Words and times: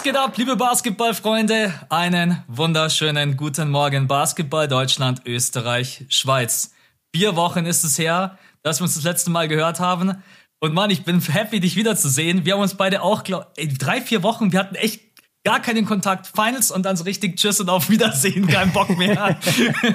Was 0.00 0.04
geht 0.04 0.16
ab, 0.16 0.38
liebe 0.38 0.56
Basketballfreunde? 0.56 1.74
Einen 1.90 2.42
wunderschönen 2.48 3.36
guten 3.36 3.68
Morgen, 3.68 4.08
Basketball 4.08 4.66
Deutschland, 4.66 5.20
Österreich, 5.26 6.06
Schweiz. 6.08 6.72
Vier 7.14 7.36
Wochen 7.36 7.66
ist 7.66 7.84
es 7.84 7.98
her, 7.98 8.38
dass 8.62 8.80
wir 8.80 8.84
uns 8.84 8.94
das 8.94 9.04
letzte 9.04 9.28
Mal 9.28 9.46
gehört 9.46 9.78
haben. 9.78 10.22
Und 10.58 10.72
Mann, 10.72 10.88
ich 10.88 11.04
bin 11.04 11.20
happy, 11.20 11.60
dich 11.60 11.76
wiederzusehen. 11.76 12.46
Wir 12.46 12.54
haben 12.54 12.62
uns 12.62 12.76
beide 12.76 13.02
auch, 13.02 13.24
glaub, 13.24 13.52
ey, 13.56 13.68
drei, 13.68 14.00
vier 14.00 14.22
Wochen, 14.22 14.52
wir 14.52 14.60
hatten 14.60 14.74
echt 14.74 15.09
gar 15.44 15.60
keinen 15.60 15.86
Kontakt. 15.86 16.26
Finals 16.26 16.70
und 16.70 16.84
dann 16.84 16.96
so 16.96 17.04
richtig 17.04 17.36
Tschüss 17.36 17.60
und 17.60 17.68
auf 17.68 17.88
Wiedersehen, 17.90 18.46
kein 18.46 18.72
Bock 18.72 18.96
mehr. 18.98 19.38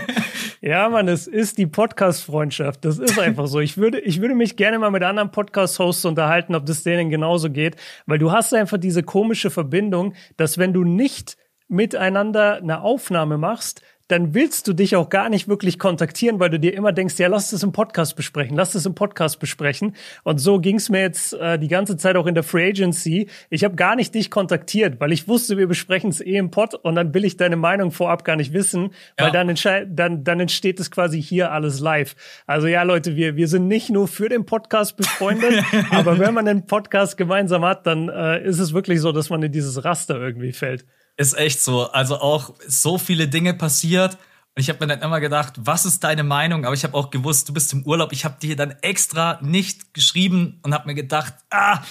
ja, 0.61 0.89
Mann, 0.89 1.07
es 1.07 1.27
ist 1.27 1.57
die 1.57 1.67
Podcast-Freundschaft. 1.67 2.83
Das 2.83 2.97
ist 2.97 3.19
einfach 3.19 3.47
so. 3.47 3.59
Ich 3.59 3.77
würde, 3.77 3.99
ich 3.99 4.21
würde 4.21 4.35
mich 4.35 4.55
gerne 4.55 4.79
mal 4.79 4.91
mit 4.91 5.03
anderen 5.03 5.31
Podcast-Hosts 5.31 6.05
unterhalten, 6.05 6.55
ob 6.55 6.65
das 6.65 6.83
denen 6.83 7.09
genauso 7.09 7.49
geht, 7.49 7.75
weil 8.05 8.17
du 8.17 8.31
hast 8.31 8.53
einfach 8.53 8.77
diese 8.77 9.03
komische 9.03 9.49
Verbindung, 9.49 10.13
dass 10.37 10.57
wenn 10.57 10.73
du 10.73 10.83
nicht 10.83 11.37
miteinander 11.67 12.57
eine 12.57 12.81
Aufnahme 12.81 13.37
machst, 13.37 13.81
dann 14.07 14.35
willst 14.35 14.67
du 14.67 14.73
dich 14.73 14.95
auch 14.95 15.09
gar 15.09 15.29
nicht 15.29 15.47
wirklich 15.47 15.79
kontaktieren, 15.79 16.39
weil 16.39 16.51
du 16.51 16.59
dir 16.59 16.73
immer 16.75 16.91
denkst, 16.91 17.17
ja, 17.17 17.27
lass 17.27 17.49
das 17.49 17.63
im 17.63 17.71
Podcast 17.71 18.15
besprechen, 18.15 18.55
lass 18.55 18.73
das 18.73 18.85
im 18.85 18.93
Podcast 18.93 19.39
besprechen. 19.39 19.95
Und 20.23 20.37
so 20.37 20.59
ging's 20.59 20.89
mir 20.89 21.01
jetzt 21.01 21.33
äh, 21.33 21.57
die 21.57 21.67
ganze 21.67 21.97
Zeit 21.97 22.15
auch 22.15 22.27
in 22.27 22.35
der 22.35 22.43
Free 22.43 22.69
Agency. 22.69 23.29
Ich 23.49 23.63
habe 23.63 23.75
gar 23.75 23.95
nicht 23.95 24.13
dich 24.13 24.29
kontaktiert, 24.29 24.99
weil 24.99 25.11
ich 25.11 25.27
wusste, 25.27 25.57
wir 25.57 25.67
besprechen 25.67 26.11
es 26.11 26.21
eh 26.21 26.37
im 26.37 26.51
Pod 26.51 26.75
und 26.75 26.95
dann 26.95 27.13
will 27.15 27.25
ich 27.25 27.37
deine 27.37 27.55
Meinung 27.55 27.91
vorab 27.91 28.23
gar 28.23 28.35
nicht 28.35 28.53
wissen, 28.53 28.91
ja. 29.19 29.25
weil 29.25 29.31
dann, 29.31 29.95
dann, 29.95 30.23
dann 30.23 30.39
entsteht 30.39 30.79
es 30.79 30.91
quasi 30.91 31.21
hier 31.21 31.51
alles 31.51 31.79
live. 31.79 32.15
Also 32.45 32.67
ja, 32.67 32.83
Leute, 32.83 33.15
wir, 33.15 33.35
wir 33.35 33.47
sind 33.47 33.67
nicht 33.67 33.89
nur 33.89 34.07
für 34.07 34.29
den 34.29 34.45
Podcast 34.45 34.97
befreundet, 34.97 35.63
aber 35.89 36.19
wenn 36.19 36.33
man 36.33 36.45
den 36.45 36.67
Podcast 36.67 37.17
gemeinsam 37.17 37.65
hat, 37.65 37.87
dann 37.87 38.09
äh, 38.09 38.43
ist 38.43 38.59
es 38.59 38.73
wirklich 38.73 39.01
so, 39.01 39.11
dass 39.11 39.31
man 39.31 39.41
in 39.41 39.51
dieses 39.51 39.83
Raster 39.83 40.19
irgendwie 40.19 40.53
fällt. 40.53 40.85
Ist 41.17 41.37
echt 41.37 41.61
so. 41.61 41.91
Also 41.91 42.19
auch 42.19 42.53
so 42.67 42.97
viele 42.97 43.27
Dinge 43.27 43.53
passiert. 43.53 44.17
Und 44.55 44.61
ich 44.61 44.69
habe 44.69 44.79
mir 44.85 44.87
dann 44.95 45.01
immer 45.01 45.19
gedacht, 45.19 45.53
was 45.57 45.85
ist 45.85 46.03
deine 46.03 46.23
Meinung? 46.23 46.65
Aber 46.65 46.73
ich 46.73 46.83
habe 46.83 46.95
auch 46.95 47.09
gewusst, 47.09 47.49
du 47.49 47.53
bist 47.53 47.73
im 47.73 47.83
Urlaub. 47.83 48.13
Ich 48.13 48.23
habe 48.23 48.37
dir 48.41 48.55
dann 48.55 48.71
extra 48.81 49.39
nicht 49.41 49.93
geschrieben 49.93 50.59
und 50.63 50.73
habe 50.73 50.87
mir 50.87 50.95
gedacht, 50.95 51.33
ah, 51.49 51.81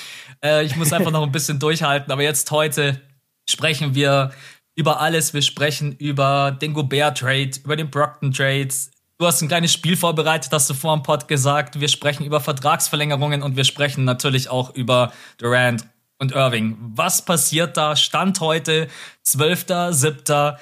äh, 0.42 0.64
ich 0.64 0.77
muss 0.77 0.92
einfach 0.92 1.11
noch 1.12 1.22
ein 1.22 1.33
bisschen 1.33 1.58
durchhalten. 1.58 2.11
Aber 2.11 2.22
jetzt 2.22 2.50
heute 2.50 3.00
sprechen 3.48 3.95
wir 3.95 4.33
über 4.75 5.00
alles. 5.00 5.34
Wir 5.34 5.42
sprechen 5.42 5.92
über 5.97 6.52
den 6.52 6.72
Gobert-Trade, 6.72 7.50
über 7.64 7.77
den 7.77 7.91
Brockton-Trade. 7.91 8.69
Du 9.19 9.27
hast 9.27 9.42
ein 9.42 9.48
kleines 9.48 9.72
Spiel 9.72 9.97
vorbereitet, 9.97 10.50
hast 10.52 10.69
du 10.69 10.75
vor 10.75 10.97
dem 10.97 11.02
Pod 11.02 11.28
gesagt. 11.28 11.80
Wir 11.80 11.89
sprechen 11.89 12.25
über 12.25 12.41
Vertragsverlängerungen 12.41 13.42
und 13.42 13.56
wir 13.56 13.64
sprechen 13.64 14.05
natürlich 14.05 14.48
auch 14.48 14.75
über 14.75 15.12
Durant 15.39 15.84
und 16.19 16.33
Irving. 16.33 16.77
Was 16.79 17.25
passiert 17.25 17.77
da? 17.77 17.97
Stand 17.97 18.41
heute, 18.41 18.89
12.07. 19.27 20.57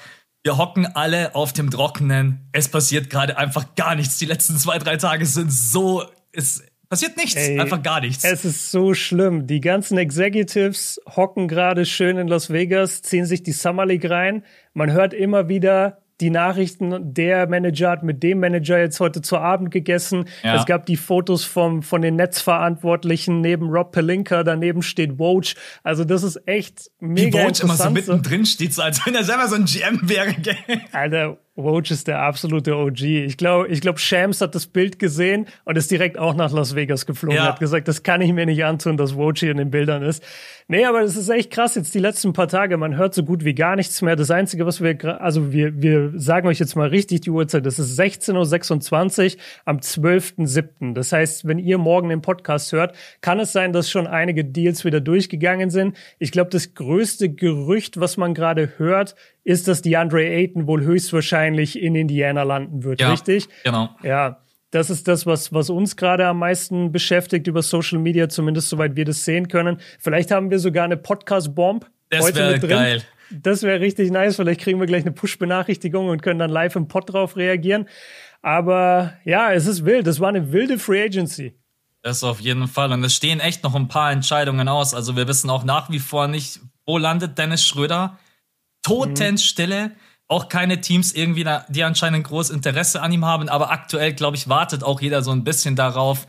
Wir 0.45 0.59
hocken 0.59 0.87
alle 0.87 1.35
auf 1.35 1.53
dem 1.53 1.71
Trockenen. 1.71 2.49
Es 2.53 2.69
passiert 2.69 3.11
gerade 3.11 3.39
einfach 3.39 3.75
gar 3.77 3.95
nichts. 3.95 4.19
Die 4.19 4.27
letzten 4.27 4.57
zwei, 4.57 4.79
drei 4.79 4.97
Tage 4.97 5.25
sind 5.25 5.53
so. 5.53 6.05
Es 6.33 6.65
passiert 6.89 7.17
nichts. 7.17 7.37
Ey, 7.37 7.61
einfach 7.61 7.83
gar 7.83 8.01
nichts. 8.01 8.25
Es 8.25 8.45
ist 8.45 8.71
so 8.73 8.93
schlimm. 8.93 9.47
Die 9.47 9.61
ganzen 9.61 9.99
Executives 9.99 11.01
hocken 11.07 11.47
gerade 11.47 11.87
schön 11.87 12.19
in 12.19 12.27
Las 12.27 12.51
Vegas, 12.51 13.03
ziehen 13.03 13.25
sich 13.25 13.45
die 13.45 13.53
Summer 13.53 13.87
League 13.87 14.09
rein. 14.11 14.45
Man 14.75 14.91
hört 14.91 15.15
immer 15.15 15.49
wieder, 15.49 16.02
die 16.23 16.31
Nachrichten, 16.31 17.15
der 17.15 17.49
Manager 17.49 17.91
hat 17.91 18.05
mit 18.05 18.23
dem 18.23 18.39
Manager 18.39 18.79
jetzt 18.79 19.01
heute 19.01 19.23
zu 19.23 19.39
Abend 19.39 19.73
gegessen. 19.73 20.29
Ja. 20.45 20.55
Es 20.55 20.67
gab 20.67 20.87
die 20.87 20.97
Fotos 20.97 21.45
vom, 21.45 21.83
von 21.83 22.01
den 22.01 22.15
Netzverantwortlichen 22.15 23.41
neben 23.41 23.69
Rob 23.69 23.91
Pelinka, 23.91 24.45
daneben 24.45 24.83
steht 24.83 25.19
Woj. 25.19 25.55
Also 25.83 26.05
das 26.05 26.23
ist 26.23 26.41
echt 26.47 26.93
mega 27.01 27.39
Wie 27.39 27.43
Woj 27.43 27.61
immer 27.65 27.75
so 27.75 27.91
mittendrin 27.91 28.47
steht, 28.47 28.73
so 28.73 28.83
als 28.83 29.05
wenn 29.05 29.17
er 29.17 29.25
selber 29.25 29.49
so 29.49 29.57
ein 29.57 29.65
GM 29.65 30.09
wäre. 30.09 30.33
Alter, 30.93 31.39
Woj 31.55 31.91
ist 31.91 32.09
der 32.09 32.21
absolute 32.21 32.75
OG. 32.75 33.03
Ich 33.03 33.37
glaube, 33.37 33.69
ich 33.69 33.83
glaube, 33.83 33.99
Shams 33.99 34.41
hat 34.41 34.55
das 34.55 34.67
Bild 34.67 34.99
gesehen 34.99 35.47
und 35.65 35.77
ist 35.77 35.91
direkt 35.91 36.17
auch 36.17 36.35
nach 36.35 36.51
Las 36.51 36.75
Vegas 36.75 37.05
geflogen. 37.05 37.37
Ja. 37.37 37.49
Hat 37.49 37.61
gesagt, 37.61 37.89
das 37.89 38.03
kann 38.03 38.23
ich 38.23 38.33
mir 38.33 38.47
nicht 38.47 38.65
antun, 38.65 38.97
dass 38.97 39.17
Woj 39.17 39.35
hier 39.37 39.51
in 39.51 39.59
den 39.59 39.71
Bildern 39.71 40.03
ist. 40.03 40.25
Nee, 40.69 40.87
aber 40.87 41.03
das 41.03 41.15
ist 41.15 41.29
echt 41.29 41.51
krass. 41.51 41.75
Jetzt 41.75 41.95
die 41.95 41.99
letzten 41.99 42.33
paar 42.33 42.49
Tage, 42.49 42.79
man 42.79 42.97
hört 42.97 43.13
so 43.13 43.23
gut 43.23 43.45
wie 43.45 43.55
gar 43.55 43.77
nichts 43.77 44.01
mehr. 44.01 44.17
Das 44.17 44.31
Einzige, 44.31 44.65
was 44.65 44.83
wir, 44.83 45.21
also 45.21 45.53
wir, 45.53 45.83
wir 45.83 46.13
sagen 46.17 46.49
euch 46.49 46.59
jetzt 46.59 46.75
mal 46.75 46.89
richtig 46.89 47.21
die 47.21 47.31
Uhrzeit. 47.31 47.67
Das 47.67 47.79
ist 47.79 48.01
16.26 48.01 49.37
Uhr 49.37 49.41
am 49.67 49.77
12.07. 49.77 50.95
Das 50.95 51.13
heißt, 51.13 51.47
wenn 51.47 51.59
ihr 51.59 51.77
morgen 51.77 52.09
den 52.09 52.23
Podcast 52.23 52.73
hört, 52.73 52.97
kann 53.21 53.39
es 53.39 53.53
sein, 53.53 53.75
dass 53.75 53.91
schon 53.91 54.07
einige 54.07 54.47
Deals 54.47 54.87
wieder 54.87 55.03
durchgegangen 55.03 55.69
sind. 55.69 55.99
Ich 56.19 56.33
glaube, 56.33 56.49
das 56.49 56.73
größte 56.73 57.29
Gerücht, 57.29 58.01
was 58.01 58.17
man 58.17 58.33
gerade 58.33 58.79
hört, 58.79 59.15
ist, 59.45 59.69
dass 59.69 59.83
DeAndre 59.83 60.25
Ayton 60.25 60.67
wohl 60.67 60.83
höchstwahrscheinlich 60.83 61.81
in 61.81 61.95
Indiana 61.95 62.43
landen 62.43 62.85
wird, 62.85 63.01
ja, 63.01 63.11
richtig? 63.11 63.49
Genau. 63.65 63.91
Ja. 64.03 64.39
Das 64.71 64.89
ist 64.89 65.07
das, 65.07 65.27
was, 65.27 65.53
was 65.53 65.69
uns 65.69 65.97
gerade 65.97 66.27
am 66.27 66.39
meisten 66.39 66.93
beschäftigt 66.93 67.47
über 67.47 67.61
Social 67.61 67.99
Media, 67.99 68.31
zumindest 68.31 68.71
soweit 68.71 68.97
wir 68.97 69.05
das 69.05 69.23
sehen 69.23 69.49
können. 69.49 69.79
Vielleicht 69.99 70.31
haben 70.31 70.51
wir 70.51 70.59
sogar 70.59 70.85
eine 70.85 70.97
Podcast-Bomb 70.97 71.91
heute 72.15 72.53
mit 72.53 72.63
drin. 72.63 72.71
Geil. 72.71 73.03
Das 73.31 73.63
wäre 73.63 73.81
richtig 73.81 74.11
nice. 74.11 74.37
Vielleicht 74.37 74.61
kriegen 74.61 74.81
wir 74.81 74.87
gleich 74.87 75.03
eine 75.03 75.13
Push-Benachrichtigung 75.13 76.09
und 76.09 76.23
können 76.23 76.39
dann 76.39 76.51
live 76.51 76.77
im 76.77 76.89
Pod 76.89 77.13
drauf 77.13 77.37
reagieren. 77.37 77.87
Aber 78.41 79.15
ja, 79.25 79.53
es 79.53 79.67
ist 79.67 79.85
wild. 79.85 80.07
Das 80.07 80.21
war 80.21 80.31
eine 80.31 80.53
wilde 80.53 80.79
Free 80.79 81.03
Agency. 81.03 81.55
Das 82.03 82.25
auf 82.25 82.41
jeden 82.41 82.67
Fall. 82.67 82.93
Und 82.93 83.05
es 83.05 83.15
stehen 83.15 83.41
echt 83.41 83.63
noch 83.63 83.75
ein 83.75 83.89
paar 83.89 84.11
Entscheidungen 84.11 84.69
aus. 84.69 84.95
Also 84.95 85.17
wir 85.17 85.29
wissen 85.29 85.51
auch 85.51 85.65
nach 85.65 85.91
wie 85.91 86.01
vor 86.01 86.29
nicht, 86.29 86.61
wo 86.85 86.99
landet 86.99 87.39
Dennis 87.39 87.65
Schröder. 87.65 88.19
Totenstille. 88.83 89.89
Mhm. 89.89 89.93
Auch 90.29 90.49
keine 90.49 90.81
Teams 90.81 91.13
irgendwie, 91.13 91.47
die 91.69 91.85
anscheinend 91.85 92.25
groß 92.25 92.51
Interesse 92.51 93.03
an 93.03 93.13
ihm 93.13 93.25
haben. 93.25 93.49
Aber 93.49 93.71
aktuell, 93.71 94.15
glaube 94.15 94.37
ich, 94.37 94.49
wartet 94.49 94.83
auch 94.83 95.01
jeder 95.01 95.23
so 95.23 95.31
ein 95.31 95.45
bisschen 95.45 95.77
darauf, 95.77 96.27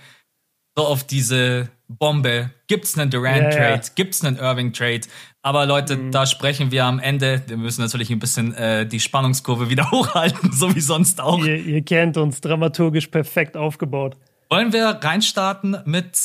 so 0.76 0.86
auf 0.86 1.06
diese 1.06 1.70
Bombe. 1.88 2.50
Gibt's 2.68 2.98
einen 2.98 3.12
Durant-Trade? 3.12 3.56
Ja, 3.56 3.76
ja. 3.76 3.82
Gibt's 3.96 4.24
einen 4.24 4.38
Irving-Trade? 4.38 5.02
Aber 5.42 5.66
Leute, 5.66 5.96
mhm. 5.96 6.12
da 6.12 6.26
sprechen 6.26 6.72
wir 6.72 6.86
am 6.86 7.00
Ende. 7.00 7.44
Wir 7.48 7.58
müssen 7.58 7.82
natürlich 7.82 8.10
ein 8.10 8.20
bisschen 8.20 8.54
äh, 8.56 8.86
die 8.86 9.00
Spannungskurve 9.00 9.70
wieder 9.70 9.90
hochhalten, 9.92 10.52
so 10.52 10.76
wie 10.76 10.82
sonst 10.82 11.22
auch. 11.22 11.40
Ihr, 11.40 11.58
ihr 11.58 11.82
kennt 11.82 12.18
uns 12.18 12.42
dramaturgisch 12.42 13.08
perfekt 13.08 13.56
aufgebaut. 13.56 14.18
Wollen 14.50 14.74
wir 14.74 14.86
reinstarten 14.86 15.78
mit 15.86 16.18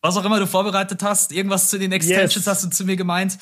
was 0.00 0.16
auch 0.16 0.24
immer 0.24 0.38
du 0.38 0.46
vorbereitet 0.46 1.02
hast? 1.02 1.32
Irgendwas 1.32 1.70
zu 1.70 1.78
den 1.78 1.92
Extensions 1.92 2.34
yes. 2.34 2.46
hast 2.46 2.64
du 2.64 2.70
zu 2.70 2.84
mir 2.84 2.96
gemeint? 2.96 3.38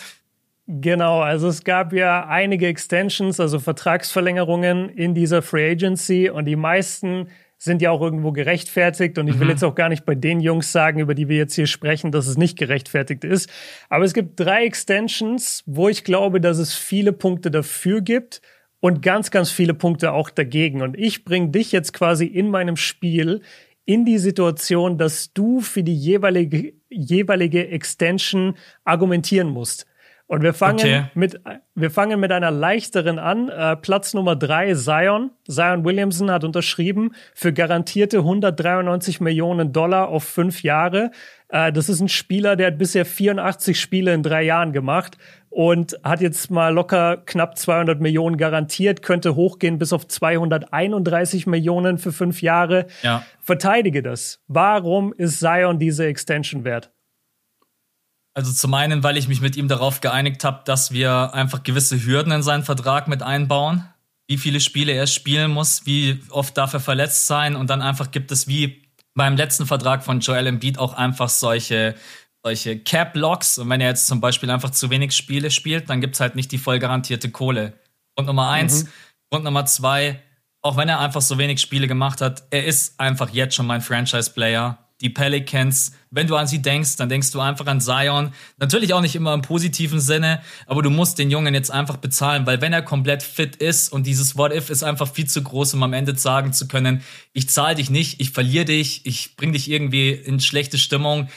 Genau, 0.68 1.20
also 1.20 1.46
es 1.46 1.62
gab 1.62 1.92
ja 1.92 2.26
einige 2.26 2.66
Extensions, 2.66 3.38
also 3.38 3.60
Vertragsverlängerungen 3.60 4.88
in 4.88 5.14
dieser 5.14 5.40
Free 5.40 5.70
Agency 5.70 6.28
und 6.28 6.46
die 6.46 6.56
meisten 6.56 7.28
sind 7.58 7.80
ja 7.80 7.90
auch 7.90 8.02
irgendwo 8.02 8.32
gerechtfertigt 8.32 9.16
und 9.16 9.28
ich 9.28 9.38
will 9.38 9.46
mhm. 9.46 9.52
jetzt 9.52 9.64
auch 9.64 9.76
gar 9.76 9.88
nicht 9.88 10.04
bei 10.04 10.14
den 10.14 10.40
Jungs 10.40 10.72
sagen, 10.72 10.98
über 10.98 11.14
die 11.14 11.28
wir 11.28 11.36
jetzt 11.36 11.54
hier 11.54 11.66
sprechen, 11.68 12.10
dass 12.10 12.26
es 12.26 12.36
nicht 12.36 12.58
gerechtfertigt 12.58 13.24
ist. 13.24 13.48
Aber 13.88 14.04
es 14.04 14.12
gibt 14.12 14.38
drei 14.40 14.64
Extensions, 14.64 15.62
wo 15.66 15.88
ich 15.88 16.04
glaube, 16.04 16.40
dass 16.40 16.58
es 16.58 16.74
viele 16.74 17.12
Punkte 17.12 17.50
dafür 17.50 18.02
gibt 18.02 18.42
und 18.80 19.02
ganz, 19.02 19.30
ganz 19.30 19.50
viele 19.50 19.72
Punkte 19.72 20.12
auch 20.12 20.30
dagegen. 20.30 20.82
Und 20.82 20.98
ich 20.98 21.24
bringe 21.24 21.48
dich 21.48 21.72
jetzt 21.72 21.92
quasi 21.92 22.26
in 22.26 22.50
meinem 22.50 22.76
Spiel 22.76 23.40
in 23.84 24.04
die 24.04 24.18
Situation, 24.18 24.98
dass 24.98 25.32
du 25.32 25.60
für 25.60 25.84
die 25.84 25.96
jeweilige, 25.96 26.74
jeweilige 26.90 27.68
Extension 27.68 28.56
argumentieren 28.84 29.48
musst. 29.48 29.86
Und 30.28 30.42
wir 30.42 30.54
fangen 30.54 30.80
okay. 30.80 31.04
mit, 31.14 31.40
wir 31.76 31.90
fangen 31.90 32.18
mit 32.18 32.32
einer 32.32 32.50
leichteren 32.50 33.20
an. 33.20 33.48
Äh, 33.48 33.76
Platz 33.76 34.12
Nummer 34.12 34.34
drei, 34.34 34.74
Zion. 34.74 35.30
Zion 35.48 35.84
Williamson 35.84 36.32
hat 36.32 36.42
unterschrieben 36.42 37.12
für 37.32 37.52
garantierte 37.52 38.18
193 38.18 39.20
Millionen 39.20 39.72
Dollar 39.72 40.08
auf 40.08 40.24
fünf 40.24 40.64
Jahre. 40.64 41.12
Äh, 41.48 41.72
das 41.72 41.88
ist 41.88 42.00
ein 42.00 42.08
Spieler, 42.08 42.56
der 42.56 42.68
hat 42.68 42.78
bisher 42.78 43.06
84 43.06 43.80
Spiele 43.80 44.14
in 44.14 44.24
drei 44.24 44.42
Jahren 44.42 44.72
gemacht 44.72 45.16
und 45.48 45.96
hat 46.02 46.20
jetzt 46.20 46.50
mal 46.50 46.74
locker 46.74 47.18
knapp 47.24 47.56
200 47.56 48.00
Millionen 48.00 48.36
garantiert, 48.36 49.02
könnte 49.02 49.36
hochgehen 49.36 49.78
bis 49.78 49.92
auf 49.92 50.08
231 50.08 51.46
Millionen 51.46 51.98
für 51.98 52.10
fünf 52.10 52.42
Jahre. 52.42 52.86
Ja. 53.02 53.24
Verteidige 53.40 54.02
das. 54.02 54.42
Warum 54.48 55.12
ist 55.12 55.38
Zion 55.38 55.78
diese 55.78 56.04
Extension 56.06 56.64
wert? 56.64 56.90
Also 58.36 58.52
zum 58.52 58.74
einen, 58.74 59.02
weil 59.02 59.16
ich 59.16 59.28
mich 59.28 59.40
mit 59.40 59.56
ihm 59.56 59.66
darauf 59.66 60.02
geeinigt 60.02 60.44
habe, 60.44 60.60
dass 60.66 60.90
wir 60.90 61.32
einfach 61.32 61.62
gewisse 61.62 62.04
Hürden 62.04 62.32
in 62.32 62.42
seinen 62.42 62.64
Vertrag 62.64 63.08
mit 63.08 63.22
einbauen. 63.22 63.88
Wie 64.28 64.36
viele 64.36 64.60
Spiele 64.60 64.92
er 64.92 65.06
spielen 65.06 65.52
muss, 65.52 65.86
wie 65.86 66.20
oft 66.28 66.54
darf 66.58 66.74
er 66.74 66.80
verletzt 66.80 67.26
sein 67.26 67.56
und 67.56 67.70
dann 67.70 67.80
einfach 67.80 68.10
gibt 68.10 68.30
es 68.30 68.46
wie 68.46 68.82
beim 69.14 69.36
letzten 69.36 69.64
Vertrag 69.64 70.04
von 70.04 70.20
Joel 70.20 70.48
Embiid 70.48 70.78
auch 70.78 70.92
einfach 70.92 71.30
solche, 71.30 71.94
solche 72.44 72.78
Cap-Locks. 72.78 73.56
Und 73.56 73.70
wenn 73.70 73.80
er 73.80 73.88
jetzt 73.88 74.06
zum 74.06 74.20
Beispiel 74.20 74.50
einfach 74.50 74.68
zu 74.68 74.90
wenig 74.90 75.16
Spiele 75.16 75.50
spielt, 75.50 75.88
dann 75.88 76.02
gibt's 76.02 76.20
halt 76.20 76.36
nicht 76.36 76.52
die 76.52 76.58
voll 76.58 76.78
garantierte 76.78 77.30
Kohle. 77.30 77.72
Und 78.16 78.26
Nummer 78.26 78.50
eins. 78.50 78.84
Mhm. 78.84 78.88
Und 79.30 79.44
Nummer 79.44 79.64
zwei, 79.64 80.20
auch 80.60 80.76
wenn 80.76 80.90
er 80.90 81.00
einfach 81.00 81.22
so 81.22 81.38
wenig 81.38 81.58
Spiele 81.58 81.88
gemacht 81.88 82.20
hat, 82.20 82.42
er 82.50 82.66
ist 82.66 83.00
einfach 83.00 83.30
jetzt 83.30 83.54
schon 83.54 83.66
mein 83.66 83.80
Franchise-Player 83.80 84.85
die 85.00 85.10
Pelicans. 85.10 85.92
Wenn 86.10 86.26
du 86.26 86.36
an 86.36 86.46
sie 86.46 86.62
denkst, 86.62 86.96
dann 86.96 87.08
denkst 87.08 87.30
du 87.32 87.40
einfach 87.40 87.66
an 87.66 87.80
Zion. 87.80 88.32
Natürlich 88.58 88.94
auch 88.94 89.00
nicht 89.00 89.14
immer 89.14 89.34
im 89.34 89.42
positiven 89.42 90.00
Sinne, 90.00 90.40
aber 90.66 90.82
du 90.82 90.90
musst 90.90 91.18
den 91.18 91.30
Jungen 91.30 91.54
jetzt 91.54 91.70
einfach 91.70 91.98
bezahlen, 91.98 92.46
weil 92.46 92.60
wenn 92.60 92.72
er 92.72 92.82
komplett 92.82 93.22
fit 93.22 93.56
ist 93.56 93.92
und 93.92 94.06
dieses 94.06 94.36
What 94.36 94.52
If 94.52 94.70
ist 94.70 94.82
einfach 94.82 95.12
viel 95.12 95.26
zu 95.26 95.42
groß, 95.42 95.74
um 95.74 95.82
am 95.82 95.92
Ende 95.92 96.16
sagen 96.16 96.52
zu 96.52 96.66
können, 96.66 97.02
ich 97.32 97.48
zahle 97.48 97.74
dich 97.74 97.90
nicht, 97.90 98.20
ich 98.20 98.30
verliere 98.30 98.64
dich, 98.64 99.04
ich 99.04 99.36
bring 99.36 99.52
dich 99.52 99.70
irgendwie 99.70 100.10
in 100.10 100.40
schlechte 100.40 100.78
Stimmung. 100.78 101.28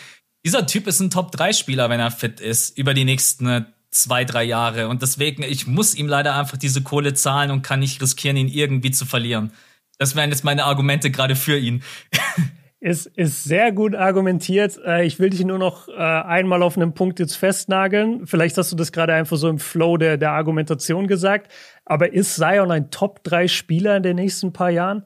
Dieser 0.45 0.65
Typ 0.65 0.87
ist 0.87 1.01
ein 1.01 1.09
Top-3-Spieler, 1.09 1.89
wenn 1.89 1.99
er 1.99 2.11
fit 2.11 2.39
ist, 2.39 2.77
über 2.77 2.93
die 2.93 3.03
nächsten 3.03 3.65
zwei, 3.91 4.23
drei 4.23 4.43
Jahre. 4.43 4.87
Und 4.87 5.01
deswegen, 5.01 5.43
ich 5.43 5.67
muss 5.67 5.95
ihm 5.95 6.07
leider 6.07 6.35
einfach 6.35 6.57
diese 6.57 6.81
Kohle 6.81 7.13
zahlen 7.13 7.51
und 7.51 7.61
kann 7.61 7.79
nicht 7.79 8.01
riskieren, 8.01 8.37
ihn 8.37 8.47
irgendwie 8.47 8.91
zu 8.91 9.05
verlieren. 9.05 9.51
Das 9.97 10.15
wären 10.15 10.29
jetzt 10.29 10.45
meine 10.45 10.63
Argumente 10.63 11.11
gerade 11.11 11.35
für 11.35 11.57
ihn. 11.57 11.83
Ist, 12.81 13.07
ist 13.07 13.43
sehr 13.43 13.73
gut 13.73 13.93
argumentiert. 13.93 14.79
Äh, 14.85 15.05
ich 15.05 15.19
will 15.19 15.29
dich 15.29 15.43
nur 15.43 15.57
noch 15.57 15.89
äh, 15.89 15.93
einmal 15.93 16.63
auf 16.63 16.77
einen 16.77 16.93
Punkt 16.93 17.19
jetzt 17.19 17.35
festnageln. 17.35 18.25
Vielleicht 18.25 18.57
hast 18.57 18.71
du 18.71 18.77
das 18.77 18.93
gerade 18.93 19.13
einfach 19.13 19.35
so 19.35 19.49
im 19.49 19.59
Flow 19.59 19.97
der, 19.97 20.17
der 20.17 20.31
Argumentation 20.31 21.07
gesagt. 21.07 21.51
Aber 21.83 22.13
ist 22.13 22.35
Zion 22.35 22.71
ein 22.71 22.89
Top-3-Spieler 22.89 23.97
in 23.97 24.03
den 24.03 24.15
nächsten 24.15 24.53
paar 24.53 24.69
Jahren? 24.69 25.05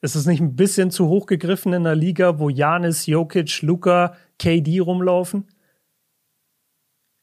Ist 0.00 0.14
es 0.14 0.24
nicht 0.24 0.40
ein 0.40 0.56
bisschen 0.56 0.90
zu 0.90 1.08
hoch 1.08 1.26
gegriffen 1.26 1.74
in 1.74 1.86
einer 1.86 1.94
Liga, 1.94 2.38
wo 2.38 2.48
Janis, 2.48 3.04
Jokic, 3.04 3.60
Luca, 3.60 4.16
KD 4.38 4.80
rumlaufen? 4.80 5.46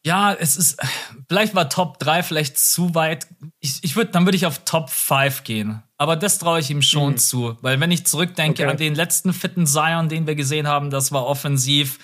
Ja, 0.06 0.32
es 0.34 0.58
ist, 0.58 0.80
vielleicht 1.28 1.56
war 1.56 1.70
Top 1.70 1.98
3 1.98 2.22
vielleicht 2.22 2.60
zu 2.60 2.94
weit. 2.94 3.28
Ich, 3.60 3.80
ich 3.82 3.96
würde, 3.96 4.12
dann 4.12 4.26
würde 4.26 4.38
ich 4.38 4.46
auf 4.46 4.60
Top 4.64 4.92
5 4.92 5.44
gehen. 5.44 5.82
Aber 5.98 6.16
das 6.16 6.38
traue 6.38 6.60
ich 6.60 6.70
ihm 6.70 6.82
schon 6.82 7.14
mhm. 7.14 7.18
zu. 7.18 7.58
Weil 7.62 7.80
wenn 7.80 7.92
ich 7.92 8.06
zurückdenke 8.06 8.64
okay. 8.64 8.72
an 8.72 8.78
den 8.78 8.96
letzten 8.96 9.34
fitten 9.34 9.66
Zion, 9.66 10.10
den 10.10 10.28
wir 10.28 10.36
gesehen 10.36 10.68
haben, 10.68 10.90
das 10.90 11.12
war 11.12 11.26
offensiv 11.26 12.00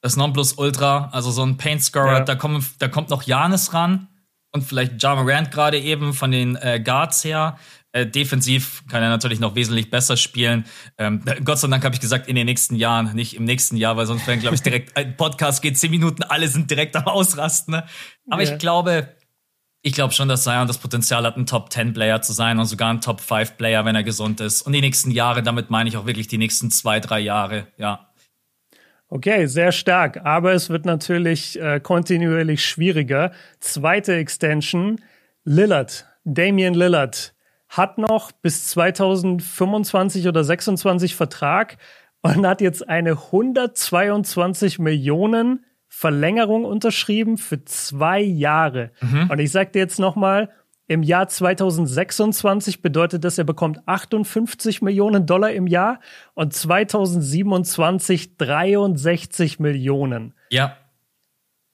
das 0.00 0.16
Nonplusultra, 0.16 1.10
also 1.12 1.30
so 1.30 1.44
ein 1.44 1.56
Paint-Scorer, 1.56 2.18
ja. 2.18 2.20
da, 2.20 2.34
kommt, 2.34 2.64
da 2.78 2.88
kommt 2.88 3.10
noch 3.10 3.24
Janis 3.24 3.74
ran 3.74 4.08
und 4.52 4.62
vielleicht 4.62 5.02
Ja 5.02 5.14
Morant 5.14 5.50
gerade 5.50 5.78
eben 5.78 6.12
von 6.12 6.30
den 6.30 6.56
äh, 6.56 6.80
Guards 6.80 7.24
her. 7.24 7.58
Äh, 7.92 8.06
defensiv 8.06 8.84
kann 8.88 9.02
er 9.02 9.08
natürlich 9.08 9.40
noch 9.40 9.54
wesentlich 9.54 9.90
besser 9.90 10.16
spielen. 10.16 10.66
Ähm, 10.98 11.22
Gott 11.42 11.58
sei 11.58 11.68
Dank 11.68 11.84
habe 11.84 11.94
ich 11.94 12.00
gesagt, 12.00 12.28
in 12.28 12.36
den 12.36 12.46
nächsten 12.46 12.76
Jahren, 12.76 13.14
nicht 13.14 13.34
im 13.34 13.44
nächsten 13.44 13.76
Jahr, 13.76 13.96
weil 13.96 14.06
sonst 14.06 14.26
wäre, 14.26 14.38
glaube 14.38 14.54
ich, 14.54 14.62
direkt 14.62 14.96
ein 14.96 15.16
Podcast 15.16 15.62
geht 15.62 15.78
zehn 15.78 15.90
Minuten, 15.90 16.22
alle 16.22 16.48
sind 16.48 16.70
direkt 16.70 16.94
am 16.96 17.06
Ausrasten. 17.06 17.72
Ne? 17.72 17.84
Aber 18.28 18.42
yeah. 18.42 18.52
ich 18.52 18.58
glaube, 18.58 19.08
ich 19.82 19.92
glaube 19.92 20.12
schon, 20.12 20.28
dass 20.28 20.44
Zion 20.44 20.66
das 20.66 20.78
Potenzial 20.78 21.24
hat, 21.24 21.36
ein 21.36 21.46
Top 21.46 21.72
10 21.72 21.92
Player 21.92 22.20
zu 22.20 22.32
sein 22.32 22.58
und 22.58 22.66
sogar 22.66 22.90
ein 22.90 23.00
Top 23.00 23.20
5 23.20 23.56
Player, 23.56 23.84
wenn 23.84 23.94
er 23.94 24.02
gesund 24.02 24.40
ist. 24.40 24.62
Und 24.62 24.72
die 24.72 24.80
nächsten 24.80 25.10
Jahre, 25.10 25.42
damit 25.42 25.70
meine 25.70 25.88
ich 25.88 25.96
auch 25.96 26.06
wirklich 26.06 26.26
die 26.26 26.38
nächsten 26.38 26.70
zwei, 26.70 27.00
drei 27.00 27.20
Jahre, 27.20 27.68
ja. 27.76 28.08
Okay, 29.08 29.46
sehr 29.46 29.72
stark. 29.72 30.24
Aber 30.24 30.52
es 30.52 30.68
wird 30.68 30.84
natürlich 30.84 31.58
äh, 31.60 31.80
kontinuierlich 31.80 32.64
schwieriger. 32.64 33.32
Zweite 33.60 34.16
Extension, 34.16 35.00
Lillard, 35.44 36.06
Damian 36.24 36.74
Lillard 36.74 37.34
hat 37.68 37.98
noch 37.98 38.32
bis 38.32 38.66
2025 38.68 40.26
oder 40.28 40.44
26 40.44 41.14
Vertrag 41.14 41.78
und 42.22 42.46
hat 42.46 42.60
jetzt 42.60 42.88
eine 42.88 43.12
122 43.12 44.78
Millionen 44.78 45.64
Verlängerung 45.98 46.64
unterschrieben 46.64 47.38
für 47.38 47.64
zwei 47.64 48.20
Jahre. 48.20 48.92
Mhm. 49.00 49.30
Und 49.30 49.40
ich 49.40 49.50
sage 49.50 49.72
dir 49.72 49.80
jetzt 49.80 49.98
nochmal, 49.98 50.48
im 50.86 51.02
Jahr 51.02 51.26
2026 51.26 52.82
bedeutet 52.82 53.24
das, 53.24 53.36
er 53.36 53.42
bekommt 53.42 53.80
58 53.86 54.80
Millionen 54.80 55.26
Dollar 55.26 55.50
im 55.50 55.66
Jahr 55.66 55.98
und 56.34 56.54
2027 56.54 58.36
63 58.36 59.58
Millionen. 59.58 60.34
Ja. 60.50 60.76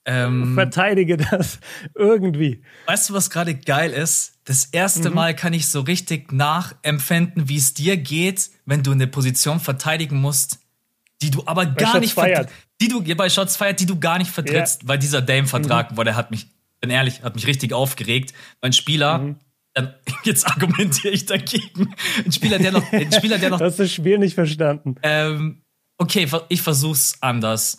Ähm, 0.06 0.54
Verteidige 0.54 1.18
das 1.18 1.60
irgendwie. 1.94 2.62
Weißt 2.86 3.10
du, 3.10 3.14
was 3.14 3.28
gerade 3.28 3.54
geil 3.54 3.90
ist? 3.90 4.38
Das 4.44 4.64
erste 4.64 5.10
mhm. 5.10 5.16
Mal 5.16 5.36
kann 5.36 5.52
ich 5.52 5.68
so 5.68 5.80
richtig 5.80 6.32
nachempfinden, 6.32 7.50
wie 7.50 7.58
es 7.58 7.74
dir 7.74 7.98
geht, 7.98 8.50
wenn 8.64 8.82
du 8.82 8.92
eine 8.92 9.06
Position 9.06 9.60
verteidigen 9.60 10.18
musst, 10.18 10.63
die 11.24 11.30
du 11.30 11.42
aber 11.46 11.64
bei 11.64 11.72
gar 11.72 11.92
Shots 11.92 12.00
nicht 12.00 12.14
feiert. 12.14 12.50
die 12.80 12.88
du 12.88 13.02
bei 13.14 13.30
Shots 13.30 13.56
feiert, 13.56 13.80
die 13.80 13.86
du 13.86 13.98
gar 13.98 14.18
nicht 14.18 14.30
vertrittst, 14.30 14.82
ja. 14.82 14.88
weil 14.88 14.98
dieser 14.98 15.22
Dame-Vertrag, 15.22 15.90
mhm. 15.90 15.94
boah, 15.94 16.04
der 16.04 16.16
hat 16.16 16.30
mich, 16.30 16.48
bin 16.80 16.90
ehrlich, 16.90 17.22
hat 17.22 17.34
mich 17.34 17.46
richtig 17.46 17.72
aufgeregt. 17.72 18.34
Mein 18.60 18.74
Spieler, 18.74 19.18
mhm. 19.18 19.36
dann, 19.72 19.94
jetzt 20.24 20.46
argumentiere 20.46 21.14
ich 21.14 21.24
dagegen. 21.24 21.94
Ein 22.24 22.32
Spieler, 22.32 22.58
der 22.58 22.72
noch, 22.72 22.92
ein 22.92 23.10
Spieler, 23.10 23.38
der 23.38 23.50
noch. 23.50 23.58
du 23.58 23.64
hast 23.64 23.78
das 23.78 23.90
Spiel 23.90 24.18
nicht 24.18 24.34
verstanden. 24.34 24.96
Ähm, 25.02 25.62
okay, 25.96 26.28
ich 26.50 26.60
versuch's 26.60 27.16
anders. 27.20 27.78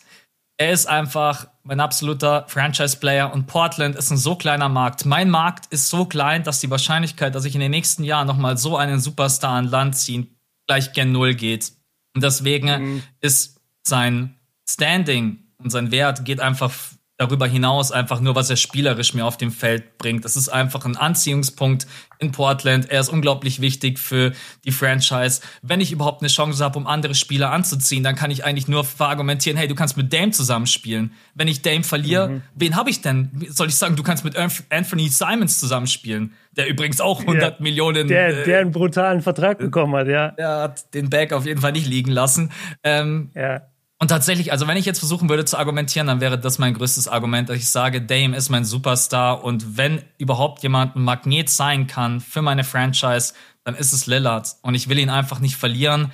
Er 0.58 0.72
ist 0.72 0.88
einfach 0.88 1.48
mein 1.64 1.80
absoluter 1.80 2.46
Franchise-Player 2.48 3.32
und 3.34 3.46
Portland 3.46 3.96
ist 3.96 4.10
ein 4.10 4.18
so 4.18 4.36
kleiner 4.36 4.70
Markt. 4.70 5.06
Mein 5.06 5.30
Markt 5.30 5.66
ist 5.68 5.90
so 5.90 6.06
klein, 6.06 6.44
dass 6.44 6.62
die 6.62 6.70
Wahrscheinlichkeit, 6.70 7.36
dass 7.36 7.46
ich 7.46 7.56
in 7.56 7.62
den 7.62 7.72
nächsten 7.72 8.04
Jahren 8.04 8.28
nochmal 8.28 8.58
so 8.58 8.78
einen 8.78 9.00
Superstar 9.00 9.52
an 9.52 9.66
Land 9.66 9.98
ziehen, 9.98 10.36
gleich 10.68 10.94
gen 10.94 11.12
Null 11.12 11.36
geht. 11.36 11.74
Und 12.16 12.24
deswegen 12.24 12.68
mhm. 12.68 13.04
ist 13.22 13.62
sein 13.84 14.40
Standing 14.68 15.44
und 15.58 15.70
sein 15.70 15.92
Wert 15.92 16.26
geht 16.26 16.40
einfach 16.40 16.74
darüber 17.18 17.48
hinaus 17.48 17.92
einfach 17.92 18.20
nur, 18.20 18.36
was 18.36 18.50
er 18.50 18.58
spielerisch 18.58 19.14
mir 19.14 19.26
auf 19.26 19.38
dem 19.38 19.52
Feld 19.52 19.98
bringt. 19.98 20.26
Das 20.26 20.36
ist 20.36 20.50
einfach 20.50 20.86
ein 20.86 20.98
Anziehungspunkt 20.98 21.88
in 22.20 22.34
Portland. 22.34 22.90
Er 22.90 23.00
ist 23.00 23.10
unglaublich 23.10 23.62
wichtig 23.62 24.00
für 24.00 24.34
die 24.66 24.72
Franchise. 24.72 25.42
Wenn 25.62 25.80
ich 25.80 25.94
überhaupt 25.94 26.22
eine 26.22 26.28
Chance 26.28 26.64
habe, 26.64 26.78
um 26.78 26.88
andere 26.88 27.16
Spieler 27.16 27.52
anzuziehen, 27.52 28.04
dann 28.04 28.16
kann 28.16 28.32
ich 28.32 28.44
eigentlich 28.44 28.68
nur 28.68 28.84
verargumentieren, 28.84 29.58
hey, 29.58 29.68
du 29.68 29.76
kannst 29.76 29.96
mit 29.96 30.12
Dame 30.12 30.32
zusammenspielen. 30.32 31.14
Wenn 31.36 31.48
ich 31.48 31.62
Dame 31.62 31.84
verliere, 31.84 32.30
mhm. 32.30 32.42
wen 32.54 32.76
habe 32.76 32.90
ich 32.90 33.02
denn? 33.02 33.32
Soll 33.50 33.68
ich 33.68 33.76
sagen, 33.76 33.96
du 33.96 34.04
kannst 34.04 34.26
mit 34.26 34.36
Anthony 34.70 35.08
Simons 35.08 35.60
zusammenspielen, 35.60 36.34
der 36.58 36.68
übrigens 36.68 37.00
auch 37.00 37.22
100 37.22 37.42
ja, 37.42 37.64
Millionen... 37.64 38.10
Der, 38.10 38.44
der 38.44 38.60
einen 38.60 38.72
brutalen 38.72 39.22
Vertrag 39.22 39.60
bekommen 39.60 39.96
hat, 39.96 40.08
ja. 40.08 40.32
Der 40.32 40.58
hat 40.58 40.94
den 40.94 41.10
Bag 41.10 41.32
auf 41.32 41.46
jeden 41.46 41.62
Fall 41.62 41.72
nicht 41.72 41.88
liegen 41.88 42.12
lassen. 42.12 42.52
Ähm, 42.84 43.32
ja 43.36 43.62
und 43.98 44.10
tatsächlich, 44.10 44.52
also 44.52 44.68
wenn 44.68 44.76
ich 44.76 44.86
jetzt 44.86 45.00
versuchen 45.00 45.30
würde 45.30 45.46
zu 45.46 45.58
argumentieren, 45.58 46.08
dann 46.08 46.20
wäre 46.20 46.38
das 46.38 46.60
mein 46.60 46.74
größtes 46.74 47.08
Argument, 47.08 47.48
dass 47.48 47.58
ich 47.58 47.70
sage, 47.70 48.02
Dame 48.02 48.36
ist 48.36 48.50
mein 48.50 48.66
Superstar 48.66 49.44
und 49.44 49.78
wenn 49.78 50.02
überhaupt 50.18 50.64
jemand 50.64 50.96
ein 50.96 51.04
Magnet 51.04 51.50
sein 51.50 51.88
kann 51.88 52.20
für 52.20 52.42
meine 52.42 52.66
Franchise, 52.66 53.34
dann 53.64 53.74
ist 53.76 53.94
es 53.94 54.06
Lillard. 54.06 54.58
Und 54.62 54.76
ich 54.76 54.90
will 54.90 55.00
ihn 55.00 55.10
einfach 55.10 55.40
nicht 55.40 55.56
verlieren 55.56 56.12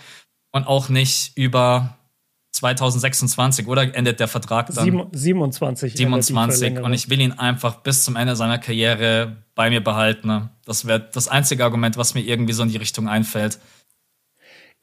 und 0.51 0.67
auch 0.67 0.89
nicht 0.89 1.35
über 1.35 1.97
2026 2.51 3.67
oder 3.67 3.95
endet 3.95 4.19
der 4.19 4.27
Vertrag 4.27 4.67
dann? 4.67 4.85
27. 5.11 5.95
27 5.95 6.79
und 6.79 6.93
ich 6.93 7.09
will 7.09 7.19
ihn 7.19 7.31
einfach 7.31 7.77
bis 7.77 8.03
zum 8.03 8.15
Ende 8.15 8.35
seiner 8.35 8.59
Karriere 8.59 9.37
bei 9.55 9.69
mir 9.69 9.83
behalten. 9.83 10.49
Das 10.65 10.85
wäre 10.85 11.09
das 11.11 11.27
einzige 11.27 11.63
Argument, 11.63 11.97
was 11.97 12.13
mir 12.13 12.21
irgendwie 12.21 12.53
so 12.53 12.61
in 12.61 12.69
die 12.69 12.77
Richtung 12.77 13.07
einfällt. 13.07 13.59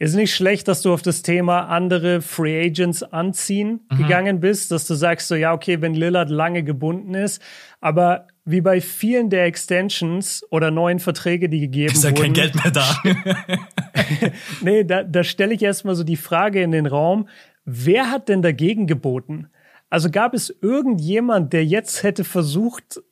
Ist 0.00 0.14
nicht 0.14 0.32
schlecht, 0.32 0.68
dass 0.68 0.82
du 0.82 0.92
auf 0.92 1.02
das 1.02 1.22
Thema 1.22 1.62
andere 1.62 2.22
Free 2.22 2.66
Agents 2.66 3.02
anziehen 3.02 3.80
mhm. 3.90 3.96
gegangen 3.98 4.40
bist, 4.40 4.70
dass 4.70 4.86
du 4.86 4.94
sagst 4.94 5.26
so, 5.26 5.34
ja, 5.34 5.52
okay, 5.52 5.80
wenn 5.80 5.94
Lillard 5.94 6.30
lange 6.30 6.62
gebunden 6.62 7.14
ist, 7.14 7.42
aber 7.80 8.28
wie 8.44 8.60
bei 8.60 8.80
vielen 8.80 9.28
der 9.28 9.44
Extensions 9.46 10.46
oder 10.50 10.70
neuen 10.70 11.00
Verträge, 11.00 11.48
die 11.48 11.60
gegeben 11.60 11.92
ist 11.92 12.04
wurden. 12.04 12.14
Ist 12.14 12.18
ja 12.18 12.24
kein 12.24 12.32
Geld 12.32 12.54
mehr 12.54 12.70
da. 12.70 13.02
nee, 14.62 14.84
da, 14.84 15.02
da 15.02 15.24
stelle 15.24 15.52
ich 15.52 15.62
erstmal 15.62 15.96
so 15.96 16.04
die 16.04 16.16
Frage 16.16 16.62
in 16.62 16.70
den 16.70 16.86
Raum, 16.86 17.28
wer 17.64 18.10
hat 18.10 18.28
denn 18.28 18.40
dagegen 18.40 18.86
geboten? 18.86 19.48
Also 19.90 20.10
gab 20.10 20.32
es 20.32 20.54
irgendjemand, 20.62 21.52
der 21.52 21.64
jetzt 21.64 22.04
hätte 22.04 22.22
versucht, 22.22 23.02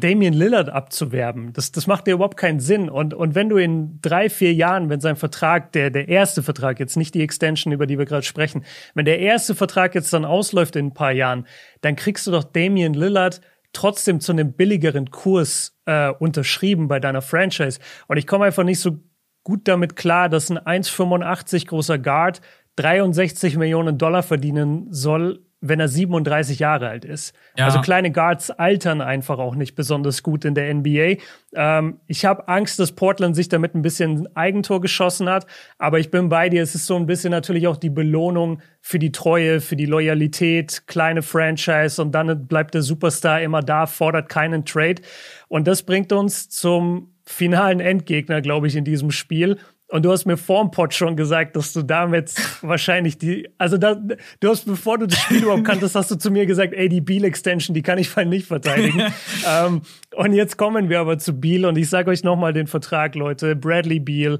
Damian 0.00 0.34
Lillard 0.34 0.68
abzuwerben. 0.68 1.52
Das, 1.52 1.72
das 1.72 1.86
macht 1.86 2.06
ja 2.06 2.14
überhaupt 2.14 2.36
keinen 2.36 2.60
Sinn. 2.60 2.88
Und, 2.88 3.14
und 3.14 3.34
wenn 3.34 3.48
du 3.48 3.56
in 3.56 4.00
drei, 4.02 4.28
vier 4.28 4.52
Jahren, 4.52 4.88
wenn 4.88 5.00
sein 5.00 5.16
Vertrag, 5.16 5.72
der, 5.72 5.90
der 5.90 6.08
erste 6.08 6.42
Vertrag, 6.42 6.80
jetzt 6.80 6.96
nicht 6.96 7.14
die 7.14 7.22
Extension, 7.22 7.72
über 7.72 7.86
die 7.86 7.98
wir 7.98 8.04
gerade 8.04 8.24
sprechen, 8.24 8.64
wenn 8.94 9.04
der 9.04 9.20
erste 9.20 9.54
Vertrag 9.54 9.94
jetzt 9.94 10.12
dann 10.12 10.24
ausläuft 10.24 10.76
in 10.76 10.86
ein 10.86 10.94
paar 10.94 11.12
Jahren, 11.12 11.46
dann 11.80 11.96
kriegst 11.96 12.26
du 12.26 12.30
doch 12.30 12.44
Damian 12.44 12.94
Lillard 12.94 13.40
trotzdem 13.72 14.20
zu 14.20 14.32
einem 14.32 14.52
billigeren 14.52 15.10
Kurs 15.10 15.78
äh, 15.86 16.10
unterschrieben 16.10 16.88
bei 16.88 17.00
deiner 17.00 17.22
Franchise. 17.22 17.80
Und 18.06 18.16
ich 18.16 18.26
komme 18.26 18.44
einfach 18.46 18.64
nicht 18.64 18.80
so 18.80 18.98
gut 19.42 19.68
damit 19.68 19.96
klar, 19.96 20.28
dass 20.28 20.50
ein 20.50 20.58
1,85 20.58 21.66
großer 21.66 21.98
Guard 21.98 22.40
63 22.76 23.56
Millionen 23.56 23.98
Dollar 23.98 24.22
verdienen 24.22 24.86
soll 24.90 25.44
wenn 25.66 25.80
er 25.80 25.88
37 25.88 26.58
Jahre 26.58 26.88
alt 26.88 27.06
ist. 27.06 27.34
Ja. 27.56 27.64
Also 27.64 27.80
kleine 27.80 28.12
Guards 28.12 28.50
altern 28.50 29.00
einfach 29.00 29.38
auch 29.38 29.54
nicht 29.54 29.74
besonders 29.74 30.22
gut 30.22 30.44
in 30.44 30.54
der 30.54 30.72
NBA. 30.72 31.16
Ähm, 31.54 32.00
ich 32.06 32.26
habe 32.26 32.48
Angst, 32.48 32.78
dass 32.78 32.92
Portland 32.92 33.34
sich 33.34 33.48
damit 33.48 33.74
ein 33.74 33.80
bisschen 33.80 34.28
Eigentor 34.36 34.82
geschossen 34.82 35.28
hat, 35.28 35.46
aber 35.78 35.98
ich 35.98 36.10
bin 36.10 36.28
bei 36.28 36.50
dir. 36.50 36.62
Es 36.62 36.74
ist 36.74 36.86
so 36.86 36.96
ein 36.96 37.06
bisschen 37.06 37.30
natürlich 37.30 37.66
auch 37.66 37.78
die 37.78 37.90
Belohnung 37.90 38.60
für 38.82 38.98
die 38.98 39.10
Treue, 39.10 39.62
für 39.62 39.76
die 39.76 39.86
Loyalität, 39.86 40.86
kleine 40.86 41.22
Franchise 41.22 42.00
und 42.00 42.12
dann 42.12 42.46
bleibt 42.46 42.74
der 42.74 42.82
Superstar 42.82 43.40
immer 43.40 43.62
da, 43.62 43.86
fordert 43.86 44.28
keinen 44.28 44.66
Trade. 44.66 45.00
Und 45.48 45.66
das 45.66 45.82
bringt 45.82 46.12
uns 46.12 46.50
zum 46.50 47.14
finalen 47.24 47.80
Endgegner, 47.80 48.42
glaube 48.42 48.66
ich, 48.66 48.76
in 48.76 48.84
diesem 48.84 49.10
Spiel. 49.10 49.58
Und 49.88 50.04
du 50.04 50.10
hast 50.10 50.24
mir 50.24 50.36
vorm 50.36 50.70
Pod 50.70 50.94
schon 50.94 51.14
gesagt, 51.14 51.56
dass 51.56 51.72
du 51.72 51.82
damit 51.82 52.34
wahrscheinlich 52.62 53.18
die, 53.18 53.48
also 53.58 53.76
da, 53.76 53.94
du 53.94 54.48
hast, 54.48 54.64
bevor 54.64 54.98
du 54.98 55.06
das 55.06 55.18
Spiel 55.18 55.42
überhaupt 55.42 55.64
kanntest, 55.66 55.94
hast 55.94 56.10
du 56.10 56.16
zu 56.16 56.30
mir 56.30 56.46
gesagt, 56.46 56.72
ey, 56.72 56.88
die 56.88 57.00
Beal-Extension, 57.00 57.74
die 57.74 57.82
kann 57.82 57.98
ich 57.98 58.14
nicht 58.16 58.46
verteidigen. 58.46 59.00
ähm, 59.48 59.82
und 60.16 60.32
jetzt 60.32 60.56
kommen 60.56 60.88
wir 60.88 61.00
aber 61.00 61.18
zu 61.18 61.38
Beal 61.38 61.66
und 61.66 61.76
ich 61.76 61.90
sage 61.90 62.10
euch 62.10 62.24
nochmal 62.24 62.52
den 62.52 62.66
Vertrag, 62.66 63.14
Leute. 63.14 63.54
Bradley 63.56 64.00
Beal, 64.00 64.38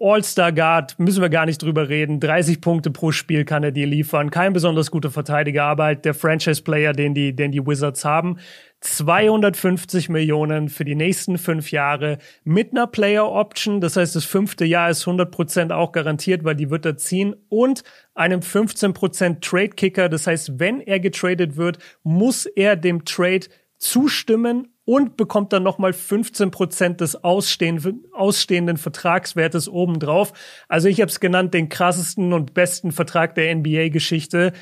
All-Star 0.00 0.52
Guard, 0.52 0.98
müssen 0.98 1.22
wir 1.22 1.28
gar 1.28 1.46
nicht 1.46 1.62
drüber 1.62 1.88
reden. 1.88 2.20
30 2.20 2.60
Punkte 2.60 2.90
pro 2.90 3.12
Spiel 3.12 3.44
kann 3.44 3.64
er 3.64 3.72
dir 3.72 3.86
liefern. 3.86 4.30
Kein 4.30 4.52
besonders 4.52 4.90
guter 4.90 5.10
Verteidiger, 5.10 5.64
aber 5.64 5.84
halt 5.84 6.04
der 6.04 6.14
Franchise-Player, 6.14 6.92
den 6.92 7.14
die, 7.14 7.34
den 7.34 7.52
die 7.52 7.66
Wizards 7.66 8.04
haben. 8.04 8.38
250 8.80 10.08
Millionen 10.08 10.68
für 10.68 10.84
die 10.84 10.94
nächsten 10.94 11.36
fünf 11.36 11.72
Jahre 11.72 12.18
mit 12.44 12.70
einer 12.70 12.86
Player 12.86 13.30
Option. 13.30 13.80
Das 13.80 13.96
heißt, 13.96 14.14
das 14.14 14.24
fünfte 14.24 14.64
Jahr 14.64 14.90
ist 14.90 15.02
100 15.02 15.30
Prozent 15.30 15.72
auch 15.72 15.92
garantiert, 15.92 16.44
weil 16.44 16.54
die 16.54 16.70
wird 16.70 16.86
er 16.86 16.96
ziehen 16.96 17.34
und 17.48 17.82
einem 18.14 18.42
15 18.42 18.94
Prozent 18.94 19.44
Trade 19.44 19.70
Kicker. 19.70 20.08
Das 20.08 20.26
heißt, 20.26 20.58
wenn 20.60 20.80
er 20.80 21.00
getradet 21.00 21.56
wird, 21.56 21.78
muss 22.04 22.46
er 22.46 22.76
dem 22.76 23.04
Trade 23.04 23.46
zustimmen 23.78 24.68
und 24.84 25.16
bekommt 25.16 25.52
dann 25.52 25.64
nochmal 25.64 25.92
15 25.92 26.50
Prozent 26.50 27.00
des 27.00 27.22
ausstehenden, 27.22 28.04
ausstehenden 28.12 28.76
Vertragswertes 28.76 29.68
obendrauf. 29.68 30.32
Also 30.68 30.88
ich 30.88 31.00
habe 31.00 31.10
es 31.10 31.20
genannt, 31.20 31.52
den 31.52 31.68
krassesten 31.68 32.32
und 32.32 32.54
besten 32.54 32.92
Vertrag 32.92 33.34
der 33.34 33.54
NBA-Geschichte. 33.54 34.52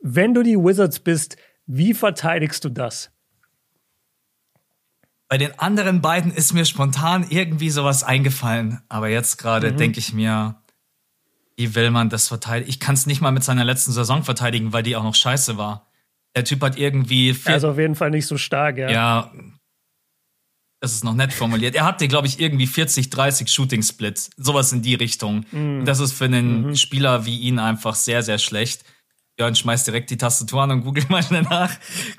Wenn 0.00 0.34
du 0.34 0.42
die 0.42 0.56
Wizards 0.56 1.00
bist, 1.00 1.36
wie 1.66 1.94
verteidigst 1.94 2.64
du 2.64 2.68
das? 2.68 3.15
Bei 5.28 5.38
den 5.38 5.58
anderen 5.58 6.00
beiden 6.00 6.32
ist 6.32 6.52
mir 6.52 6.64
spontan 6.64 7.26
irgendwie 7.28 7.70
sowas 7.70 8.04
eingefallen. 8.04 8.80
Aber 8.88 9.08
jetzt 9.08 9.38
gerade 9.38 9.72
mhm. 9.72 9.76
denke 9.76 9.98
ich 9.98 10.12
mir, 10.12 10.62
wie 11.56 11.74
will 11.74 11.90
man 11.90 12.10
das 12.10 12.28
verteidigen? 12.28 12.68
Ich 12.68 12.80
kann 12.80 12.94
es 12.94 13.06
nicht 13.06 13.20
mal 13.20 13.32
mit 13.32 13.42
seiner 13.42 13.64
letzten 13.64 13.92
Saison 13.92 14.22
verteidigen, 14.22 14.72
weil 14.72 14.82
die 14.82 14.94
auch 14.94 15.02
noch 15.02 15.14
scheiße 15.14 15.56
war. 15.56 15.86
Der 16.36 16.44
Typ 16.44 16.62
hat 16.62 16.78
irgendwie. 16.78 17.34
Vier 17.34 17.54
also 17.54 17.70
auf 17.70 17.78
jeden 17.78 17.94
Fall 17.94 18.10
nicht 18.10 18.26
so 18.26 18.36
stark, 18.36 18.76
ja. 18.76 18.90
Ja. 18.90 19.32
Das 20.80 20.92
ist 20.92 21.02
noch 21.02 21.14
nett 21.14 21.32
formuliert. 21.32 21.74
Er 21.74 21.86
hatte, 21.86 22.06
glaube 22.06 22.26
ich, 22.26 22.38
irgendwie 22.38 22.66
40, 22.66 23.08
30 23.08 23.48
Shooting 23.48 23.82
Splits. 23.82 24.30
Sowas 24.36 24.72
in 24.72 24.82
die 24.82 24.94
Richtung. 24.94 25.46
Mhm. 25.50 25.86
Das 25.86 25.98
ist 25.98 26.12
für 26.12 26.26
einen 26.26 26.68
mhm. 26.68 26.76
Spieler 26.76 27.24
wie 27.24 27.38
ihn 27.38 27.58
einfach 27.58 27.94
sehr, 27.94 28.22
sehr 28.22 28.38
schlecht. 28.38 28.84
Jörn 29.38 29.54
schmeißt 29.54 29.86
direkt 29.86 30.08
die 30.08 30.16
Tastatur 30.16 30.62
an 30.62 30.70
und 30.70 30.84
googelt 30.84 31.10
mal 31.10 31.22
schnell 31.22 31.42
nach. 31.42 31.70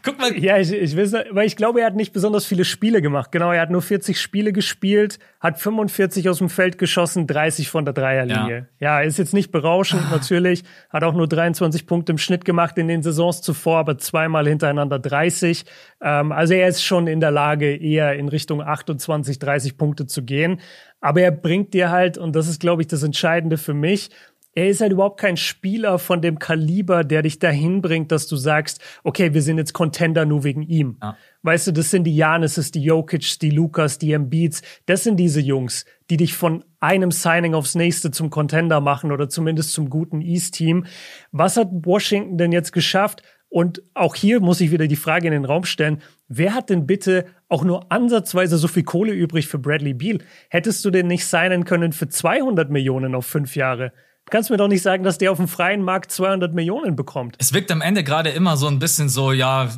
Guck 0.03 0.19
mal. 0.19 0.37
Ja, 0.37 0.59
ich, 0.59 0.71
ich 0.71 0.95
weiß, 0.95 1.13
weil 1.31 1.47
ich 1.47 1.55
glaube, 1.55 1.81
er 1.81 1.87
hat 1.87 1.95
nicht 1.95 2.13
besonders 2.13 2.45
viele 2.45 2.63
Spiele 2.63 3.01
gemacht. 3.01 3.31
Genau, 3.31 3.51
er 3.51 3.61
hat 3.61 3.71
nur 3.71 3.81
40 3.81 4.21
Spiele 4.21 4.53
gespielt, 4.53 5.17
hat 5.39 5.57
45 5.57 6.29
aus 6.29 6.37
dem 6.37 6.49
Feld 6.49 6.77
geschossen, 6.77 7.25
30 7.25 7.69
von 7.69 7.85
der 7.85 7.95
Dreierlinie. 7.95 8.67
Ja, 8.79 8.99
ja 8.99 9.01
ist 9.01 9.17
jetzt 9.17 9.33
nicht 9.33 9.51
berauschend 9.51 10.03
ah. 10.07 10.11
natürlich, 10.15 10.63
hat 10.91 11.03
auch 11.03 11.15
nur 11.15 11.27
23 11.27 11.87
Punkte 11.87 12.11
im 12.11 12.19
Schnitt 12.19 12.45
gemacht 12.45 12.77
in 12.77 12.87
den 12.87 13.01
Saisons 13.01 13.41
zuvor, 13.41 13.79
aber 13.79 13.97
zweimal 13.97 14.47
hintereinander 14.47 14.99
30. 14.99 15.65
Ähm, 16.01 16.31
also 16.31 16.53
er 16.53 16.67
ist 16.67 16.83
schon 16.83 17.07
in 17.07 17.19
der 17.19 17.31
Lage, 17.31 17.75
eher 17.75 18.13
in 18.13 18.29
Richtung 18.29 18.61
28, 18.61 19.39
30 19.39 19.75
Punkte 19.75 20.05
zu 20.05 20.23
gehen. 20.23 20.59
Aber 21.01 21.21
er 21.21 21.31
bringt 21.31 21.73
dir 21.73 21.89
halt, 21.89 22.19
und 22.19 22.35
das 22.35 22.47
ist, 22.47 22.59
glaube 22.59 22.83
ich, 22.83 22.87
das 22.87 23.01
Entscheidende 23.01 23.57
für 23.57 23.73
mich, 23.73 24.09
er 24.57 24.69
ist 24.69 24.81
halt 24.81 24.91
überhaupt 24.91 25.19
kein 25.19 25.37
Spieler 25.37 25.99
von 25.99 26.19
dem 26.19 26.39
Kaliber, 26.39 27.03
der 27.03 27.21
dich 27.21 27.37
dahin 27.37 27.79
bringt, 27.83 28.11
dass 28.11 28.25
du 28.25 28.35
sagst, 28.37 28.81
okay, 29.03 29.35
wir 29.35 29.43
sind 29.43 29.59
jetzt 29.59 29.73
Contender 29.73 30.25
nur 30.25 30.43
wegen 30.43 30.63
ihm. 30.63 30.97
Ja. 30.99 31.15
Weißt 31.43 31.67
du, 31.67 31.71
das 31.73 31.91
sind 31.91 32.05
die 32.05 32.15
Janisses, 32.15 32.71
die 32.71 32.81
Jokic, 32.81 33.37
die 33.39 33.51
Lukas, 33.51 33.99
die 33.99 34.13
Embiids. 34.13 34.63
Das 34.87 35.03
sind 35.03 35.17
diese 35.17 35.41
Jungs, 35.41 35.85
die 36.09 36.17
dich 36.17 36.33
von 36.33 36.65
einem 36.79 37.11
Signing 37.11 37.53
aufs 37.53 37.75
nächste 37.75 38.09
zum 38.09 38.31
Contender 38.31 38.81
machen 38.81 39.11
oder 39.11 39.29
zumindest 39.29 39.73
zum 39.73 39.91
guten 39.91 40.21
East-Team. 40.21 40.87
Was 41.31 41.55
hat 41.55 41.69
Washington 41.71 42.39
denn 42.39 42.51
jetzt 42.51 42.71
geschafft? 42.71 43.21
Und 43.49 43.83
auch 43.93 44.15
hier 44.15 44.39
muss 44.39 44.59
ich 44.59 44.71
wieder 44.71 44.87
die 44.87 44.95
Frage 44.95 45.27
in 45.27 45.33
den 45.33 45.45
Raum 45.45 45.65
stellen, 45.65 46.01
wer 46.29 46.55
hat 46.55 46.71
denn 46.71 46.87
bitte 46.87 47.25
auch 47.47 47.63
nur 47.63 47.91
ansatzweise 47.91 48.57
so 48.57 48.67
viel 48.67 48.83
Kohle 48.83 49.13
übrig 49.13 49.47
für 49.47 49.59
Bradley 49.59 49.93
Beal? 49.93 50.17
Hättest 50.49 50.83
du 50.83 50.89
den 50.89 51.05
nicht 51.05 51.27
signen 51.27 51.63
können 51.63 51.91
für 51.91 52.09
200 52.09 52.71
Millionen 52.71 53.13
auf 53.13 53.27
fünf 53.27 53.55
Jahre? 53.55 53.93
Du 54.27 54.31
kannst 54.31 54.49
mir 54.49 54.57
doch 54.57 54.67
nicht 54.67 54.81
sagen, 54.81 55.05
dass 55.05 55.17
der 55.17 55.31
auf 55.31 55.37
dem 55.37 55.47
freien 55.47 55.81
Markt 55.81 56.11
200 56.11 56.53
Millionen 56.53 56.97
bekommt. 56.97 57.37
Es 57.39 57.53
wirkt 57.53 57.71
am 57.71 57.79
Ende 57.79 58.03
gerade 58.03 58.29
immer 58.29 58.57
so 58.57 58.67
ein 58.67 58.77
bisschen 58.77 59.07
so, 59.07 59.31
ja, 59.31 59.69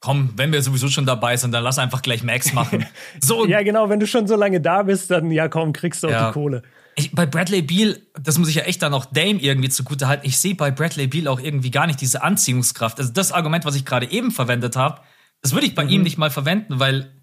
komm, 0.00 0.30
wenn 0.34 0.50
wir 0.50 0.60
sowieso 0.62 0.88
schon 0.88 1.06
dabei 1.06 1.36
sind, 1.36 1.52
dann 1.52 1.62
lass 1.62 1.78
einfach 1.78 2.02
gleich 2.02 2.24
Max 2.24 2.52
machen. 2.52 2.86
So. 3.20 3.46
ja, 3.46 3.62
genau, 3.62 3.88
wenn 3.88 4.00
du 4.00 4.08
schon 4.08 4.26
so 4.26 4.34
lange 4.34 4.60
da 4.60 4.82
bist, 4.82 5.12
dann 5.12 5.30
ja, 5.30 5.48
komm, 5.48 5.72
kriegst 5.72 6.02
du 6.02 6.08
auch 6.08 6.12
ja. 6.12 6.26
die 6.26 6.32
Kohle. 6.32 6.62
Ich, 6.96 7.12
bei 7.12 7.24
Bradley 7.24 7.62
Beal, 7.62 8.00
das 8.20 8.36
muss 8.38 8.48
ich 8.48 8.56
ja 8.56 8.62
echt 8.62 8.82
dann 8.82 8.92
auch 8.94 9.04
Dame 9.04 9.38
irgendwie 9.40 9.68
zugute 9.68 10.08
halten. 10.08 10.26
Ich 10.26 10.38
sehe 10.38 10.56
bei 10.56 10.72
Bradley 10.72 11.06
Beal 11.06 11.28
auch 11.28 11.38
irgendwie 11.38 11.70
gar 11.70 11.86
nicht 11.86 12.00
diese 12.00 12.24
Anziehungskraft. 12.24 12.98
Also 12.98 13.12
das 13.12 13.30
Argument, 13.30 13.64
was 13.64 13.76
ich 13.76 13.84
gerade 13.84 14.10
eben 14.10 14.32
verwendet 14.32 14.74
habe, 14.74 15.02
das 15.40 15.52
würde 15.52 15.66
ich 15.66 15.76
bei 15.76 15.84
mhm. 15.84 15.90
ihm 15.90 16.02
nicht 16.02 16.18
mal 16.18 16.30
verwenden, 16.30 16.80
weil 16.80 17.17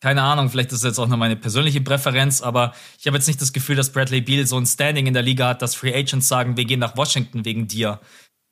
keine 0.00 0.22
Ahnung, 0.22 0.48
vielleicht 0.48 0.72
ist 0.72 0.78
es 0.78 0.84
jetzt 0.84 0.98
auch 0.98 1.08
nur 1.08 1.18
meine 1.18 1.36
persönliche 1.36 1.80
Präferenz, 1.80 2.40
aber 2.40 2.72
ich 2.98 3.06
habe 3.06 3.16
jetzt 3.16 3.26
nicht 3.26 3.40
das 3.40 3.52
Gefühl, 3.52 3.76
dass 3.76 3.92
Bradley 3.92 4.22
Beal 4.22 4.46
so 4.46 4.58
ein 4.58 4.66
Standing 4.66 5.06
in 5.06 5.14
der 5.14 5.22
Liga 5.22 5.48
hat, 5.48 5.62
dass 5.62 5.74
Free 5.74 5.94
Agents 5.94 6.26
sagen, 6.26 6.56
wir 6.56 6.64
gehen 6.64 6.80
nach 6.80 6.96
Washington 6.96 7.44
wegen 7.44 7.68
dir. 7.68 8.00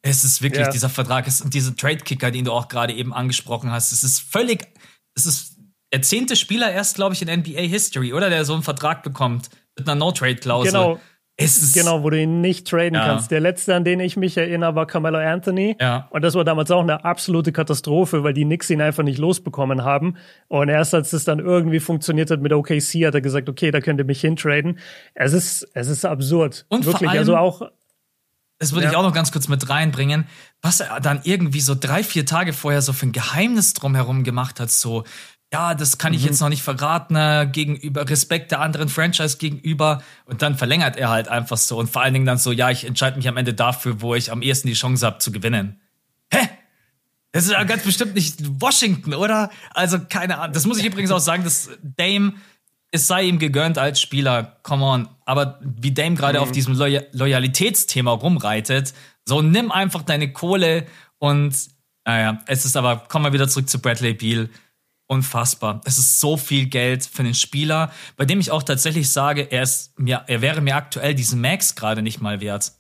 Es 0.03 0.25
ist 0.25 0.43
wirklich 0.43 0.67
ja. 0.67 0.71
dieser 0.71 0.91
Vertrag, 0.91 1.27
es 1.27 1.39
sind 1.39 1.55
diese 1.55 1.75
Trade-Kicker, 1.75 2.31
den 2.31 2.45
du 2.45 2.53
auch 2.53 2.69
gerade 2.69 2.93
eben 2.93 3.15
angesprochen 3.15 3.73
hast. 3.73 3.93
Es 3.93 4.05
ist 4.05 4.21
völlig, 4.21 4.69
es 5.17 5.27
ist 5.27 5.57
der 5.93 6.03
zehnte 6.03 6.37
Spieler 6.37 6.71
erst, 6.71 6.97
glaube 6.97 7.15
ich, 7.15 7.23
in 7.23 7.41
NBA 7.41 7.63
History, 7.63 8.13
oder? 8.13 8.29
Der 8.29 8.45
so 8.45 8.53
einen 8.53 8.63
Vertrag 8.63 9.03
bekommt 9.03 9.49
mit 9.77 9.89
einer 9.89 9.99
No-Trade-Klausel. 9.99 10.73
Genau. 10.73 11.01
Genau, 11.39 12.03
wo 12.03 12.11
du 12.11 12.21
ihn 12.21 12.41
nicht 12.41 12.67
traden 12.67 12.95
ja. 12.95 13.07
kannst. 13.07 13.31
Der 13.31 13.41
letzte, 13.41 13.75
an 13.75 13.85
den 13.85 14.01
ich 14.01 14.17
mich 14.17 14.37
erinnere, 14.37 14.75
war 14.75 14.87
Carmelo 14.87 15.19
Anthony. 15.19 15.77
Ja. 15.81 16.09
Und 16.11 16.23
das 16.23 16.35
war 16.35 16.45
damals 16.45 16.71
auch 16.71 16.83
eine 16.83 17.05
absolute 17.05 17.53
Katastrophe, 17.53 18.25
weil 18.25 18.35
die 18.35 18.45
Knicks 18.45 18.69
ihn 18.71 18.81
einfach 18.81 19.05
nicht 19.05 19.19
losbekommen 19.19 19.85
haben. 19.85 20.17
Und 20.49 20.69
erst 20.69 20.95
als 20.95 21.13
es 21.13 21.25
dann 21.25 21.39
irgendwie 21.39 21.81
funktioniert 21.81 22.31
hat 22.31 22.41
mit 22.41 22.53
OKC, 22.53 23.07
hat 23.07 23.15
er 23.15 23.21
gesagt, 23.21 23.49
okay, 23.49 23.71
da 23.71 23.81
könnt 23.81 24.01
ihr 24.01 24.05
mich 24.05 24.21
hintraden. 24.21 24.79
Es 25.15 25.33
ist, 25.33 25.69
es 25.75 25.89
ist 25.89 26.05
absurd. 26.05 26.67
Und 26.69 26.85
Wirklich, 26.87 27.09
allem, 27.09 27.21
also 27.21 27.37
auch. 27.37 27.63
Das 28.59 28.73
würde 28.73 28.87
ja. 28.87 28.91
ich 28.91 28.97
auch 28.97 29.05
noch 29.05 29.15
ganz 29.15 29.31
kurz 29.31 29.47
mit 29.47 29.71
reinbringen, 29.71 30.27
was 30.61 30.81
er 30.81 30.99
dann 30.99 31.21
irgendwie 31.23 31.61
so 31.61 31.77
drei, 31.79 32.03
vier 32.03 32.27
Tage 32.27 32.53
vorher 32.53 32.83
so 32.83 32.93
für 32.93 33.07
ein 33.07 33.13
Geheimnis 33.13 33.75
drumherum 33.75 34.25
gemacht 34.25 34.59
hat, 34.59 34.73
so, 34.73 35.05
ja, 35.53 35.75
das 35.75 35.97
kann 35.97 36.13
ich 36.13 36.23
mhm. 36.23 36.29
jetzt 36.29 36.41
noch 36.41 36.51
nicht 36.51 36.63
verraten, 36.63 37.17
äh, 37.17 37.49
gegenüber 37.51 38.09
Respekt 38.09 38.51
der 38.51 38.61
anderen 38.61 38.89
Franchise 38.89 39.39
gegenüber. 39.39 40.03
Und 40.27 40.43
dann 40.43 40.59
verlängert 40.59 40.97
er 40.97 41.09
halt 41.09 41.29
einfach 41.29 41.57
so. 41.57 41.79
Und 41.79 41.89
vor 41.89 42.03
allen 42.03 42.13
Dingen 42.13 42.27
dann 42.27 42.39
so, 42.39 42.53
ja, 42.53 42.71
ich 42.71 42.85
entscheide 42.85 43.17
mich 43.17 43.29
am 43.29 43.37
Ende 43.37 43.55
dafür, 43.55 44.03
wo 44.03 44.15
ich 44.15 44.31
am 44.31 44.43
ehesten 44.43 44.69
die 44.69 44.75
Chance 44.75 45.07
habe 45.07 45.19
zu 45.19 45.33
gewinnen. 45.33 45.81
Hä? 46.31 46.49
Das 47.33 47.45
ist 47.45 47.53
ja 47.53 47.65
ganz 47.65 47.83
bestimmt 47.83 48.15
nicht 48.15 48.37
Washington, 48.61 49.15
oder? 49.15 49.51
Also, 49.73 49.99
keine 50.01 50.39
Ahnung. 50.39 50.53
Das 50.53 50.67
muss 50.67 50.79
ich 50.79 50.85
übrigens 50.85 51.11
auch 51.11 51.21
sagen, 51.21 51.45
dass 51.45 51.71
Dame, 51.83 52.35
es 52.91 53.07
sei 53.07 53.25
ihm 53.25 53.39
gegönnt 53.39 53.79
als 53.79 54.01
Spieler, 54.01 54.59
come 54.63 54.85
on. 54.85 55.09
Aber 55.25 55.61
wie 55.63 55.93
Dame 55.93 56.15
gerade 56.15 56.39
mhm. 56.39 56.45
auf 56.45 56.53
diesem 56.53 56.75
Loy 56.75 57.01
Loyalitätsthema 57.13 58.13
rumreitet, 58.13 58.93
so 59.25 59.41
nimm 59.41 59.71
einfach 59.71 60.03
deine 60.03 60.33
Kohle 60.33 60.87
und, 61.19 61.55
naja, 62.05 62.39
es 62.47 62.67
ist 62.67 62.77
aber, 62.77 62.97
kommen 63.09 63.27
wir 63.27 63.33
wieder 63.33 63.49
zurück 63.49 63.69
zu 63.69 63.79
Bradley 63.79 64.15
Beal 64.15 64.51
unfassbar. 65.09 65.81
Es 65.85 65.99
ist 65.99 66.21
so 66.21 66.37
viel 66.37 66.67
Geld 66.67 67.05
für 67.05 67.25
den 67.25 67.35
Spieler, 67.35 67.91
bei 68.17 68.25
dem 68.25 68.39
ich 68.39 68.51
auch 68.51 68.63
tatsächlich 68.63 69.11
sage, 69.11 69.51
er 69.51 69.63
ist 69.63 69.99
mir, 69.99 70.23
er 70.27 70.41
wäre 70.43 70.61
mir 70.61 70.77
aktuell 70.77 71.15
diesen 71.15 71.41
Max 71.41 71.75
gerade 71.75 72.03
nicht 72.03 72.21
mal 72.21 72.41
wert. 72.41 72.73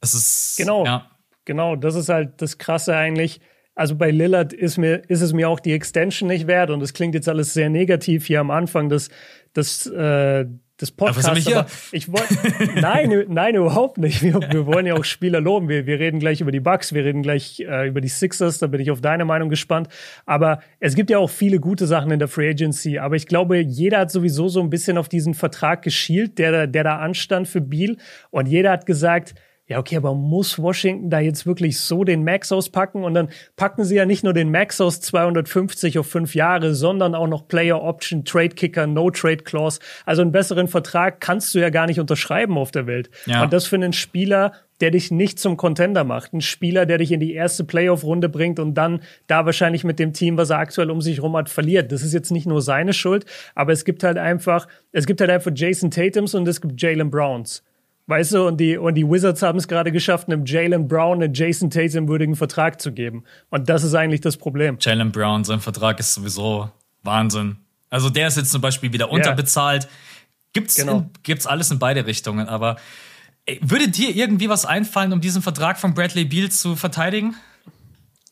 Das 0.00 0.14
ist 0.14 0.56
genau, 0.58 0.84
ja. 0.84 1.10
genau. 1.44 1.76
Das 1.76 1.94
ist 1.94 2.08
halt 2.08 2.42
das 2.42 2.58
Krasse 2.58 2.96
eigentlich. 2.96 3.40
Also 3.74 3.94
bei 3.94 4.10
Lillard 4.10 4.52
ist 4.52 4.78
mir 4.78 5.08
ist 5.08 5.20
es 5.20 5.32
mir 5.32 5.48
auch 5.48 5.60
die 5.60 5.72
Extension 5.72 6.28
nicht 6.28 6.46
wert 6.46 6.70
und 6.70 6.82
es 6.82 6.92
klingt 6.92 7.14
jetzt 7.14 7.28
alles 7.28 7.54
sehr 7.54 7.70
negativ 7.70 8.26
hier 8.26 8.40
am 8.40 8.50
Anfang 8.50 8.88
des 8.88 9.08
des 9.54 9.86
äh, 9.86 10.46
des 10.80 10.90
Podcasts. 10.90 11.46
Aber, 11.46 11.60
aber 11.60 11.68
ich 11.92 12.10
wollte, 12.10 12.36
nein, 12.80 13.24
nein, 13.28 13.54
überhaupt 13.54 13.98
nicht. 13.98 14.22
Wir, 14.22 14.34
wir, 14.34 14.66
wollen 14.66 14.86
ja 14.86 14.94
auch 14.94 15.04
Spieler 15.04 15.40
loben. 15.40 15.68
Wir, 15.68 15.86
wir 15.86 15.98
reden 15.98 16.20
gleich 16.20 16.40
über 16.40 16.52
die 16.52 16.60
Bucks, 16.60 16.92
wir 16.92 17.04
reden 17.04 17.22
gleich 17.22 17.60
äh, 17.60 17.88
über 17.88 18.00
die 18.00 18.08
Sixers. 18.08 18.58
Da 18.58 18.66
bin 18.66 18.80
ich 18.80 18.90
auf 18.90 19.00
deine 19.00 19.24
Meinung 19.24 19.48
gespannt. 19.48 19.88
Aber 20.26 20.60
es 20.78 20.94
gibt 20.94 21.10
ja 21.10 21.18
auch 21.18 21.30
viele 21.30 21.60
gute 21.60 21.86
Sachen 21.86 22.10
in 22.10 22.18
der 22.18 22.28
Free 22.28 22.50
Agency. 22.50 22.98
Aber 22.98 23.16
ich 23.16 23.26
glaube, 23.26 23.58
jeder 23.58 23.98
hat 23.98 24.10
sowieso 24.10 24.48
so 24.48 24.60
ein 24.60 24.70
bisschen 24.70 24.98
auf 24.98 25.08
diesen 25.08 25.34
Vertrag 25.34 25.82
geschielt, 25.82 26.38
der, 26.38 26.66
der 26.66 26.84
da 26.84 26.98
anstand 26.98 27.48
für 27.48 27.60
Beal. 27.60 27.96
Und 28.30 28.46
jeder 28.46 28.70
hat 28.70 28.86
gesagt, 28.86 29.34
ja, 29.70 29.78
okay, 29.78 29.96
aber 29.96 30.16
muss 30.16 30.58
Washington 30.58 31.10
da 31.10 31.20
jetzt 31.20 31.46
wirklich 31.46 31.78
so 31.78 32.02
den 32.02 32.24
Max 32.24 32.50
auspacken? 32.50 33.04
Und 33.04 33.14
dann 33.14 33.28
packen 33.54 33.84
sie 33.84 33.94
ja 33.94 34.04
nicht 34.04 34.24
nur 34.24 34.32
den 34.32 34.50
Max 34.50 34.80
aus 34.80 35.00
250 35.00 35.96
auf 36.00 36.08
fünf 36.08 36.34
Jahre, 36.34 36.74
sondern 36.74 37.14
auch 37.14 37.28
noch 37.28 37.46
Player 37.46 37.80
Option, 37.80 38.24
Trade 38.24 38.48
Kicker, 38.48 38.88
No 38.88 39.12
Trade 39.12 39.44
Clause. 39.44 39.78
Also 40.04 40.22
einen 40.22 40.32
besseren 40.32 40.66
Vertrag 40.66 41.20
kannst 41.20 41.54
du 41.54 41.60
ja 41.60 41.70
gar 41.70 41.86
nicht 41.86 42.00
unterschreiben 42.00 42.58
auf 42.58 42.72
der 42.72 42.88
Welt. 42.88 43.10
Ja. 43.26 43.44
Und 43.44 43.52
das 43.52 43.66
für 43.66 43.76
einen 43.76 43.92
Spieler, 43.92 44.54
der 44.80 44.90
dich 44.90 45.12
nicht 45.12 45.38
zum 45.38 45.56
Contender 45.56 46.02
macht. 46.02 46.32
Ein 46.32 46.40
Spieler, 46.40 46.84
der 46.84 46.98
dich 46.98 47.12
in 47.12 47.20
die 47.20 47.34
erste 47.34 47.62
Playoff-Runde 47.62 48.28
bringt 48.28 48.58
und 48.58 48.74
dann 48.74 49.02
da 49.28 49.46
wahrscheinlich 49.46 49.84
mit 49.84 50.00
dem 50.00 50.12
Team, 50.12 50.36
was 50.36 50.50
er 50.50 50.58
aktuell 50.58 50.90
um 50.90 51.00
sich 51.00 51.18
herum 51.18 51.36
hat, 51.36 51.48
verliert. 51.48 51.92
Das 51.92 52.02
ist 52.02 52.12
jetzt 52.12 52.32
nicht 52.32 52.46
nur 52.46 52.60
seine 52.60 52.92
Schuld, 52.92 53.24
aber 53.54 53.70
es 53.70 53.84
gibt 53.84 54.02
halt 54.02 54.18
einfach, 54.18 54.66
es 54.90 55.06
gibt 55.06 55.20
halt 55.20 55.30
einfach 55.30 55.52
Jason 55.54 55.92
Tatums 55.92 56.34
und 56.34 56.48
es 56.48 56.60
gibt 56.60 56.82
Jalen 56.82 57.08
Browns. 57.08 57.62
Weißt 58.10 58.32
du, 58.32 58.44
und 58.48 58.56
die, 58.56 58.76
und 58.76 58.96
die 58.96 59.08
Wizards 59.08 59.40
haben 59.40 59.56
es 59.56 59.68
gerade 59.68 59.92
geschafft, 59.92 60.26
einem 60.26 60.44
Jalen 60.44 60.88
Brown 60.88 61.22
einen 61.22 61.32
Jason 61.32 61.70
Tatum 61.70 62.08
würdigen 62.08 62.34
Vertrag 62.34 62.80
zu 62.80 62.90
geben. 62.90 63.22
Und 63.50 63.68
das 63.68 63.84
ist 63.84 63.94
eigentlich 63.94 64.20
das 64.20 64.36
Problem. 64.36 64.78
Jalen 64.80 65.12
Brown, 65.12 65.44
sein 65.44 65.60
Vertrag 65.60 66.00
ist 66.00 66.14
sowieso 66.14 66.68
Wahnsinn. 67.04 67.58
Also 67.88 68.10
der 68.10 68.26
ist 68.26 68.36
jetzt 68.36 68.50
zum 68.50 68.60
Beispiel 68.60 68.92
wieder 68.92 69.12
unterbezahlt. 69.12 69.84
Yeah. 69.84 69.92
Gibt's, 70.54 70.74
genau. 70.74 70.96
in, 70.96 71.10
gibt's 71.22 71.46
alles 71.46 71.70
in 71.70 71.78
beide 71.78 72.04
Richtungen, 72.04 72.48
aber 72.48 72.74
ey, 73.46 73.60
würde 73.62 73.86
dir 73.86 74.16
irgendwie 74.16 74.48
was 74.48 74.66
einfallen, 74.66 75.12
um 75.12 75.20
diesen 75.20 75.40
Vertrag 75.40 75.78
von 75.78 75.94
Bradley 75.94 76.24
Beal 76.24 76.48
zu 76.48 76.74
verteidigen? 76.74 77.36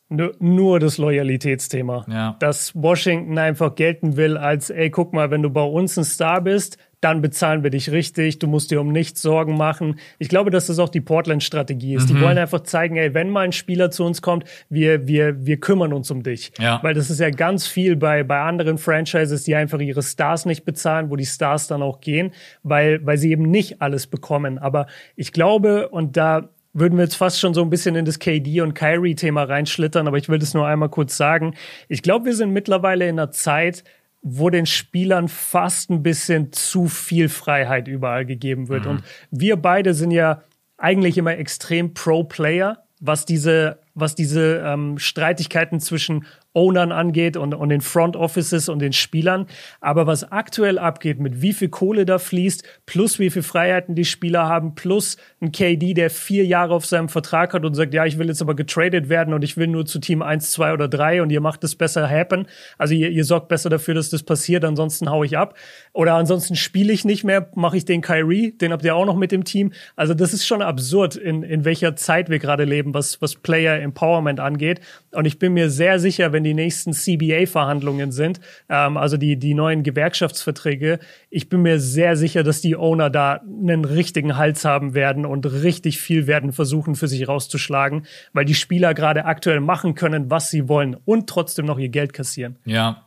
Nur, 0.09 0.35
nur 0.39 0.81
das 0.81 0.97
Loyalitätsthema. 0.97 2.05
Ja. 2.09 2.35
Dass 2.39 2.75
Washington 2.75 3.37
einfach 3.37 3.75
gelten 3.75 4.17
will 4.17 4.35
als, 4.35 4.71
ey, 4.71 4.89
guck 4.89 5.13
mal, 5.13 5.31
wenn 5.31 5.41
du 5.41 5.49
bei 5.49 5.63
uns 5.63 5.97
ein 5.97 6.03
Star 6.03 6.41
bist, 6.41 6.77
dann 7.01 7.21
bezahlen 7.21 7.63
wir 7.63 7.69
dich 7.69 7.91
richtig, 7.91 8.39
du 8.39 8.47
musst 8.47 8.71
dir 8.71 8.81
um 8.81 8.91
nichts 8.91 9.21
Sorgen 9.21 9.55
machen. 9.55 9.99
Ich 10.17 10.27
glaube, 10.27 10.51
dass 10.51 10.67
das 10.67 10.79
auch 10.79 10.89
die 10.89 11.01
Portland-Strategie 11.01 11.95
ist. 11.95 12.09
Mhm. 12.09 12.15
Die 12.15 12.21
wollen 12.21 12.37
einfach 12.37 12.61
zeigen, 12.61 12.97
ey, 12.97 13.13
wenn 13.13 13.29
mal 13.29 13.45
ein 13.45 13.51
Spieler 13.51 13.89
zu 13.89 14.03
uns 14.03 14.21
kommt, 14.21 14.43
wir, 14.69 15.07
wir, 15.07 15.45
wir 15.45 15.59
kümmern 15.59 15.93
uns 15.93 16.11
um 16.11 16.23
dich. 16.23 16.51
Ja. 16.59 16.79
Weil 16.83 16.93
das 16.93 17.09
ist 17.09 17.19
ja 17.19 17.29
ganz 17.29 17.67
viel 17.67 17.95
bei, 17.95 18.23
bei 18.23 18.41
anderen 18.41 18.77
Franchises, 18.77 19.43
die 19.43 19.55
einfach 19.55 19.79
ihre 19.79 20.03
Stars 20.03 20.45
nicht 20.45 20.65
bezahlen, 20.65 21.09
wo 21.09 21.15
die 21.15 21.25
Stars 21.25 21.67
dann 21.67 21.81
auch 21.81 22.01
gehen, 22.01 22.31
weil, 22.63 23.05
weil 23.05 23.17
sie 23.17 23.31
eben 23.31 23.43
nicht 23.43 23.81
alles 23.81 24.07
bekommen. 24.07 24.57
Aber 24.57 24.87
ich 25.15 25.31
glaube, 25.31 25.89
und 25.89 26.17
da 26.17 26.49
würden 26.73 26.97
wir 26.97 27.03
jetzt 27.03 27.15
fast 27.15 27.39
schon 27.39 27.53
so 27.53 27.61
ein 27.61 27.69
bisschen 27.69 27.95
in 27.95 28.05
das 28.05 28.19
KD 28.19 28.61
und 28.61 28.73
Kyrie-Thema 28.73 29.43
reinschlittern, 29.43 30.07
aber 30.07 30.17
ich 30.17 30.29
will 30.29 30.39
das 30.39 30.53
nur 30.53 30.67
einmal 30.67 30.89
kurz 30.89 31.17
sagen. 31.17 31.55
Ich 31.87 32.01
glaube, 32.01 32.25
wir 32.25 32.35
sind 32.35 32.51
mittlerweile 32.51 33.07
in 33.07 33.19
einer 33.19 33.31
Zeit, 33.31 33.83
wo 34.21 34.49
den 34.49 34.65
Spielern 34.65 35.27
fast 35.27 35.89
ein 35.89 36.03
bisschen 36.03 36.51
zu 36.51 36.87
viel 36.87 37.29
Freiheit 37.29 37.87
überall 37.87 38.25
gegeben 38.25 38.67
wird. 38.67 38.85
Mhm. 38.85 38.91
Und 38.91 39.03
wir 39.31 39.55
beide 39.57 39.93
sind 39.93 40.11
ja 40.11 40.43
eigentlich 40.77 41.17
immer 41.17 41.37
extrem 41.37 41.93
Pro-Player, 41.93 42.83
was 42.99 43.25
diese, 43.25 43.79
was 43.93 44.15
diese 44.15 44.63
ähm, 44.65 44.97
Streitigkeiten 44.97 45.79
zwischen 45.79 46.25
Ownern 46.53 46.91
angeht 46.91 47.37
und, 47.37 47.53
und 47.53 47.69
den 47.69 47.81
Front 47.81 48.15
Offices 48.15 48.69
und 48.69 48.79
den 48.79 48.91
Spielern. 48.91 49.45
Aber 49.81 50.07
was 50.07 50.31
aktuell 50.31 50.79
abgeht, 50.79 51.19
mit 51.19 51.41
wie 51.41 51.53
viel 51.53 51.69
Kohle 51.69 52.05
da 52.05 52.17
fließt, 52.17 52.63
plus 52.87 53.19
wie 53.19 53.29
viel 53.29 53.43
Freiheiten 53.43 53.93
die 53.93 54.05
Spieler 54.05 54.47
haben, 54.47 54.73
plus 54.73 55.17
ein 55.41 55.51
KD, 55.51 55.93
der 55.93 56.09
vier 56.09 56.45
Jahre 56.45 56.73
auf 56.73 56.85
seinem 56.85 57.07
Vertrag 57.07 57.53
hat 57.53 57.65
und 57.65 57.75
sagt, 57.75 57.93
ja, 57.93 58.05
ich 58.05 58.17
will 58.17 58.27
jetzt 58.27 58.41
aber 58.41 58.55
getradet 58.55 59.09
werden 59.09 59.33
und 59.33 59.43
ich 59.43 59.57
will 59.57 59.67
nur 59.67 59.85
zu 59.85 59.99
Team 59.99 60.23
1, 60.23 60.51
2 60.51 60.73
oder 60.73 60.87
3 60.87 61.21
und 61.21 61.29
ihr 61.29 61.41
macht 61.41 61.63
es 61.63 61.75
besser 61.75 62.09
happen. 62.09 62.47
Also 62.79 62.95
ihr, 62.95 63.09
ihr 63.11 63.25
sorgt 63.25 63.47
besser 63.47 63.69
dafür, 63.69 63.93
dass 63.93 64.09
das 64.09 64.23
passiert, 64.23 64.65
ansonsten 64.65 65.09
hau 65.09 65.23
ich 65.23 65.37
ab. 65.37 65.55
Oder 65.93 66.15
ansonsten 66.15 66.55
spiele 66.55 66.91
ich 66.91 67.05
nicht 67.05 67.23
mehr, 67.23 67.51
mache 67.53 67.77
ich 67.77 67.85
den 67.85 68.01
Kyrie, 68.01 68.57
den 68.57 68.71
habt 68.71 68.83
ihr 68.83 68.95
auch 68.95 69.05
noch 69.05 69.15
mit 69.15 69.31
dem 69.31 69.43
Team. 69.43 69.71
Also 69.95 70.15
das 70.15 70.33
ist 70.33 70.47
schon 70.47 70.63
absurd, 70.63 71.15
in, 71.15 71.43
in 71.43 71.63
welcher 71.63 71.95
Zeit 71.95 72.29
wir 72.29 72.39
gerade 72.39 72.63
leben, 72.63 72.95
was, 72.95 73.21
was 73.21 73.35
Player 73.35 73.79
Empowerment 73.89 74.39
angeht. 74.39 74.81
Und 75.11 75.25
ich 75.25 75.39
bin 75.39 75.53
mir 75.53 75.69
sehr 75.69 75.99
sicher, 75.99 76.31
wenn 76.31 76.43
die 76.43 76.53
nächsten 76.53 76.93
CBA-Verhandlungen 76.93 78.11
sind, 78.11 78.39
ähm, 78.69 78.97
also 78.97 79.17
die, 79.17 79.37
die 79.37 79.53
neuen 79.53 79.83
Gewerkschaftsverträge, 79.83 80.99
ich 81.29 81.49
bin 81.49 81.61
mir 81.61 81.79
sehr 81.79 82.15
sicher, 82.15 82.43
dass 82.43 82.61
die 82.61 82.75
Owner 82.75 83.09
da 83.09 83.41
einen 83.45 83.85
richtigen 83.85 84.37
Hals 84.37 84.65
haben 84.65 84.93
werden 84.93 85.25
und 85.25 85.45
richtig 85.45 85.99
viel 85.99 86.27
werden 86.27 86.53
versuchen, 86.53 86.95
für 86.95 87.07
sich 87.07 87.27
rauszuschlagen, 87.27 88.05
weil 88.33 88.45
die 88.45 88.55
Spieler 88.55 88.93
gerade 88.93 89.25
aktuell 89.25 89.59
machen 89.59 89.95
können, 89.95 90.29
was 90.29 90.49
sie 90.49 90.67
wollen 90.67 90.95
und 91.05 91.27
trotzdem 91.27 91.65
noch 91.65 91.79
ihr 91.79 91.89
Geld 91.89 92.13
kassieren. 92.13 92.57
Ja. 92.65 93.05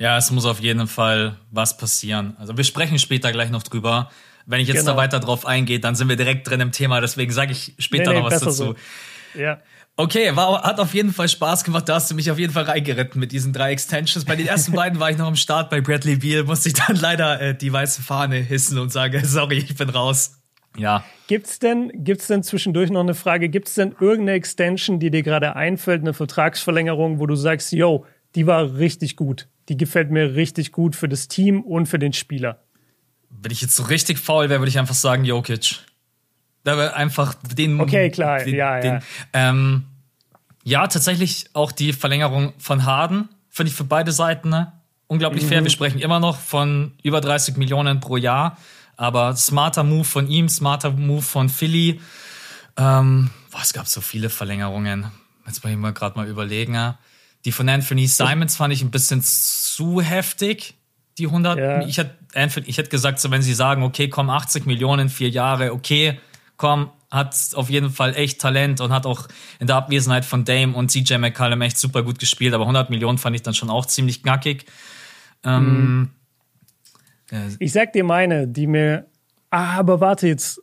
Ja, 0.00 0.16
es 0.16 0.30
muss 0.30 0.46
auf 0.46 0.60
jeden 0.60 0.86
Fall 0.86 1.36
was 1.50 1.76
passieren. 1.76 2.36
Also 2.38 2.56
wir 2.56 2.62
sprechen 2.62 3.00
später 3.00 3.32
gleich 3.32 3.50
noch 3.50 3.64
drüber. 3.64 4.10
Wenn 4.46 4.60
ich 4.60 4.68
jetzt 4.68 4.78
genau. 4.78 4.92
da 4.92 4.96
weiter 4.96 5.20
drauf 5.20 5.44
eingehe, 5.44 5.80
dann 5.80 5.94
sind 5.94 6.08
wir 6.08 6.16
direkt 6.16 6.48
drin 6.48 6.60
im 6.60 6.72
Thema, 6.72 7.02
deswegen 7.02 7.32
sage 7.32 7.52
ich 7.52 7.74
später 7.78 8.12
nee, 8.12 8.16
nee, 8.16 8.22
noch 8.22 8.30
was 8.30 8.40
dazu. 8.40 8.50
So. 8.50 8.76
Ja. 9.38 9.60
Okay, 10.00 10.36
war, 10.36 10.62
hat 10.62 10.78
auf 10.78 10.94
jeden 10.94 11.12
Fall 11.12 11.28
Spaß 11.28 11.64
gemacht. 11.64 11.88
Da 11.88 11.96
hast 11.96 12.08
du 12.08 12.14
mich 12.14 12.30
auf 12.30 12.38
jeden 12.38 12.52
Fall 12.52 12.62
reingeritten 12.62 13.18
mit 13.18 13.32
diesen 13.32 13.52
drei 13.52 13.72
Extensions. 13.72 14.24
Bei 14.24 14.36
den 14.36 14.46
ersten 14.46 14.70
beiden 14.76 15.00
war 15.00 15.10
ich 15.10 15.18
noch 15.18 15.26
am 15.26 15.34
Start. 15.34 15.70
Bei 15.70 15.80
Bradley 15.80 16.14
Beal 16.14 16.44
musste 16.44 16.68
ich 16.68 16.76
dann 16.76 16.94
leider 16.94 17.40
äh, 17.40 17.58
die 17.58 17.72
weiße 17.72 18.00
Fahne 18.04 18.36
hissen 18.36 18.78
und 18.78 18.92
sagen, 18.92 19.20
sorry, 19.24 19.58
ich 19.58 19.74
bin 19.74 19.90
raus. 19.90 20.38
Ja. 20.76 21.02
Gibt's 21.26 21.58
denn, 21.58 21.90
gibt's 21.92 22.28
denn 22.28 22.44
zwischendurch 22.44 22.90
noch 22.90 23.00
eine 23.00 23.16
Frage? 23.16 23.48
Gibt's 23.48 23.74
denn 23.74 23.96
irgendeine 23.98 24.34
Extension, 24.34 25.00
die 25.00 25.10
dir 25.10 25.24
gerade 25.24 25.56
einfällt, 25.56 26.02
eine 26.02 26.14
Vertragsverlängerung, 26.14 27.18
wo 27.18 27.26
du 27.26 27.34
sagst, 27.34 27.72
yo, 27.72 28.06
die 28.36 28.46
war 28.46 28.76
richtig 28.76 29.16
gut. 29.16 29.48
Die 29.68 29.76
gefällt 29.76 30.12
mir 30.12 30.36
richtig 30.36 30.70
gut 30.70 30.94
für 30.94 31.08
das 31.08 31.26
Team 31.26 31.60
und 31.62 31.86
für 31.86 31.98
den 31.98 32.12
Spieler. 32.12 32.62
Wenn 33.30 33.50
ich 33.50 33.62
jetzt 33.62 33.74
so 33.74 33.82
richtig 33.82 34.20
faul 34.20 34.48
wäre, 34.48 34.60
würde 34.60 34.70
ich 34.70 34.78
einfach 34.78 34.94
sagen 34.94 35.24
Jokic. 35.24 35.80
Da 36.62 36.76
wäre 36.76 36.94
einfach 36.94 37.34
den. 37.34 37.80
Okay, 37.80 38.10
klar, 38.10 38.44
den, 38.44 38.54
ja, 38.54 38.80
den, 38.80 38.92
ja. 38.92 39.00
Ähm, 39.32 39.84
ja, 40.68 40.86
tatsächlich 40.86 41.46
auch 41.54 41.72
die 41.72 41.92
Verlängerung 41.92 42.52
von 42.58 42.84
Harden 42.84 43.28
finde 43.48 43.70
ich 43.70 43.76
für 43.76 43.84
beide 43.84 44.12
Seiten 44.12 44.50
ne? 44.50 44.72
unglaublich 45.06 45.44
mhm. 45.44 45.48
fair. 45.48 45.62
Wir 45.64 45.70
sprechen 45.70 45.98
immer 45.98 46.20
noch 46.20 46.38
von 46.38 46.92
über 47.02 47.20
30 47.20 47.56
Millionen 47.56 48.00
pro 48.00 48.16
Jahr, 48.16 48.56
aber 48.96 49.34
smarter 49.34 49.82
Move 49.82 50.04
von 50.04 50.28
ihm, 50.28 50.48
smarter 50.48 50.92
Move 50.92 51.22
von 51.22 51.48
Philly. 51.48 52.00
Ähm, 52.76 53.30
boah, 53.50 53.60
es 53.62 53.72
gab 53.72 53.86
so 53.88 54.00
viele 54.00 54.30
Verlängerungen. 54.30 55.06
Jetzt 55.46 55.64
muss 55.64 55.72
ich 55.72 55.78
mal 55.78 55.92
gerade 55.92 56.16
mal 56.16 56.28
überlegen. 56.28 56.74
Ja. 56.74 56.98
Die 57.44 57.52
von 57.52 57.68
Anthony 57.68 58.06
Simons 58.06 58.56
fand 58.56 58.74
ich 58.74 58.82
ein 58.82 58.90
bisschen 58.90 59.22
zu 59.22 60.00
heftig. 60.02 60.74
Die 61.16 61.26
100. 61.26 61.58
Ja. 61.58 61.80
Ich 61.82 61.96
hätte 61.96 62.16
ich 62.66 62.76
hätte 62.76 62.90
gesagt, 62.90 63.18
so 63.18 63.30
wenn 63.30 63.42
sie 63.42 63.54
sagen, 63.54 63.82
okay, 63.82 64.08
komm 64.08 64.28
80 64.28 64.66
Millionen 64.66 65.08
vier 65.08 65.30
Jahre, 65.30 65.72
okay, 65.72 66.20
komm 66.56 66.90
hat 67.10 67.34
auf 67.54 67.70
jeden 67.70 67.90
Fall 67.90 68.14
echt 68.14 68.40
Talent 68.40 68.80
und 68.80 68.92
hat 68.92 69.06
auch 69.06 69.28
in 69.60 69.66
der 69.66 69.76
Abwesenheit 69.76 70.24
von 70.24 70.44
Dame 70.44 70.74
und 70.74 70.90
CJ 70.90 71.16
McCallum 71.16 71.62
echt 71.62 71.78
super 71.78 72.02
gut 72.02 72.18
gespielt. 72.18 72.52
Aber 72.54 72.64
100 72.64 72.90
Millionen 72.90 73.18
fand 73.18 73.34
ich 73.34 73.42
dann 73.42 73.54
schon 73.54 73.70
auch 73.70 73.86
ziemlich 73.86 74.22
knackig. 74.22 74.66
Ähm, 75.44 76.10
mhm. 77.30 77.56
Ich 77.58 77.72
sag 77.72 77.92
dir 77.92 78.04
meine, 78.04 78.46
die 78.46 78.66
mir. 78.66 79.06
Ah, 79.50 79.78
aber 79.78 80.00
warte 80.00 80.28
jetzt. 80.28 80.62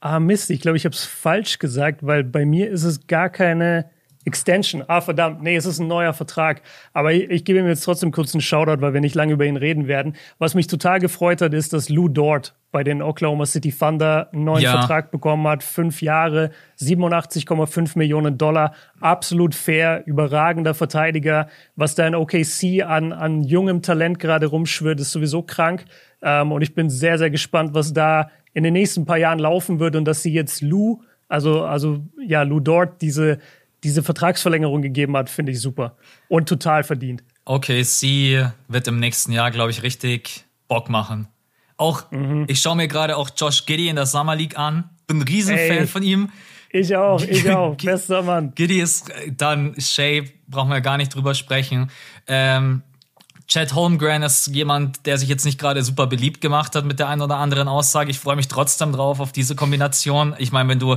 Ah, 0.00 0.18
Mist, 0.18 0.50
ich 0.50 0.60
glaube, 0.60 0.76
ich 0.76 0.84
habe 0.84 0.94
es 0.94 1.04
falsch 1.04 1.58
gesagt, 1.58 2.04
weil 2.04 2.24
bei 2.24 2.44
mir 2.44 2.70
ist 2.70 2.82
es 2.82 3.06
gar 3.06 3.30
keine 3.30 3.88
Extension. 4.24 4.82
Ah, 4.88 5.00
verdammt, 5.00 5.42
nee, 5.42 5.54
es 5.54 5.64
ist 5.64 5.78
ein 5.78 5.86
neuer 5.86 6.12
Vertrag. 6.12 6.62
Aber 6.92 7.12
ich, 7.12 7.30
ich 7.30 7.44
gebe 7.44 7.60
ihm 7.60 7.68
jetzt 7.68 7.84
trotzdem 7.84 8.10
kurz 8.10 8.34
einen 8.34 8.40
Shoutout, 8.40 8.80
weil 8.80 8.94
wir 8.94 9.00
nicht 9.00 9.14
lange 9.14 9.34
über 9.34 9.44
ihn 9.44 9.56
reden 9.56 9.86
werden. 9.86 10.16
Was 10.38 10.54
mich 10.54 10.66
total 10.66 10.98
gefreut 10.98 11.40
hat, 11.40 11.54
ist, 11.54 11.72
dass 11.72 11.88
Lou 11.88 12.08
Dort 12.08 12.54
bei 12.72 12.82
den 12.82 13.02
Oklahoma 13.02 13.46
City 13.46 13.70
Thunder 13.70 14.30
einen 14.32 14.44
neuen 14.44 14.62
ja. 14.62 14.72
Vertrag 14.72 15.10
bekommen 15.10 15.46
hat. 15.46 15.62
Fünf 15.62 16.02
Jahre, 16.02 16.50
87,5 16.80 17.96
Millionen 17.96 18.38
Dollar. 18.38 18.74
Absolut 19.00 19.54
fair, 19.54 20.02
überragender 20.06 20.74
Verteidiger. 20.74 21.48
Was 21.76 21.94
da 21.94 22.06
in 22.06 22.14
OKC 22.14 22.82
an, 22.84 23.12
an 23.12 23.44
jungem 23.44 23.82
Talent 23.82 24.18
gerade 24.18 24.46
rumschwirrt, 24.46 24.98
ist 24.98 25.12
sowieso 25.12 25.42
krank. 25.42 25.84
Ähm, 26.22 26.50
und 26.50 26.62
ich 26.62 26.74
bin 26.74 26.90
sehr, 26.90 27.18
sehr 27.18 27.30
gespannt, 27.30 27.74
was 27.74 27.92
da 27.92 28.30
in 28.54 28.64
den 28.64 28.72
nächsten 28.72 29.04
paar 29.04 29.18
Jahren 29.18 29.38
laufen 29.38 29.78
wird 29.78 29.94
und 29.94 30.04
dass 30.04 30.22
sie 30.22 30.32
jetzt 30.32 30.62
Lou, 30.62 31.02
also, 31.28 31.62
also 31.64 32.00
ja, 32.18 32.42
Lou 32.42 32.60
Dort, 32.60 33.00
diese 33.02 33.38
diese 33.84 34.02
Vertragsverlängerung 34.02 34.82
gegeben 34.82 35.16
hat, 35.16 35.28
finde 35.28 35.52
ich 35.52 35.60
super. 35.60 35.96
Und 36.28 36.48
total 36.48 36.84
verdient. 36.84 37.24
Sie 37.82 38.44
wird 38.68 38.88
im 38.88 39.00
nächsten 39.00 39.32
Jahr, 39.32 39.50
glaube 39.50 39.70
ich, 39.70 39.82
richtig 39.82 40.44
Bock 40.68 40.88
machen. 40.88 41.28
Auch, 41.82 42.12
mhm. 42.12 42.44
ich 42.46 42.60
schaue 42.60 42.76
mir 42.76 42.86
gerade 42.86 43.16
auch 43.16 43.30
Josh 43.36 43.66
Giddy 43.66 43.88
in 43.88 43.96
der 43.96 44.06
Summer 44.06 44.36
League 44.36 44.56
an. 44.56 44.84
Bin 45.08 45.18
ein 45.18 45.22
Riesenfan 45.22 45.78
Ey, 45.78 45.86
von 45.88 46.04
ihm. 46.04 46.30
Ich 46.70 46.94
auch, 46.94 47.20
ich 47.20 47.50
auch. 47.50 47.76
Bester 47.76 48.22
Mann. 48.22 48.52
Giddy 48.54 48.80
ist 48.80 49.12
dann 49.36 49.74
Shay, 49.80 50.30
brauchen 50.46 50.70
wir 50.70 50.80
gar 50.80 50.96
nicht 50.96 51.12
drüber 51.12 51.34
sprechen. 51.34 51.90
Ähm, 52.28 52.82
Chad 53.52 53.74
Holmgren 53.74 54.22
ist 54.22 54.46
jemand, 54.46 55.04
der 55.04 55.18
sich 55.18 55.28
jetzt 55.28 55.44
nicht 55.44 55.60
gerade 55.60 55.82
super 55.82 56.06
beliebt 56.06 56.40
gemacht 56.40 56.74
hat 56.74 56.86
mit 56.86 56.98
der 56.98 57.08
einen 57.08 57.20
oder 57.20 57.36
anderen 57.36 57.68
Aussage. 57.68 58.10
Ich 58.10 58.18
freue 58.18 58.34
mich 58.34 58.48
trotzdem 58.48 58.92
drauf 58.92 59.20
auf 59.20 59.30
diese 59.30 59.54
Kombination. 59.54 60.34
Ich 60.38 60.52
meine, 60.52 60.70
wenn 60.70 60.78
du, 60.78 60.96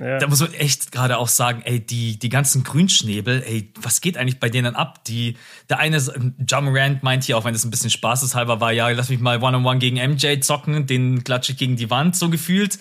ja. 0.00 0.18
da 0.18 0.28
muss 0.28 0.38
man 0.38 0.54
echt 0.54 0.92
gerade 0.92 1.18
auch 1.18 1.26
sagen, 1.26 1.62
ey, 1.64 1.80
die, 1.80 2.16
die 2.16 2.28
ganzen 2.28 2.62
Grünschnäbel, 2.62 3.42
ey, 3.44 3.72
was 3.80 4.00
geht 4.00 4.16
eigentlich 4.16 4.38
bei 4.38 4.48
denen 4.48 4.76
ab? 4.76 5.02
Die, 5.06 5.36
der 5.68 5.80
eine, 5.80 6.00
John 6.46 6.68
Rand 6.68 7.02
meint 7.02 7.24
hier, 7.24 7.36
auch 7.38 7.44
wenn 7.44 7.56
es 7.56 7.64
ein 7.64 7.72
bisschen 7.72 7.90
spaßeshalber 7.90 8.60
war, 8.60 8.70
ja, 8.70 8.88
lass 8.90 9.08
mich 9.08 9.18
mal 9.18 9.38
One-on-One 9.38 9.66
-on 9.66 9.74
-one 9.74 9.78
gegen 9.80 9.96
MJ 9.96 10.38
zocken, 10.42 10.86
den 10.86 11.24
klatsche 11.24 11.52
ich 11.52 11.58
gegen 11.58 11.74
die 11.74 11.90
Wand, 11.90 12.14
so 12.14 12.30
gefühlt. 12.30 12.78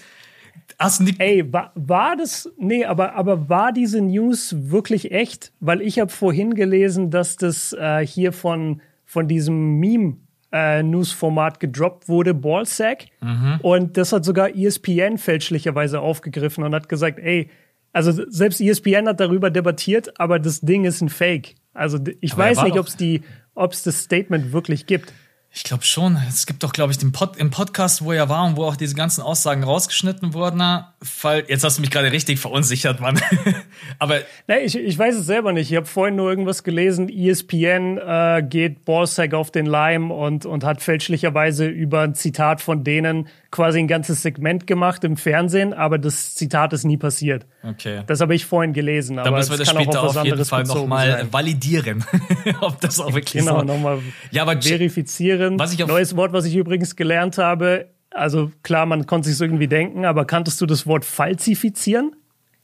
Hast 0.77 0.99
du 0.99 1.03
nicht 1.03 1.19
Ey, 1.19 1.51
war, 1.51 1.71
war 1.73 2.15
das, 2.15 2.47
nee, 2.59 2.85
aber, 2.85 3.15
aber 3.15 3.49
war 3.49 3.71
diese 3.71 4.01
News 4.01 4.53
wirklich 4.55 5.11
echt? 5.11 5.51
Weil 5.59 5.81
ich 5.81 5.97
habe 5.97 6.11
vorhin 6.11 6.53
gelesen, 6.53 7.09
dass 7.09 7.37
das 7.37 7.73
äh, 7.73 8.05
hier 8.05 8.31
von, 8.31 8.81
von 9.15 9.29
diesem 9.29 9.79
Meme 9.79 10.17
äh, 10.51 10.83
News-Format 10.83 11.61
gedroppt 11.61 12.09
wurde, 12.09 12.33
Ballsack. 12.33 13.05
Mhm. 13.21 13.59
Und 13.61 13.95
das 13.95 14.11
hat 14.11 14.25
sogar 14.25 14.53
ESPN 14.53 15.17
fälschlicherweise 15.17 16.01
aufgegriffen 16.01 16.65
und 16.65 16.75
hat 16.75 16.89
gesagt, 16.89 17.17
ey, 17.19 17.49
also 17.93 18.11
selbst 18.29 18.59
ESPN 18.59 19.07
hat 19.07 19.21
darüber 19.21 19.49
debattiert, 19.49 20.19
aber 20.19 20.37
das 20.37 20.59
Ding 20.59 20.83
ist 20.83 20.99
ein 20.99 21.07
Fake. 21.07 21.55
Also 21.73 21.97
ich 22.19 22.33
aber 22.33 22.43
weiß 22.43 22.63
nicht, 22.63 22.77
ob 22.77 22.87
es 22.87 22.97
die, 22.97 23.21
ob 23.53 23.71
es 23.71 23.83
das 23.83 24.01
Statement 24.01 24.51
wirklich 24.51 24.85
gibt. 24.85 25.13
Ich 25.55 25.63
glaube 25.63 25.85
schon. 25.85 26.17
Es 26.27 26.45
gibt 26.45 26.63
doch, 26.63 26.73
glaube 26.73 26.91
ich, 26.91 26.97
den 26.97 27.13
Pod 27.13 27.37
im 27.37 27.49
Podcast, 27.49 28.03
wo 28.03 28.11
er 28.11 28.27
war 28.27 28.45
und 28.45 28.57
wo 28.57 28.65
auch 28.65 28.75
diese 28.75 28.93
ganzen 28.93 29.21
Aussagen 29.21 29.63
rausgeschnitten 29.63 30.33
wurden. 30.33 30.61
Fall, 31.01 31.45
jetzt 31.47 31.63
hast 31.63 31.77
du 31.77 31.81
mich 31.81 31.91
gerade 31.91 32.11
richtig 32.11 32.39
verunsichert, 32.39 32.99
Mann. 32.99 33.21
Aber 33.99 34.19
nee, 34.47 34.57
ich, 34.65 34.75
ich 34.75 34.99
weiß 34.99 35.15
es 35.15 35.25
selber 35.25 35.53
nicht. 35.53 35.71
Ich 35.71 35.77
habe 35.77 35.85
vorhin 35.85 36.17
nur 36.17 36.29
irgendwas 36.29 36.63
gelesen. 36.65 37.07
ESPN 37.07 37.97
äh, 37.97 38.43
geht 38.45 38.83
Ballsack 38.83 39.33
auf 39.33 39.49
den 39.49 39.65
Leim 39.65 40.11
und, 40.11 40.45
und 40.45 40.65
hat 40.65 40.81
fälschlicherweise 40.81 41.67
über 41.67 42.01
ein 42.01 42.15
Zitat 42.15 42.59
von 42.59 42.83
denen 42.83 43.29
quasi 43.55 43.79
ein 43.79 43.87
ganzes 43.87 44.21
Segment 44.21 44.67
gemacht 44.67 45.05
im 45.05 45.15
Fernsehen, 45.15 45.73
aber 45.73 45.97
das 45.97 46.35
Zitat 46.35 46.73
ist 46.73 46.83
nie 46.83 46.97
passiert. 46.97 47.45
Okay. 47.63 48.03
Das 48.05 48.19
habe 48.19 48.35
ich 48.35 48.45
vorhin 48.45 48.73
gelesen. 48.73 49.15
Dann 49.15 49.33
müssen 49.33 49.51
wir 49.51 49.57
das 49.57 49.69
später 49.69 50.03
auf, 50.03 50.17
auf 50.17 50.25
jeden 50.25 50.43
Fall 50.43 50.65
nochmal 50.65 51.25
validieren, 51.31 52.03
ob 52.59 52.81
das 52.81 52.99
auch 52.99 53.13
wirklich 53.13 53.43
genau, 53.43 53.59
so. 53.59 53.61
Genau, 53.61 53.73
nochmal 53.75 53.99
ja, 54.31 54.41
aber 54.41 54.61
verifizieren. 54.61 55.44
Was 55.57 55.73
ich 55.73 55.85
Neues 55.85 56.15
Wort, 56.15 56.33
was 56.33 56.45
ich 56.45 56.55
übrigens 56.55 56.95
gelernt 56.95 57.37
habe. 57.37 57.89
Also 58.11 58.51
klar, 58.63 58.85
man 58.85 59.05
konnte 59.07 59.29
sich 59.29 59.39
irgendwie 59.39 59.67
denken, 59.67 60.05
aber 60.05 60.25
kanntest 60.25 60.61
du 60.61 60.65
das 60.65 60.87
Wort 60.87 61.03
falsifizieren? 61.03 62.15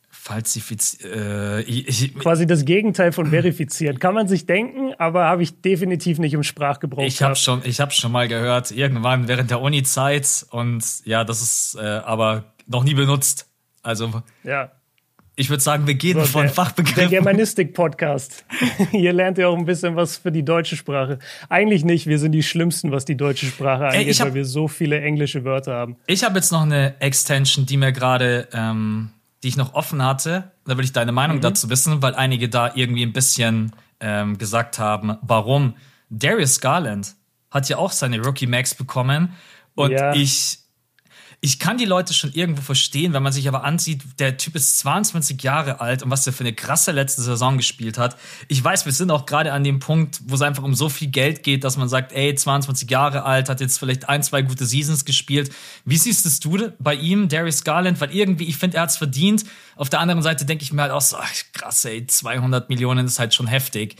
Falsifizieren. 0.09 1.63
Äh, 1.67 2.09
Quasi 2.19 2.45
das 2.45 2.65
Gegenteil 2.65 3.11
von 3.11 3.27
verifizieren. 3.27 3.99
Kann 3.99 4.13
man 4.13 4.27
sich 4.27 4.45
denken, 4.45 4.93
aber 4.97 5.25
habe 5.25 5.43
ich 5.43 5.61
definitiv 5.61 6.19
nicht 6.19 6.33
im 6.33 6.43
Sprachgebrauch. 6.43 7.03
Ich 7.03 7.21
habe 7.21 7.35
schon, 7.35 7.61
ich 7.63 7.79
habe 7.79 7.91
schon 7.91 8.11
mal 8.11 8.27
gehört, 8.27 8.71
irgendwann 8.71 9.27
während 9.27 9.51
der 9.51 9.61
Uni-Zeit 9.61 10.45
und 10.51 10.83
ja, 11.05 11.23
das 11.23 11.41
ist 11.41 11.77
äh, 11.79 11.81
aber 11.81 12.53
noch 12.67 12.83
nie 12.83 12.93
benutzt. 12.93 13.47
Also 13.83 14.21
ja. 14.43 14.71
Ich 15.41 15.49
würde 15.49 15.63
sagen, 15.63 15.87
wir 15.87 15.95
gehen 15.95 16.19
so, 16.19 16.25
von 16.25 16.43
der, 16.43 16.51
Fachbegriffen. 16.51 17.09
Der 17.09 17.09
Germanistik-Podcast. 17.09 18.45
Hier 18.91 19.11
lernt 19.11 19.39
ihr 19.39 19.49
auch 19.49 19.57
ein 19.57 19.65
bisschen 19.65 19.95
was 19.95 20.17
für 20.17 20.31
die 20.31 20.43
deutsche 20.43 20.75
Sprache. 20.75 21.17
Eigentlich 21.49 21.83
nicht, 21.83 22.05
wir 22.05 22.19
sind 22.19 22.31
die 22.33 22.43
Schlimmsten, 22.43 22.91
was 22.91 23.05
die 23.05 23.17
deutsche 23.17 23.47
Sprache 23.47 23.87
angeht, 23.87 24.07
Ey, 24.07 24.13
hab, 24.13 24.27
weil 24.27 24.33
wir 24.35 24.45
so 24.45 24.67
viele 24.67 25.01
englische 25.01 25.43
Wörter 25.43 25.73
haben. 25.73 25.95
Ich 26.05 26.23
habe 26.23 26.35
jetzt 26.35 26.51
noch 26.51 26.61
eine 26.61 26.93
Extension, 27.01 27.65
die 27.65 27.77
mir 27.77 27.91
gerade 27.91 28.49
ähm, 28.53 29.09
die 29.41 29.47
ich 29.47 29.57
noch 29.57 29.73
offen 29.73 30.03
hatte. 30.03 30.51
Da 30.65 30.77
will 30.77 30.85
ich 30.85 30.93
deine 30.93 31.11
Meinung 31.11 31.37
mhm. 31.37 31.41
dazu 31.41 31.71
wissen, 31.71 32.03
weil 32.03 32.13
einige 32.13 32.47
da 32.47 32.71
irgendwie 32.75 33.03
ein 33.03 33.13
bisschen 33.13 33.71
ähm, 33.99 34.37
gesagt 34.37 34.77
haben, 34.77 35.17
warum. 35.23 35.75
Darius 36.11 36.59
Garland 36.59 37.15
hat 37.49 37.67
ja 37.67 37.77
auch 37.77 37.91
seine 37.91 38.21
Rookie 38.21 38.45
Max 38.45 38.75
bekommen 38.75 39.33
und 39.73 39.91
ja. 39.91 40.13
ich 40.13 40.59
ich 41.43 41.57
kann 41.57 41.79
die 41.79 41.85
Leute 41.85 42.13
schon 42.13 42.31
irgendwo 42.33 42.61
verstehen, 42.61 43.13
wenn 43.13 43.23
man 43.23 43.33
sich 43.33 43.47
aber 43.47 43.63
ansieht, 43.63 44.03
der 44.19 44.37
Typ 44.37 44.55
ist 44.55 44.77
22 44.77 45.41
Jahre 45.41 45.81
alt 45.81 46.03
und 46.03 46.11
was 46.11 46.23
der 46.23 46.33
für 46.33 46.43
eine 46.43 46.53
krasse 46.53 46.91
letzte 46.91 47.23
Saison 47.23 47.57
gespielt 47.57 47.97
hat. 47.97 48.15
Ich 48.47 48.63
weiß, 48.63 48.85
wir 48.85 48.91
sind 48.91 49.09
auch 49.09 49.25
gerade 49.25 49.51
an 49.51 49.63
dem 49.63 49.79
Punkt, 49.79 50.21
wo 50.27 50.35
es 50.35 50.43
einfach 50.43 50.61
um 50.61 50.75
so 50.75 50.87
viel 50.87 51.07
Geld 51.07 51.41
geht, 51.41 51.63
dass 51.63 51.77
man 51.77 51.89
sagt, 51.89 52.11
ey, 52.11 52.35
22 52.35 52.91
Jahre 52.91 53.23
alt, 53.23 53.49
hat 53.49 53.59
jetzt 53.59 53.79
vielleicht 53.79 54.07
ein, 54.07 54.21
zwei 54.21 54.43
gute 54.43 54.67
Seasons 54.67 55.03
gespielt. 55.03 55.51
Wie 55.83 55.97
siehst 55.97 56.45
du 56.45 56.71
bei 56.77 56.93
ihm, 56.93 57.27
Darius 57.27 57.63
Garland? 57.63 57.99
Weil 57.99 58.15
irgendwie, 58.15 58.45
ich 58.45 58.57
finde, 58.57 58.77
er 58.77 58.83
hat's 58.83 58.97
verdient. 58.97 59.43
Auf 59.75 59.89
der 59.89 59.99
anderen 59.99 60.21
Seite 60.21 60.45
denke 60.45 60.63
ich 60.63 60.71
mir 60.71 60.83
halt 60.83 60.91
auch 60.91 61.01
so, 61.01 61.17
ach, 61.17 61.33
krass, 61.53 61.83
ey, 61.85 62.05
200 62.05 62.69
Millionen 62.69 63.07
ist 63.07 63.17
halt 63.17 63.33
schon 63.33 63.47
heftig. 63.47 63.95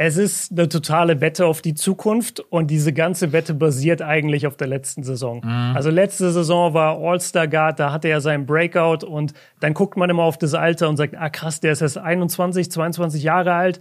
Es 0.00 0.16
ist 0.16 0.52
eine 0.52 0.68
totale 0.68 1.20
Wette 1.20 1.44
auf 1.44 1.60
die 1.60 1.74
Zukunft 1.74 2.38
und 2.38 2.70
diese 2.70 2.92
ganze 2.92 3.32
Wette 3.32 3.52
basiert 3.52 4.00
eigentlich 4.00 4.46
auf 4.46 4.56
der 4.56 4.68
letzten 4.68 5.02
Saison. 5.02 5.40
Mhm. 5.44 5.74
Also 5.74 5.90
letzte 5.90 6.30
Saison 6.30 6.72
war 6.72 6.98
All-Star 6.98 7.48
Guard, 7.48 7.80
da 7.80 7.90
hatte 7.92 8.06
er 8.06 8.20
seinen 8.20 8.46
Breakout 8.46 9.04
und 9.04 9.34
dann 9.58 9.74
guckt 9.74 9.96
man 9.96 10.08
immer 10.08 10.22
auf 10.22 10.38
das 10.38 10.54
Alter 10.54 10.88
und 10.88 10.96
sagt, 10.96 11.16
ah 11.16 11.28
krass, 11.30 11.58
der 11.58 11.72
ist 11.72 11.80
erst 11.80 11.98
21, 11.98 12.70
22 12.70 13.24
Jahre 13.24 13.54
alt. 13.54 13.80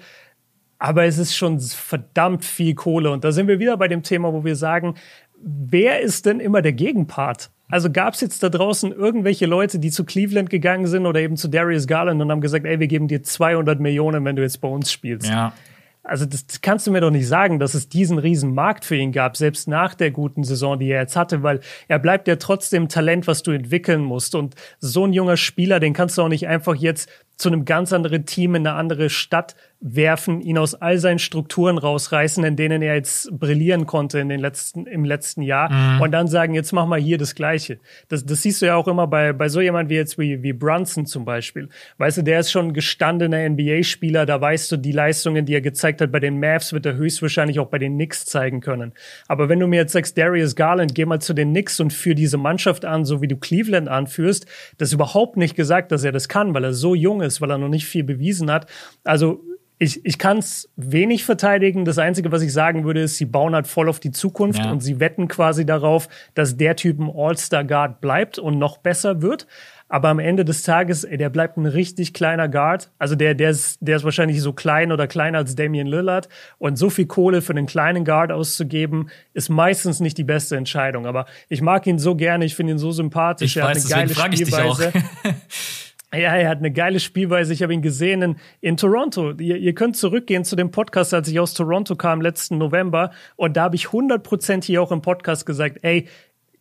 Aber 0.79 1.05
es 1.05 1.19
ist 1.19 1.35
schon 1.35 1.59
verdammt 1.59 2.43
viel 2.43 2.73
Kohle 2.73 3.11
und 3.11 3.23
da 3.23 3.31
sind 3.31 3.47
wir 3.47 3.59
wieder 3.59 3.77
bei 3.77 3.87
dem 3.87 4.01
Thema, 4.01 4.33
wo 4.33 4.43
wir 4.43 4.55
sagen, 4.55 4.95
wer 5.39 6.01
ist 6.01 6.25
denn 6.25 6.39
immer 6.39 6.63
der 6.63 6.73
Gegenpart? 6.73 7.51
Also 7.69 7.91
gab 7.91 8.15
es 8.15 8.21
jetzt 8.21 8.41
da 8.41 8.49
draußen 8.49 8.91
irgendwelche 8.91 9.45
Leute, 9.45 9.77
die 9.77 9.91
zu 9.91 10.03
Cleveland 10.03 10.49
gegangen 10.49 10.87
sind 10.87 11.05
oder 11.05 11.19
eben 11.19 11.37
zu 11.37 11.47
Darius 11.47 11.85
Garland 11.85 12.19
und 12.19 12.31
haben 12.31 12.41
gesagt, 12.41 12.65
ey, 12.65 12.79
wir 12.79 12.87
geben 12.87 13.07
dir 13.07 13.21
200 13.21 13.79
Millionen, 13.79 14.25
wenn 14.25 14.35
du 14.35 14.41
jetzt 14.41 14.61
bei 14.61 14.67
uns 14.67 14.91
spielst. 14.91 15.29
Ja. 15.29 15.53
Also 16.07 16.25
das 16.25 16.61
kannst 16.61 16.87
du 16.87 16.91
mir 16.91 17.01
doch 17.01 17.11
nicht 17.11 17.27
sagen, 17.27 17.59
dass 17.59 17.73
es 17.73 17.89
diesen 17.89 18.17
riesen 18.17 18.53
Markt 18.53 18.85
für 18.85 18.95
ihn 18.95 19.11
gab, 19.11 19.35
selbst 19.35 19.67
nach 19.67 19.93
der 19.93 20.11
guten 20.11 20.43
Saison, 20.43 20.79
die 20.79 20.89
er 20.89 21.01
jetzt 21.01 21.17
hatte, 21.17 21.43
weil 21.43 21.59
er 21.89 21.99
bleibt 21.99 22.27
ja 22.29 22.37
trotzdem 22.37 22.87
Talent, 22.87 23.27
was 23.27 23.43
du 23.43 23.51
entwickeln 23.51 24.01
musst. 24.01 24.33
Und 24.33 24.55
so 24.79 25.05
ein 25.05 25.11
junger 25.11 25.35
Spieler, 25.35 25.79
den 25.81 25.93
kannst 25.93 26.17
du 26.17 26.21
auch 26.21 26.29
nicht 26.29 26.47
einfach 26.47 26.75
jetzt 26.75 27.09
zu 27.37 27.49
einem 27.49 27.65
ganz 27.65 27.93
anderen 27.93 28.25
Team 28.25 28.55
in 28.55 28.67
eine 28.67 28.75
andere 28.75 29.09
Stadt 29.09 29.55
werfen, 29.79 30.41
ihn 30.41 30.57
aus 30.57 30.73
all 30.73 30.97
seinen 30.97 31.19
Strukturen 31.19 31.77
rausreißen, 31.77 32.43
in 32.43 32.55
denen 32.55 32.81
er 32.81 32.95
jetzt 32.95 33.29
brillieren 33.39 33.85
konnte 33.85 34.17
in 34.17 34.27
den 34.27 34.39
letzten, 34.39 34.87
im 34.87 35.05
letzten 35.05 35.43
Jahr 35.43 35.71
mhm. 35.71 36.01
und 36.01 36.11
dann 36.11 36.27
sagen, 36.27 36.55
jetzt 36.55 36.71
mach 36.71 36.87
mal 36.87 36.99
hier 36.99 37.19
das 37.19 37.35
Gleiche. 37.35 37.77
Das, 38.09 38.25
das 38.25 38.41
siehst 38.41 38.61
du 38.61 38.65
ja 38.65 38.75
auch 38.75 38.87
immer 38.87 39.05
bei, 39.05 39.33
bei 39.33 39.49
so 39.49 39.61
jemand 39.61 39.89
wie 39.89 39.95
jetzt 39.95 40.17
wie, 40.17 40.41
wie 40.41 40.53
Brunson 40.53 41.05
zum 41.05 41.25
Beispiel. 41.25 41.69
Weißt 41.99 42.17
du, 42.17 42.21
der 42.23 42.39
ist 42.39 42.51
schon 42.51 42.69
ein 42.69 42.73
gestandener 42.73 43.47
NBA-Spieler, 43.47 44.25
da 44.25 44.41
weißt 44.41 44.71
du, 44.71 44.77
die 44.77 44.91
Leistungen, 44.91 45.45
die 45.45 45.53
er 45.53 45.61
gezeigt 45.61 46.01
hat 46.01 46.11
bei 46.11 46.19
den 46.19 46.39
Mavs, 46.39 46.73
wird 46.73 46.87
er 46.87 46.95
höchstwahrscheinlich 46.95 47.59
auch 47.59 47.67
bei 47.67 47.77
den 47.77 47.93
Knicks 47.93 48.25
zeigen 48.25 48.61
können. 48.61 48.93
Aber 49.27 49.47
wenn 49.47 49.59
du 49.59 49.67
mir 49.67 49.81
jetzt 49.81 49.93
sagst, 49.93 50.17
Darius 50.17 50.55
Garland, 50.55 50.95
geh 50.95 51.05
mal 51.05 51.21
zu 51.21 51.35
den 51.35 51.51
Knicks 51.51 51.79
und 51.79 51.93
führ 51.93 52.15
diese 52.15 52.37
Mannschaft 52.37 52.83
an, 52.83 53.05
so 53.05 53.21
wie 53.21 53.27
du 53.27 53.37
Cleveland 53.37 53.89
anführst, 53.89 54.47
das 54.79 54.89
ist 54.89 54.93
überhaupt 54.93 55.37
nicht 55.37 55.55
gesagt, 55.55 55.91
dass 55.91 56.03
er 56.03 56.11
das 56.11 56.27
kann, 56.27 56.55
weil 56.55 56.63
er 56.63 56.73
so 56.73 56.95
jung 56.95 57.21
ist, 57.21 57.26
weil 57.41 57.51
er 57.51 57.57
noch 57.57 57.69
nicht 57.69 57.85
viel 57.85 58.03
bewiesen 58.03 58.51
hat. 58.51 58.67
Also 59.03 59.43
ich, 59.79 60.03
ich 60.05 60.17
kann 60.17 60.39
es 60.39 60.69
wenig 60.75 61.23
verteidigen. 61.23 61.85
Das 61.85 61.99
Einzige, 61.99 62.31
was 62.31 62.41
ich 62.41 62.51
sagen 62.51 62.83
würde, 62.83 63.01
ist, 63.01 63.17
sie 63.17 63.25
bauen 63.25 63.53
halt 63.53 63.67
voll 63.67 63.89
auf 63.89 63.99
die 63.99 64.11
Zukunft 64.11 64.63
ja. 64.63 64.71
und 64.71 64.81
sie 64.81 64.99
wetten 64.99 65.27
quasi 65.27 65.65
darauf, 65.65 66.09
dass 66.33 66.57
der 66.57 66.75
Typ 66.75 66.99
ein 66.99 67.11
All-Star-Guard 67.15 68.01
bleibt 68.01 68.39
und 68.39 68.57
noch 68.57 68.77
besser 68.77 69.21
wird. 69.21 69.45
Aber 69.89 70.09
am 70.09 70.19
Ende 70.19 70.43
des 70.43 70.63
Tages, 70.63 71.05
ey, 71.05 71.15
der 71.15 71.29
bleibt 71.29 71.57
ein 71.57 71.65
richtig 71.65 72.13
kleiner 72.13 72.49
Guard. 72.49 72.91
Also 72.97 73.15
der, 73.15 73.35
der 73.35 73.51
ist, 73.51 73.77
der 73.79 73.97
ist 73.97 74.03
wahrscheinlich 74.03 74.41
so 74.41 74.51
klein 74.51 74.91
oder 74.91 75.07
kleiner 75.07 75.37
als 75.37 75.55
Damian 75.55 75.87
Lillard. 75.87 76.27
Und 76.57 76.77
so 76.77 76.89
viel 76.89 77.05
Kohle 77.05 77.41
für 77.41 77.53
einen 77.53 77.67
kleinen 77.67 78.03
Guard 78.03 78.31
auszugeben, 78.31 79.09
ist 79.33 79.49
meistens 79.49 79.99
nicht 79.99 80.17
die 80.17 80.25
beste 80.25 80.57
Entscheidung. 80.57 81.05
Aber 81.05 81.25
ich 81.47 81.61
mag 81.61 81.87
ihn 81.87 81.99
so 81.99 82.15
gerne, 82.15 82.43
ich 82.43 82.55
finde 82.55 82.73
ihn 82.73 82.79
so 82.79 82.91
sympathisch. 82.91 83.51
Ich 83.51 83.57
er 83.57 83.67
weiß, 83.67 83.85
hat 83.85 83.93
eine 83.93 84.13
geile 84.13 84.35
Spielweise. 84.35 84.91
Ja, 86.13 86.35
er 86.35 86.49
hat 86.49 86.59
eine 86.59 86.71
geile 86.71 87.01
Spielweise. 87.01 87.51
Ich 87.51 87.61
habe 87.61 87.73
ihn 87.73 87.81
gesehen 87.81 88.21
in, 88.21 88.35
in 88.61 88.77
Toronto. 88.77 89.31
Ihr, 89.31 89.57
ihr, 89.57 89.75
könnt 89.75 89.97
zurückgehen 89.97 90.45
zu 90.45 90.55
dem 90.55 90.71
Podcast, 90.71 91.13
als 91.13 91.27
ich 91.27 91.39
aus 91.39 91.53
Toronto 91.53 91.95
kam 91.97 92.21
letzten 92.21 92.57
November. 92.57 93.11
Und 93.35 93.57
da 93.57 93.63
habe 93.63 93.75
ich 93.75 93.87
100% 93.87 94.63
hier 94.63 94.81
auch 94.81 94.93
im 94.93 95.01
Podcast 95.01 95.45
gesagt, 95.45 95.79
ey, 95.81 96.07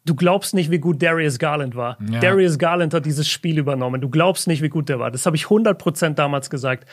du 0.04 0.16
glaubst 0.16 0.54
nicht, 0.54 0.70
wie 0.72 0.78
gut 0.78 1.00
Darius 1.00 1.38
Garland 1.38 1.76
war. 1.76 1.96
Ja. 2.10 2.18
Darius 2.18 2.58
Garland 2.58 2.92
hat 2.92 3.06
dieses 3.06 3.28
Spiel 3.28 3.58
übernommen. 3.58 4.00
Du 4.00 4.08
glaubst 4.08 4.48
nicht, 4.48 4.62
wie 4.62 4.68
gut 4.68 4.88
der 4.88 4.98
war. 4.98 5.12
Das 5.12 5.26
habe 5.26 5.36
ich 5.36 5.44
100% 5.44 6.14
damals 6.14 6.50
gesagt. 6.50 6.88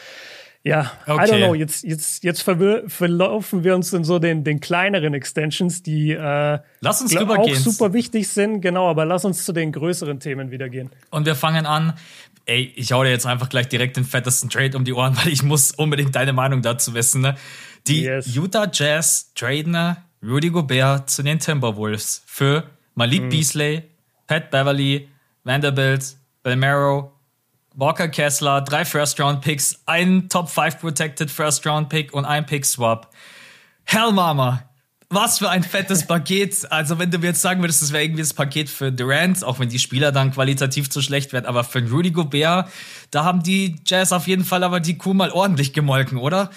Ja, 0.65 0.93
okay. 1.07 1.25
I 1.25 1.31
don't 1.31 1.37
know. 1.39 1.55
Jetzt, 1.55 1.83
jetzt, 1.83 2.23
jetzt 2.23 2.41
verlaufen 2.41 3.63
wir 3.65 3.75
uns 3.75 3.91
in 3.91 4.05
so 4.05 4.17
den, 4.17 4.45
den 4.45 4.61
kleineren 4.61 5.13
Extensions, 5.13 5.83
die 5.83 6.11
äh, 6.11 6.59
lass 6.79 7.01
uns 7.01 7.11
glaub, 7.11 7.29
auch 7.37 7.53
super 7.53 7.91
wichtig 7.91 8.29
sind. 8.29 8.61
Genau, 8.61 8.89
aber 8.89 9.05
lass 9.05 9.25
uns 9.25 9.43
zu 9.43 9.51
den 9.51 9.73
größeren 9.73 10.21
Themen 10.21 10.51
wieder 10.51 10.69
gehen. 10.69 10.89
Und 11.09 11.25
wir 11.25 11.35
fangen 11.35 11.65
an 11.65 11.93
ey, 12.45 12.73
ich 12.75 12.91
hau 12.91 13.03
dir 13.03 13.09
jetzt 13.09 13.25
einfach 13.25 13.49
gleich 13.49 13.67
direkt 13.69 13.97
den 13.97 14.05
fettesten 14.05 14.49
Trade 14.49 14.77
um 14.77 14.85
die 14.85 14.93
Ohren, 14.93 15.17
weil 15.23 15.29
ich 15.29 15.43
muss 15.43 15.71
unbedingt 15.71 16.15
deine 16.15 16.33
Meinung 16.33 16.61
dazu 16.61 16.93
wissen. 16.93 17.21
Ne? 17.21 17.35
Die 17.87 18.03
yes. 18.03 18.33
Utah 18.33 18.69
Jazz 18.71 19.33
traden 19.35 19.97
Rudy 20.23 20.49
Gobert 20.49 21.09
zu 21.09 21.21
den 21.21 21.39
Timberwolves 21.39 22.23
für 22.25 22.63
Malik 22.95 23.23
mhm. 23.23 23.29
Beasley, 23.29 23.83
Pat 24.27 24.51
Beverly, 24.51 25.09
Vanderbilt, 25.43 26.15
Belmero, 26.43 27.11
Walker 27.75 28.07
Kessler, 28.07 28.61
drei 28.61 28.85
First-Round-Picks, 28.85 29.81
ein 29.85 30.29
Top-5 30.29 30.79
Protected 30.79 31.31
First-Round-Pick 31.31 32.13
und 32.13 32.23
ein 32.23 32.45
Pick-Swap. 32.45 33.09
Hell 33.83 34.11
Mama, 34.11 34.63
was 35.13 35.39
für 35.39 35.49
ein 35.49 35.63
fettes 35.63 36.05
Paket. 36.05 36.71
Also, 36.71 36.99
wenn 36.99 37.11
du 37.11 37.19
mir 37.19 37.27
jetzt 37.27 37.41
sagen 37.41 37.61
würdest, 37.61 37.81
das 37.81 37.91
wäre 37.93 38.03
irgendwie 38.03 38.21
das 38.21 38.33
Paket 38.33 38.69
für 38.69 38.91
Durant, 38.91 39.43
auch 39.43 39.59
wenn 39.59 39.69
die 39.69 39.79
Spieler 39.79 40.11
dann 40.11 40.31
qualitativ 40.31 40.89
zu 40.89 41.01
schlecht 41.01 41.33
werden, 41.33 41.45
aber 41.45 41.63
für 41.63 41.79
Rudy 41.89 42.11
Gobert, 42.11 42.69
da 43.11 43.23
haben 43.23 43.43
die 43.43 43.75
Jazz 43.85 44.11
auf 44.11 44.27
jeden 44.27 44.43
Fall 44.43 44.63
aber 44.63 44.79
die 44.79 44.97
Kuh 44.97 45.13
mal 45.13 45.31
ordentlich 45.31 45.73
gemolken, 45.73 46.17
oder? 46.17 46.49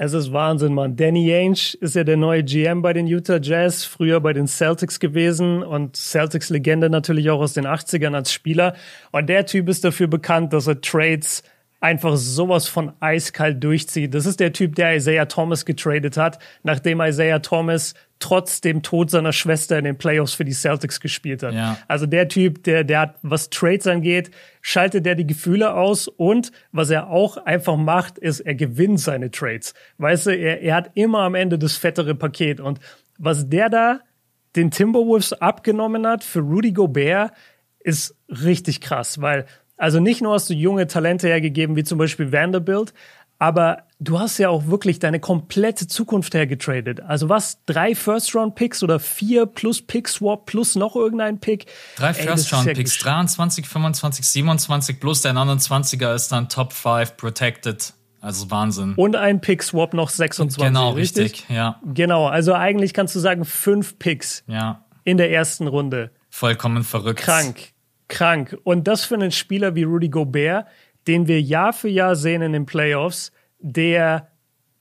Es 0.00 0.12
ist 0.12 0.32
Wahnsinn, 0.32 0.74
Mann. 0.74 0.94
Danny 0.94 1.32
Ainge 1.32 1.76
ist 1.80 1.96
ja 1.96 2.04
der 2.04 2.16
neue 2.16 2.44
GM 2.44 2.82
bei 2.82 2.92
den 2.92 3.08
Utah 3.08 3.40
Jazz, 3.42 3.84
früher 3.84 4.20
bei 4.20 4.32
den 4.32 4.46
Celtics 4.46 5.00
gewesen 5.00 5.64
und 5.64 5.96
Celtics-Legende 5.96 6.88
natürlich 6.88 7.30
auch 7.30 7.40
aus 7.40 7.54
den 7.54 7.66
80ern 7.66 8.14
als 8.14 8.32
Spieler. 8.32 8.76
Und 9.10 9.28
der 9.28 9.44
Typ 9.44 9.68
ist 9.68 9.84
dafür 9.84 10.06
bekannt, 10.06 10.52
dass 10.52 10.68
er 10.68 10.80
Trades 10.80 11.42
einfach 11.80 12.16
sowas 12.16 12.66
von 12.68 12.92
eiskalt 13.00 13.62
durchzieht. 13.62 14.12
Das 14.12 14.26
ist 14.26 14.40
der 14.40 14.52
Typ, 14.52 14.74
der 14.74 14.96
Isaiah 14.96 15.26
Thomas 15.26 15.64
getradet 15.64 16.16
hat, 16.16 16.38
nachdem 16.62 17.00
Isaiah 17.00 17.38
Thomas 17.38 17.94
trotz 18.18 18.60
dem 18.60 18.82
Tod 18.82 19.10
seiner 19.10 19.32
Schwester 19.32 19.78
in 19.78 19.84
den 19.84 19.96
Playoffs 19.96 20.34
für 20.34 20.44
die 20.44 20.52
Celtics 20.52 20.98
gespielt 20.98 21.44
hat. 21.44 21.54
Ja. 21.54 21.78
Also 21.86 22.06
der 22.06 22.26
Typ, 22.26 22.64
der, 22.64 22.82
der 22.82 23.00
hat, 23.00 23.14
was 23.22 23.50
Trades 23.50 23.86
angeht, 23.86 24.32
schaltet 24.60 25.06
der 25.06 25.14
die 25.14 25.26
Gefühle 25.26 25.74
aus 25.74 26.08
und 26.08 26.50
was 26.72 26.90
er 26.90 27.10
auch 27.10 27.36
einfach 27.36 27.76
macht, 27.76 28.18
ist, 28.18 28.40
er 28.40 28.56
gewinnt 28.56 28.98
seine 28.98 29.30
Trades. 29.30 29.74
Weißt 29.98 30.26
du, 30.26 30.36
er, 30.36 30.60
er 30.62 30.74
hat 30.74 30.90
immer 30.94 31.20
am 31.20 31.36
Ende 31.36 31.58
das 31.58 31.76
fettere 31.76 32.16
Paket 32.16 32.58
und 32.58 32.80
was 33.18 33.48
der 33.48 33.68
da 33.68 34.00
den 34.56 34.72
Timberwolves 34.72 35.34
abgenommen 35.34 36.06
hat 36.06 36.24
für 36.24 36.40
Rudy 36.40 36.72
Gobert, 36.72 37.32
ist 37.80 38.16
richtig 38.28 38.80
krass, 38.80 39.20
weil 39.20 39.46
also 39.78 40.00
nicht 40.00 40.20
nur 40.20 40.34
hast 40.34 40.50
du 40.50 40.54
junge 40.54 40.86
Talente 40.86 41.28
hergegeben, 41.28 41.76
wie 41.76 41.84
zum 41.84 41.98
Beispiel 41.98 42.32
Vanderbilt, 42.32 42.92
aber 43.38 43.84
du 44.00 44.18
hast 44.18 44.38
ja 44.38 44.48
auch 44.48 44.66
wirklich 44.66 44.98
deine 44.98 45.20
komplette 45.20 45.86
Zukunft 45.86 46.34
hergetradet. 46.34 47.00
Also 47.00 47.28
was? 47.28 47.64
Drei 47.66 47.94
First-Round-Picks 47.94 48.82
oder 48.82 48.98
vier 48.98 49.46
plus 49.46 49.80
Pick-Swap 49.80 50.46
plus 50.46 50.74
noch 50.74 50.96
irgendein 50.96 51.38
Pick? 51.38 51.66
Drei 51.96 52.12
First-Round-Picks, 52.14 52.98
23, 52.98 53.66
25, 53.68 54.26
27 54.26 55.00
plus 55.00 55.22
der 55.22 55.32
29er 55.34 56.14
ist 56.14 56.32
dann 56.32 56.48
Top 56.48 56.72
5 56.72 57.16
protected. 57.16 57.94
Also 58.20 58.50
Wahnsinn. 58.50 58.94
Und 58.96 59.14
ein 59.14 59.40
Pick-Swap 59.40 59.94
noch 59.94 60.10
26. 60.10 60.60
Genau, 60.60 60.90
richtig? 60.90 61.24
richtig, 61.24 61.50
ja. 61.50 61.80
Genau, 61.84 62.26
also 62.26 62.52
eigentlich 62.52 62.92
kannst 62.92 63.14
du 63.14 63.20
sagen 63.20 63.44
fünf 63.44 64.00
Picks 64.00 64.42
ja. 64.48 64.84
in 65.04 65.18
der 65.18 65.30
ersten 65.30 65.68
Runde. 65.68 66.10
Vollkommen 66.28 66.82
verrückt. 66.82 67.20
Krank, 67.20 67.72
krank. 68.08 68.56
Und 68.64 68.88
das 68.88 69.04
für 69.04 69.14
einen 69.14 69.30
Spieler 69.30 69.74
wie 69.74 69.84
Rudy 69.84 70.08
Gobert, 70.08 70.66
den 71.06 71.28
wir 71.28 71.40
Jahr 71.40 71.72
für 71.72 71.88
Jahr 71.88 72.16
sehen 72.16 72.42
in 72.42 72.52
den 72.52 72.66
Playoffs, 72.66 73.32
der 73.58 74.28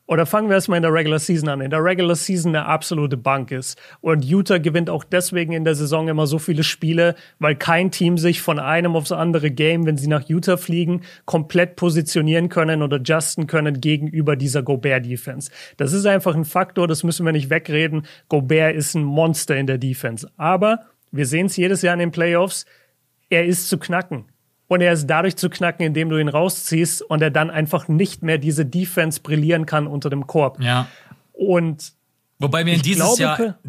oder 0.07 0.25
fangen 0.25 0.47
wir 0.47 0.55
erstmal 0.55 0.77
in 0.77 0.83
der 0.83 0.93
Regular 0.93 1.19
Season 1.19 1.49
an. 1.49 1.59
In 1.59 1.69
der 1.69 1.83
Regular 1.83 2.15
Season 2.15 2.55
eine 2.55 2.65
absolute 2.65 3.17
Bank 3.17 3.51
ist. 3.51 3.77
Und 3.99 4.23
Utah 4.23 4.57
gewinnt 4.57 4.89
auch 4.89 5.03
deswegen 5.03 5.51
in 5.51 5.65
der 5.65 5.75
Saison 5.75 6.07
immer 6.07 6.27
so 6.27 6.39
viele 6.39 6.63
Spiele, 6.63 7.15
weil 7.39 7.55
kein 7.55 7.91
Team 7.91 8.17
sich 8.17 8.41
von 8.41 8.57
einem 8.57 8.95
aufs 8.95 9.11
andere 9.11 9.51
Game, 9.51 9.85
wenn 9.85 9.97
sie 9.97 10.07
nach 10.07 10.29
Utah 10.29 10.55
fliegen, 10.55 11.01
komplett 11.25 11.75
positionieren 11.75 12.47
können 12.47 12.81
oder 12.81 12.97
adjusten 12.97 13.47
können 13.47 13.81
gegenüber 13.81 14.37
dieser 14.37 14.63
Gobert-Defense. 14.63 15.51
Das 15.75 15.91
ist 15.91 16.05
einfach 16.05 16.35
ein 16.35 16.45
Faktor, 16.45 16.87
das 16.87 17.03
müssen 17.03 17.25
wir 17.25 17.33
nicht 17.33 17.49
wegreden. 17.49 18.05
Gobert 18.29 18.75
ist 18.75 18.95
ein 18.95 19.03
Monster 19.03 19.57
in 19.57 19.67
der 19.67 19.77
Defense. 19.77 20.31
Aber 20.37 20.85
wir 21.11 21.25
sehen 21.25 21.47
es 21.47 21.57
jedes 21.57 21.81
Jahr 21.81 21.93
in 21.93 21.99
den 21.99 22.11
Playoffs, 22.11 22.65
er 23.29 23.45
ist 23.45 23.69
zu 23.69 23.77
knacken. 23.77 24.25
Und 24.67 24.81
er 24.81 24.91
ist 24.91 25.07
dadurch 25.07 25.37
zu 25.37 25.49
knacken, 25.49 25.85
indem 25.85 26.09
du 26.09 26.17
ihn 26.17 26.27
rausziehst 26.27 27.01
und 27.01 27.21
er 27.21 27.31
dann 27.31 27.49
einfach 27.49 27.87
nicht 27.87 28.21
mehr 28.21 28.37
diese 28.37 28.65
Defense 28.65 29.21
brillieren 29.21 29.65
kann 29.65 29.87
unter 29.87 30.09
dem 30.09 30.27
Korb. 30.27 30.61
Ja. 30.61 30.87
Und 31.31 31.93
Wobei 32.39 32.65
wir 32.65 32.73
in 32.73 32.81
dieses 32.81 33.15
glaube, 33.15 33.21
Jahr, 33.21 33.59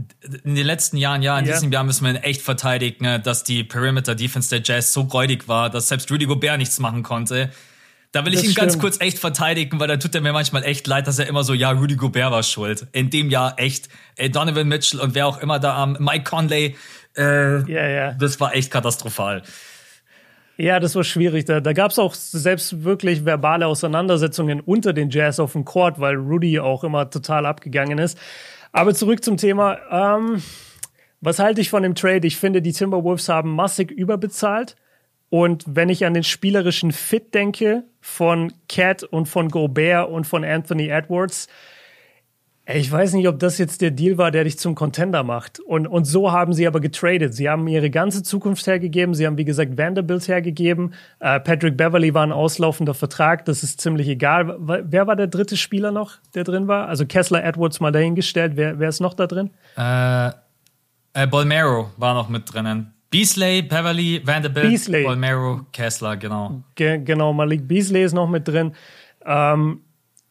in 0.44 0.56
den 0.56 0.66
letzten 0.66 0.98
Jahren, 0.98 1.22
ja, 1.22 1.38
in 1.38 1.46
ja. 1.46 1.54
diesem 1.54 1.72
Jahr 1.72 1.84
müssen 1.84 2.04
wir 2.04 2.22
echt 2.24 2.42
verteidigen, 2.42 3.04
ne, 3.04 3.20
dass 3.20 3.44
die 3.44 3.64
Perimeter 3.64 4.14
Defense 4.14 4.50
der 4.50 4.60
Jazz 4.62 4.92
so 4.92 5.02
räudig 5.02 5.48
war, 5.48 5.70
dass 5.70 5.88
selbst 5.88 6.10
Rudy 6.10 6.26
Gobert 6.26 6.58
nichts 6.58 6.78
machen 6.78 7.02
konnte. 7.02 7.50
Da 8.12 8.24
will 8.24 8.32
ich 8.32 8.40
das 8.40 8.48
ihn 8.48 8.54
ganz 8.54 8.78
kurz 8.78 9.00
echt 9.00 9.18
verteidigen, 9.18 9.78
weil 9.80 9.88
da 9.88 9.98
tut 9.98 10.14
er 10.14 10.22
mir 10.22 10.32
manchmal 10.32 10.64
echt 10.64 10.86
leid, 10.86 11.06
dass 11.06 11.18
er 11.18 11.26
immer 11.26 11.44
so, 11.44 11.52
ja, 11.52 11.70
Rudy 11.70 11.96
Gobert 11.96 12.30
war 12.30 12.42
schuld. 12.42 12.86
In 12.92 13.10
dem 13.10 13.30
Jahr 13.30 13.58
echt. 13.58 13.88
Ey, 14.16 14.30
Donovan 14.30 14.66
Mitchell 14.66 15.00
und 15.00 15.14
wer 15.14 15.26
auch 15.26 15.38
immer 15.40 15.58
da 15.58 15.76
am, 15.76 15.96
Mike 16.00 16.24
Conley, 16.24 16.76
äh, 17.16 17.70
ja, 17.70 17.88
ja. 17.88 18.12
das 18.12 18.38
war 18.40 18.54
echt 18.54 18.70
katastrophal. 18.70 19.42
Ja, 20.56 20.80
das 20.80 20.96
war 20.96 21.04
schwierig. 21.04 21.44
Da, 21.44 21.60
da 21.60 21.72
gab 21.72 21.92
es 21.92 22.00
auch 22.00 22.14
selbst 22.14 22.82
wirklich 22.82 23.24
verbale 23.24 23.66
Auseinandersetzungen 23.66 24.60
unter 24.60 24.92
den 24.92 25.08
Jazz 25.08 25.38
auf 25.38 25.52
dem 25.52 25.64
Court, 25.64 26.00
weil 26.00 26.16
Rudy 26.16 26.58
auch 26.58 26.82
immer 26.82 27.08
total 27.08 27.46
abgegangen 27.46 27.98
ist. 27.98 28.18
Aber 28.72 28.92
zurück 28.92 29.22
zum 29.22 29.36
Thema. 29.36 29.78
Ähm, 29.90 30.42
was 31.20 31.38
halte 31.38 31.60
ich 31.60 31.70
von 31.70 31.82
dem 31.82 31.94
Trade? 31.94 32.26
Ich 32.26 32.36
finde, 32.36 32.60
die 32.60 32.72
Timberwolves 32.72 33.28
haben 33.28 33.54
massig 33.54 33.90
überbezahlt. 33.90 34.76
Und 35.30 35.64
wenn 35.66 35.90
ich 35.90 36.04
an 36.04 36.14
den 36.14 36.24
spielerischen 36.24 36.92
Fit 36.92 37.34
denke 37.34 37.84
von 38.00 38.52
Cat 38.68 39.02
und 39.02 39.26
von 39.26 39.48
Gobert 39.48 40.08
und 40.08 40.26
von 40.26 40.44
Anthony 40.44 40.88
Edwards, 40.88 41.48
ich 42.70 42.92
weiß 42.92 43.14
nicht, 43.14 43.26
ob 43.28 43.38
das 43.38 43.56
jetzt 43.56 43.80
der 43.80 43.90
Deal 43.90 44.18
war, 44.18 44.30
der 44.30 44.44
dich 44.44 44.58
zum 44.58 44.74
Contender 44.74 45.22
macht. 45.22 45.58
Und, 45.58 45.86
und 45.86 46.04
so 46.04 46.32
haben 46.32 46.52
sie 46.52 46.66
aber 46.66 46.80
getradet. 46.80 47.32
Sie 47.32 47.48
haben 47.48 47.66
ihre 47.66 47.88
ganze 47.88 48.22
Zukunft 48.22 48.66
hergegeben. 48.66 49.14
Sie 49.14 49.26
haben, 49.26 49.38
wie 49.38 49.46
gesagt, 49.46 49.78
Vanderbilt 49.78 50.28
hergegeben. 50.28 50.92
Äh, 51.18 51.40
Patrick 51.40 51.78
Beverly 51.78 52.12
war 52.12 52.26
ein 52.26 52.32
auslaufender 52.32 52.92
Vertrag. 52.92 53.46
Das 53.46 53.62
ist 53.62 53.80
ziemlich 53.80 54.06
egal. 54.06 54.54
Wer 54.60 55.06
war 55.06 55.16
der 55.16 55.28
dritte 55.28 55.56
Spieler 55.56 55.92
noch, 55.92 56.18
der 56.34 56.44
drin 56.44 56.68
war? 56.68 56.88
Also 56.88 57.06
Kessler 57.06 57.42
Edwards 57.42 57.80
mal 57.80 57.90
dahingestellt. 57.90 58.52
Wer, 58.56 58.78
wer 58.78 58.90
ist 58.90 59.00
noch 59.00 59.14
da 59.14 59.26
drin? 59.26 59.48
Äh, 59.78 60.28
äh, 61.14 61.26
Bolmero 61.26 61.90
war 61.96 62.12
noch 62.12 62.28
mit 62.28 62.52
drinnen. 62.52 62.92
Beasley, 63.10 63.62
Beverly, 63.62 64.20
Vanderbilt, 64.22 64.68
Beasley. 64.68 65.04
Bolmero, 65.04 65.62
Kessler, 65.72 66.18
genau. 66.18 66.62
Ge 66.74 66.98
genau, 66.98 67.32
Malik 67.32 67.66
Beasley 67.66 68.04
ist 68.04 68.12
noch 68.12 68.28
mit 68.28 68.46
drin. 68.46 68.74
Ähm, 69.24 69.80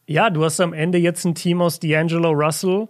ja, 0.08 0.30
du 0.30 0.42
hast 0.42 0.58
am 0.60 0.72
Ende 0.72 0.98
jetzt 0.98 1.24
ein 1.24 1.34
Team 1.34 1.60
aus 1.60 1.80
D'Angelo 1.82 2.30
Russell 2.30 2.88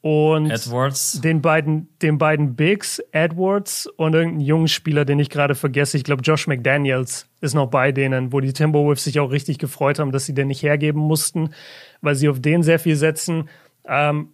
und 0.00 0.48
Edwards. 0.48 1.20
Den, 1.20 1.42
beiden, 1.42 1.88
den 2.00 2.18
beiden 2.18 2.54
Bigs, 2.54 3.00
Edwards 3.10 3.88
und 3.96 4.14
irgendeinen 4.14 4.46
jungen 4.46 4.68
Spieler, 4.68 5.04
den 5.04 5.18
ich 5.18 5.28
gerade 5.28 5.56
vergesse. 5.56 5.96
Ich 5.96 6.04
glaube, 6.04 6.22
Josh 6.22 6.46
McDaniels 6.46 7.28
ist 7.40 7.54
noch 7.54 7.66
bei 7.66 7.90
denen, 7.90 8.32
wo 8.32 8.38
die 8.38 8.52
Timberwolves 8.52 9.02
sich 9.02 9.18
auch 9.18 9.32
richtig 9.32 9.58
gefreut 9.58 9.98
haben, 9.98 10.12
dass 10.12 10.24
sie 10.24 10.34
den 10.34 10.46
nicht 10.46 10.62
hergeben 10.62 11.00
mussten, 11.00 11.50
weil 12.00 12.14
sie 12.14 12.28
auf 12.28 12.40
den 12.40 12.62
sehr 12.62 12.78
viel 12.78 12.94
setzen. 12.94 13.48
Ähm, 13.84 14.28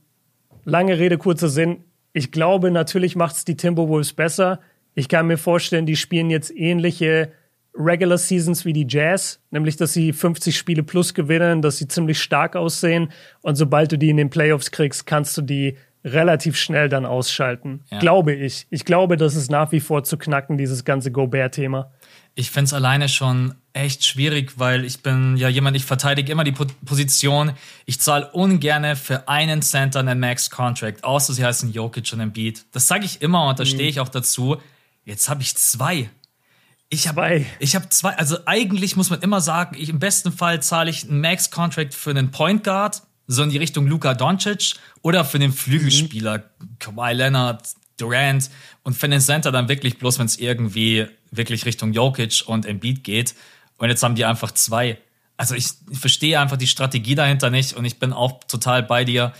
lange 0.65 0.99
Rede, 0.99 1.17
kurzer 1.17 1.49
Sinn. 1.49 1.85
Ich 2.13 2.31
glaube, 2.31 2.71
natürlich 2.71 3.17
macht 3.17 3.37
es 3.37 3.47
die 3.47 3.57
Timberwolves 3.57 4.13
besser. 4.13 4.61
Ich 4.95 5.09
kann 5.09 5.27
mir 5.27 5.39
vorstellen, 5.39 5.87
die 5.87 5.97
spielen 5.97 6.29
jetzt 6.29 6.55
ähnliche 6.55 7.33
Regular 7.75 8.19
Seasons 8.19 8.65
wie 8.65 8.73
die 8.73 8.87
Jazz, 8.89 9.41
nämlich 9.51 9.77
dass 9.77 9.93
sie 9.93 10.13
50 10.13 10.57
Spiele 10.57 10.83
plus 10.83 11.15
gewinnen, 11.15 11.63
dass 11.63 11.79
sie 11.79 11.89
ziemlich 11.89 12.21
stark 12.21 12.55
aussehen 12.55 13.11
und 13.41 13.57
sobald 13.57 13.93
du 13.93 13.99
die 13.99 14.11
in 14.11 14.19
den 14.19 14.31
Playoffs 14.31 14.71
kriegst, 14.71 15.07
kannst 15.07 15.37
du 15.39 15.43
die 15.43 15.77
relativ 16.05 16.57
schnell 16.57 16.89
dann 16.89 17.07
ausschalten. 17.07 17.85
Ja. 17.91 17.99
Glaube 17.99 18.35
ich. 18.35 18.67
Ich 18.71 18.85
glaube, 18.85 19.17
das 19.17 19.37
ist 19.37 19.51
nach 19.51 19.73
wie 19.73 19.81
vor 19.81 20.05
zu 20.05 20.17
knacken, 20.17 20.59
dieses 20.59 20.85
ganze 20.85 21.13
Gobert-Thema. 21.13 21.93
Ich 22.35 22.51
finde 22.51 22.67
es 22.67 22.73
alleine 22.73 23.09
schon 23.09 23.55
echt 23.73 24.05
schwierig, 24.05 24.59
weil 24.59 24.85
ich 24.85 25.03
bin 25.03 25.37
ja 25.37 25.49
jemand, 25.49 25.77
ich 25.77 25.85
verteidige 25.85 26.33
immer 26.33 26.45
die 26.45 26.53
Position. 26.53 27.53
Ich 27.85 28.01
zahle 28.01 28.31
ungerne 28.33 28.97
für 28.97 29.29
einen 29.29 29.63
Center 29.63 30.01
einen 30.01 30.19
Max-Contract, 30.19 31.05
außer 31.05 31.35
sie 31.35 31.45
heißen 31.45 31.73
Jokic 31.73 32.13
und 32.13 32.21
Embiid. 32.21 32.65
Das 32.73 32.89
sage 32.89 33.05
ich 33.05 33.23
immer 33.23 33.49
und 33.49 33.59
da 33.59 33.65
mhm. 33.65 33.69
stehe 33.69 33.89
ich 33.89 34.01
auch 34.01 34.09
dazu. 34.09 34.57
Jetzt 35.05 35.29
habe 35.29 35.43
ich 35.43 35.57
zwei. 35.57 36.11
Ich 36.93 37.09
habe 37.09 37.47
ich 37.59 37.75
hab 37.75 37.91
zwei, 37.91 38.11
also 38.19 38.37
eigentlich 38.45 38.97
muss 38.97 39.09
man 39.09 39.23
immer 39.23 39.41
sagen, 39.41 39.75
ich, 39.81 39.89
im 39.89 39.99
besten 39.99 40.31
Fall 40.31 40.63
zahle 40.63 40.91
ich 40.91 41.09
einen 41.09 41.23
Max-Contract 41.23 41.95
für 41.95 42.11
einen 42.11 42.31
Point 42.31 42.65
Guard, 42.65 43.01
so 43.27 43.43
in 43.43 43.49
die 43.49 43.57
Richtung 43.57 43.87
Luka 43.87 44.13
Doncic, 44.13 44.75
oder 45.01 45.25
für 45.25 45.39
den 45.39 45.55
Flügelspieler 45.55 46.45
mhm. 46.59 46.77
Kawhi 46.79 47.15
Leonard, 47.15 47.67
Durant 47.97 48.51
und 48.83 48.93
für 48.93 49.09
den 49.09 49.23
Center 49.23 49.51
dann 49.51 49.71
wirklich 49.71 49.99
bloß, 49.99 50.19
wenn 50.19 50.27
es 50.27 50.37
irgendwie 50.39 51.07
wirklich 51.31 51.65
Richtung 51.65 51.95
Jokic 51.95 52.43
und 52.45 52.67
Embiid 52.67 53.05
geht. 53.05 53.35
Und 53.79 53.89
jetzt 53.89 54.03
haben 54.03 54.15
die 54.15 54.27
einfach 54.27 54.53
zwei. 54.53 54.99
Also 55.39 55.55
ich, 55.55 55.69
ich 55.91 55.99
verstehe 55.99 56.39
einfach 56.39 56.59
die 56.59 56.67
Strategie 56.67 57.15
dahinter 57.15 57.49
nicht 57.49 57.73
und 57.73 57.87
ich 57.87 57.99
bin 57.99 58.13
auch 58.13 58.45
total 58.45 58.83
bei 58.83 59.07
dir 59.07 59.33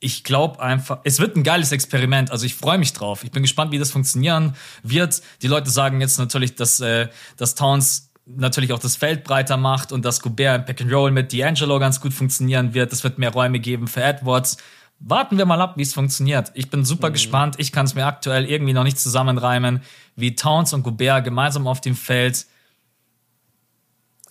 ich 0.00 0.24
glaube 0.24 0.60
einfach, 0.60 1.00
es 1.04 1.20
wird 1.20 1.36
ein 1.36 1.42
geiles 1.42 1.72
Experiment. 1.72 2.30
Also 2.30 2.46
ich 2.46 2.54
freue 2.54 2.78
mich 2.78 2.94
drauf. 2.94 3.22
Ich 3.22 3.30
bin 3.30 3.42
gespannt, 3.42 3.70
wie 3.70 3.78
das 3.78 3.90
funktionieren 3.90 4.56
wird. 4.82 5.20
Die 5.42 5.46
Leute 5.46 5.70
sagen 5.70 6.00
jetzt 6.00 6.18
natürlich, 6.18 6.54
dass, 6.54 6.80
äh, 6.80 7.08
dass 7.36 7.54
Towns 7.54 8.10
natürlich 8.24 8.72
auch 8.72 8.78
das 8.78 8.96
Feld 8.96 9.24
breiter 9.24 9.58
macht 9.58 9.92
und 9.92 10.04
dass 10.04 10.20
Gobert 10.20 10.60
im 10.60 10.64
Pack 10.64 10.80
and 10.80 10.92
Roll 10.92 11.10
mit 11.10 11.32
D'Angelo 11.32 11.78
ganz 11.78 12.00
gut 12.00 12.14
funktionieren 12.14 12.72
wird. 12.72 12.92
Es 12.92 13.04
wird 13.04 13.18
mehr 13.18 13.30
Räume 13.30 13.60
geben 13.60 13.88
für 13.88 14.02
Edwards. 14.02 14.56
Warten 15.00 15.36
wir 15.36 15.44
mal 15.44 15.60
ab, 15.60 15.74
wie 15.76 15.82
es 15.82 15.92
funktioniert. 15.92 16.50
Ich 16.54 16.70
bin 16.70 16.84
super 16.84 17.10
mhm. 17.10 17.14
gespannt. 17.14 17.54
Ich 17.58 17.70
kann 17.70 17.84
es 17.84 17.94
mir 17.94 18.06
aktuell 18.06 18.46
irgendwie 18.46 18.72
noch 18.72 18.84
nicht 18.84 18.98
zusammenreimen, 18.98 19.82
wie 20.16 20.34
Towns 20.34 20.72
und 20.72 20.82
Gobert 20.82 21.24
gemeinsam 21.24 21.66
auf 21.66 21.80
dem 21.82 21.96
Feld. 21.96 22.46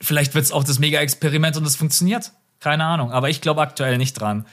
Vielleicht 0.01 0.34
wird 0.34 0.45
es 0.45 0.51
auch 0.51 0.63
das 0.63 0.79
Mega-Experiment 0.79 1.58
und 1.58 1.65
es 1.65 1.75
funktioniert. 1.75 2.32
Keine 2.60 2.86
Ahnung. 2.86 3.12
Aber 3.12 3.29
ich 3.29 3.41
glaube 3.41 3.62
aktuell 3.62 3.97
nicht 3.97 4.13
dran. 4.13 4.45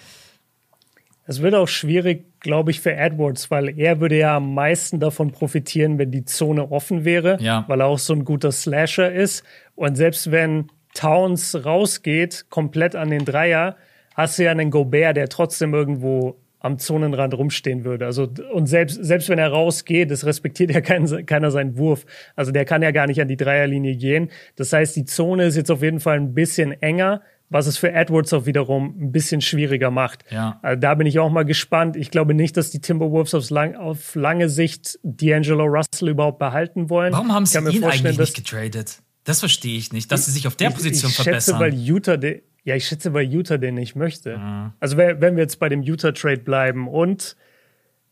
Es 1.27 1.43
wird 1.43 1.55
auch 1.55 1.67
schwierig, 1.67 2.41
glaube 2.41 2.71
ich, 2.71 2.81
für 2.81 2.95
Edwards, 2.95 3.51
weil 3.51 3.79
er 3.79 4.01
würde 4.01 4.17
ja 4.17 4.37
am 4.37 4.55
meisten 4.55 5.01
davon 5.01 5.33
profitieren, 5.33 5.99
wenn 5.99 6.11
die 6.13 6.25
Zone 6.25 6.71
offen 6.71 7.05
wäre, 7.05 7.39
ja. 7.41 7.65
weil 7.67 7.81
er 7.81 7.87
auch 7.87 7.99
so 7.99 8.13
ein 8.13 8.25
guter 8.25 8.53
Slasher 8.53 9.13
ist. 9.13 9.45
Und 9.75 9.97
selbst 9.97 10.31
wenn 10.31 10.71
Towns 10.95 11.65
rausgeht, 11.65 12.47
komplett 12.49 12.95
an 12.95 13.11
den 13.11 13.25
Dreier, 13.25 13.77
hast 14.15 14.39
du 14.39 14.45
ja 14.45 14.53
einen 14.53 14.71
Gobert, 14.71 15.17
der 15.17 15.29
trotzdem 15.29 15.75
irgendwo 15.75 16.37
am 16.61 16.79
Zonenrand 16.79 17.35
rumstehen 17.35 17.85
würde. 17.85 18.07
Also, 18.07 18.29
und 18.53 18.67
selbst, 18.67 19.05
selbst 19.05 19.29
wenn 19.29 19.39
er 19.39 19.51
rausgeht, 19.51 20.11
das 20.11 20.27
respektiert 20.27 20.71
ja 20.73 20.81
kein, 20.81 21.27
keiner 21.27 21.51
seinen 21.51 21.77
Wurf. 21.77 22.07
Also, 22.35 22.51
der 22.51 22.65
kann 22.65 22.83
ja 22.83 22.91
gar 22.91 23.07
nicht 23.07 23.21
an 23.21 23.29
die 23.29 23.37
Dreierlinie 23.37 23.97
gehen. 23.97 24.31
Das 24.57 24.73
heißt, 24.73 24.97
die 24.97 25.05
Zone 25.05 25.45
ist 25.45 25.57
jetzt 25.57 25.71
auf 25.71 25.83
jeden 25.83 26.01
Fall 26.01 26.17
ein 26.17 26.35
bisschen 26.35 26.73
enger, 26.83 27.23
was 27.49 27.67
es 27.67 27.79
für 27.79 27.93
Edwards 27.93 28.33
auch 28.33 28.47
wiederum 28.47 28.95
ein 29.01 29.13
bisschen 29.13 29.41
schwieriger 29.41 29.91
macht. 29.91 30.25
Ja. 30.31 30.59
Also, 30.63 30.81
da 30.81 30.95
bin 30.95 31.07
ich 31.07 31.19
auch 31.19 31.31
mal 31.31 31.45
gespannt. 31.45 31.97
Ich 31.97 32.11
glaube 32.11 32.35
nicht, 32.35 32.57
dass 32.57 32.71
die 32.71 32.81
Timberwolves 32.81 33.35
aufs 33.35 33.51
lang, 33.51 33.77
auf 33.77 34.15
lange 34.15 34.49
Sicht 34.49 34.99
D'Angelo 35.05 35.65
Russell 35.65 36.09
überhaupt 36.09 36.39
behalten 36.39 36.91
wollen. 36.91 37.13
Warum 37.13 37.33
haben 37.33 37.47
sie 37.47 37.59
ihn 37.59 37.85
eigentlich 37.85 38.19
nicht 38.19 38.37
getradet? 38.37 39.01
Das 39.25 39.41
verstehe 39.41 39.77
ich 39.77 39.93
nicht, 39.93 40.13
dass 40.13 40.27
sie 40.27 40.31
sich 40.31 40.47
auf 40.47 40.57
der 40.57 40.71
Position 40.71 41.11
ich, 41.11 41.19
ich 41.19 41.25
verbessern. 41.25 41.57
Schätze, 41.57 41.61
weil 41.61 41.75
Utah, 41.75 42.19
ja, 42.65 42.77
ich 42.77 42.87
schätze, 42.87 43.13
weil 43.13 43.27
Utah 43.27 43.59
den 43.59 43.75
nicht 43.75 43.97
möchte. 43.97 44.39
Mhm. 44.39 44.73
Also 44.79 44.97
wenn 44.97 45.37
wir 45.37 45.43
jetzt 45.43 45.59
bei 45.59 45.69
dem 45.69 45.83
Utah-Trade 45.83 46.39
bleiben 46.39 46.89
und 46.89 47.37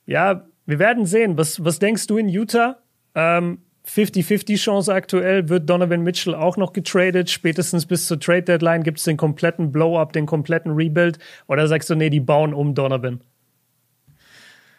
ja, 0.06 0.46
wir 0.66 0.78
werden 0.78 1.06
sehen. 1.06 1.36
Was, 1.36 1.64
was 1.64 1.78
denkst 1.78 2.06
du 2.06 2.18
in 2.18 2.28
Utah? 2.28 2.78
Ähm, 3.14 3.58
50-50 3.86 4.56
Chance 4.56 4.92
aktuell. 4.92 5.48
Wird 5.48 5.68
Donovan 5.68 6.02
Mitchell 6.02 6.34
auch 6.34 6.56
noch 6.56 6.72
getradet? 6.72 7.30
Spätestens 7.30 7.86
bis 7.86 8.06
zur 8.06 8.18
Trade 8.18 8.42
Deadline 8.42 8.82
gibt 8.82 8.98
es 8.98 9.04
den 9.04 9.16
kompletten 9.16 9.72
Blow-up, 9.72 10.12
den 10.12 10.26
kompletten 10.26 10.72
Rebuild? 10.72 11.18
Oder 11.46 11.68
sagst 11.68 11.90
du, 11.90 11.94
nee, 11.94 12.10
die 12.10 12.20
bauen 12.20 12.54
um 12.54 12.74
Donovan? 12.74 13.20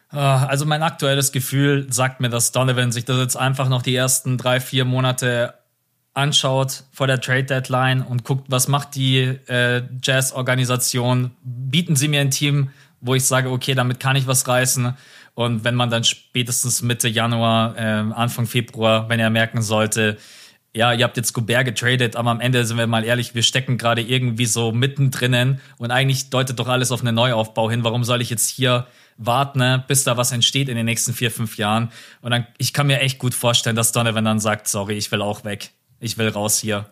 Ah, 0.09 0.45
also 0.45 0.65
mein 0.65 0.81
aktuelles 0.81 1.31
Gefühl 1.31 1.91
sagt 1.91 2.21
mir, 2.21 2.29
dass 2.29 2.51
Donovan 2.51 2.91
sich 2.91 3.05
das 3.05 3.17
jetzt 3.17 3.35
einfach 3.35 3.69
noch 3.69 3.81
die 3.81 3.95
ersten 3.95 4.37
drei, 4.37 4.59
vier 4.59 4.85
Monate 4.85 5.55
anschaut 6.13 6.85
vor 6.91 7.07
der 7.07 7.19
Trade 7.19 7.43
Deadline 7.43 8.01
und 8.01 8.23
guckt, 8.23 8.45
was 8.47 8.67
macht 8.67 8.95
die 8.95 9.19
äh, 9.19 9.83
Jazz-Organisation, 10.01 11.31
bieten 11.43 11.95
sie 11.95 12.07
mir 12.07 12.21
ein 12.21 12.31
Team, 12.31 12.69
wo 13.01 13.13
ich 13.13 13.25
sage, 13.25 13.51
okay, 13.51 13.75
damit 13.75 13.99
kann 13.99 14.15
ich 14.15 14.25
was 14.25 14.47
reißen. 14.47 14.95
Und 15.35 15.63
wenn 15.63 15.75
man 15.75 15.89
dann 15.89 16.03
spätestens 16.03 16.81
Mitte 16.81 17.07
Januar, 17.07 17.77
äh, 17.77 17.81
Anfang 17.81 18.47
Februar, 18.47 19.07
wenn 19.09 19.19
er 19.19 19.29
merken 19.29 19.61
sollte, 19.61 20.17
ja, 20.73 20.91
ihr 20.91 21.05
habt 21.05 21.15
jetzt 21.15 21.33
Gobert 21.33 21.65
getradet, 21.65 22.15
aber 22.15 22.31
am 22.31 22.41
Ende 22.41 22.65
sind 22.65 22.77
wir 22.77 22.87
mal 22.87 23.05
ehrlich, 23.05 23.35
wir 23.35 23.43
stecken 23.43 23.77
gerade 23.77 24.01
irgendwie 24.01 24.45
so 24.45 24.71
mittendrin 24.73 25.59
und 25.77 25.91
eigentlich 25.91 26.29
deutet 26.29 26.59
doch 26.59 26.67
alles 26.67 26.91
auf 26.91 27.01
einen 27.01 27.15
Neuaufbau 27.15 27.69
hin. 27.69 27.83
Warum 27.83 28.03
soll 28.03 28.21
ich 28.21 28.29
jetzt 28.29 28.49
hier 28.49 28.87
warten, 29.17 29.59
ne, 29.59 29.83
bis 29.87 30.03
da 30.03 30.17
was 30.17 30.33
entsteht 30.33 30.67
in 30.67 30.75
den 30.75 30.85
nächsten 30.85 31.13
vier, 31.13 31.31
fünf 31.31 31.57
Jahren? 31.57 31.91
Und 32.21 32.31
dann, 32.31 32.47
ich 32.57 32.73
kann 32.73 32.87
mir 32.87 32.99
echt 32.99 33.19
gut 33.19 33.33
vorstellen, 33.33 33.77
dass 33.77 33.93
Donovan 33.93 34.25
dann 34.25 34.39
sagt, 34.41 34.67
sorry, 34.67 34.95
ich 34.95 35.11
will 35.11 35.21
auch 35.21 35.45
weg 35.45 35.71
ich 35.99 36.17
will 36.17 36.29
raus 36.29 36.59
hier. 36.59 36.85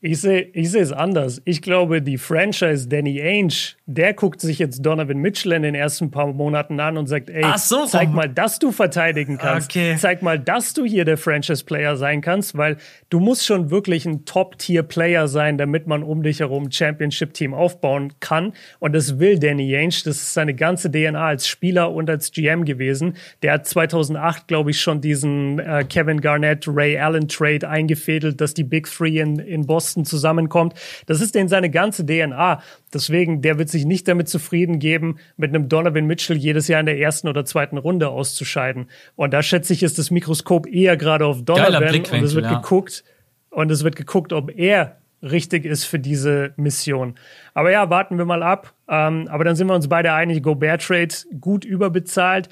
Ich 0.00 0.20
sehe 0.20 0.42
ich 0.52 0.72
es 0.74 0.92
anders. 0.92 1.42
Ich 1.44 1.60
glaube, 1.60 2.00
die 2.00 2.18
Franchise 2.18 2.88
Danny 2.88 3.20
Ainge, 3.20 3.74
der 3.86 4.14
guckt 4.14 4.40
sich 4.40 4.60
jetzt 4.60 4.86
Donovan 4.86 5.18
Mitchell 5.18 5.50
in 5.50 5.62
den 5.62 5.74
ersten 5.74 6.12
paar 6.12 6.32
Monaten 6.32 6.78
an 6.78 6.96
und 6.96 7.08
sagt, 7.08 7.30
ey, 7.30 7.44
so, 7.56 7.84
zeig 7.84 8.12
mal, 8.12 8.28
dass 8.28 8.60
du 8.60 8.70
verteidigen 8.70 9.38
kannst. 9.38 9.70
Okay. 9.70 9.96
Zeig 9.98 10.22
mal, 10.22 10.38
dass 10.38 10.72
du 10.72 10.84
hier 10.84 11.04
der 11.04 11.18
Franchise-Player 11.18 11.96
sein 11.96 12.20
kannst, 12.20 12.56
weil 12.56 12.76
du 13.10 13.18
musst 13.18 13.44
schon 13.44 13.70
wirklich 13.70 14.06
ein 14.06 14.24
Top-Tier-Player 14.24 15.26
sein, 15.26 15.58
damit 15.58 15.88
man 15.88 16.04
um 16.04 16.22
dich 16.22 16.38
herum 16.38 16.64
ein 16.64 16.72
Championship-Team 16.72 17.52
aufbauen 17.52 18.12
kann. 18.20 18.52
Und 18.78 18.92
das 18.92 19.18
will 19.18 19.40
Danny 19.40 19.74
Ainge. 19.74 19.96
Das 20.04 20.18
ist 20.18 20.32
seine 20.32 20.54
ganze 20.54 20.92
DNA 20.92 21.26
als 21.26 21.48
Spieler 21.48 21.92
und 21.92 22.08
als 22.08 22.30
GM 22.30 22.64
gewesen. 22.64 23.16
Der 23.42 23.54
hat 23.54 23.66
2008, 23.66 24.46
glaube 24.46 24.70
ich, 24.70 24.80
schon 24.80 25.00
diesen 25.00 25.58
äh, 25.58 25.84
Kevin 25.88 26.20
Garnett, 26.20 26.68
Ray 26.68 26.96
Allen 26.98 27.26
Trade 27.26 27.68
eingefädelt, 27.68 28.40
dass 28.40 28.54
die 28.54 28.64
Big 28.64 28.88
Three 28.88 29.18
in, 29.18 29.40
in 29.40 29.66
Boston 29.66 29.87
Osten 29.88 30.04
zusammenkommt. 30.04 30.74
Das 31.06 31.20
ist 31.20 31.34
denn 31.34 31.48
seine 31.48 31.70
ganze 31.70 32.04
DNA. 32.04 32.60
Deswegen, 32.92 33.40
der 33.40 33.58
wird 33.58 33.70
sich 33.70 33.86
nicht 33.86 34.06
damit 34.06 34.28
zufrieden 34.28 34.78
geben, 34.78 35.18
mit 35.36 35.54
einem 35.54 35.68
Donovan 35.68 36.06
Mitchell 36.06 36.36
jedes 36.36 36.68
Jahr 36.68 36.80
in 36.80 36.86
der 36.86 36.98
ersten 36.98 37.28
oder 37.28 37.44
zweiten 37.46 37.78
Runde 37.78 38.08
auszuscheiden. 38.08 38.90
Und 39.16 39.32
da 39.32 39.42
schätze 39.42 39.72
ich, 39.72 39.82
ist 39.82 39.98
das 39.98 40.10
Mikroskop 40.10 40.66
eher 40.66 40.96
gerade 40.98 41.24
auf 41.24 41.42
Donovan 41.42 41.94
und 41.94 42.22
es 42.22 42.34
wird 42.34 42.44
ja. 42.44 42.60
geguckt 42.60 43.02
und 43.50 43.70
es 43.70 43.82
wird 43.82 43.96
geguckt, 43.96 44.34
ob 44.34 44.50
er 44.56 44.98
richtig 45.22 45.64
ist 45.64 45.84
für 45.84 45.98
diese 45.98 46.52
Mission. 46.56 47.14
Aber 47.54 47.70
ja, 47.70 47.88
warten 47.88 48.18
wir 48.18 48.26
mal 48.26 48.42
ab. 48.42 48.74
Ähm, 48.88 49.26
aber 49.30 49.44
dann 49.44 49.56
sind 49.56 49.68
wir 49.68 49.74
uns 49.74 49.88
beide 49.88 50.12
einig, 50.12 50.42
Gobert 50.42 50.82
Trade 50.82 51.14
gut 51.40 51.64
überbezahlt. 51.64 52.50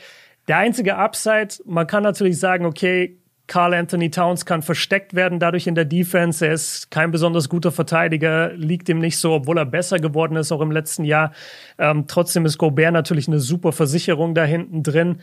Der 0.49 0.59
einzige 0.59 0.97
Upside, 0.97 1.49
man 1.67 1.87
kann 1.87 2.03
natürlich 2.03 2.39
sagen, 2.39 2.65
okay, 2.65 3.19
Carl 3.47 3.75
Anthony 3.75 4.11
Towns 4.11 4.45
kann 4.45 4.63
versteckt 4.63 5.15
werden 5.15 5.39
dadurch 5.39 5.67
in 5.67 5.77
der 5.77 5.85
Defense. 5.85 6.45
Er 6.45 6.53
ist 6.53 6.91
kein 6.91 7.13
besonders 7.13 7.49
guter 7.49 7.71
Verteidiger, 7.71 8.53
liegt 8.55 8.89
ihm 8.89 8.99
nicht 8.99 9.19
so, 9.19 9.33
obwohl 9.35 9.59
er 9.59 9.67
besser 9.67 9.99
geworden 9.99 10.37
ist, 10.37 10.51
auch 10.51 10.61
im 10.61 10.73
letzten 10.73 11.05
Jahr. 11.05 11.33
Ähm, 11.79 12.07
trotzdem 12.09 12.45
ist 12.45 12.59
Gobert 12.59 12.93
natürlich 12.93 13.29
eine 13.29 13.39
super 13.39 13.73
Versicherung 13.73 14.35
da 14.35 14.45
hinten 14.45 14.83
drin. 14.83 15.21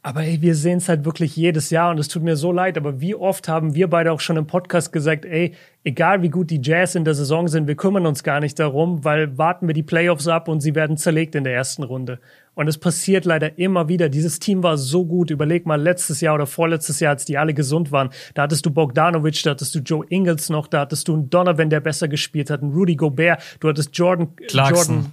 Aber 0.00 0.22
ey, 0.22 0.40
wir 0.40 0.54
sehen 0.54 0.78
es 0.78 0.88
halt 0.88 1.04
wirklich 1.04 1.34
jedes 1.34 1.70
Jahr 1.70 1.90
und 1.90 1.98
es 1.98 2.06
tut 2.06 2.22
mir 2.22 2.36
so 2.36 2.52
leid. 2.52 2.78
Aber 2.78 3.00
wie 3.00 3.16
oft 3.16 3.48
haben 3.48 3.74
wir 3.74 3.90
beide 3.90 4.12
auch 4.12 4.20
schon 4.20 4.36
im 4.36 4.46
Podcast 4.46 4.92
gesagt, 4.92 5.24
ey, 5.24 5.54
egal 5.82 6.22
wie 6.22 6.30
gut 6.30 6.50
die 6.50 6.60
Jazz 6.62 6.94
in 6.94 7.04
der 7.04 7.14
Saison 7.14 7.48
sind, 7.48 7.66
wir 7.66 7.74
kümmern 7.74 8.06
uns 8.06 8.22
gar 8.22 8.38
nicht 8.38 8.58
darum, 8.60 9.04
weil 9.04 9.36
warten 9.36 9.66
wir 9.66 9.74
die 9.74 9.82
Playoffs 9.82 10.28
ab 10.28 10.46
und 10.46 10.60
sie 10.60 10.76
werden 10.76 10.96
zerlegt 10.96 11.34
in 11.34 11.42
der 11.42 11.54
ersten 11.54 11.82
Runde. 11.82 12.20
Und 12.58 12.66
es 12.66 12.76
passiert 12.76 13.24
leider 13.24 13.56
immer 13.56 13.88
wieder. 13.88 14.08
Dieses 14.08 14.40
Team 14.40 14.64
war 14.64 14.76
so 14.78 15.06
gut. 15.06 15.30
Überleg 15.30 15.64
mal 15.64 15.80
letztes 15.80 16.20
Jahr 16.20 16.34
oder 16.34 16.48
vorletztes 16.48 16.98
Jahr, 16.98 17.10
als 17.10 17.24
die 17.24 17.38
alle 17.38 17.54
gesund 17.54 17.92
waren. 17.92 18.10
Da 18.34 18.42
hattest 18.42 18.66
du 18.66 18.72
Bogdanovic, 18.72 19.40
da 19.44 19.50
hattest 19.50 19.76
du 19.76 19.78
Joe 19.78 20.04
Ingles 20.08 20.50
noch, 20.50 20.66
da 20.66 20.80
hattest 20.80 21.06
du 21.06 21.14
einen 21.14 21.30
Donovan, 21.30 21.70
der 21.70 21.78
besser 21.78 22.08
gespielt 22.08 22.50
hat, 22.50 22.60
einen 22.60 22.72
Rudy 22.72 22.96
Gobert, 22.96 23.40
du 23.60 23.68
hattest 23.68 23.96
Jordan, 23.96 24.34
Clarkson. 24.48 24.96
Jordan 24.96 25.12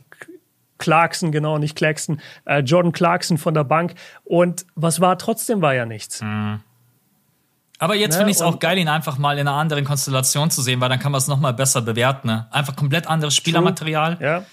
Clarkson, 0.79 1.31
genau, 1.31 1.59
nicht 1.59 1.75
Claxton, 1.75 2.19
äh, 2.45 2.61
Jordan 2.61 2.93
Clarkson 2.93 3.37
von 3.37 3.53
der 3.53 3.63
Bank. 3.63 3.93
Und 4.23 4.65
was 4.73 4.99
war? 4.99 5.15
Trotzdem 5.19 5.61
war 5.61 5.75
ja 5.75 5.85
nichts. 5.85 6.23
Mhm. 6.23 6.61
Aber 7.77 7.93
jetzt 7.93 8.13
ne? 8.13 8.17
finde 8.17 8.31
ich 8.31 8.37
es 8.37 8.41
auch 8.41 8.57
geil, 8.57 8.79
ihn 8.79 8.87
einfach 8.87 9.19
mal 9.19 9.37
in 9.37 9.47
einer 9.47 9.55
anderen 9.55 9.85
Konstellation 9.85 10.49
zu 10.49 10.63
sehen, 10.63 10.81
weil 10.81 10.89
dann 10.89 10.97
kann 10.97 11.11
man 11.11 11.19
es 11.19 11.27
nochmal 11.27 11.53
besser 11.53 11.83
bewerten. 11.83 12.27
Ne? 12.27 12.47
Einfach 12.49 12.75
komplett 12.75 13.05
anderes 13.05 13.35
Spielermaterial. 13.35 14.17
Ja. 14.19 14.45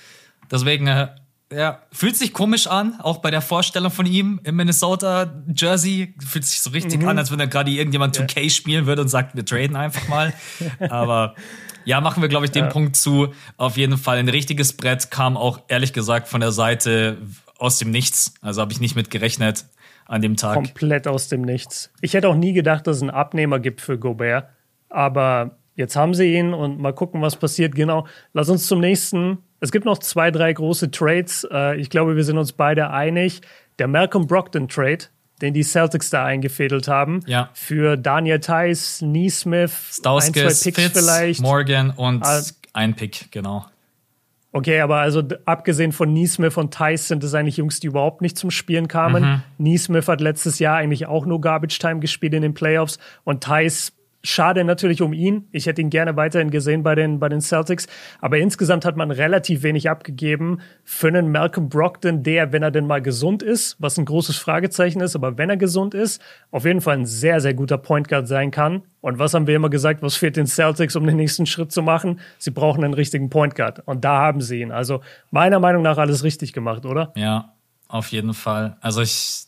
Deswegen, 0.50 0.86
äh, 0.88 1.08
ja, 1.54 1.82
fühlt 1.92 2.16
sich 2.16 2.32
komisch 2.32 2.66
an, 2.66 3.00
auch 3.00 3.18
bei 3.18 3.30
der 3.30 3.40
Vorstellung 3.40 3.90
von 3.90 4.06
ihm 4.06 4.40
im 4.44 4.56
Minnesota 4.56 5.42
Jersey. 5.54 6.14
Fühlt 6.26 6.44
sich 6.44 6.60
so 6.60 6.70
richtig 6.70 7.00
mhm. 7.00 7.08
an, 7.08 7.18
als 7.18 7.30
wenn 7.30 7.40
er 7.40 7.46
gerade 7.46 7.70
irgendjemand 7.70 8.16
ja. 8.16 8.24
2K 8.24 8.50
spielen 8.50 8.86
würde 8.86 9.02
und 9.02 9.08
sagt, 9.08 9.34
wir 9.34 9.44
traden 9.44 9.76
einfach 9.76 10.08
mal. 10.08 10.32
Aber 10.88 11.34
ja, 11.84 12.00
machen 12.00 12.22
wir, 12.22 12.28
glaube 12.28 12.46
ich, 12.46 12.52
den 12.52 12.64
ja. 12.64 12.70
Punkt 12.70 12.96
zu. 12.96 13.32
Auf 13.56 13.76
jeden 13.76 13.98
Fall 13.98 14.18
ein 14.18 14.28
richtiges 14.28 14.72
Brett 14.72 15.10
kam 15.10 15.36
auch 15.36 15.60
ehrlich 15.68 15.92
gesagt 15.92 16.28
von 16.28 16.40
der 16.40 16.52
Seite 16.52 17.18
aus 17.58 17.78
dem 17.78 17.90
Nichts. 17.90 18.34
Also 18.40 18.60
habe 18.60 18.72
ich 18.72 18.80
nicht 18.80 18.96
mit 18.96 19.10
gerechnet 19.10 19.66
an 20.06 20.22
dem 20.22 20.36
Tag. 20.36 20.54
Komplett 20.54 21.06
aus 21.06 21.28
dem 21.28 21.42
Nichts. 21.42 21.90
Ich 22.00 22.14
hätte 22.14 22.28
auch 22.28 22.36
nie 22.36 22.52
gedacht, 22.52 22.86
dass 22.86 22.96
es 22.96 23.02
einen 23.02 23.10
Abnehmer 23.10 23.60
gibt 23.60 23.80
für 23.80 23.98
Gobert. 23.98 24.48
Aber 24.88 25.58
jetzt 25.74 25.96
haben 25.96 26.14
sie 26.14 26.34
ihn 26.34 26.54
und 26.54 26.78
mal 26.78 26.92
gucken, 26.92 27.22
was 27.22 27.36
passiert. 27.36 27.74
Genau. 27.74 28.06
Lass 28.32 28.48
uns 28.48 28.66
zum 28.66 28.80
nächsten. 28.80 29.38
Es 29.62 29.70
gibt 29.70 29.84
noch 29.84 29.98
zwei, 29.98 30.30
drei 30.30 30.52
große 30.52 30.90
Trades. 30.90 31.46
Äh, 31.50 31.80
ich 31.80 31.88
glaube, 31.88 32.16
wir 32.16 32.24
sind 32.24 32.36
uns 32.36 32.52
beide 32.52 32.90
einig. 32.90 33.40
Der 33.78 33.88
Malcolm 33.88 34.26
Brockton 34.26 34.68
Trade 34.68 35.06
den 35.40 35.52
die 35.52 35.64
Celtics 35.64 36.08
da 36.08 36.24
eingefädelt 36.24 36.88
haben. 36.88 37.20
Ja. 37.26 37.50
Für 37.52 37.96
Daniel 37.96 38.38
Theiss, 38.38 39.02
Neesmith, 39.02 39.98
Stauskis, 39.98 40.42
ein, 40.42 40.50
zwei 40.50 40.70
Picks 40.70 40.80
Fitz, 40.80 40.98
vielleicht. 40.98 41.40
Morgan 41.40 41.90
und 41.90 42.24
uh, 42.24 42.42
ein 42.72 42.94
Pick, 42.94 43.30
genau. 43.32 43.66
Okay, 44.52 44.80
aber 44.80 44.98
also 44.98 45.22
abgesehen 45.46 45.92
von 45.92 46.12
Neesmith 46.12 46.56
und 46.58 46.74
Theiss 46.74 47.08
sind 47.08 47.24
es 47.24 47.34
eigentlich 47.34 47.56
Jungs, 47.56 47.80
die 47.80 47.86
überhaupt 47.86 48.20
nicht 48.20 48.38
zum 48.38 48.50
Spielen 48.50 48.86
kamen. 48.86 49.24
Mhm. 49.24 49.42
Neesmith 49.58 50.08
hat 50.08 50.20
letztes 50.20 50.58
Jahr 50.58 50.76
eigentlich 50.76 51.06
auch 51.06 51.24
nur 51.26 51.40
Garbage 51.40 51.78
Time 51.78 52.00
gespielt 52.00 52.34
in 52.34 52.42
den 52.42 52.54
Playoffs 52.54 52.98
und 53.24 53.42
Theiss 53.42 53.92
Schade 54.24 54.62
natürlich 54.62 55.02
um 55.02 55.12
ihn. 55.12 55.48
Ich 55.50 55.66
hätte 55.66 55.80
ihn 55.80 55.90
gerne 55.90 56.16
weiterhin 56.16 56.50
gesehen 56.50 56.82
bei 56.82 56.94
den, 56.94 57.18
bei 57.18 57.28
den 57.28 57.40
Celtics. 57.40 57.88
Aber 58.20 58.38
insgesamt 58.38 58.84
hat 58.84 58.96
man 58.96 59.10
relativ 59.10 59.64
wenig 59.64 59.90
abgegeben 59.90 60.60
für 60.84 61.08
einen 61.08 61.32
Malcolm 61.32 61.68
Brockton, 61.68 62.22
der, 62.22 62.52
wenn 62.52 62.62
er 62.62 62.70
denn 62.70 62.86
mal 62.86 63.02
gesund 63.02 63.42
ist, 63.42 63.76
was 63.80 63.98
ein 63.98 64.04
großes 64.04 64.36
Fragezeichen 64.36 65.00
ist, 65.00 65.16
aber 65.16 65.38
wenn 65.38 65.50
er 65.50 65.56
gesund 65.56 65.94
ist, 65.94 66.22
auf 66.52 66.64
jeden 66.64 66.80
Fall 66.80 66.98
ein 66.98 67.06
sehr, 67.06 67.40
sehr 67.40 67.54
guter 67.54 67.78
Point 67.78 68.08
Guard 68.08 68.28
sein 68.28 68.52
kann. 68.52 68.82
Und 69.00 69.18
was 69.18 69.34
haben 69.34 69.48
wir 69.48 69.56
immer 69.56 69.70
gesagt? 69.70 70.02
Was 70.02 70.14
fehlt 70.14 70.36
den 70.36 70.46
Celtics, 70.46 70.94
um 70.94 71.04
den 71.04 71.16
nächsten 71.16 71.46
Schritt 71.46 71.72
zu 71.72 71.82
machen? 71.82 72.20
Sie 72.38 72.52
brauchen 72.52 72.84
einen 72.84 72.94
richtigen 72.94 73.28
Point 73.28 73.56
Guard. 73.56 73.80
Und 73.86 74.04
da 74.04 74.18
haben 74.18 74.40
sie 74.40 74.60
ihn. 74.60 74.70
Also 74.70 75.00
meiner 75.32 75.58
Meinung 75.58 75.82
nach 75.82 75.98
alles 75.98 76.22
richtig 76.22 76.52
gemacht, 76.52 76.86
oder? 76.86 77.12
Ja, 77.16 77.54
auf 77.88 78.08
jeden 78.12 78.34
Fall. 78.34 78.76
Also 78.80 79.02
ich, 79.02 79.46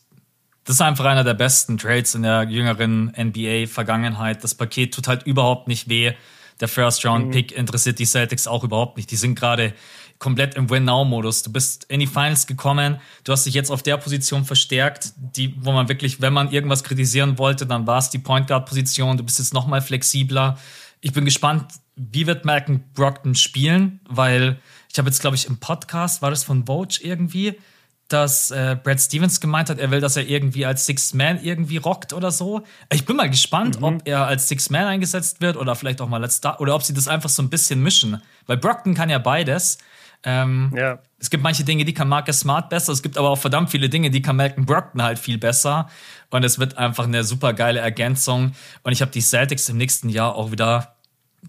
das 0.65 0.75
ist 0.75 0.81
einfach 0.81 1.05
einer 1.05 1.23
der 1.23 1.33
besten 1.33 1.77
Trades 1.77 2.15
in 2.15 2.23
der 2.23 2.43
jüngeren 2.43 3.13
NBA-Vergangenheit. 3.17 4.43
Das 4.43 4.55
Paket 4.55 4.93
tut 4.93 5.07
halt 5.07 5.23
überhaupt 5.23 5.67
nicht 5.67 5.87
weh. 5.89 6.13
Der 6.59 6.67
First-Round-Pick 6.67 7.51
mhm. 7.51 7.57
interessiert 7.57 7.99
die 7.99 8.05
Celtics 8.05 8.47
auch 8.47 8.63
überhaupt 8.63 8.97
nicht. 8.97 9.11
Die 9.11 9.15
sind 9.15 9.35
gerade 9.35 9.73
komplett 10.19 10.55
im 10.55 10.69
Win-Now-Modus. 10.69 11.43
Du 11.43 11.51
bist 11.51 11.85
in 11.85 11.99
die 11.99 12.07
Finals 12.07 12.47
gekommen, 12.47 12.99
du 13.23 13.31
hast 13.31 13.45
dich 13.45 13.53
jetzt 13.53 13.69
auf 13.69 13.83
der 13.83 13.97
Position 13.97 14.45
verstärkt, 14.45 15.13
die, 15.17 15.55
wo 15.59 15.71
man 15.71 15.89
wirklich, 15.89 16.21
wenn 16.21 16.33
man 16.33 16.51
irgendwas 16.51 16.83
kritisieren 16.83 17.37
wollte, 17.37 17.65
dann 17.65 17.85
war 17.85 17.99
es 17.99 18.09
die 18.09 18.19
Point 18.19 18.47
Guard-Position. 18.47 19.17
Du 19.17 19.23
bist 19.23 19.39
jetzt 19.39 19.53
noch 19.53 19.67
mal 19.67 19.81
flexibler 19.81 20.57
ich 21.05 21.13
bin 21.13 21.23
gespannt, 21.23 21.65
wie 21.95 22.25
wird 22.25 22.45
Malcolm 22.45 22.83
Brockton 22.95 23.35
spielen, 23.35 23.99
weil 24.09 24.59
ich 24.91 24.97
habe 24.97 25.07
jetzt, 25.07 25.21
glaube 25.21 25.35
ich, 25.35 25.45
im 25.45 25.59
Podcast, 25.59 26.23
war 26.23 26.31
das 26.31 26.43
von 26.43 26.65
Vogue 26.65 26.97
irgendwie, 26.99 27.53
dass 28.07 28.51
äh, 28.51 28.77
Brad 28.81 29.01
Stevens 29.01 29.39
gemeint 29.39 29.69
hat, 29.69 29.79
er 29.79 29.89
will, 29.89 29.99
dass 29.99 30.15
er 30.15 30.27
irgendwie 30.27 30.65
als 30.65 30.85
Six 30.85 31.13
Man 31.13 31.43
irgendwie 31.43 31.77
rockt 31.77 32.13
oder 32.13 32.29
so. 32.29 32.61
Ich 32.93 33.05
bin 33.05 33.15
mal 33.15 33.29
gespannt, 33.29 33.79
mhm. 33.79 33.83
ob 33.83 34.07
er 34.07 34.27
als 34.27 34.47
Six 34.47 34.69
Man 34.69 34.85
eingesetzt 34.85 35.41
wird 35.41 35.57
oder 35.57 35.75
vielleicht 35.75 36.01
auch 36.01 36.09
mal 36.09 36.21
als 36.21 36.35
Star 36.35 36.61
oder 36.61 36.75
ob 36.75 36.83
sie 36.83 36.93
das 36.93 37.07
einfach 37.07 37.29
so 37.29 37.41
ein 37.41 37.49
bisschen 37.49 37.81
mischen. 37.81 38.21
Weil 38.45 38.57
Brockton 38.57 38.93
kann 38.93 39.09
ja 39.09 39.17
beides. 39.17 39.79
Ähm, 40.23 40.71
ja. 40.75 40.99
Es 41.19 41.31
gibt 41.31 41.43
manche 41.43 41.63
Dinge, 41.63 41.85
die 41.85 41.93
kann 41.93 42.07
Marcus 42.07 42.41
Smart 42.41 42.69
besser. 42.69 42.93
Es 42.93 43.01
gibt 43.01 43.17
aber 43.17 43.29
auch 43.29 43.37
verdammt 43.37 43.71
viele 43.71 43.89
Dinge, 43.89 44.11
die 44.11 44.21
kann 44.21 44.35
Malcolm 44.35 44.65
Brockton 44.65 45.01
halt 45.01 45.17
viel 45.17 45.39
besser. 45.39 45.89
Und 46.29 46.43
es 46.43 46.59
wird 46.59 46.77
einfach 46.77 47.05
eine 47.05 47.23
super 47.23 47.53
geile 47.53 47.79
Ergänzung. 47.79 48.51
Und 48.83 48.91
ich 48.91 49.01
habe 49.01 49.11
die 49.11 49.21
Celtics 49.21 49.69
im 49.69 49.77
nächsten 49.77 50.09
Jahr 50.09 50.35
auch 50.35 50.51
wieder 50.51 50.95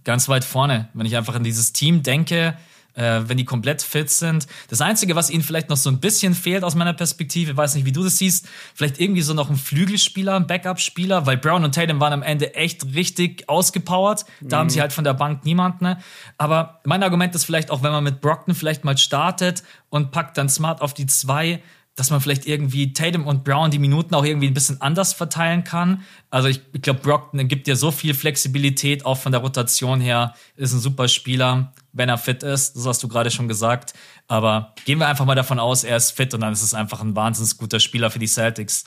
ganz 0.04 0.28
weit 0.28 0.44
vorne. 0.44 0.88
Wenn 0.94 1.04
ich 1.04 1.16
einfach 1.16 1.34
an 1.34 1.44
dieses 1.44 1.72
Team 1.72 2.02
denke, 2.02 2.56
äh, 2.96 3.20
wenn 3.26 3.36
die 3.36 3.44
komplett 3.44 3.82
fit 3.82 4.10
sind. 4.10 4.46
Das 4.68 4.80
Einzige, 4.80 5.14
was 5.14 5.30
ihnen 5.30 5.42
vielleicht 5.42 5.68
noch 5.68 5.76
so 5.76 5.90
ein 5.90 6.00
bisschen 6.00 6.34
fehlt 6.34 6.64
aus 6.64 6.74
meiner 6.74 6.94
Perspektive, 6.94 7.56
weiß 7.56 7.74
nicht, 7.74 7.84
wie 7.84 7.92
du 7.92 8.02
das 8.02 8.18
siehst, 8.18 8.48
vielleicht 8.74 8.98
irgendwie 8.98 9.22
so 9.22 9.34
noch 9.34 9.50
ein 9.50 9.56
Flügelspieler, 9.56 10.34
ein 10.34 10.46
Backup-Spieler, 10.46 11.26
weil 11.26 11.36
Brown 11.36 11.64
und 11.64 11.74
Tatum 11.74 12.00
waren 12.00 12.12
am 12.12 12.22
Ende 12.22 12.54
echt 12.54 12.94
richtig 12.94 13.48
ausgepowert. 13.48 14.24
Da 14.40 14.56
mhm. 14.56 14.60
haben 14.60 14.70
sie 14.70 14.80
halt 14.80 14.92
von 14.92 15.04
der 15.04 15.14
Bank 15.14 15.44
niemanden. 15.44 15.84
Ne? 15.84 15.98
Aber 16.38 16.80
mein 16.84 17.02
Argument 17.02 17.34
ist 17.34 17.44
vielleicht 17.44 17.70
auch, 17.70 17.82
wenn 17.82 17.92
man 17.92 18.02
mit 18.02 18.20
Brockton 18.20 18.54
vielleicht 18.54 18.84
mal 18.84 18.96
startet 18.96 19.62
und 19.90 20.10
packt 20.10 20.38
dann 20.38 20.48
Smart 20.48 20.80
auf 20.80 20.94
die 20.94 21.06
zwei, 21.06 21.62
dass 21.96 22.10
man 22.10 22.20
vielleicht 22.20 22.46
irgendwie 22.46 22.92
Tatum 22.92 23.26
und 23.26 23.42
Brown 23.42 23.70
die 23.70 23.78
Minuten 23.78 24.14
auch 24.14 24.24
irgendwie 24.24 24.46
ein 24.46 24.54
bisschen 24.54 24.80
anders 24.82 25.14
verteilen 25.14 25.64
kann. 25.64 26.02
Also 26.30 26.48
ich, 26.48 26.60
ich 26.72 26.82
glaube, 26.82 27.00
Brockton 27.00 27.48
gibt 27.48 27.66
dir 27.66 27.74
so 27.74 27.90
viel 27.90 28.12
Flexibilität, 28.12 29.06
auch 29.06 29.16
von 29.16 29.32
der 29.32 29.40
Rotation 29.40 30.00
her, 30.00 30.34
ist 30.56 30.74
ein 30.74 30.78
super 30.78 31.08
Spieler, 31.08 31.72
wenn 31.96 32.08
er 32.08 32.18
fit 32.18 32.42
ist. 32.42 32.76
Das 32.76 32.86
hast 32.86 33.02
du 33.02 33.08
gerade 33.08 33.30
schon 33.30 33.48
gesagt. 33.48 33.94
Aber 34.28 34.74
gehen 34.84 34.98
wir 34.98 35.08
einfach 35.08 35.24
mal 35.24 35.34
davon 35.34 35.58
aus, 35.58 35.84
er 35.84 35.96
ist 35.96 36.12
fit 36.12 36.34
und 36.34 36.40
dann 36.40 36.52
ist 36.52 36.62
es 36.62 36.74
einfach 36.74 37.00
ein 37.00 37.16
wahnsinnig 37.16 37.56
guter 37.56 37.80
Spieler 37.80 38.10
für 38.10 38.18
die 38.18 38.26
Celtics. 38.26 38.84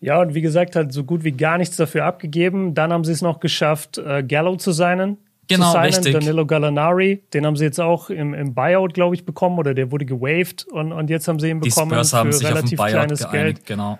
Ja, 0.00 0.20
und 0.20 0.34
wie 0.34 0.42
gesagt, 0.42 0.76
hat 0.76 0.92
so 0.92 1.04
gut 1.04 1.24
wie 1.24 1.32
gar 1.32 1.58
nichts 1.58 1.76
dafür 1.76 2.04
abgegeben. 2.04 2.74
Dann 2.74 2.92
haben 2.92 3.04
sie 3.04 3.12
es 3.12 3.20
noch 3.20 3.40
geschafft, 3.40 3.98
äh, 3.98 4.22
Gallo 4.22 4.56
zu 4.56 4.72
seinen 4.72 5.18
genau, 5.48 5.72
zu 5.72 5.78
richtig. 5.78 6.12
Danilo 6.12 6.46
Gallinari, 6.46 7.22
den 7.34 7.46
haben 7.46 7.56
sie 7.56 7.64
jetzt 7.64 7.80
auch 7.80 8.10
im, 8.10 8.34
im 8.34 8.54
Buyout, 8.54 8.94
glaube 8.94 9.14
ich, 9.14 9.24
bekommen 9.24 9.58
oder 9.58 9.74
der 9.74 9.90
wurde 9.90 10.04
gewaved 10.04 10.66
und, 10.70 10.92
und 10.92 11.10
jetzt 11.10 11.26
haben 11.26 11.40
sie 11.40 11.50
ihn 11.50 11.60
bekommen 11.60 11.90
Die 11.90 12.04
Spurs 12.04 12.10
für 12.10 12.48
relativ 12.48 12.78
kleines 12.78 13.20
geeinigt, 13.20 13.32
Geld. 13.32 13.66
Genau. 13.66 13.98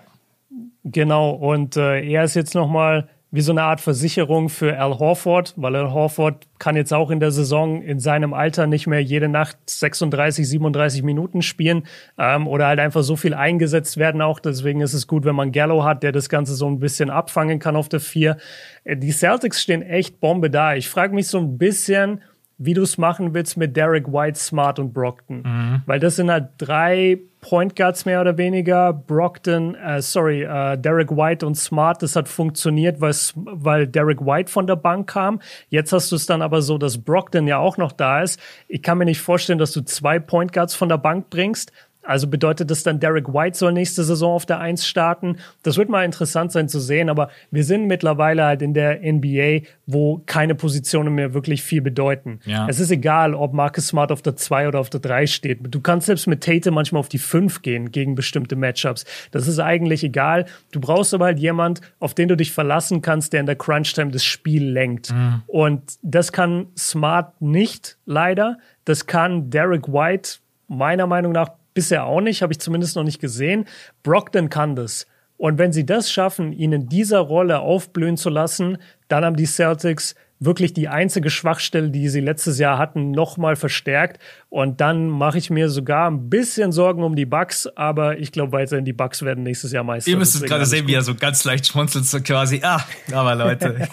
Genau, 0.85 1.31
und 1.31 1.75
äh, 1.75 2.01
er 2.01 2.23
ist 2.23 2.35
jetzt 2.35 2.55
nochmal 2.55 3.09
wie 3.31 3.41
so 3.41 3.51
eine 3.51 3.61
Art 3.61 3.79
Versicherung 3.79 4.49
für 4.49 4.79
Al 4.79 4.97
Horford, 4.97 5.53
weil 5.55 5.75
Al 5.75 5.91
Horford 5.91 6.47
kann 6.57 6.75
jetzt 6.75 6.93
auch 6.93 7.11
in 7.11 7.19
der 7.19 7.31
Saison 7.31 7.81
in 7.83 7.99
seinem 7.99 8.33
Alter 8.33 8.65
nicht 8.65 8.87
mehr 8.87 9.03
jede 9.03 9.29
Nacht 9.29 9.57
36, 9.67 10.49
37 10.49 11.03
Minuten 11.03 11.43
spielen 11.43 11.83
ähm, 12.17 12.47
oder 12.47 12.65
halt 12.65 12.79
einfach 12.79 13.03
so 13.03 13.15
viel 13.15 13.35
eingesetzt 13.35 13.97
werden 13.97 14.21
auch. 14.21 14.39
Deswegen 14.39 14.81
ist 14.81 14.93
es 14.93 15.05
gut, 15.05 15.25
wenn 15.25 15.35
man 15.35 15.51
Gallo 15.51 15.83
hat, 15.83 16.01
der 16.01 16.11
das 16.11 16.27
Ganze 16.27 16.55
so 16.55 16.67
ein 16.67 16.79
bisschen 16.79 17.11
abfangen 17.11 17.59
kann 17.59 17.75
auf 17.75 17.87
der 17.87 17.99
Vier. 17.99 18.37
Äh, 18.83 18.97
die 18.97 19.11
Celtics 19.11 19.61
stehen 19.61 19.83
echt 19.83 20.19
Bombe 20.19 20.49
da. 20.49 20.73
Ich 20.73 20.89
frage 20.89 21.13
mich 21.13 21.27
so 21.27 21.37
ein 21.37 21.59
bisschen, 21.59 22.21
wie 22.57 22.73
du 22.73 22.81
es 22.81 22.97
machen 22.97 23.33
willst 23.35 23.57
mit 23.57 23.77
Derek 23.77 24.11
White, 24.11 24.39
Smart 24.39 24.79
und 24.79 24.91
Brockton. 24.91 25.43
Mhm. 25.43 25.83
Weil 25.85 25.99
das 25.99 26.15
sind 26.15 26.31
halt 26.31 26.49
drei 26.57 27.19
Point 27.41 27.75
Guards 27.75 28.05
mehr 28.05 28.21
oder 28.21 28.37
weniger. 28.37 28.91
Brockton, 28.93 29.75
äh, 29.75 30.01
sorry, 30.01 30.43
äh, 30.43 30.77
Derek 30.77 31.11
White 31.11 31.45
und 31.45 31.55
Smart, 31.55 32.01
das 32.01 32.15
hat 32.15 32.27
funktioniert, 32.27 32.99
weil 32.99 33.87
Derek 33.87 34.21
White 34.21 34.51
von 34.51 34.67
der 34.67 34.75
Bank 34.75 35.09
kam. 35.09 35.41
Jetzt 35.69 35.93
hast 35.93 36.11
du 36.11 36.15
es 36.15 36.25
dann 36.25 36.41
aber 36.41 36.61
so, 36.61 36.77
dass 36.77 36.97
Brockton 36.97 37.47
ja 37.47 37.57
auch 37.57 37.77
noch 37.77 37.91
da 37.91 38.21
ist. 38.21 38.39
Ich 38.67 38.81
kann 38.81 38.97
mir 38.97 39.05
nicht 39.05 39.21
vorstellen, 39.21 39.59
dass 39.59 39.71
du 39.71 39.81
zwei 39.81 40.19
Point 40.19 40.53
Guards 40.53 40.75
von 40.75 40.89
der 40.89 40.97
Bank 40.97 41.29
bringst. 41.29 41.71
Also 42.09 42.27
bedeutet 42.27 42.71
das 42.71 42.81
dann, 42.81 42.99
Derek 42.99 43.31
White 43.31 43.55
soll 43.55 43.71
nächste 43.71 44.03
Saison 44.03 44.33
auf 44.33 44.47
der 44.47 44.59
Eins 44.59 44.87
starten? 44.87 45.37
Das 45.61 45.77
wird 45.77 45.89
mal 45.89 46.03
interessant 46.03 46.51
sein 46.51 46.67
zu 46.67 46.79
sehen, 46.79 47.07
aber 47.07 47.29
wir 47.51 47.63
sind 47.63 47.85
mittlerweile 47.85 48.45
halt 48.45 48.63
in 48.63 48.73
der 48.73 48.99
NBA, 48.99 49.67
wo 49.85 50.23
keine 50.25 50.55
Positionen 50.55 51.13
mehr 51.13 51.35
wirklich 51.35 51.61
viel 51.61 51.81
bedeuten. 51.83 52.39
Ja. 52.45 52.67
Es 52.67 52.79
ist 52.79 52.89
egal, 52.89 53.35
ob 53.35 53.53
Marcus 53.53 53.89
Smart 53.89 54.11
auf 54.11 54.23
der 54.23 54.35
Zwei 54.35 54.67
oder 54.67 54.79
auf 54.79 54.89
der 54.89 55.01
Drei 55.01 55.27
steht. 55.27 55.59
Du 55.61 55.81
kannst 55.81 56.07
selbst 56.07 56.25
mit 56.25 56.43
Tate 56.43 56.71
manchmal 56.71 56.99
auf 56.99 57.09
die 57.09 57.19
Fünf 57.19 57.61
gehen 57.61 57.91
gegen 57.91 58.15
bestimmte 58.15 58.55
Matchups. 58.55 59.05
Das 59.29 59.47
ist 59.47 59.59
eigentlich 59.59 60.03
egal. 60.03 60.45
Du 60.71 60.79
brauchst 60.79 61.13
aber 61.13 61.25
halt 61.25 61.37
jemand, 61.37 61.81
auf 61.99 62.15
den 62.15 62.27
du 62.27 62.35
dich 62.35 62.51
verlassen 62.51 63.03
kannst, 63.03 63.33
der 63.33 63.41
in 63.41 63.45
der 63.45 63.55
Crunch-Time 63.55 64.09
das 64.09 64.23
Spiel 64.23 64.67
lenkt. 64.67 65.13
Mhm. 65.13 65.43
Und 65.45 65.83
das 66.01 66.31
kann 66.31 66.67
Smart 66.75 67.39
nicht, 67.39 67.97
leider. 68.07 68.57
Das 68.85 69.05
kann 69.05 69.51
Derek 69.51 69.87
White 69.89 70.39
meiner 70.67 71.05
Meinung 71.05 71.33
nach 71.33 71.58
Bisher 71.73 72.05
auch 72.05 72.21
nicht, 72.21 72.41
habe 72.41 72.53
ich 72.53 72.59
zumindest 72.59 72.95
noch 72.95 73.03
nicht 73.03 73.19
gesehen. 73.19 73.65
Brockton 74.03 74.49
kann 74.49 74.75
das. 74.75 75.05
Und 75.37 75.57
wenn 75.57 75.71
sie 75.71 75.85
das 75.85 76.11
schaffen, 76.11 76.51
ihn 76.51 76.73
in 76.73 76.89
dieser 76.89 77.19
Rolle 77.19 77.59
aufblühen 77.59 78.17
zu 78.17 78.29
lassen, 78.29 78.77
dann 79.07 79.23
haben 79.23 79.37
die 79.37 79.45
Celtics 79.45 80.15
wirklich 80.39 80.73
die 80.73 80.87
einzige 80.87 81.29
Schwachstelle, 81.29 81.89
die 81.89 82.07
sie 82.07 82.21
letztes 82.21 82.59
Jahr 82.59 82.77
hatten, 82.77 83.11
nochmal 83.11 83.57
verstärkt. 83.57 84.21
Und 84.47 84.79
dann 84.79 85.07
mache 85.09 85.37
ich 85.37 85.49
mir 85.49 85.69
sogar 85.69 86.09
ein 86.09 86.29
bisschen 86.29 86.71
Sorgen 86.71 87.03
um 87.03 87.15
die 87.15 87.25
Bucks, 87.25 87.67
aber 87.67 88.17
ich 88.17 88.31
glaube 88.31 88.53
weiterhin, 88.53 88.85
die 88.85 88.93
Bucks 88.93 89.21
werden 89.21 89.43
nächstes 89.43 89.73
Jahr 89.73 89.83
Meister. 89.83 90.11
Ihr 90.11 90.17
müsst 90.17 90.41
gerade 90.45 90.65
sehen, 90.65 90.87
wie 90.87 90.93
er 90.93 91.01
so 91.01 91.13
ganz 91.13 91.43
leicht 91.43 91.67
schmunzelt, 91.67 92.05
so 92.05 92.21
quasi, 92.21 92.61
ah, 92.63 92.81
aber 93.11 93.35
Leute. 93.35 93.87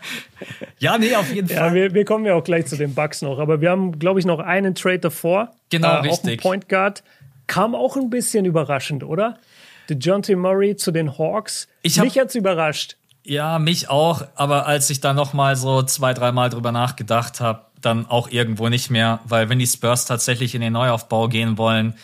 ja, 0.78 0.96
nee, 0.96 1.14
auf 1.14 1.32
jeden 1.32 1.48
Fall. 1.48 1.68
Ja, 1.68 1.74
wir, 1.74 1.92
wir 1.92 2.04
kommen 2.06 2.24
ja 2.24 2.34
auch 2.34 2.44
gleich 2.44 2.66
zu 2.66 2.76
den 2.76 2.94
Bucks 2.94 3.20
noch, 3.20 3.38
aber 3.38 3.60
wir 3.60 3.70
haben, 3.70 3.98
glaube 3.98 4.18
ich, 4.18 4.26
noch 4.26 4.38
einen 4.38 4.74
Trade 4.74 5.00
davor. 5.00 5.54
Genau, 5.68 5.96
äh, 5.96 6.08
richtig. 6.08 6.40
Point 6.40 6.68
Guard. 6.68 7.04
Kam 7.46 7.74
auch 7.74 7.96
ein 7.96 8.08
bisschen 8.08 8.46
überraschend, 8.46 9.04
oder? 9.04 9.38
Der 9.90 9.98
John 9.98 10.22
T. 10.22 10.34
Murray 10.34 10.76
zu 10.76 10.92
den 10.92 11.18
Hawks. 11.18 11.68
Ich 11.82 11.98
hab, 11.98 12.06
Mich 12.06 12.18
hat's 12.18 12.34
überrascht. 12.34 12.96
Ja, 13.24 13.58
mich 13.58 13.88
auch. 13.88 14.22
Aber 14.34 14.66
als 14.66 14.90
ich 14.90 15.00
da 15.00 15.12
noch 15.14 15.32
mal 15.32 15.56
so 15.56 15.82
zwei, 15.82 16.12
dreimal 16.12 16.50
drüber 16.50 16.72
nachgedacht 16.72 17.40
habe, 17.40 17.62
dann 17.80 18.06
auch 18.06 18.28
irgendwo 18.28 18.68
nicht 18.68 18.90
mehr, 18.90 19.20
weil 19.24 19.48
wenn 19.48 19.58
die 19.58 19.66
Spurs 19.66 20.04
tatsächlich 20.04 20.54
in 20.54 20.60
den 20.60 20.74
Neuaufbau 20.74 21.28
gehen 21.28 21.58
wollen, 21.58 21.94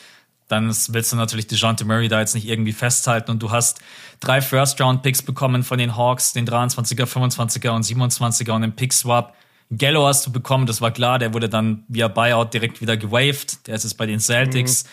dann 0.48 0.66
willst 0.88 1.12
du 1.12 1.16
natürlich 1.16 1.46
DeJounte 1.46 1.84
Murray 1.84 2.08
da 2.08 2.20
jetzt 2.20 2.34
nicht 2.34 2.48
irgendwie 2.48 2.72
festhalten 2.72 3.30
und 3.30 3.42
du 3.42 3.50
hast 3.50 3.80
drei 4.18 4.42
First-Round-Picks 4.42 5.22
bekommen 5.22 5.62
von 5.62 5.78
den 5.78 5.96
Hawks, 5.96 6.32
den 6.32 6.46
23er, 6.46 7.06
25er 7.06 7.70
und 7.70 7.84
27er 7.84 8.50
und 8.52 8.62
den 8.62 8.72
Pick-Swap. 8.74 9.34
Gallo 9.70 10.06
hast 10.06 10.26
du 10.26 10.32
bekommen, 10.32 10.66
das 10.66 10.80
war 10.80 10.90
klar, 10.90 11.18
der 11.20 11.32
wurde 11.32 11.48
dann 11.48 11.84
via 11.86 12.08
Buyout 12.08 12.52
direkt 12.52 12.80
wieder 12.80 12.96
gewaved, 12.96 13.68
der 13.68 13.76
ist 13.76 13.84
jetzt 13.84 13.94
bei 13.94 14.06
den 14.06 14.18
Celtics. 14.18 14.84
Mhm 14.84 14.88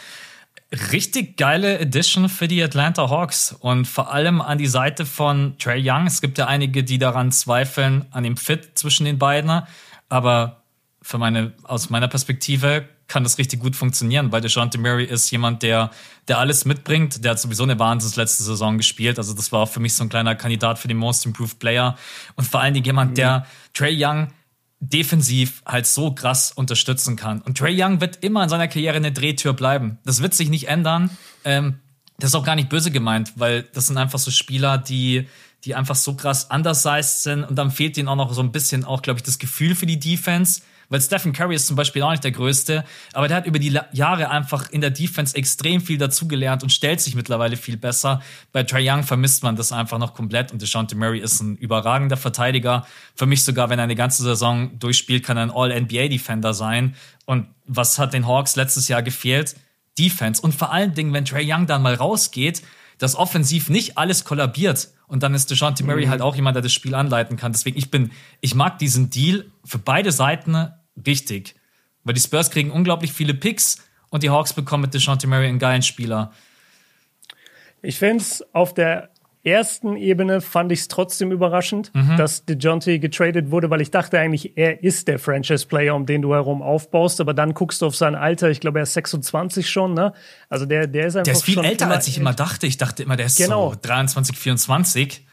richtig 0.72 1.38
geile 1.38 1.80
Edition 1.80 2.30
für 2.30 2.48
die 2.48 2.62
Atlanta 2.62 3.10
Hawks 3.10 3.54
und 3.54 3.86
vor 3.86 4.12
allem 4.12 4.42
an 4.42 4.58
die 4.58 4.68
Seite 4.68 5.06
von 5.06 5.58
Trey 5.58 5.82
Young. 5.84 6.08
Es 6.08 6.22
gibt 6.22 6.38
ja 6.38 6.48
einige, 6.48 6.84
die 6.84 6.98
daran 6.98 7.32
zweifeln, 7.32 8.06
an 8.12 8.24
dem 8.24 8.38
Fit 8.38 8.78
zwischen 8.78 9.06
den 9.06 9.18
beiden, 9.18 9.64
aber 10.10 10.64
für 11.02 11.18
meine, 11.18 11.54
aus 11.64 11.90
meiner 11.90 12.10
Perspektive 12.10 12.90
kann 13.08 13.24
das 13.24 13.38
richtig 13.38 13.62
gut 13.62 13.76
funktionieren, 13.76 14.32
weil 14.34 14.42
DeJounte 14.42 14.78
Murray 14.78 15.06
ist 15.06 15.32
jemand, 15.32 15.64
der, 15.64 15.92
der 16.28 16.40
alles 16.40 16.66
mitbringt. 16.66 17.24
Der 17.24 17.32
hat 17.32 17.40
sowieso 17.40 17.64
eine 17.64 17.80
Wahnsinns 17.80 18.18
letzte 18.18 18.44
Saison 18.44 18.78
gespielt. 18.78 19.18
Also 19.18 19.34
das 19.34 19.54
war 19.54 19.62
auch 19.62 19.70
für 19.70 19.80
mich 19.80 19.94
so 19.94 20.04
ein 20.04 20.10
kleiner 20.10 20.36
Kandidat 20.36 20.78
für 20.78 20.90
den 20.90 20.98
Most 20.98 21.26
Improved 21.26 21.60
Player. 21.60 21.96
Und 22.36 22.46
vor 22.46 22.60
allen 22.60 22.74
Dingen 22.74 22.86
jemand, 22.86 23.12
mhm. 23.12 23.16
der 23.16 23.46
Trey 23.74 23.96
Young 23.98 24.28
defensiv 24.80 25.64
halt 25.66 25.88
so 25.88 26.12
krass 26.12 26.52
unterstützen 26.52 27.16
kann. 27.16 27.42
Und 27.42 27.58
Trey 27.58 27.82
Young 27.82 28.00
wird 28.00 28.24
immer 28.24 28.44
in 28.44 28.50
seiner 28.50 28.68
Karriere 28.68 28.96
eine 28.96 29.12
Drehtür 29.12 29.54
bleiben. 29.54 29.98
Das 30.06 30.22
wird 30.22 30.34
sich 30.34 30.50
nicht 30.50 30.68
ändern. 30.68 31.10
Ähm, 31.44 31.80
das 32.20 32.32
ist 32.32 32.36
auch 32.36 32.46
gar 32.46 32.56
nicht 32.56 32.70
böse 32.70 32.92
gemeint, 32.92 33.34
weil 33.36 33.64
das 33.74 33.88
sind 33.88 33.98
einfach 33.98 34.20
so 34.20 34.32
Spieler, 34.32 34.78
die, 34.78 35.28
die 35.66 35.76
einfach 35.76 35.96
so 35.96 36.16
krass 36.16 36.46
undersized 36.52 37.24
sind 37.24 37.44
und 37.44 37.56
dann 37.56 37.72
fehlt 37.72 37.98
ihnen 37.98 38.08
auch 38.08 38.16
noch 38.16 38.34
so 38.34 38.42
ein 38.42 38.52
bisschen 38.52 38.86
auch, 38.86 39.02
glaube 39.02 39.20
ich, 39.20 39.24
das 39.24 39.40
Gefühl 39.40 39.76
für 39.76 39.86
die 39.86 40.00
Defense. 40.00 40.62
Weil 40.90 41.02
Stephen 41.02 41.34
Curry 41.34 41.56
ist 41.56 41.68
zum 41.68 41.76
Beispiel 41.76 42.02
auch 42.02 42.12
nicht 42.12 42.24
der 42.24 42.32
Größte, 42.32 42.86
aber 43.14 43.28
der 43.28 43.38
hat 43.38 43.46
über 43.46 43.60
die 43.60 43.78
Jahre 43.92 44.30
einfach 44.30 44.70
in 44.70 44.82
der 44.82 44.90
Defense 44.90 45.36
extrem 45.36 45.82
viel 45.82 45.98
dazugelernt 45.98 46.64
und 46.64 46.72
stellt 46.72 47.02
sich 47.02 47.16
mittlerweile 47.16 47.58
viel 47.58 47.78
besser. 47.78 48.22
Bei 48.54 48.64
Trae 48.64 48.90
Young 48.90 49.04
vermisst 49.04 49.44
man 49.44 49.56
das 49.56 49.72
einfach 49.72 49.98
noch 49.98 50.14
komplett 50.14 50.52
und 50.52 50.62
DeJounte 50.62 50.96
Murray 50.96 51.20
ist 51.20 51.42
ein 51.42 51.58
überragender 51.58 52.18
Verteidiger. 52.18 52.86
Für 53.16 53.26
mich 53.26 53.44
sogar, 53.44 53.70
wenn 53.70 53.80
er 53.80 53.84
eine 53.84 53.96
ganze 53.96 54.24
Saison 54.24 54.80
durchspielt, 54.80 55.26
kann 55.26 55.38
er 55.38 55.44
ein 55.44 55.52
All-NBA-Defender 55.52 56.54
sein. 56.54 56.96
Und 57.26 57.48
was 57.66 58.00
hat 58.00 58.14
den 58.14 58.26
Hawks 58.26 58.56
letztes 58.56 58.88
Jahr 58.88 59.04
gefehlt? 59.04 59.56
Defense. 60.00 60.42
Und 60.42 60.56
vor 60.56 60.72
allen 60.72 60.94
Dingen, 60.94 61.12
wenn 61.14 61.26
Trae 61.26 61.44
Young 61.44 61.68
dann 61.68 61.82
mal 61.82 61.96
rausgeht, 61.96 62.62
dass 62.98 63.16
offensiv 63.16 63.70
nicht 63.70 63.98
alles 63.98 64.24
kollabiert. 64.24 64.90
Und 65.08 65.24
dann 65.24 65.34
ist 65.34 65.50
DeJounte 65.50 65.84
Murray 65.84 66.06
mhm. 66.06 66.10
halt 66.10 66.22
auch 66.22 66.36
jemand, 66.36 66.56
der 66.56 66.62
das 66.62 66.74
Spiel 66.74 66.96
anleiten 66.96 67.38
kann. 67.38 67.52
Deswegen, 67.52 67.78
ich 67.78 67.92
bin, 67.92 68.12
ich 68.42 68.56
mag 68.56 68.80
diesen 68.80 69.10
Deal 69.10 69.46
für 69.64 69.78
beide 69.78 70.12
Seiten 70.12 70.72
richtig. 71.06 71.56
Weil 72.04 72.14
die 72.14 72.22
Spurs 72.22 72.52
kriegen 72.52 72.72
unglaublich 72.72 73.12
viele 73.12 73.34
Picks 73.34 73.78
und 74.10 74.24
die 74.24 74.30
Hawks 74.30 74.54
bekommen 74.54 74.84
mit 74.84 74.94
DeJounte 74.94 75.28
Murray 75.28 75.48
einen 75.48 75.60
geilen 75.60 75.82
Spieler. 75.82 76.32
Ich 77.82 78.00
finde 78.00 78.24
es 78.24 78.44
auf 78.54 78.74
der 78.74 79.10
ersten 79.48 79.96
Ebene 79.96 80.42
fand 80.42 80.72
ich 80.72 80.80
es 80.80 80.88
trotzdem 80.90 81.32
überraschend, 81.32 81.92
mhm. 81.94 82.18
dass 82.18 82.46
DeJounte 82.46 83.00
getradet 83.00 83.50
wurde, 83.50 83.70
weil 83.70 83.82
ich 83.82 83.92
dachte 83.92 84.20
eigentlich, 84.20 84.58
er 84.58 84.84
ist 84.84 85.08
der 85.08 85.20
Franchise-Player, 85.20 85.96
um 85.96 86.06
den 86.06 86.22
du 86.22 86.34
herum 86.34 86.62
aufbaust. 86.62 87.22
Aber 87.22 87.34
dann 87.34 87.54
guckst 87.54 87.82
du 87.82 87.86
auf 87.86 87.96
sein 87.96 88.16
Alter. 88.16 88.50
Ich 88.50 88.60
glaube, 88.60 88.80
er 88.80 88.84
ist 88.84 88.94
26 88.94 89.70
schon, 89.70 89.94
ne? 89.94 90.14
Also 90.50 90.66
der, 90.66 90.88
der 90.88 91.08
ist 91.08 91.16
einfach. 91.16 91.26
Der 91.26 91.34
ist 91.34 91.44
viel 91.44 91.64
älter, 91.64 91.90
als 91.90 92.08
ich 92.08 92.18
immer 92.18 92.34
dachte. 92.34 92.68
Ich 92.68 92.78
dachte 92.78 93.04
immer, 93.04 93.16
der 93.16 93.28
ist 93.28 93.38
genau. 93.38 93.72
so 93.72 93.80
23, 93.82 94.38
24. 94.38 95.27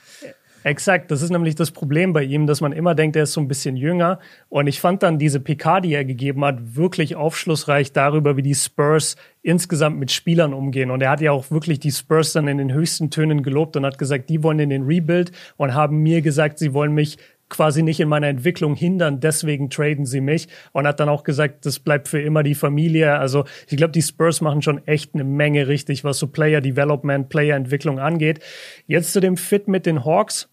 Exakt, 0.65 1.11
das 1.11 1.21
ist 1.21 1.29
nämlich 1.29 1.57
das 1.57 1.73
Problem 1.73 2.15
bei 2.15 2.25
ihm, 2.25 2.47
dass 2.47 2.63
man 2.63 2.73
immer 2.73 2.95
denkt, 2.95 3.17
er 3.17 3.25
ist 3.25 3.35
so 3.35 3.41
ein 3.43 3.49
bisschen 3.49 3.77
jünger. 3.77 4.19
Und 4.49 4.67
ich 4.67 4.81
fand 4.81 5.03
dann 5.03 5.19
diese 5.19 5.39
PK, 5.39 5.83
die 5.83 5.93
er 5.93 6.07
gegeben 6.07 6.43
hat, 6.43 6.75
wirklich 6.75 7.17
aufschlussreich 7.17 7.93
darüber, 7.93 8.39
wie 8.39 8.43
die 8.43 8.55
Spurs 8.55 9.17
insgesamt 9.43 9.99
mit 9.99 10.11
Spielern 10.11 10.55
umgehen. 10.55 10.91
Und 10.91 11.03
er 11.03 11.11
hat 11.11 11.21
ja 11.21 11.33
auch 11.33 11.51
wirklich 11.51 11.81
die 11.81 11.93
Spurs 11.93 12.33
dann 12.33 12.49
in 12.49 12.57
den 12.57 12.73
höchsten 12.73 13.11
Tönen 13.11 13.43
gelobt 13.43 13.77
und 13.77 13.85
hat 13.85 13.99
gesagt, 13.99 14.31
die 14.31 14.43
wollen 14.43 14.59
in 14.59 14.71
den 14.71 14.85
Rebuild 14.85 15.33
und 15.59 15.75
haben 15.75 15.99
mir 15.99 16.23
gesagt, 16.23 16.59
sie 16.59 16.73
wollen 16.73 16.95
mich 16.95 17.19
quasi 17.51 17.83
nicht 17.83 18.01
in 18.01 18.09
meiner 18.09 18.29
Entwicklung 18.29 18.75
hindern, 18.75 19.21
deswegen 19.21 19.69
traden 19.69 20.07
sie 20.07 20.23
mich 20.23 20.49
und 20.73 20.87
hat 20.87 20.99
dann 20.99 21.11
auch 21.11 21.25
gesagt, 21.25 21.67
das 21.67 21.79
bleibt 21.79 22.09
für 22.09 22.23
immer 22.23 22.43
die 22.43 22.55
Familie. 22.55 23.19
Also 23.19 23.45
ich 23.69 23.77
glaube, 23.77 23.93
die 23.93 24.01
Spurs 24.01 24.41
machen 24.41 24.63
schon 24.63 24.87
echt 24.87 25.15
eine 25.15 25.25
Menge 25.25 25.69
richtig, 25.69 26.05
was 26.05 26.19
so 26.19 26.27
Player 26.27 26.63
Development, 26.63 27.29
Player 27.29 27.55
Entwicklung 27.55 27.99
angeht. 27.99 28.41
Jetzt 28.87 29.13
zu 29.13 29.21
dem 29.21 29.37
Fit 29.37 29.69
mit 29.69 29.85
den 29.85 30.07
Hawks 30.07 30.49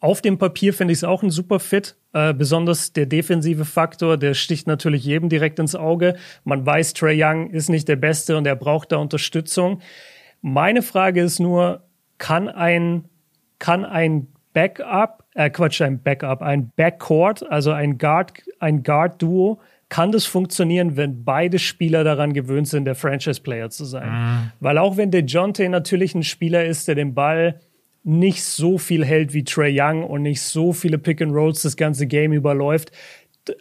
auf 0.00 0.22
dem 0.22 0.38
Papier 0.38 0.72
finde 0.72 0.92
ich 0.92 0.98
es 0.98 1.04
auch 1.04 1.22
ein 1.22 1.30
super 1.30 1.60
Fit. 1.60 1.96
Äh, 2.12 2.32
besonders 2.32 2.92
der 2.92 3.06
defensive 3.06 3.64
Faktor, 3.64 4.16
der 4.16 4.34
sticht 4.34 4.66
natürlich 4.66 5.04
jedem 5.04 5.28
direkt 5.28 5.58
ins 5.58 5.74
Auge. 5.74 6.16
Man 6.44 6.64
weiß, 6.64 6.94
Trey 6.94 7.22
Young 7.22 7.50
ist 7.50 7.68
nicht 7.68 7.88
der 7.88 7.96
Beste 7.96 8.36
und 8.36 8.46
er 8.46 8.56
braucht 8.56 8.92
da 8.92 8.96
Unterstützung. 8.96 9.80
Meine 10.40 10.82
Frage 10.82 11.20
ist 11.20 11.40
nur, 11.40 11.82
kann 12.18 12.48
ein, 12.48 13.04
kann 13.58 13.84
ein 13.84 14.28
Backup, 14.52 15.24
äh 15.34 15.50
Quatsch, 15.50 15.82
ein 15.82 16.02
Backup, 16.02 16.42
ein 16.42 16.72
Backcourt, 16.76 17.48
also 17.50 17.72
ein 17.72 17.98
Guard, 17.98 18.32
ein 18.60 18.82
Guard-Duo, 18.82 19.60
kann 19.88 20.12
das 20.12 20.26
funktionieren, 20.26 20.96
wenn 20.96 21.24
beide 21.24 21.58
Spieler 21.58 22.04
daran 22.04 22.34
gewöhnt 22.34 22.68
sind, 22.68 22.84
der 22.84 22.94
Franchise-Player 22.94 23.70
zu 23.70 23.84
sein? 23.84 24.10
Mhm. 24.10 24.52
Weil 24.60 24.78
auch 24.78 24.96
wenn 24.96 25.10
der 25.10 25.22
Jonte 25.22 25.68
natürlich 25.68 26.14
ein 26.14 26.22
Spieler 26.22 26.64
ist, 26.64 26.88
der 26.88 26.94
den 26.94 27.14
Ball 27.14 27.60
nicht 28.08 28.42
so 28.42 28.78
viel 28.78 29.04
hält 29.04 29.34
wie 29.34 29.44
Trey 29.44 29.78
Young 29.78 30.02
und 30.02 30.22
nicht 30.22 30.40
so 30.40 30.72
viele 30.72 30.98
Pick 30.98 31.20
and 31.20 31.32
Rolls 31.32 31.62
das 31.62 31.76
ganze 31.76 32.06
Game 32.06 32.32
überläuft. 32.32 32.90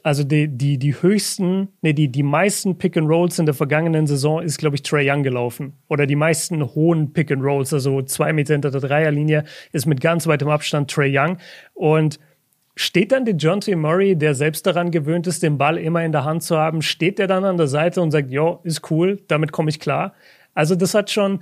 Also 0.04 0.24
die, 0.24 0.48
die, 0.48 0.78
die 0.78 1.02
höchsten, 1.02 1.70
nee, 1.82 1.93
die, 1.93 2.10
die 2.10 2.24
meisten 2.24 2.78
Pick 2.78 2.98
and 2.98 3.10
Rolls 3.10 3.39
in 3.39 3.45
der 3.45 3.56
vergangenen 3.56 4.08
Saison 4.08 4.41
ist, 4.41 4.58
glaube 4.58 4.76
ich, 4.76 4.84
Trey 4.84 5.10
Young 5.10 5.24
gelaufen. 5.24 5.74
Oder 5.88 6.06
die 6.06 6.16
meisten 6.16 6.64
hohen 6.76 7.14
Pick 7.14 7.32
and 7.32 7.43
Rolls, 7.43 7.74
also 7.74 8.02
zwei 8.02 8.34
Meter 8.34 8.54
hinter 8.54 8.72
der 8.72 8.82
Dreierlinie, 8.82 9.43
ist 9.72 9.86
mit 9.86 10.02
ganz 10.02 10.28
weitem 10.28 10.50
Abstand 10.50 10.89
Trey 10.91 11.18
Young. 11.18 11.38
Und 11.74 12.20
Steht 12.80 13.12
dann 13.12 13.26
der 13.26 13.34
John 13.34 13.60
T. 13.60 13.76
Murray, 13.76 14.16
der 14.16 14.36
selbst 14.36 14.68
daran 14.68 14.91
gewöhnt 14.91 15.26
ist, 15.26 15.41
den 15.41 15.58
Ball 15.58 15.80
immer 15.80 16.06
in 16.06 16.12
der 16.12 16.26
Hand 16.26 16.43
zu 16.43 16.58
haben, 16.58 16.84
steht 16.84 17.18
der 17.18 17.26
dann 17.26 17.43
an 17.43 17.58
der 17.58 17.66
Seite 17.66 18.04
und 18.04 18.12
sagt, 18.12 18.30
jo, 18.30 18.60
ist 18.64 18.91
cool, 18.91 19.20
damit 19.28 19.52
komme 19.52 19.72
ich 19.72 19.80
klar. 19.80 20.14
Also 20.54 20.76
das 20.76 20.93
hat 20.93 21.10
schon, 21.10 21.41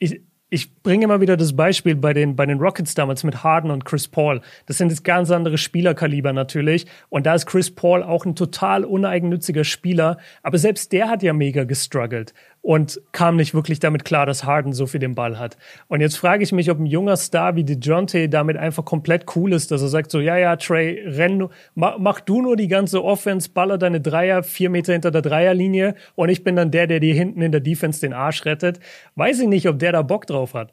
ich, 0.00 0.20
ich 0.52 0.82
bringe 0.82 1.04
immer 1.04 1.22
wieder 1.22 1.38
das 1.38 1.56
Beispiel 1.56 1.96
bei 1.96 2.12
den, 2.12 2.36
bei 2.36 2.44
den 2.44 2.58
Rockets 2.58 2.94
damals 2.94 3.24
mit 3.24 3.42
Harden 3.42 3.70
und 3.70 3.86
Chris 3.86 4.06
Paul. 4.06 4.42
Das 4.66 4.76
sind 4.76 4.90
jetzt 4.90 5.02
ganz 5.02 5.30
andere 5.30 5.56
Spielerkaliber 5.56 6.34
natürlich. 6.34 6.84
Und 7.08 7.24
da 7.24 7.34
ist 7.34 7.46
Chris 7.46 7.74
Paul 7.74 8.02
auch 8.02 8.26
ein 8.26 8.36
total 8.36 8.84
uneigennütziger 8.84 9.64
Spieler. 9.64 10.18
Aber 10.42 10.58
selbst 10.58 10.92
der 10.92 11.08
hat 11.08 11.22
ja 11.22 11.32
mega 11.32 11.64
gestruggelt 11.64 12.34
und 12.62 13.00
kam 13.10 13.34
nicht 13.36 13.54
wirklich 13.54 13.80
damit 13.80 14.04
klar, 14.04 14.24
dass 14.24 14.44
Harden 14.44 14.72
so 14.72 14.86
viel 14.86 15.00
den 15.00 15.16
Ball 15.16 15.38
hat. 15.38 15.58
Und 15.88 16.00
jetzt 16.00 16.16
frage 16.16 16.44
ich 16.44 16.52
mich, 16.52 16.70
ob 16.70 16.78
ein 16.78 16.86
junger 16.86 17.16
Star 17.16 17.56
wie 17.56 17.64
DeJounte 17.64 18.28
damit 18.28 18.56
einfach 18.56 18.84
komplett 18.84 19.36
cool 19.36 19.52
ist, 19.52 19.72
dass 19.72 19.82
er 19.82 19.88
sagt 19.88 20.12
so, 20.12 20.20
ja, 20.20 20.38
ja, 20.38 20.54
Trey, 20.54 21.02
renn, 21.04 21.48
mach, 21.74 21.98
mach 21.98 22.20
du 22.20 22.40
nur 22.40 22.56
die 22.56 22.68
ganze 22.68 23.02
Offense, 23.02 23.50
baller 23.50 23.78
deine 23.78 24.00
Dreier 24.00 24.44
vier 24.44 24.70
Meter 24.70 24.92
hinter 24.92 25.10
der 25.10 25.22
Dreierlinie 25.22 25.96
und 26.14 26.28
ich 26.28 26.44
bin 26.44 26.54
dann 26.54 26.70
der, 26.70 26.86
der 26.86 27.00
dir 27.00 27.14
hinten 27.14 27.42
in 27.42 27.50
der 27.50 27.60
Defense 27.60 28.00
den 28.00 28.12
Arsch 28.12 28.44
rettet. 28.44 28.78
Weiß 29.16 29.40
ich 29.40 29.48
nicht, 29.48 29.68
ob 29.68 29.80
der 29.80 29.90
da 29.90 30.02
Bock 30.02 30.26
drauf 30.26 30.54
hat. 30.54 30.72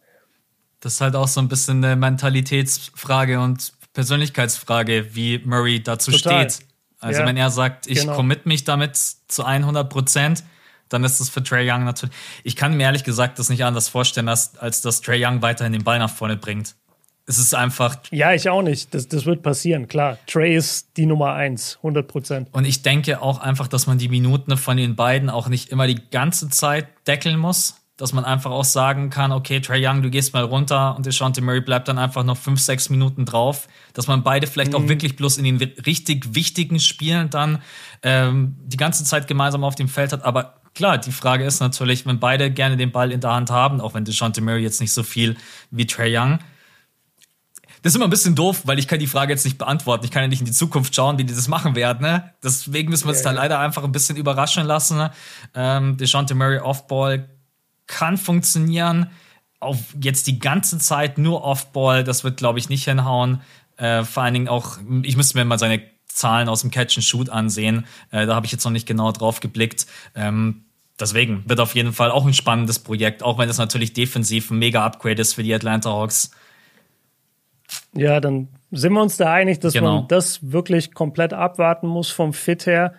Das 0.81 0.93
ist 0.93 1.01
halt 1.01 1.15
auch 1.15 1.27
so 1.27 1.41
ein 1.41 1.49
bisschen 1.49 1.83
eine 1.83 1.95
Mentalitätsfrage 1.95 3.39
und 3.39 3.73
Persönlichkeitsfrage, 3.93 5.15
wie 5.15 5.39
Murray 5.43 5.81
dazu 5.81 6.11
Total. 6.11 6.49
steht. 6.49 6.67
Also 6.99 7.21
ja, 7.21 7.27
wenn 7.27 7.35
er 7.35 7.49
sagt, 7.49 7.87
ich 7.87 8.01
genau. 8.01 8.15
commit 8.15 8.45
mich 8.45 8.63
damit 8.63 8.95
zu 8.95 9.43
100 9.43 9.89
Prozent, 9.89 10.43
dann 10.89 11.03
ist 11.03 11.19
es 11.19 11.29
für 11.29 11.41
Trey 11.43 11.69
Young 11.69 11.83
natürlich. 11.85 12.15
Ich 12.43 12.55
kann 12.55 12.75
mir 12.75 12.83
ehrlich 12.83 13.03
gesagt 13.03 13.39
das 13.39 13.49
nicht 13.49 13.63
anders 13.63 13.87
vorstellen, 13.87 14.27
als, 14.27 14.57
als 14.57 14.81
dass 14.81 15.01
Trey 15.01 15.23
Young 15.23 15.41
weiterhin 15.41 15.73
den 15.73 15.83
Ball 15.83 15.99
nach 15.99 16.09
vorne 16.09 16.37
bringt. 16.37 16.75
Es 17.29 17.37
ist 17.37 17.53
einfach. 17.53 17.97
Ja, 18.09 18.33
ich 18.33 18.49
auch 18.49 18.63
nicht. 18.63 18.91
Das, 18.91 19.07
das 19.07 19.27
wird 19.27 19.43
passieren, 19.43 19.87
klar. 19.87 20.17
Trey 20.25 20.55
ist 20.55 20.97
die 20.97 21.05
Nummer 21.05 21.33
eins, 21.33 21.77
100 21.77 22.07
Prozent. 22.07 22.49
Und 22.53 22.65
ich 22.65 22.81
denke 22.81 23.21
auch 23.21 23.37
einfach, 23.37 23.67
dass 23.67 23.85
man 23.85 23.99
die 23.99 24.09
Minuten 24.09 24.57
von 24.57 24.77
den 24.77 24.95
beiden 24.95 25.29
auch 25.29 25.47
nicht 25.47 25.69
immer 25.69 25.85
die 25.85 26.01
ganze 26.09 26.49
Zeit 26.49 26.87
deckeln 27.05 27.37
muss. 27.37 27.78
Dass 27.99 28.13
man 28.13 28.23
einfach 28.23 28.49
auch 28.49 28.63
sagen 28.63 29.09
kann, 29.09 29.31
okay, 29.31 29.59
Trey 29.59 29.85
Young, 29.85 30.01
du 30.01 30.09
gehst 30.09 30.33
mal 30.33 30.43
runter 30.43 30.95
und 30.95 31.05
DeShante 31.05 31.41
Murray 31.41 31.59
bleibt 31.59 31.89
dann 31.89 31.97
einfach 31.97 32.23
noch 32.23 32.37
fünf, 32.37 32.61
sechs 32.61 32.89
Minuten 32.89 33.25
drauf. 33.25 33.67
Dass 33.93 34.07
man 34.07 34.23
beide 34.23 34.47
vielleicht 34.47 34.71
mhm. 34.71 34.77
auch 34.77 34.87
wirklich 34.87 35.17
bloß 35.17 35.37
in 35.37 35.43
den 35.43 35.57
richtig 35.57 36.33
wichtigen 36.33 36.79
Spielen 36.79 37.29
dann 37.29 37.61
ähm, 38.01 38.55
die 38.63 38.77
ganze 38.77 39.03
Zeit 39.03 39.27
gemeinsam 39.27 39.63
auf 39.63 39.75
dem 39.75 39.89
Feld 39.89 40.13
hat. 40.13 40.23
Aber 40.23 40.55
Klar, 40.75 40.97
die 40.97 41.11
Frage 41.11 41.43
ist 41.43 41.59
natürlich, 41.59 42.05
wenn 42.05 42.19
beide 42.19 42.51
gerne 42.51 42.77
den 42.77 42.91
Ball 42.91 43.11
in 43.11 43.19
der 43.19 43.31
Hand 43.31 43.49
haben, 43.49 43.81
auch 43.81 43.95
wenn 43.95 44.05
DeJounte 44.05 44.39
Murray 44.39 44.61
jetzt 44.61 44.79
nicht 44.79 44.93
so 44.93 45.03
viel 45.03 45.35
wie 45.71 45.85
Trey 45.85 46.15
Young. 46.15 46.39
Das 47.81 47.93
ist 47.93 47.95
immer 47.95 48.07
ein 48.07 48.09
bisschen 48.09 48.35
doof, 48.35 48.61
weil 48.65 48.77
ich 48.77 48.87
kann 48.87 48.99
die 48.99 49.07
Frage 49.07 49.31
jetzt 49.31 49.45
nicht 49.45 49.57
beantworten. 49.57 50.03
Ich 50.05 50.11
kann 50.11 50.21
ja 50.21 50.27
nicht 50.27 50.41
in 50.41 50.45
die 50.45 50.51
Zukunft 50.51 50.93
schauen, 50.93 51.17
wie 51.17 51.23
die 51.23 51.33
das 51.33 51.47
machen 51.47 51.75
werden. 51.75 52.01
Ne? 52.01 52.33
Deswegen 52.43 52.89
müssen 52.89 53.05
wir 53.05 53.09
uns 53.09 53.19
ja, 53.19 53.25
da 53.25 53.31
ja. 53.31 53.41
leider 53.41 53.59
einfach 53.59 53.83
ein 53.83 53.91
bisschen 53.91 54.17
überraschen 54.17 54.65
lassen. 54.65 54.97
Ne? 54.97 55.11
Ähm, 55.55 55.97
DeJounte 55.97 56.35
Murray 56.35 56.59
Offball 56.59 57.29
kann 57.89 58.17
funktionieren. 58.17 59.09
Auf 59.59 59.77
jetzt 60.01 60.27
die 60.27 60.39
ganze 60.39 60.77
Zeit 60.77 61.17
nur 61.17 61.43
Offball, 61.43 62.05
das 62.05 62.23
wird, 62.23 62.37
glaube 62.37 62.59
ich, 62.59 62.69
nicht 62.69 62.85
hinhauen. 62.85 63.41
Äh, 63.75 64.03
vor 64.05 64.23
allen 64.23 64.33
Dingen 64.33 64.47
auch, 64.47 64.77
ich 65.03 65.17
müsste 65.17 65.37
mir 65.37 65.43
mal 65.43 65.59
seine 65.59 65.81
Zahlen 66.05 66.47
aus 66.47 66.61
dem 66.61 66.71
Catch 66.71 66.97
and 66.97 67.03
Shoot 67.03 67.29
ansehen. 67.29 67.85
Äh, 68.11 68.25
da 68.25 68.35
habe 68.35 68.45
ich 68.45 68.53
jetzt 68.53 68.63
noch 68.63 68.71
nicht 68.71 68.87
genau 68.87 69.11
drauf 69.11 69.41
geblickt. 69.41 69.85
Ähm, 70.15 70.63
deswegen 70.97 71.43
wird 71.47 71.59
auf 71.59 71.75
jeden 71.75 71.91
Fall 71.91 72.11
auch 72.11 72.25
ein 72.25 72.33
spannendes 72.33 72.79
Projekt, 72.79 73.23
auch 73.23 73.37
wenn 73.37 73.49
es 73.49 73.57
natürlich 73.57 73.91
defensiv 73.91 74.49
ein 74.51 74.59
mega 74.59 74.85
Upgrade 74.85 75.21
ist 75.21 75.33
für 75.33 75.43
die 75.43 75.53
Atlanta 75.53 75.89
Hawks. 75.89 76.31
Ja, 77.93 78.19
dann 78.19 78.47
sind 78.71 78.93
wir 78.93 79.01
uns 79.01 79.17
da 79.17 79.33
einig, 79.33 79.59
dass 79.59 79.73
genau. 79.73 79.99
man 79.99 80.07
das 80.07 80.51
wirklich 80.51 80.93
komplett 80.93 81.33
abwarten 81.33 81.87
muss 81.87 82.09
vom 82.09 82.33
Fit 82.33 82.65
her. 82.65 82.93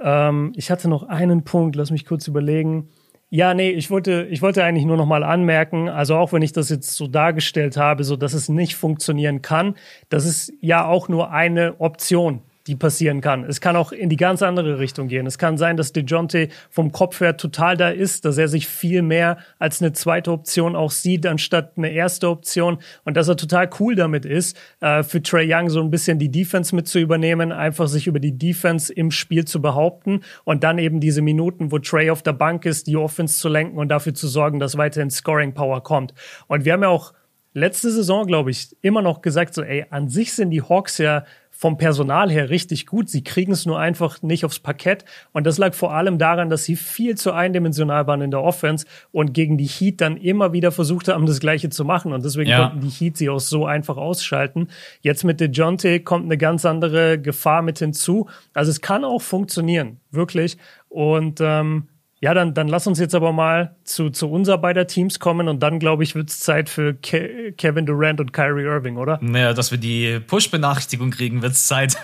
Ähm, 0.00 0.52
ich 0.56 0.70
hatte 0.70 0.88
noch 0.88 1.04
einen 1.04 1.44
Punkt, 1.44 1.76
lass 1.76 1.90
mich 1.90 2.04
kurz 2.04 2.26
überlegen. 2.28 2.90
Ja, 3.36 3.52
nee, 3.52 3.70
ich 3.70 3.90
wollte, 3.90 4.28
ich 4.30 4.42
wollte 4.42 4.62
eigentlich 4.62 4.84
nur 4.84 4.96
noch 4.96 5.06
mal 5.06 5.24
anmerken, 5.24 5.88
also 5.88 6.14
auch 6.14 6.32
wenn 6.32 6.42
ich 6.42 6.52
das 6.52 6.68
jetzt 6.68 6.94
so 6.94 7.08
dargestellt 7.08 7.76
habe, 7.76 8.04
so 8.04 8.14
dass 8.14 8.32
es 8.32 8.48
nicht 8.48 8.76
funktionieren 8.76 9.42
kann, 9.42 9.74
das 10.08 10.24
ist 10.24 10.52
ja 10.60 10.86
auch 10.86 11.08
nur 11.08 11.32
eine 11.32 11.80
Option 11.80 12.42
die 12.66 12.76
passieren 12.76 13.20
kann. 13.20 13.44
Es 13.44 13.60
kann 13.60 13.76
auch 13.76 13.92
in 13.92 14.08
die 14.08 14.16
ganz 14.16 14.42
andere 14.42 14.78
Richtung 14.78 15.08
gehen. 15.08 15.26
Es 15.26 15.36
kann 15.36 15.58
sein, 15.58 15.76
dass 15.76 15.92
DeJounte 15.92 16.48
vom 16.70 16.92
Kopf 16.92 17.20
her 17.20 17.36
total 17.36 17.76
da 17.76 17.90
ist, 17.90 18.24
dass 18.24 18.38
er 18.38 18.48
sich 18.48 18.66
viel 18.66 19.02
mehr 19.02 19.38
als 19.58 19.82
eine 19.82 19.92
zweite 19.92 20.32
Option 20.32 20.74
auch 20.74 20.90
sieht, 20.90 21.26
anstatt 21.26 21.72
eine 21.76 21.90
erste 21.90 22.28
Option 22.28 22.78
und 23.04 23.16
dass 23.16 23.28
er 23.28 23.36
total 23.36 23.68
cool 23.80 23.94
damit 23.94 24.24
ist, 24.24 24.56
äh, 24.80 25.02
für 25.02 25.22
Trey 25.22 25.46
Young 25.52 25.68
so 25.68 25.80
ein 25.80 25.90
bisschen 25.90 26.18
die 26.18 26.30
Defense 26.30 26.74
mit 26.74 26.88
zu 26.88 26.98
übernehmen, 26.98 27.52
einfach 27.52 27.86
sich 27.86 28.06
über 28.06 28.20
die 28.20 28.38
Defense 28.38 28.92
im 28.92 29.10
Spiel 29.10 29.44
zu 29.44 29.60
behaupten 29.60 30.20
und 30.44 30.64
dann 30.64 30.78
eben 30.78 31.00
diese 31.00 31.20
Minuten, 31.20 31.70
wo 31.70 31.78
Trey 31.78 32.10
auf 32.10 32.22
der 32.22 32.32
Bank 32.32 32.64
ist, 32.64 32.86
die 32.86 32.96
Offense 32.96 33.38
zu 33.38 33.48
lenken 33.48 33.78
und 33.78 33.88
dafür 33.88 34.14
zu 34.14 34.26
sorgen, 34.26 34.58
dass 34.58 34.78
weiterhin 34.78 35.10
Scoring 35.10 35.52
Power 35.52 35.82
kommt. 35.82 36.14
Und 36.46 36.64
wir 36.64 36.72
haben 36.72 36.82
ja 36.82 36.88
auch 36.88 37.12
letzte 37.54 37.90
Saison, 37.90 38.26
glaube 38.26 38.50
ich, 38.50 38.76
immer 38.82 39.00
noch 39.00 39.22
gesagt, 39.22 39.54
so, 39.54 39.62
ey, 39.62 39.86
an 39.90 40.08
sich 40.08 40.32
sind 40.32 40.50
die 40.50 40.62
Hawks 40.62 40.98
ja 40.98 41.24
vom 41.56 41.78
Personal 41.78 42.30
her 42.30 42.50
richtig 42.50 42.84
gut. 42.86 43.08
Sie 43.08 43.22
kriegen 43.22 43.52
es 43.52 43.64
nur 43.64 43.78
einfach 43.78 44.20
nicht 44.22 44.44
aufs 44.44 44.58
Parkett. 44.58 45.04
Und 45.32 45.46
das 45.46 45.56
lag 45.56 45.72
vor 45.72 45.94
allem 45.94 46.18
daran, 46.18 46.50
dass 46.50 46.64
sie 46.64 46.74
viel 46.74 47.16
zu 47.16 47.32
eindimensional 47.32 48.06
waren 48.06 48.20
in 48.20 48.32
der 48.32 48.42
Offense 48.42 48.86
und 49.12 49.32
gegen 49.32 49.56
die 49.56 49.66
Heat 49.66 50.00
dann 50.00 50.16
immer 50.16 50.52
wieder 50.52 50.72
versucht 50.72 51.08
haben, 51.08 51.26
das 51.26 51.38
Gleiche 51.38 51.70
zu 51.70 51.84
machen. 51.84 52.12
Und 52.12 52.24
deswegen 52.24 52.50
ja. 52.50 52.68
konnten 52.68 52.80
die 52.80 52.90
Heat 52.90 53.16
sie 53.16 53.30
auch 53.30 53.38
so 53.38 53.66
einfach 53.66 53.96
ausschalten. 53.96 54.68
Jetzt 55.00 55.24
mit 55.24 55.40
DeJounte 55.40 56.00
kommt 56.00 56.24
eine 56.24 56.36
ganz 56.36 56.64
andere 56.66 57.20
Gefahr 57.20 57.62
mit 57.62 57.78
hinzu. 57.78 58.28
Also 58.52 58.70
es 58.70 58.80
kann 58.80 59.04
auch 59.04 59.22
funktionieren, 59.22 60.00
wirklich. 60.10 60.58
Und 60.88 61.40
ähm, 61.40 61.88
Ja, 62.20 62.32
dann, 62.32 62.54
dann 62.54 62.68
lass 62.68 62.86
uns 62.86 62.98
jetzt 62.98 63.14
aber 63.14 63.32
mal 63.32 63.76
zu, 63.84 64.08
zu 64.08 64.30
unser 64.30 64.56
beider 64.56 64.86
Teams 64.86 65.18
kommen 65.18 65.46
und 65.48 65.60
dann, 65.62 65.78
glaube 65.78 66.04
ich, 66.04 66.14
wird 66.14 66.30
es 66.30 66.40
Zeit 66.40 66.68
für 66.68 66.94
Ke 66.94 67.52
Kevin 67.52 67.86
Durant 67.86 68.20
und 68.20 68.32
Kyrie 68.32 68.62
Irving, 68.62 68.96
oder? 68.96 69.18
Naja, 69.20 69.52
dass 69.52 69.70
wir 69.70 69.78
die 69.78 70.20
Push-Benachrichtigung 70.20 71.10
kriegen, 71.10 71.42
wird 71.42 71.52
es 71.52 71.66
Zeit. 71.66 71.98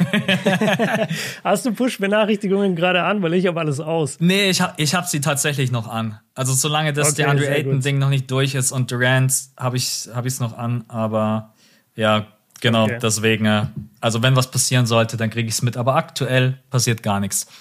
Hast 1.45 1.65
du 1.65 1.73
Push-Benachrichtigungen 1.73 2.77
gerade 2.77 3.03
an? 3.03 3.23
Weil 3.23 3.35
ich 3.35 3.47
habe 3.47 3.61
alles 3.61 3.81
aus. 3.81 4.19
Nee, 4.21 4.51
ich 4.51 4.61
habe 4.61 4.75
ich 4.77 4.95
hab 4.95 5.07
sie 5.07 5.21
tatsächlich 5.21 5.71
noch 5.71 5.89
an. 5.89 6.19
Also 6.35 6.53
solange 6.53 6.93
das 6.93 7.13
okay, 7.13 7.23
DeAndre 7.23 7.49
Ayton-Ding 7.49 7.99
noch 7.99 8.11
nicht 8.11 8.31
durch 8.31 8.55
ist 8.55 8.73
und 8.73 8.91
Durant 8.91 9.33
habe 9.57 9.77
ich 9.77 9.85
es 9.85 10.11
hab 10.15 10.27
noch 10.41 10.59
an, 10.59 10.85
aber 10.89 11.55
ja, 11.95 12.27
Genau, 12.61 12.85
okay. 12.85 12.99
deswegen, 13.01 13.47
äh, 13.47 13.67
also 14.01 14.22
wenn 14.22 14.34
was 14.34 14.51
passieren 14.51 14.86
sollte, 14.86 15.16
dann 15.16 15.28
kriege 15.30 15.48
ich 15.48 15.55
es 15.55 15.62
mit. 15.62 15.76
Aber 15.76 15.94
aktuell 15.96 16.59
passiert 16.70 17.03
gar 17.03 17.20
nichts. 17.20 17.46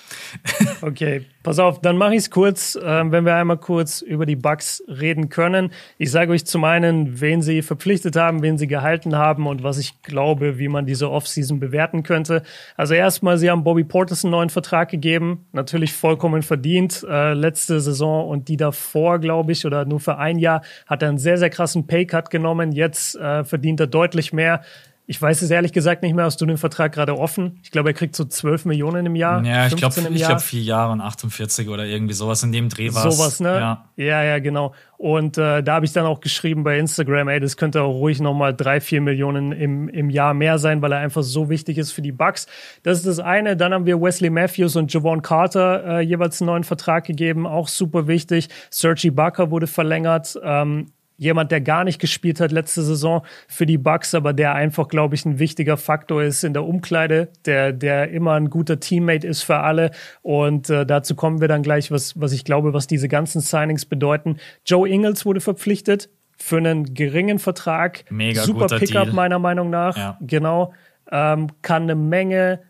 Okay, 0.82 1.26
pass 1.44 1.60
auf, 1.60 1.82
dann 1.82 1.98
mache 1.98 2.14
ich 2.14 2.20
es 2.20 2.32
kurz, 2.32 2.76
äh, 2.76 2.82
wenn 3.12 3.26
wir 3.26 3.36
einmal 3.36 3.58
kurz 3.58 4.02
über 4.02 4.26
die 4.26 4.38
Bugs 4.38 4.82
reden 4.88 5.28
können. 5.28 5.72
Ich 5.98 6.10
sage 6.10 6.32
euch 6.32 6.46
zum 6.46 6.64
einen, 6.64 7.20
wen 7.20 7.42
sie 7.42 7.62
verpflichtet 7.62 8.16
haben, 8.16 8.42
wen 8.42 8.58
sie 8.58 8.68
gehalten 8.68 9.18
haben 9.18 9.46
und 9.46 9.62
was 9.62 9.78
ich 9.78 10.02
glaube, 10.04 10.58
wie 10.58 10.70
man 10.70 10.86
diese 10.86 11.12
Offseason 11.12 11.60
bewerten 11.60 12.04
könnte. 12.04 12.44
Also 12.78 12.94
erstmal, 12.94 13.38
sie 13.38 13.50
haben 13.50 13.66
Bobby 13.66 13.84
Portis 13.84 14.24
einen 14.24 14.32
neuen 14.32 14.50
Vertrag 14.50 14.90
gegeben, 14.90 15.46
natürlich 15.52 15.92
vollkommen 15.92 16.44
verdient. 16.44 17.06
Äh, 17.10 17.34
letzte 17.34 17.82
Saison 17.82 18.30
und 18.30 18.48
die 18.48 18.58
davor, 18.58 19.20
glaube 19.20 19.52
ich, 19.52 19.66
oder 19.66 19.84
nur 19.84 20.00
für 20.00 20.18
ein 20.18 20.40
Jahr, 20.40 20.62
hat 20.88 21.02
er 21.02 21.10
einen 21.10 21.18
sehr, 21.18 21.38
sehr 21.38 21.50
krassen 21.50 21.88
Paycut 21.88 22.30
genommen. 22.30 22.72
Jetzt 22.72 23.16
äh, 23.16 23.44
verdient 23.44 23.82
er 23.82 23.88
deutlich 23.88 24.32
mehr. 24.32 24.62
Ich 25.10 25.20
weiß 25.20 25.42
es 25.42 25.50
ehrlich 25.50 25.74
gesagt 25.74 26.04
nicht 26.04 26.14
mehr. 26.14 26.26
Hast 26.26 26.40
du 26.40 26.46
den 26.46 26.60
Vertrag 26.60 26.92
gerade 26.92 27.18
offen? 27.18 27.58
Ich 27.64 27.72
glaube, 27.72 27.90
er 27.90 27.94
kriegt 27.96 28.16
so 28.16 28.26
12 28.26 28.66
Millionen 28.66 29.08
im 29.08 29.16
Jahr. 29.16 29.44
Ja, 29.44 29.66
ich 29.66 29.76
glaube, 29.76 29.96
ich 30.00 30.24
glaube 30.24 30.40
vier 30.40 30.62
Jahre 30.62 30.92
und 30.92 31.02
48 31.02 31.68
oder 31.68 31.84
irgendwie 31.84 32.14
sowas 32.14 32.44
in 32.44 32.52
dem 32.52 32.70
Dreh 32.70 32.94
war 32.94 33.10
Sowas, 33.10 33.40
ne? 33.40 33.56
Ja, 33.56 33.86
ja, 33.96 34.24
ja 34.24 34.38
genau. 34.38 34.76
Und 34.98 35.40
äh, 35.40 35.64
da 35.64 35.74
habe 35.74 35.86
ich 35.86 35.94
dann 35.94 36.06
auch 36.06 36.20
geschrieben 36.20 36.64
bei 36.64 36.78
Instagram, 36.78 37.28
ey, 37.28 37.40
das 37.40 37.58
könnte 37.58 37.82
auch 37.82 37.94
ruhig 37.94 38.22
nochmal 38.22 38.56
drei, 38.56 38.82
vier 38.82 39.02
Millionen 39.02 39.52
im, 39.52 39.90
im 39.90 40.12
Jahr 40.12 40.36
mehr 40.36 40.60
sein, 40.60 40.84
weil 40.84 40.92
er 40.92 41.00
einfach 41.00 41.24
so 41.24 41.50
wichtig 41.50 41.80
ist 41.80 41.92
für 41.92 42.04
die 42.04 42.12
Bucks. 42.12 42.46
Das 42.84 43.00
ist 43.00 43.08
das 43.08 43.18
eine. 43.18 43.58
Dann 43.58 43.74
haben 43.74 43.88
wir 43.88 44.00
Wesley 44.00 44.30
Matthews 44.30 44.76
und 44.76 44.94
Javon 44.94 45.24
Carter 45.24 45.86
äh, 45.88 46.02
jeweils 46.02 46.40
einen 46.40 46.52
neuen 46.52 46.64
Vertrag 46.64 47.06
gegeben, 47.06 47.48
auch 47.48 47.68
super 47.68 48.08
wichtig. 48.08 48.48
Sergi 48.70 49.10
Barker 49.10 49.50
wurde 49.50 49.66
verlängert. 49.66 50.40
Ähm, 50.44 50.92
jemand, 51.20 51.52
der 51.52 51.62
gar 51.62 51.84
nicht 51.84 52.00
gespielt 52.00 52.40
hat 52.40 52.52
letzte 52.52 52.82
Saison 52.82 53.24
für 53.48 53.66
die 53.66 53.78
Bucks, 53.78 54.16
aber 54.16 54.34
der 54.34 54.56
einfach, 54.56 54.88
glaube 54.88 55.16
ich, 55.16 55.26
ein 55.26 55.38
wichtiger 55.38 55.78
Faktor 55.78 56.24
ist 56.24 56.44
in 56.44 56.54
der 56.54 56.64
Umkleide, 56.64 57.30
der, 57.46 57.74
der 57.74 58.10
immer 58.10 58.34
ein 58.34 58.50
guter 58.50 58.80
Teammate 58.80 59.28
ist 59.28 59.44
für 59.44 59.58
alle. 59.58 59.92
Und 60.22 60.70
äh, 60.70 60.86
dazu 60.86 61.16
kommen 61.16 61.42
wir 61.42 61.50
dann 61.50 61.62
gleich, 61.62 61.92
was, 61.92 62.20
was 62.20 62.32
ich 62.32 62.46
glaube, 62.46 62.74
was 62.74 62.88
diese 62.88 63.10
ganzen 63.10 63.42
Signings 63.42 63.86
bedeuten. 63.86 64.38
Joe 64.66 64.90
Ingles 64.90 65.26
wurde 65.26 65.42
verpflichtet 65.42 66.10
für 66.38 66.58
einen 66.58 66.94
geringen 66.94 67.38
Vertrag. 67.38 68.06
Mega 68.10 68.42
Super 68.42 68.68
Pickup, 68.80 69.12
meiner 69.12 69.40
Meinung 69.40 69.70
nach. 69.70 69.98
Ja. 69.98 70.18
Genau. 70.22 70.74
Ähm, 71.12 71.48
kann 71.62 71.84
eine 71.84 71.96
Menge 71.96 72.62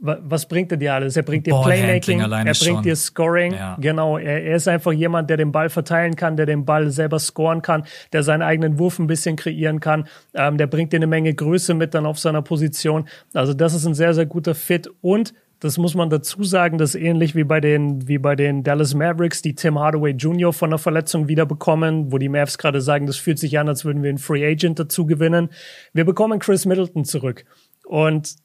was 0.00 0.46
bringt 0.46 0.70
er 0.70 0.78
dir 0.78 0.94
alles? 0.94 1.16
Er 1.16 1.24
bringt 1.24 1.46
dir 1.46 1.60
Playmaking, 1.60 2.20
er 2.20 2.28
bringt 2.28 2.56
schon. 2.56 2.82
dir 2.82 2.94
Scoring. 2.94 3.52
Ja. 3.52 3.76
Genau, 3.80 4.16
er, 4.16 4.44
er, 4.44 4.56
ist 4.56 4.68
einfach 4.68 4.92
jemand, 4.92 5.28
der 5.28 5.36
den 5.36 5.50
Ball 5.50 5.68
verteilen 5.68 6.14
kann, 6.14 6.36
der 6.36 6.46
den 6.46 6.64
Ball 6.64 6.90
selber 6.90 7.18
scoren 7.18 7.62
kann, 7.62 7.84
der 8.12 8.22
seinen 8.22 8.42
eigenen 8.42 8.78
Wurf 8.78 9.00
ein 9.00 9.08
bisschen 9.08 9.34
kreieren 9.34 9.80
kann. 9.80 10.06
Ähm, 10.34 10.56
der 10.56 10.68
bringt 10.68 10.92
dir 10.92 10.98
eine 10.98 11.08
Menge 11.08 11.34
Größe 11.34 11.74
mit 11.74 11.94
dann 11.94 12.06
auf 12.06 12.18
seiner 12.18 12.42
Position. 12.42 13.08
Also 13.34 13.54
das 13.54 13.74
ist 13.74 13.86
ein 13.86 13.94
sehr, 13.94 14.14
sehr 14.14 14.26
guter 14.26 14.54
Fit 14.54 14.88
und 15.00 15.34
das 15.60 15.76
muss 15.76 15.96
man 15.96 16.08
dazu 16.08 16.44
sagen, 16.44 16.78
das 16.78 16.94
ist 16.94 17.00
ähnlich 17.00 17.34
wie 17.34 17.42
bei 17.42 17.60
den, 17.60 18.06
wie 18.06 18.18
bei 18.18 18.36
den 18.36 18.62
Dallas 18.62 18.94
Mavericks, 18.94 19.42
die 19.42 19.56
Tim 19.56 19.76
Hardaway 19.80 20.12
Jr. 20.12 20.52
von 20.52 20.70
der 20.70 20.78
Verletzung 20.78 21.26
wiederbekommen, 21.26 22.12
wo 22.12 22.18
die 22.18 22.28
Mavs 22.28 22.58
gerade 22.58 22.80
sagen, 22.80 23.08
das 23.08 23.16
fühlt 23.16 23.40
sich 23.40 23.58
an, 23.58 23.68
als 23.68 23.84
würden 23.84 24.04
wir 24.04 24.10
einen 24.10 24.18
Free 24.18 24.46
Agent 24.46 24.78
dazu 24.78 25.04
gewinnen. 25.04 25.48
Wir 25.92 26.04
bekommen 26.04 26.38
Chris 26.38 26.64
Middleton 26.64 27.04
zurück. 27.04 27.44
Und 27.84 28.36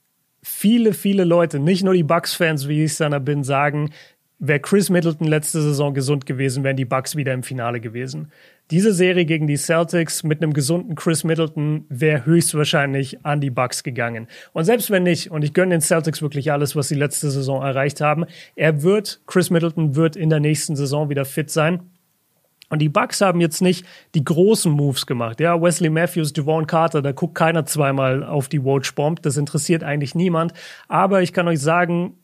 viele, 0.44 0.94
viele 0.94 1.24
Leute, 1.24 1.60
nicht 1.60 1.84
nur 1.84 1.94
die 1.94 2.04
Bucks-Fans, 2.04 2.68
wie 2.68 2.84
ich 2.84 2.98
dann 2.98 3.24
bin, 3.26 3.44
sagen, 3.44 3.90
wäre 4.40 4.60
Chris 4.60 4.90
Middleton 4.90 5.28
letzte 5.28 5.62
Saison 5.62 5.94
gesund 5.94 6.26
gewesen, 6.26 6.64
wären 6.66 6.76
die 6.76 6.86
Bucks 6.86 7.16
wieder 7.16 7.34
im 7.34 7.44
Finale 7.44 7.80
gewesen. 7.80 8.30
Diese 8.72 8.94
Serie 8.94 9.26
gegen 9.26 9.48
die 9.48 9.56
Celtics 9.56 10.24
mit 10.24 10.42
einem 10.42 10.54
gesunden 10.54 10.96
Chris 10.96 11.24
Middleton 11.24 11.86
wäre 11.90 12.26
höchstwahrscheinlich 12.26 13.26
an 13.26 13.40
die 13.40 13.50
Bucks 13.50 13.84
gegangen. 13.84 14.28
Und 14.52 14.66
selbst 14.66 14.92
wenn 14.92 15.04
nicht, 15.04 15.32
und 15.32 15.44
ich 15.44 15.54
gönne 15.54 15.76
den 15.76 15.82
Celtics 15.82 16.22
wirklich 16.22 16.52
alles, 16.52 16.76
was 16.76 16.90
sie 16.90 16.96
letzte 16.96 17.32
Saison 17.32 17.62
erreicht 17.62 18.02
haben, 18.02 18.26
er 18.56 18.84
wird, 18.84 19.22
Chris 19.28 19.50
Middleton 19.50 19.96
wird 19.96 20.16
in 20.18 20.30
der 20.30 20.42
nächsten 20.42 20.76
Saison 20.76 21.10
wieder 21.10 21.24
fit 21.24 21.50
sein. 21.50 21.93
Und 22.74 22.80
die 22.80 22.90
Bucks 22.90 23.22
haben 23.22 23.40
jetzt 23.40 23.62
nicht 23.62 23.86
die 24.16 24.24
großen 24.24 24.72
Moves 24.72 25.06
gemacht. 25.06 25.40
Ja, 25.40 25.62
Wesley 25.62 25.92
Matthews, 25.92 26.34
Devon 26.34 26.66
Carter, 26.66 27.04
da 27.04 27.12
guckt 27.12 27.36
keiner 27.36 27.68
zweimal 27.68 28.24
auf 28.24 28.48
die 28.50 28.66
Watch 28.66 28.96
Bomb. 28.96 29.22
Das 29.22 29.38
interessiert 29.38 29.84
eigentlich 29.84 30.16
niemand. 30.16 30.54
Aber 30.88 31.22
ich 31.22 31.34
kann 31.34 31.48
euch 31.48 31.60
sagen, 31.60 32.18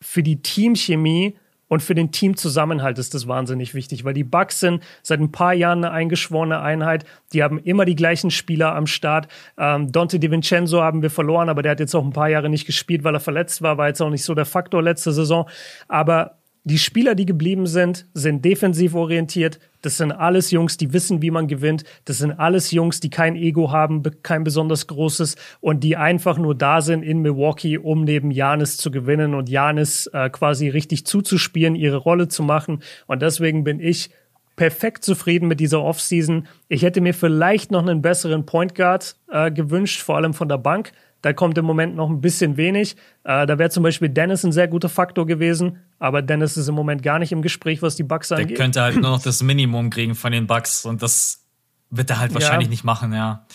für 0.00 0.24
die 0.24 0.42
Teamchemie 0.42 1.36
und 1.68 1.80
für 1.80 1.94
den 1.94 2.10
Teamzusammenhalt 2.10 2.98
ist 2.98 3.14
das 3.14 3.28
wahnsinnig 3.28 3.72
wichtig, 3.72 4.04
weil 4.04 4.14
die 4.14 4.24
Bucks 4.24 4.58
sind 4.58 4.82
seit 5.00 5.20
ein 5.20 5.30
paar 5.30 5.54
Jahren 5.54 5.84
eine 5.84 5.94
eingeschworene 5.94 6.58
Einheit. 6.58 7.04
Die 7.32 7.44
haben 7.44 7.60
immer 7.60 7.84
die 7.84 7.94
gleichen 7.94 8.32
Spieler 8.32 8.74
am 8.74 8.88
Start. 8.88 9.28
Ähm, 9.56 9.92
Dante 9.92 10.18
DiVincenzo 10.18 10.82
haben 10.82 11.02
wir 11.02 11.10
verloren, 11.10 11.48
aber 11.48 11.62
der 11.62 11.70
hat 11.70 11.78
jetzt 11.78 11.94
auch 11.94 12.04
ein 12.04 12.12
paar 12.12 12.28
Jahre 12.28 12.48
nicht 12.48 12.66
gespielt, 12.66 13.04
weil 13.04 13.14
er 13.14 13.20
verletzt 13.20 13.62
war. 13.62 13.78
War 13.78 13.86
jetzt 13.86 14.02
auch 14.02 14.10
nicht 14.10 14.24
so 14.24 14.34
der 14.34 14.44
Faktor 14.44 14.82
letzte 14.82 15.12
Saison. 15.12 15.48
Aber 15.86 16.41
die 16.64 16.78
Spieler, 16.78 17.16
die 17.16 17.26
geblieben 17.26 17.66
sind, 17.66 18.06
sind 18.14 18.44
defensiv 18.44 18.94
orientiert. 18.94 19.58
Das 19.82 19.96
sind 19.96 20.12
alles 20.12 20.52
Jungs, 20.52 20.76
die 20.76 20.92
wissen, 20.92 21.20
wie 21.20 21.32
man 21.32 21.48
gewinnt. 21.48 21.82
Das 22.04 22.18
sind 22.18 22.32
alles 22.32 22.70
Jungs, 22.70 23.00
die 23.00 23.10
kein 23.10 23.34
Ego 23.34 23.72
haben, 23.72 24.02
kein 24.22 24.44
besonders 24.44 24.86
großes 24.86 25.34
und 25.60 25.82
die 25.82 25.96
einfach 25.96 26.38
nur 26.38 26.54
da 26.54 26.80
sind 26.80 27.02
in 27.02 27.18
Milwaukee, 27.18 27.78
um 27.78 28.04
neben 28.04 28.30
Janis 28.30 28.76
zu 28.76 28.92
gewinnen 28.92 29.34
und 29.34 29.48
Janis 29.48 30.06
äh, 30.12 30.30
quasi 30.30 30.68
richtig 30.68 31.04
zuzuspielen, 31.04 31.74
ihre 31.74 31.96
Rolle 31.96 32.28
zu 32.28 32.44
machen. 32.44 32.82
Und 33.08 33.22
deswegen 33.22 33.64
bin 33.64 33.80
ich 33.80 34.10
perfekt 34.54 35.04
zufrieden 35.04 35.48
mit 35.48 35.58
dieser 35.58 35.82
Offseason. 35.82 36.46
Ich 36.68 36.82
hätte 36.82 37.00
mir 37.00 37.14
vielleicht 37.14 37.72
noch 37.72 37.82
einen 37.82 38.02
besseren 38.02 38.46
Point 38.46 38.76
Guard 38.76 39.16
äh, 39.30 39.50
gewünscht, 39.50 40.00
vor 40.00 40.16
allem 40.16 40.34
von 40.34 40.48
der 40.48 40.58
Bank. 40.58 40.92
Da 41.22 41.32
kommt 41.32 41.56
im 41.56 41.64
Moment 41.64 41.96
noch 41.96 42.10
ein 42.10 42.20
bisschen 42.20 42.56
wenig. 42.56 42.96
Äh, 43.24 43.46
da 43.46 43.58
wäre 43.58 43.70
zum 43.70 43.82
Beispiel 43.82 44.08
Dennis 44.08 44.44
ein 44.44 44.52
sehr 44.52 44.68
guter 44.68 44.88
Faktor 44.88 45.26
gewesen, 45.26 45.78
aber 45.98 46.20
Dennis 46.20 46.56
ist 46.56 46.68
im 46.68 46.74
Moment 46.74 47.02
gar 47.02 47.18
nicht 47.18 47.32
im 47.32 47.42
Gespräch, 47.42 47.80
was 47.80 47.96
die 47.96 48.02
Bugs 48.02 48.30
angeht. 48.32 48.50
Der 48.50 48.56
könnte 48.56 48.82
halt 48.82 48.94
nur 48.96 49.10
noch 49.10 49.22
das 49.22 49.42
Minimum 49.42 49.90
kriegen 49.90 50.14
von 50.14 50.32
den 50.32 50.46
Bugs 50.46 50.84
und 50.84 51.02
das 51.02 51.44
wird 51.90 52.10
er 52.10 52.18
halt 52.18 52.34
wahrscheinlich 52.34 52.66
ja. 52.66 52.70
nicht 52.70 52.84
machen, 52.84 53.12
ja. 53.12 53.46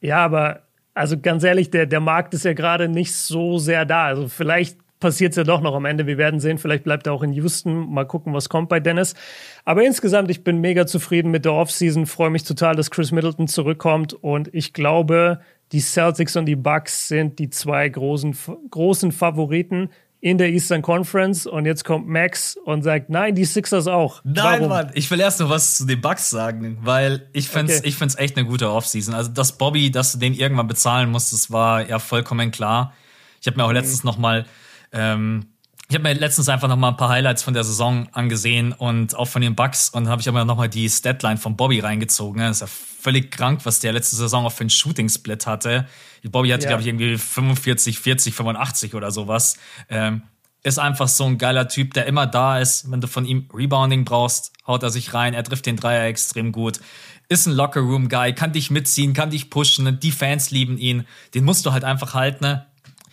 Ja, 0.00 0.24
aber 0.24 0.62
also 0.94 1.18
ganz 1.18 1.44
ehrlich, 1.44 1.70
der, 1.70 1.86
der 1.86 2.00
Markt 2.00 2.34
ist 2.34 2.44
ja 2.44 2.52
gerade 2.52 2.88
nicht 2.88 3.14
so 3.14 3.58
sehr 3.58 3.84
da. 3.84 4.06
Also 4.06 4.28
vielleicht 4.28 4.78
passiert 5.00 5.30
es 5.30 5.36
ja 5.36 5.44
doch 5.44 5.60
noch 5.60 5.74
am 5.74 5.84
Ende. 5.84 6.06
Wir 6.06 6.18
werden 6.18 6.40
sehen, 6.40 6.58
vielleicht 6.58 6.84
bleibt 6.84 7.06
er 7.06 7.12
auch 7.12 7.22
in 7.22 7.32
Houston. 7.32 7.92
Mal 7.92 8.04
gucken, 8.04 8.34
was 8.34 8.48
kommt 8.48 8.68
bei 8.68 8.80
Dennis. 8.80 9.14
Aber 9.64 9.84
insgesamt, 9.84 10.30
ich 10.30 10.44
bin 10.44 10.60
mega 10.60 10.86
zufrieden 10.86 11.30
mit 11.30 11.44
der 11.44 11.52
Offseason, 11.52 12.06
freue 12.06 12.30
mich 12.30 12.44
total, 12.44 12.74
dass 12.74 12.90
Chris 12.90 13.12
Middleton 13.12 13.48
zurückkommt 13.48 14.12
und 14.12 14.52
ich 14.52 14.72
glaube, 14.72 15.40
die 15.72 15.80
Celtics 15.80 16.36
und 16.36 16.46
die 16.46 16.56
Bucks 16.56 17.08
sind 17.08 17.38
die 17.38 17.50
zwei 17.50 17.88
großen, 17.88 18.36
großen 18.70 19.12
Favoriten 19.12 19.90
in 20.20 20.36
der 20.36 20.48
Eastern 20.48 20.82
Conference 20.82 21.46
und 21.46 21.64
jetzt 21.64 21.84
kommt 21.84 22.08
Max 22.08 22.56
und 22.56 22.82
sagt, 22.82 23.08
nein, 23.08 23.36
die 23.36 23.44
Sixers 23.44 23.86
auch. 23.86 24.20
Nein, 24.24 24.60
Warum? 24.60 24.68
Mann, 24.68 24.90
ich 24.94 25.08
will 25.10 25.20
erst 25.20 25.38
noch 25.38 25.48
was 25.48 25.76
zu 25.76 25.86
den 25.86 26.00
Bucks 26.00 26.28
sagen, 26.28 26.78
weil 26.82 27.28
ich 27.32 27.48
find's, 27.48 27.78
okay. 27.78 27.88
ich 27.88 27.94
find's 27.94 28.16
echt 28.16 28.36
eine 28.36 28.46
gute 28.46 28.70
Offseason. 28.70 29.14
Also, 29.14 29.30
dass 29.30 29.56
Bobby, 29.56 29.92
dass 29.92 30.12
du 30.12 30.18
den 30.18 30.34
irgendwann 30.34 30.66
bezahlen 30.66 31.10
musst, 31.10 31.32
das 31.32 31.52
war 31.52 31.88
ja 31.88 32.00
vollkommen 32.00 32.50
klar. 32.50 32.94
Ich 33.40 33.46
habe 33.46 33.56
mir 33.56 33.64
auch 33.64 33.72
letztens 33.72 34.02
mhm. 34.02 34.08
noch 34.08 34.18
mal 34.18 34.46
ähm, 34.90 35.46
ich 35.90 35.94
habe 35.94 36.02
mir 36.02 36.14
letztens 36.14 36.50
einfach 36.50 36.68
noch 36.68 36.76
mal 36.76 36.88
ein 36.88 36.96
paar 36.98 37.08
Highlights 37.08 37.42
von 37.42 37.54
der 37.54 37.64
Saison 37.64 38.08
angesehen 38.12 38.72
und 38.72 39.16
auch 39.16 39.24
von 39.24 39.40
den 39.40 39.54
Bucks 39.54 39.88
und 39.88 40.06
habe 40.08 40.20
ich 40.20 40.28
aber 40.28 40.44
noch 40.44 40.58
mal 40.58 40.68
die 40.68 40.86
Statline 40.90 41.38
von 41.38 41.56
Bobby 41.56 41.80
reingezogen. 41.80 42.42
Das 42.42 42.58
ist 42.58 42.60
ja 42.60 42.66
völlig 42.66 43.30
krank, 43.30 43.60
was 43.64 43.80
der 43.80 43.94
letzte 43.94 44.16
Saison 44.16 44.44
auch 44.44 44.52
für 44.52 44.62
einen 44.62 44.70
Shooting-Split 44.70 45.46
hatte. 45.46 45.86
Bobby 46.24 46.50
hatte, 46.50 46.64
ja. 46.64 46.68
glaube 46.68 46.82
ich, 46.82 46.88
irgendwie 46.88 47.16
45, 47.16 48.00
40, 48.00 48.34
85 48.34 48.94
oder 48.94 49.10
sowas. 49.10 49.56
Ähm, 49.88 50.22
ist 50.62 50.78
einfach 50.78 51.08
so 51.08 51.24
ein 51.24 51.38
geiler 51.38 51.68
Typ, 51.68 51.94
der 51.94 52.04
immer 52.04 52.26
da 52.26 52.58
ist. 52.58 52.90
Wenn 52.90 53.00
du 53.00 53.06
von 53.06 53.24
ihm 53.24 53.48
Rebounding 53.54 54.04
brauchst, 54.04 54.52
haut 54.66 54.82
er 54.82 54.90
sich 54.90 55.14
rein. 55.14 55.32
Er 55.32 55.42
trifft 55.42 55.64
den 55.64 55.76
Dreier 55.76 56.04
extrem 56.04 56.52
gut. 56.52 56.80
Ist 57.30 57.46
ein 57.46 57.54
Locker-Room-Guy, 57.54 58.34
kann 58.34 58.52
dich 58.52 58.70
mitziehen, 58.70 59.14
kann 59.14 59.30
dich 59.30 59.48
pushen. 59.48 59.98
Die 60.00 60.12
Fans 60.12 60.50
lieben 60.50 60.76
ihn. 60.76 61.06
Den 61.34 61.44
musst 61.44 61.64
du 61.64 61.72
halt 61.72 61.84
einfach 61.84 62.12
halten. 62.12 62.44
Ne? 62.44 62.66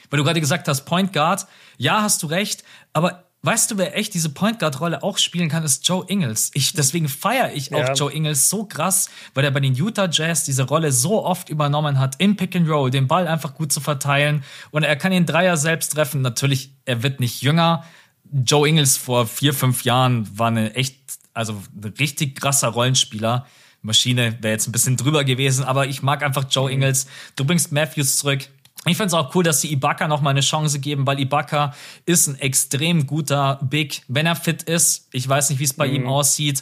Weil 0.09 0.17
du 0.17 0.25
gerade 0.25 0.41
gesagt 0.41 0.67
hast, 0.67 0.83
Point 0.83 1.13
Guard, 1.13 1.47
ja, 1.77 2.01
hast 2.01 2.23
du 2.23 2.27
recht, 2.27 2.63
aber 2.93 3.25
weißt 3.41 3.69
du, 3.69 3.77
wer 3.77 3.95
echt 3.95 4.13
diese 4.13 4.29
Point 4.29 4.59
Guard 4.59 4.79
Rolle 4.79 5.03
auch 5.03 5.19
spielen 5.19 5.49
kann, 5.49 5.63
ist 5.63 5.87
Joe 5.87 6.03
Ingles. 6.07 6.49
Ich, 6.55 6.73
deswegen 6.73 7.07
feiere 7.07 7.53
ich 7.53 7.73
auch 7.75 7.79
ja. 7.79 7.93
Joe 7.93 8.11
Ingles 8.11 8.49
so 8.49 8.65
krass, 8.65 9.09
weil 9.35 9.43
er 9.43 9.51
bei 9.51 9.59
den 9.59 9.75
Utah 9.75 10.09
Jazz 10.11 10.45
diese 10.45 10.63
Rolle 10.63 10.91
so 10.91 11.23
oft 11.23 11.49
übernommen 11.49 11.99
hat, 11.99 12.15
im 12.17 12.35
Pick 12.35 12.55
and 12.55 12.67
Roll, 12.67 12.89
den 12.89 13.07
Ball 13.07 13.27
einfach 13.27 13.53
gut 13.53 13.71
zu 13.71 13.81
verteilen 13.81 14.43
und 14.71 14.83
er 14.83 14.95
kann 14.95 15.11
den 15.11 15.25
Dreier 15.25 15.57
selbst 15.57 15.93
treffen. 15.93 16.21
Natürlich, 16.21 16.71
er 16.85 17.03
wird 17.03 17.19
nicht 17.19 17.41
jünger, 17.43 17.83
Joe 18.31 18.67
Ingles 18.67 18.97
vor 18.97 19.27
vier, 19.27 19.53
fünf 19.53 19.83
Jahren 19.83 20.27
war 20.37 20.47
eine 20.47 20.73
echt, 20.75 20.97
also 21.33 21.61
ein 21.75 21.93
richtig 21.99 22.39
krasser 22.39 22.69
Rollenspieler. 22.69 23.45
Maschine 23.81 24.37
wäre 24.41 24.53
jetzt 24.53 24.67
ein 24.67 24.71
bisschen 24.71 24.97
drüber 24.97 25.23
gewesen, 25.23 25.63
aber 25.63 25.87
ich 25.87 26.01
mag 26.01 26.23
einfach 26.23 26.45
Joe 26.49 26.67
mhm. 26.67 26.75
Ingles. 26.75 27.07
Du 27.35 27.45
bringst 27.45 27.71
Matthews 27.71 28.17
zurück. 28.17 28.49
Ich 28.87 28.97
finde 28.97 29.07
es 29.07 29.13
auch 29.13 29.33
cool, 29.33 29.43
dass 29.43 29.61
sie 29.61 29.71
Ibaka 29.71 30.07
noch 30.07 30.21
mal 30.21 30.29
eine 30.29 30.41
Chance 30.41 30.79
geben, 30.79 31.07
weil 31.07 31.19
Ibaka 31.19 31.73
ist 32.05 32.27
ein 32.27 32.39
extrem 32.39 33.07
guter 33.07 33.59
Big, 33.63 34.03
wenn 34.07 34.25
er 34.25 34.35
fit 34.35 34.63
ist. 34.63 35.07
Ich 35.11 35.27
weiß 35.27 35.49
nicht, 35.49 35.59
wie 35.59 35.63
es 35.63 35.73
bei 35.73 35.87
mhm. 35.87 35.95
ihm 35.95 36.07
aussieht. 36.07 36.61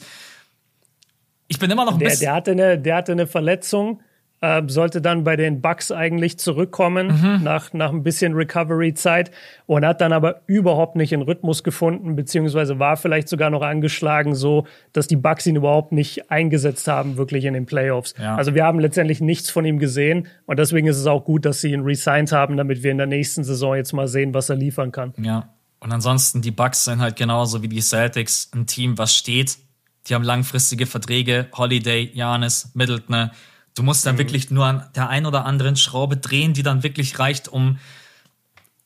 Ich 1.47 1.59
bin 1.59 1.70
immer 1.70 1.86
noch 1.86 1.93
ein 1.93 1.99
der, 1.99 2.09
bisschen. 2.09 2.22
Der 2.22 2.34
hatte 2.34 2.51
eine, 2.51 2.80
der 2.80 2.95
hatte 2.95 3.11
eine 3.11 3.28
Verletzung 3.28 4.01
äh, 4.43 4.61
sollte 4.67 5.01
dann 5.01 5.23
bei 5.23 5.37
den 5.37 5.61
Bucks 5.61 5.89
eigentlich 5.89 6.37
zurückkommen 6.37 7.07
mhm. 7.07 7.43
nach, 7.43 7.71
nach 7.71 7.91
ein 7.91 8.03
bisschen 8.03 8.33
Recovery-Zeit 8.33 9.31
und 9.67 9.85
hat 9.85 10.01
dann 10.01 10.11
aber 10.11 10.41
überhaupt 10.47 10.97
nicht 10.97 11.13
in 11.13 11.21
Rhythmus 11.21 11.63
gefunden, 11.63 12.17
beziehungsweise 12.17 12.77
war 12.77 12.97
vielleicht 12.97 13.29
sogar 13.29 13.49
noch 13.49 13.61
angeschlagen, 13.61 14.35
so 14.35 14.67
dass 14.91 15.07
die 15.07 15.15
Bucks 15.15 15.47
ihn 15.47 15.55
überhaupt 15.55 15.93
nicht 15.93 16.29
eingesetzt 16.29 16.89
haben, 16.89 17.15
wirklich 17.15 17.45
in 17.45 17.53
den 17.53 17.65
Playoffs. 17.65 18.15
Ja. 18.19 18.35
Also 18.35 18.53
wir 18.53 18.65
haben 18.65 18.79
letztendlich 18.79 19.21
nichts 19.21 19.49
von 19.49 19.63
ihm 19.63 19.79
gesehen 19.79 20.27
und 20.45 20.59
deswegen 20.59 20.87
ist 20.87 20.97
es 20.97 21.07
auch 21.07 21.23
gut, 21.23 21.45
dass 21.45 21.61
sie 21.61 21.71
ihn 21.71 21.81
resigned 21.81 22.33
haben, 22.33 22.57
damit 22.57 22.83
wir 22.83 22.91
in 22.91 22.97
der 22.97 23.07
nächsten 23.07 23.45
Saison 23.45 23.77
jetzt 23.77 23.93
mal 23.93 24.09
sehen, 24.09 24.33
was 24.33 24.49
er 24.49 24.57
liefern 24.57 24.91
kann. 24.91 25.13
Ja. 25.21 25.53
Und 25.79 25.93
ansonsten, 25.93 26.41
die 26.41 26.51
Bucks 26.51 26.83
sind 26.83 26.99
halt 26.99 27.15
genauso 27.15 27.61
wie 27.61 27.69
die 27.69 27.81
Celtics 27.81 28.51
ein 28.53 28.67
Team, 28.67 28.97
was 28.97 29.15
steht. 29.15 29.57
Die 30.07 30.15
haben 30.15 30.23
langfristige 30.23 30.85
Verträge. 30.85 31.47
Holiday, 31.53 32.11
Janis, 32.13 32.71
Middleton. 32.73 33.31
Du 33.76 33.84
musst 33.84 34.05
dann 34.05 34.15
mhm. 34.15 34.19
wirklich 34.19 34.51
nur 34.51 34.65
an 34.65 34.89
der 34.95 35.09
ein 35.09 35.26
oder 35.26 35.45
anderen 35.45 35.76
Schraube 35.76 36.17
drehen, 36.17 36.53
die 36.53 36.63
dann 36.63 36.84
wirklich 36.84 37.17
reicht, 37.19 37.47
um 37.47 37.80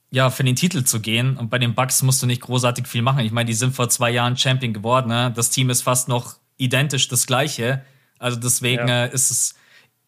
ja, 0.10 0.30
für 0.30 0.44
den 0.44 0.56
Titel 0.56 0.84
zu 0.84 1.02
gehen. 1.02 1.36
Und 1.38 1.50
bei 1.50 1.60
den 1.60 1.76
Bucks 1.76 2.02
musst 2.02 2.22
du 2.22 2.28
nicht 2.28 2.42
großartig 2.42 2.88
viel 2.88 3.02
machen. 3.02 3.20
Ich 3.20 3.32
meine, 3.32 3.48
die 3.48 3.54
sind 3.54 3.76
vor 3.76 3.90
zwei 3.90 4.10
Jahren 4.10 4.38
Champion 4.38 4.74
geworden. 4.74 5.10
Ne? 5.10 5.34
Das 5.36 5.50
Team 5.50 5.70
ist 5.70 5.82
fast 5.82 6.08
noch 6.08 6.38
identisch 6.58 7.08
das 7.10 7.28
gleiche. 7.28 7.84
Also 8.18 8.40
deswegen 8.40 8.88
ja. 8.88 9.06
äh, 9.06 9.14
ist 9.14 9.32
es. 9.32 9.56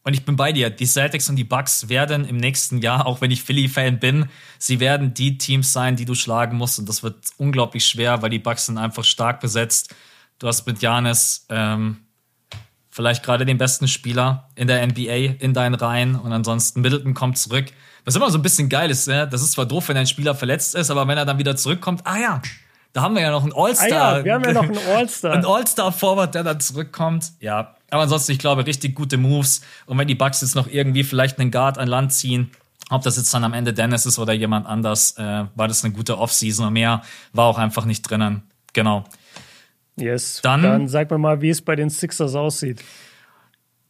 Und 0.04 0.14
ich 0.14 0.24
bin 0.24 0.38
bei 0.38 0.54
dir. 0.54 0.70
Die 0.70 0.86
Celtics 0.86 1.30
und 1.30 1.36
die 1.36 1.44
Bucks 1.44 1.90
werden 1.90 2.26
im 2.26 2.38
nächsten 2.38 2.78
Jahr, 2.78 3.06
auch 3.06 3.20
wenn 3.20 3.32
ich 3.32 3.44
Philly-Fan 3.44 4.00
bin, 4.00 4.30
sie 4.58 4.80
werden 4.80 5.14
die 5.14 5.38
Teams 5.38 5.74
sein, 5.74 5.98
die 5.98 6.06
du 6.06 6.16
schlagen 6.16 6.58
musst. 6.58 6.80
Und 6.80 6.88
das 6.88 7.04
wird 7.04 7.18
unglaublich 7.38 7.86
schwer, 7.86 8.22
weil 8.22 8.30
die 8.30 8.40
Bucks 8.40 8.68
sind 8.68 8.78
einfach 8.78 9.04
stark 9.04 9.42
besetzt. 9.42 9.94
Du 10.40 10.48
hast 10.48 10.66
mit 10.66 10.82
Janis 10.82 11.46
ähm, 11.50 11.98
vielleicht 13.00 13.24
gerade 13.24 13.46
den 13.46 13.58
besten 13.58 13.88
Spieler 13.88 14.50
in 14.56 14.68
der 14.68 14.86
NBA 14.86 15.38
in 15.40 15.54
deinen 15.54 15.76
Reihen 15.76 16.18
und 16.18 16.34
ansonsten 16.34 16.82
Middleton 16.82 17.14
kommt 17.14 17.38
zurück. 17.38 17.68
Was 18.04 18.14
immer 18.18 18.30
so 18.30 18.38
ein 18.38 18.42
bisschen 18.42 18.68
geil 18.68 18.92
ist, 18.92 19.08
ne? 19.08 19.26
das 19.26 19.42
ist 19.42 19.54
zwar 19.54 19.66
doof, 19.66 19.88
wenn 19.88 19.96
ein 19.96 20.06
Spieler 20.06 20.36
verletzt 20.36 20.76
ist, 20.76 20.92
aber 20.92 21.08
wenn 21.08 21.18
er 21.18 21.26
dann 21.26 21.38
wieder 21.38 21.56
zurückkommt, 21.56 22.02
ah 22.04 22.18
ja, 22.18 22.42
da 22.92 23.02
haben 23.02 23.16
wir 23.16 23.22
ja 23.22 23.32
noch 23.32 23.44
einen 23.44 23.54
All-Star. 23.56 23.88
Ah 23.88 24.18
ja, 24.18 24.26
wir 24.26 24.34
haben 24.34 24.44
ja 24.44 24.52
noch 24.52 24.64
einen 24.64 24.78
All-Star. 24.78 25.32
Ein 25.34 25.46
All-Star-Forward, 25.46 26.36
der 26.36 26.44
dann 26.44 26.60
zurückkommt. 26.60 27.32
Ja, 27.40 27.74
aber 27.90 28.02
ansonsten, 28.02 28.34
ich 28.34 28.40
glaube, 28.40 28.66
richtig 28.66 28.96
gute 28.96 29.16
Moves. 29.16 29.62
Und 29.86 29.98
wenn 29.98 30.10
die 30.10 30.16
Bucks 30.16 30.42
jetzt 30.42 30.56
noch 30.56 30.68
irgendwie 30.68 31.06
vielleicht 31.06 31.40
einen 31.40 31.52
Guard 31.52 31.78
an 31.78 31.88
Land 31.88 32.12
ziehen, 32.12 32.52
ob 32.90 33.04
das 33.04 33.16
jetzt 33.16 33.34
dann 33.34 33.46
am 33.46 33.54
Ende 33.54 33.74
Dennis 33.74 34.08
ist 34.08 34.20
oder 34.20 34.34
jemand 34.34 34.68
anders, 34.68 35.16
äh, 35.18 35.46
war 35.56 35.70
das 35.70 35.86
eine 35.86 35.94
gute 35.94 36.18
Offseason 36.18 36.68
und 36.68 36.74
mehr 36.74 37.02
war 37.32 37.46
auch 37.46 37.60
einfach 37.60 37.86
nicht 37.86 38.02
drinnen. 38.02 38.44
Genau. 38.74 39.06
Yes. 40.00 40.42
Dann, 40.42 40.64
dann 40.64 40.88
sag 40.88 41.10
mir 41.12 41.18
mal, 41.18 41.42
wie 41.42 41.50
es 41.50 41.62
bei 41.62 41.76
den 41.76 41.90
Sixers 41.90 42.36
aussieht. 42.36 42.84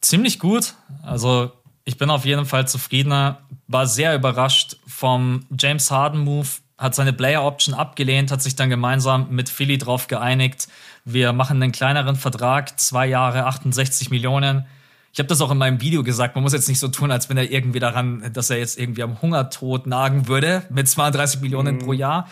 Ziemlich 0.00 0.38
gut. 0.38 0.74
Also 1.02 1.52
ich 1.84 1.98
bin 1.98 2.10
auf 2.10 2.24
jeden 2.24 2.46
Fall 2.46 2.68
zufriedener. 2.68 3.40
War 3.66 3.86
sehr 3.86 4.14
überrascht 4.14 4.76
vom 4.86 5.46
James 5.58 5.90
Harden 5.90 6.20
Move. 6.20 6.48
Hat 6.78 6.94
seine 6.94 7.12
Player 7.12 7.44
Option 7.44 7.74
abgelehnt, 7.74 8.30
hat 8.30 8.40
sich 8.40 8.56
dann 8.56 8.70
gemeinsam 8.70 9.28
mit 9.30 9.50
Philly 9.50 9.76
drauf 9.76 10.06
geeinigt. 10.06 10.68
Wir 11.04 11.32
machen 11.34 11.62
einen 11.62 11.72
kleineren 11.72 12.16
Vertrag, 12.16 12.80
zwei 12.80 13.06
Jahre, 13.06 13.44
68 13.44 14.10
Millionen. 14.10 14.64
Ich 15.12 15.18
habe 15.18 15.26
das 15.26 15.40
auch 15.40 15.50
in 15.50 15.58
meinem 15.58 15.80
Video 15.80 16.02
gesagt. 16.02 16.36
Man 16.36 16.42
muss 16.44 16.52
jetzt 16.52 16.68
nicht 16.68 16.78
so 16.78 16.88
tun, 16.88 17.10
als 17.10 17.28
wenn 17.28 17.36
er 17.36 17.50
irgendwie 17.50 17.80
daran, 17.80 18.30
dass 18.32 18.48
er 18.48 18.58
jetzt 18.58 18.78
irgendwie 18.78 19.02
am 19.02 19.20
Hungertod 19.20 19.86
nagen 19.86 20.28
würde 20.28 20.62
mit 20.70 20.88
32 20.88 21.40
Millionen 21.40 21.76
mhm. 21.76 21.80
pro 21.80 21.92
Jahr. 21.92 22.28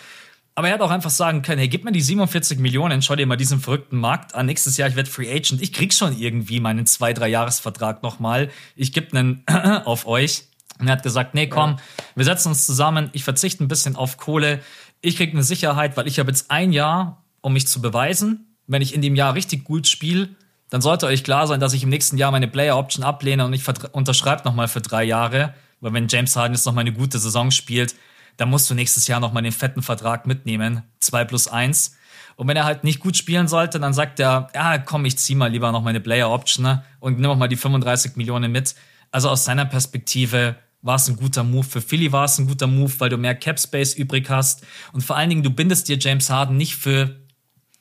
Aber 0.59 0.67
er 0.67 0.75
hat 0.75 0.81
auch 0.81 0.91
einfach 0.91 1.11
sagen 1.11 1.43
können, 1.43 1.61
hey, 1.61 1.69
gib 1.69 1.85
mir 1.85 1.93
die 1.93 2.01
47 2.01 2.59
Millionen, 2.59 3.01
schau 3.01 3.15
dir 3.15 3.29
mal 3.29 3.37
diesen 3.37 3.61
verrückten 3.61 3.97
Markt 3.97 4.35
an. 4.35 4.47
Nächstes 4.47 4.77
Jahr, 4.77 4.89
ich 4.89 4.97
werde 4.97 5.09
Free 5.09 5.31
Agent. 5.31 5.63
Ich 5.63 5.73
krieg 5.73 5.95
schon 5.95 6.19
irgendwie 6.19 6.59
meinen 6.59 6.85
zwei, 6.85 7.13
drei 7.13 7.29
Jahresvertrag 7.29 8.03
nochmal. 8.03 8.51
Ich 8.75 8.93
gebe 8.93 9.17
einen 9.17 9.45
auf 9.85 10.09
euch. 10.09 10.49
Und 10.81 10.89
er 10.89 10.95
hat 10.95 11.05
gesagt, 11.05 11.37
nee, 11.37 11.47
komm, 11.47 11.77
ja. 11.77 12.05
wir 12.17 12.25
setzen 12.25 12.49
uns 12.49 12.67
zusammen. 12.67 13.09
Ich 13.13 13.23
verzichte 13.23 13.63
ein 13.63 13.69
bisschen 13.69 13.95
auf 13.95 14.17
Kohle. 14.17 14.59
Ich 15.01 15.17
krieg 15.17 15.33
eine 15.33 15.45
Sicherheit, 15.45 15.97
weil 15.97 16.09
ich 16.09 16.19
habe 16.19 16.29
jetzt 16.29 16.51
ein 16.51 16.73
Jahr, 16.73 17.23
um 17.41 17.53
mich 17.53 17.69
zu 17.69 17.81
beweisen. 17.81 18.57
Wenn 18.67 18.83
ich 18.83 18.97
in 18.97 19.01
dem 19.01 19.15
Jahr 19.15 19.35
richtig 19.35 19.63
gut 19.63 19.87
spiele, 19.87 20.31
dann 20.71 20.81
sollte 20.81 21.07
euch 21.07 21.23
klar 21.23 21.47
sein, 21.47 21.61
dass 21.61 21.73
ich 21.73 21.85
im 21.85 21.89
nächsten 21.89 22.19
Jahr 22.19 22.33
meine 22.33 22.49
Player 22.49 22.77
Option 22.77 23.05
ablehne 23.05 23.45
und 23.45 23.53
ich 23.53 23.63
unterschreibe 23.93 24.43
nochmal 24.45 24.67
für 24.67 24.81
drei 24.81 25.05
Jahre. 25.05 25.55
Weil 25.81 25.93
wenn 25.93 26.09
James 26.09 26.35
Harden 26.35 26.55
jetzt 26.55 26.67
nochmal 26.67 26.83
eine 26.83 26.95
gute 26.95 27.21
Saison 27.21 27.53
spielt, 27.53 27.95
da 28.39 28.47
musst 28.47 28.71
du 28.71 28.75
nächstes 28.75 29.07
Jahr 29.09 29.21
nochmal 29.21 29.43
den 29.43 29.53
fetten 29.53 29.83
Vertrag 29.83 30.27
mitnehmen. 30.27 30.83
zwei 31.01 31.25
plus 31.25 31.49
eins. 31.49 31.97
Und 32.37 32.47
wenn 32.47 32.57
er 32.57 32.65
halt 32.65 32.85
nicht 32.85 33.01
gut 33.01 33.17
spielen 33.17 33.49
sollte, 33.49 33.81
dann 33.81 33.93
sagt 33.93 34.21
er, 34.21 34.49
ja, 34.55 34.79
komm, 34.79 35.05
ich 35.05 35.19
zieh 35.19 35.35
mal 35.35 35.51
lieber 35.51 35.73
noch 35.73 35.83
meine 35.83 36.01
Player 36.01 36.31
Option 36.31 36.65
ne? 36.65 36.85
und 37.01 37.19
nimm 37.19 37.29
auch 37.29 37.37
mal 37.37 37.49
die 37.49 37.57
35 37.57 38.15
Millionen 38.15 38.53
mit. 38.53 38.77
Also 39.11 39.29
aus 39.29 39.45
seiner 39.45 39.65
Perspektive 39.65 40.55
war 40.83 40.95
es 40.95 41.09
ein 41.09 41.17
guter 41.17 41.43
Move. 41.43 41.65
Für 41.65 41.81
Philly 41.81 42.13
war 42.13 42.27
es 42.27 42.39
ein 42.39 42.47
guter 42.47 42.69
Move, 42.69 42.93
weil 42.99 43.11
du 43.11 43.17
mehr 43.17 43.35
Cap 43.35 43.59
Space 43.59 43.95
übrig 43.95 44.31
hast. 44.31 44.65
Und 44.93 45.03
vor 45.03 45.17
allen 45.17 45.31
Dingen, 45.31 45.43
du 45.43 45.51
bindest 45.51 45.89
dir 45.89 45.99
James 45.99 46.31
Harden 46.31 46.57
nicht 46.57 46.77
für 46.77 47.17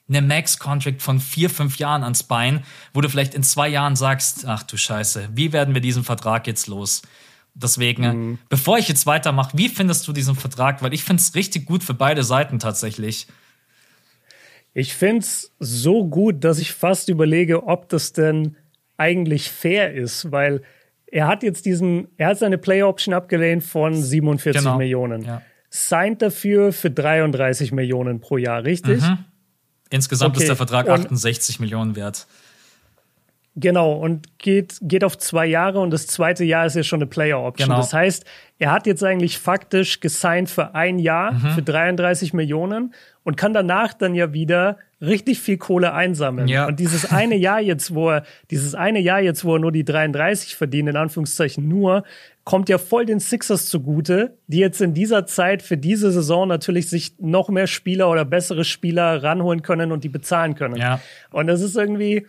eine 0.09 0.23
Max-Contract 0.23 1.03
von 1.03 1.19
vier, 1.19 1.51
fünf 1.51 1.77
Jahren 1.77 2.03
ans 2.03 2.23
Bein, 2.23 2.63
wo 2.93 3.01
du 3.01 3.09
vielleicht 3.09 3.35
in 3.35 3.43
zwei 3.43 3.67
Jahren 3.67 3.95
sagst, 3.95 4.45
ach 4.47 4.63
du 4.63 4.75
Scheiße, 4.75 5.29
wie 5.33 5.53
werden 5.53 5.75
wir 5.75 5.81
diesen 5.81 6.03
Vertrag 6.03 6.47
jetzt 6.47 6.65
los? 6.65 7.03
Deswegen, 7.59 8.03
mhm. 8.03 8.39
bevor 8.49 8.77
ich 8.77 8.87
jetzt 8.87 9.05
weitermache, 9.07 9.57
wie 9.57 9.67
findest 9.69 10.07
du 10.07 10.13
diesen 10.13 10.35
Vertrag? 10.35 10.83
Weil 10.83 10.93
ich 10.93 11.03
finde 11.03 11.21
es 11.21 11.33
richtig 11.33 11.65
gut 11.65 11.83
für 11.83 11.95
beide 11.95 12.23
Seiten 12.23 12.59
tatsächlich. 12.59 13.27
Ich 14.73 14.93
finde 14.93 15.21
es 15.21 15.51
so 15.59 16.05
gut, 16.05 16.43
dass 16.43 16.59
ich 16.59 16.71
fast 16.71 17.09
überlege, 17.09 17.63
ob 17.63 17.89
das 17.89 18.13
denn 18.13 18.55
eigentlich 18.95 19.49
fair 19.49 19.93
ist, 19.93 20.31
weil 20.31 20.61
er 21.07 21.27
hat 21.27 21.41
jetzt 21.41 21.65
diesen, 21.65 22.09
er 22.17 22.29
hat 22.29 22.37
seine 22.37 22.59
Play 22.59 22.83
Option 22.83 23.13
abgelehnt 23.13 23.63
von 23.63 23.95
47 23.95 24.61
genau. 24.61 24.77
Millionen. 24.77 25.23
Ja. 25.23 25.41
Signed 25.69 26.21
dafür 26.21 26.73
für 26.73 26.91
33 26.91 27.71
Millionen 27.71 28.19
pro 28.19 28.37
Jahr, 28.37 28.63
richtig? 28.63 29.01
Mhm. 29.01 29.25
Insgesamt 29.89 30.35
okay. 30.35 30.43
ist 30.43 30.49
der 30.49 30.55
Vertrag 30.55 30.87
68 30.87 31.55
Und 31.55 31.59
Millionen 31.61 31.95
wert. 31.95 32.27
Genau, 33.59 33.93
und 33.93 34.37
geht, 34.37 34.77
geht 34.83 35.03
auf 35.03 35.17
zwei 35.17 35.47
Jahre 35.47 35.79
und 35.79 35.89
das 35.89 36.05
zweite 36.05 36.43
Jahr 36.43 36.67
ist 36.67 36.75
ja 36.75 36.83
schon 36.83 36.99
eine 36.99 37.07
Player-Option. 37.07 37.69
Genau. 37.69 37.79
Das 37.79 37.91
heißt, 37.91 38.23
er 38.59 38.71
hat 38.71 38.85
jetzt 38.85 39.03
eigentlich 39.03 39.39
faktisch 39.39 39.99
gesigned 39.99 40.47
für 40.47 40.75
ein 40.75 40.99
Jahr 40.99 41.33
mhm. 41.33 41.49
für 41.49 41.63
33 41.63 42.33
Millionen 42.33 42.93
und 43.23 43.35
kann 43.35 43.53
danach 43.53 43.95
dann 43.95 44.13
ja 44.13 44.31
wieder 44.31 44.77
richtig 45.01 45.39
viel 45.39 45.57
Kohle 45.57 45.93
einsammeln. 45.93 46.47
Ja. 46.47 46.67
Und 46.67 46.79
dieses 46.79 47.11
eine 47.11 47.35
Jahr 47.37 47.59
jetzt, 47.59 47.95
wo 47.95 48.11
er, 48.11 48.23
dieses 48.51 48.75
eine 48.75 48.99
Jahr 48.99 49.21
jetzt, 49.21 49.43
wo 49.43 49.55
er 49.55 49.59
nur 49.59 49.71
die 49.71 49.83
33 49.83 50.55
verdient, 50.55 50.89
in 50.89 50.95
Anführungszeichen 50.95 51.67
nur, 51.67 52.03
kommt 52.43 52.69
ja 52.69 52.77
voll 52.77 53.07
den 53.07 53.19
Sixers 53.19 53.65
zugute, 53.65 54.37
die 54.45 54.59
jetzt 54.59 54.81
in 54.81 54.93
dieser 54.93 55.25
Zeit 55.25 55.63
für 55.63 55.77
diese 55.77 56.11
Saison 56.11 56.47
natürlich 56.47 56.89
sich 56.89 57.15
noch 57.19 57.49
mehr 57.49 57.67
Spieler 57.67 58.07
oder 58.09 58.23
bessere 58.23 58.63
Spieler 58.63 59.23
ranholen 59.23 59.63
können 59.63 59.91
und 59.91 60.03
die 60.03 60.09
bezahlen 60.09 60.53
können. 60.53 60.77
Ja. 60.77 61.01
Und 61.31 61.47
das 61.47 61.61
ist 61.61 61.75
irgendwie, 61.75 62.27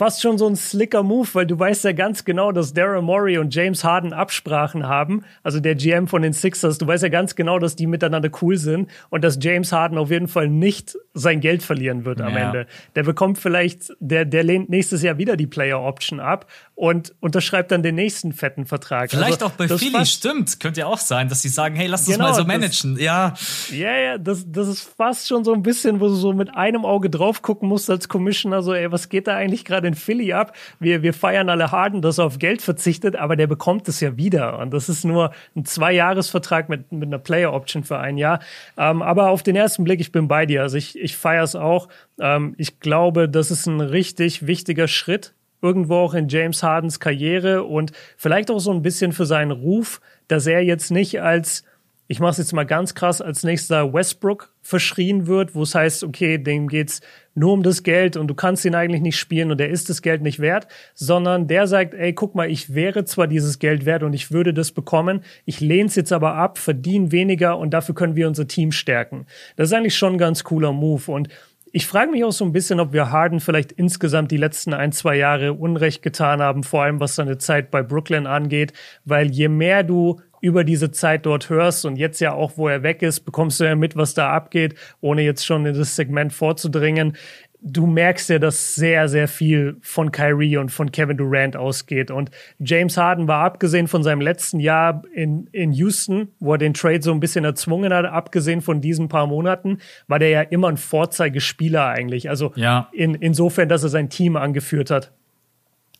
fast 0.00 0.22
schon 0.22 0.38
so 0.38 0.46
ein 0.46 0.56
slicker 0.56 1.02
Move, 1.02 1.28
weil 1.34 1.44
du 1.44 1.58
weißt 1.58 1.84
ja 1.84 1.92
ganz 1.92 2.24
genau, 2.24 2.52
dass 2.52 2.72
Daryl 2.72 3.02
Morey 3.02 3.36
und 3.36 3.54
James 3.54 3.84
Harden 3.84 4.14
Absprachen 4.14 4.88
haben, 4.88 5.26
also 5.42 5.60
der 5.60 5.74
GM 5.74 6.08
von 6.08 6.22
den 6.22 6.32
Sixers. 6.32 6.78
Du 6.78 6.86
weißt 6.86 7.02
ja 7.02 7.10
ganz 7.10 7.34
genau, 7.34 7.58
dass 7.58 7.76
die 7.76 7.86
miteinander 7.86 8.30
cool 8.40 8.56
sind 8.56 8.90
und 9.10 9.22
dass 9.22 9.36
James 9.42 9.72
Harden 9.72 9.98
auf 9.98 10.10
jeden 10.10 10.26
Fall 10.26 10.48
nicht 10.48 10.96
sein 11.12 11.40
Geld 11.40 11.62
verlieren 11.62 12.06
wird 12.06 12.22
am 12.22 12.32
ja. 12.32 12.46
Ende. 12.46 12.66
Der 12.94 13.02
bekommt 13.02 13.36
vielleicht, 13.36 13.92
der, 14.00 14.24
der 14.24 14.42
lehnt 14.42 14.70
nächstes 14.70 15.02
Jahr 15.02 15.18
wieder 15.18 15.36
die 15.36 15.46
Player 15.46 15.82
Option 15.82 16.18
ab 16.18 16.46
und 16.80 17.14
unterschreibt 17.20 17.70
dann 17.70 17.82
den 17.82 17.96
nächsten 17.96 18.32
fetten 18.32 18.64
Vertrag. 18.64 19.10
Vielleicht 19.10 19.42
also, 19.42 19.46
auch 19.46 19.50
bei 19.50 19.68
Philly, 19.68 20.06
stimmt. 20.06 20.60
Könnte 20.60 20.80
ja 20.80 20.86
auch 20.86 20.96
sein, 20.96 21.28
dass 21.28 21.42
sie 21.42 21.50
sagen, 21.50 21.76
hey, 21.76 21.88
lass 21.88 22.08
uns 22.08 22.16
genau, 22.16 22.30
mal 22.30 22.34
so 22.34 22.44
managen. 22.44 22.94
Das, 22.94 23.04
ja. 23.04 23.34
Ja, 23.70 23.96
ja, 23.98 24.16
das, 24.16 24.46
das 24.50 24.66
ist 24.66 24.90
fast 24.96 25.28
schon 25.28 25.44
so 25.44 25.52
ein 25.52 25.62
bisschen, 25.62 26.00
wo 26.00 26.06
du 26.06 26.14
so 26.14 26.32
mit 26.32 26.54
einem 26.54 26.86
Auge 26.86 27.10
drauf 27.10 27.42
gucken 27.42 27.68
musst 27.68 27.90
als 27.90 28.08
Commissioner, 28.08 28.62
so, 28.62 28.72
ey, 28.72 28.90
was 28.90 29.10
geht 29.10 29.26
da 29.26 29.36
eigentlich 29.36 29.66
gerade 29.66 29.89
in 29.90 29.94
Philly 29.94 30.32
ab? 30.32 30.54
Wir, 30.78 31.02
wir 31.02 31.12
feiern 31.14 31.48
alle 31.48 31.70
Harden, 31.70 32.02
dass 32.02 32.18
er 32.18 32.24
auf 32.24 32.38
Geld 32.38 32.62
verzichtet, 32.62 33.16
aber 33.16 33.36
der 33.36 33.46
bekommt 33.46 33.88
es 33.88 34.00
ja 34.00 34.16
wieder. 34.16 34.58
Und 34.58 34.72
das 34.72 34.88
ist 34.88 35.04
nur 35.04 35.32
ein 35.54 35.64
Zwei-Jahres-Vertrag 35.64 36.68
mit, 36.68 36.90
mit 36.92 37.08
einer 37.08 37.18
Player-Option 37.18 37.84
für 37.84 37.98
ein 37.98 38.16
Jahr. 38.16 38.40
Ähm, 38.76 39.02
aber 39.02 39.30
auf 39.30 39.42
den 39.42 39.56
ersten 39.56 39.84
Blick, 39.84 40.00
ich 40.00 40.12
bin 40.12 40.28
bei 40.28 40.46
dir. 40.46 40.62
Also 40.62 40.76
ich, 40.76 40.98
ich 40.98 41.16
feiere 41.16 41.44
es 41.44 41.54
auch. 41.54 41.88
Ähm, 42.18 42.54
ich 42.56 42.80
glaube, 42.80 43.28
das 43.28 43.50
ist 43.50 43.66
ein 43.66 43.80
richtig 43.80 44.46
wichtiger 44.46 44.88
Schritt 44.88 45.34
irgendwo 45.62 45.96
auch 45.96 46.14
in 46.14 46.28
James 46.28 46.62
Hardens 46.62 47.00
Karriere 47.00 47.64
und 47.64 47.92
vielleicht 48.16 48.50
auch 48.50 48.60
so 48.60 48.72
ein 48.72 48.82
bisschen 48.82 49.12
für 49.12 49.26
seinen 49.26 49.50
Ruf, 49.50 50.00
dass 50.28 50.46
er 50.46 50.62
jetzt 50.62 50.90
nicht 50.90 51.20
als, 51.20 51.64
ich 52.10 52.18
mache 52.18 52.32
es 52.32 52.38
jetzt 52.38 52.52
mal 52.52 52.66
ganz 52.66 52.96
krass, 52.96 53.22
als 53.22 53.44
nächster 53.44 53.94
Westbrook 53.94 54.52
verschrien 54.62 55.28
wird, 55.28 55.54
wo 55.54 55.62
es 55.62 55.76
heißt, 55.76 56.02
okay, 56.02 56.38
dem 56.38 56.66
geht's 56.66 57.02
nur 57.36 57.52
um 57.52 57.62
das 57.62 57.84
Geld 57.84 58.16
und 58.16 58.26
du 58.26 58.34
kannst 58.34 58.64
ihn 58.64 58.74
eigentlich 58.74 59.00
nicht 59.00 59.16
spielen 59.16 59.52
und 59.52 59.58
der 59.58 59.68
ist 59.68 59.88
das 59.88 60.02
Geld 60.02 60.20
nicht 60.20 60.40
wert, 60.40 60.66
sondern 60.92 61.46
der 61.46 61.68
sagt, 61.68 61.94
ey, 61.94 62.12
guck 62.12 62.34
mal, 62.34 62.50
ich 62.50 62.74
wäre 62.74 63.04
zwar 63.04 63.28
dieses 63.28 63.60
Geld 63.60 63.86
wert 63.86 64.02
und 64.02 64.12
ich 64.12 64.32
würde 64.32 64.52
das 64.52 64.72
bekommen, 64.72 65.22
ich 65.44 65.60
lehne 65.60 65.86
es 65.86 65.94
jetzt 65.94 66.12
aber 66.12 66.34
ab, 66.34 66.58
verdiene 66.58 67.12
weniger 67.12 67.56
und 67.56 67.70
dafür 67.70 67.94
können 67.94 68.16
wir 68.16 68.26
unser 68.26 68.48
Team 68.48 68.72
stärken. 68.72 69.26
Das 69.54 69.68
ist 69.68 69.72
eigentlich 69.72 69.96
schon 69.96 70.14
ein 70.14 70.18
ganz 70.18 70.42
cooler 70.42 70.72
Move 70.72 71.12
und 71.12 71.28
ich 71.72 71.86
frage 71.86 72.10
mich 72.10 72.24
auch 72.24 72.32
so 72.32 72.44
ein 72.44 72.50
bisschen, 72.50 72.80
ob 72.80 72.92
wir 72.92 73.12
Harden 73.12 73.38
vielleicht 73.38 73.70
insgesamt 73.70 74.32
die 74.32 74.36
letzten 74.36 74.74
ein, 74.74 74.90
zwei 74.90 75.14
Jahre 75.14 75.52
Unrecht 75.52 76.02
getan 76.02 76.42
haben, 76.42 76.64
vor 76.64 76.82
allem 76.82 76.98
was 76.98 77.14
seine 77.14 77.38
Zeit 77.38 77.70
bei 77.70 77.84
Brooklyn 77.84 78.26
angeht, 78.26 78.72
weil 79.04 79.30
je 79.30 79.46
mehr 79.46 79.84
du 79.84 80.20
über 80.40 80.64
diese 80.64 80.90
Zeit 80.90 81.26
dort 81.26 81.50
hörst 81.50 81.84
und 81.84 81.96
jetzt 81.96 82.20
ja 82.20 82.32
auch, 82.32 82.52
wo 82.56 82.68
er 82.68 82.82
weg 82.82 83.02
ist, 83.02 83.20
bekommst 83.20 83.60
du 83.60 83.64
ja 83.64 83.74
mit, 83.74 83.96
was 83.96 84.14
da 84.14 84.30
abgeht, 84.30 84.74
ohne 85.00 85.22
jetzt 85.22 85.44
schon 85.44 85.66
in 85.66 85.74
das 85.74 85.96
Segment 85.96 86.32
vorzudringen 86.32 87.16
du 87.62 87.86
merkst 87.86 88.30
ja, 88.30 88.38
dass 88.38 88.74
sehr, 88.74 89.08
sehr 89.08 89.28
viel 89.28 89.76
von 89.80 90.10
Kyrie 90.10 90.56
und 90.56 90.70
von 90.70 90.90
Kevin 90.90 91.16
Durant 91.16 91.56
ausgeht. 91.56 92.10
Und 92.10 92.30
James 92.58 92.96
Harden 92.96 93.28
war 93.28 93.44
abgesehen 93.44 93.88
von 93.88 94.02
seinem 94.02 94.20
letzten 94.20 94.60
Jahr 94.60 95.02
in, 95.12 95.46
in 95.52 95.72
Houston, 95.72 96.28
wo 96.38 96.52
er 96.52 96.58
den 96.58 96.74
Trade 96.74 97.02
so 97.02 97.12
ein 97.12 97.20
bisschen 97.20 97.44
erzwungen 97.44 97.92
hat, 97.92 98.06
abgesehen 98.06 98.62
von 98.62 98.80
diesen 98.80 99.08
paar 99.08 99.26
Monaten, 99.26 99.78
war 100.08 100.18
der 100.18 100.30
ja 100.30 100.42
immer 100.42 100.68
ein 100.68 100.76
Vorzeigespieler 100.76 101.86
eigentlich. 101.86 102.30
Also 102.30 102.52
ja. 102.56 102.88
in, 102.92 103.14
insofern, 103.14 103.68
dass 103.68 103.82
er 103.82 103.90
sein 103.90 104.08
Team 104.08 104.36
angeführt 104.36 104.90
hat. 104.90 105.12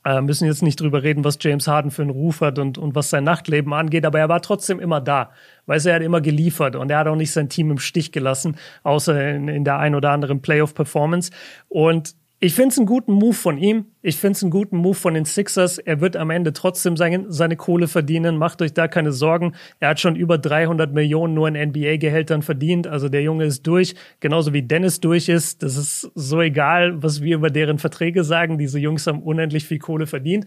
Äh, 0.02 0.22
müssen 0.22 0.46
jetzt 0.46 0.62
nicht 0.62 0.80
drüber 0.80 1.02
reden, 1.02 1.24
was 1.24 1.36
James 1.40 1.68
Harden 1.68 1.90
für 1.90 2.00
einen 2.00 2.10
Ruf 2.10 2.40
hat 2.40 2.58
und, 2.58 2.78
und 2.78 2.94
was 2.94 3.10
sein 3.10 3.24
Nachtleben 3.24 3.74
angeht, 3.74 4.06
aber 4.06 4.18
er 4.18 4.30
war 4.30 4.40
trotzdem 4.40 4.80
immer 4.80 5.00
da. 5.00 5.30
Du, 5.66 5.72
er 5.72 5.94
hat 5.94 6.02
immer 6.02 6.22
geliefert 6.22 6.74
und 6.74 6.90
er 6.90 6.98
hat 6.98 7.06
auch 7.06 7.16
nicht 7.16 7.32
sein 7.32 7.50
Team 7.50 7.70
im 7.70 7.78
Stich 7.78 8.10
gelassen, 8.10 8.56
außer 8.82 9.34
in, 9.34 9.48
in 9.48 9.64
der 9.64 9.78
ein 9.78 9.94
oder 9.94 10.10
anderen 10.10 10.40
Playoff-Performance. 10.40 11.30
Und 11.68 12.14
ich 12.42 12.54
finde 12.54 12.70
es 12.70 12.78
einen 12.78 12.86
guten 12.86 13.12
Move 13.12 13.34
von 13.34 13.58
ihm. 13.58 13.84
Ich 14.00 14.16
finde 14.16 14.34
es 14.36 14.42
einen 14.42 14.50
guten 14.50 14.78
Move 14.78 14.94
von 14.94 15.12
den 15.12 15.26
Sixers. 15.26 15.76
Er 15.76 16.00
wird 16.00 16.16
am 16.16 16.30
Ende 16.30 16.54
trotzdem 16.54 16.96
seine, 16.96 17.26
seine 17.28 17.54
Kohle 17.54 17.86
verdienen. 17.86 18.38
Macht 18.38 18.62
euch 18.62 18.72
da 18.72 18.88
keine 18.88 19.12
Sorgen. 19.12 19.52
Er 19.78 19.90
hat 19.90 20.00
schon 20.00 20.16
über 20.16 20.38
300 20.38 20.90
Millionen 20.94 21.34
nur 21.34 21.48
in 21.48 21.68
NBA-Gehältern 21.68 22.40
verdient. 22.40 22.86
Also 22.86 23.10
der 23.10 23.22
Junge 23.22 23.44
ist 23.44 23.66
durch. 23.66 23.94
Genauso 24.20 24.54
wie 24.54 24.62
Dennis 24.62 25.00
durch 25.00 25.28
ist. 25.28 25.62
Das 25.62 25.76
ist 25.76 26.10
so 26.14 26.40
egal, 26.40 27.02
was 27.02 27.20
wir 27.20 27.36
über 27.36 27.50
deren 27.50 27.78
Verträge 27.78 28.24
sagen. 28.24 28.56
Diese 28.56 28.78
Jungs 28.78 29.06
haben 29.06 29.22
unendlich 29.22 29.66
viel 29.66 29.78
Kohle 29.78 30.06
verdient. 30.06 30.46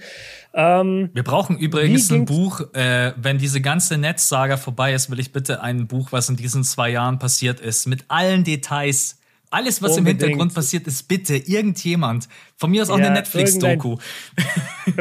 Ähm, 0.56 1.12
wir 1.14 1.24
brauchen 1.24 1.60
übrigens 1.60 2.12
ein 2.12 2.26
Buch. 2.26 2.62
Äh, 2.74 3.14
wenn 3.18 3.38
diese 3.38 3.62
ganze 3.62 4.00
Netzsaga 4.00 4.58
vorbei 4.58 4.96
ist, 4.96 5.12
will 5.12 5.20
ich 5.20 5.32
bitte 5.32 5.62
ein 5.62 5.86
Buch, 5.86 6.12
was 6.12 6.28
in 6.28 6.38
diesen 6.38 6.64
zwei 6.64 6.89
Jahren 6.89 7.20
passiert 7.20 7.60
ist, 7.60 7.86
mit 7.86 8.06
allen 8.08 8.44
Details 8.44 9.20
alles, 9.54 9.82
was 9.82 9.97
Unbedingt. 9.97 10.22
im 10.22 10.28
Hintergrund 10.28 10.54
passiert, 10.54 10.88
ist 10.88 11.08
bitte 11.08 11.36
irgendjemand. 11.36 12.28
Von 12.58 12.72
mir 12.72 12.82
aus 12.82 12.89
auch 12.89 12.97
ja, 12.97 13.06
eine 13.06 13.14
Netflix-Doku. 13.16 13.97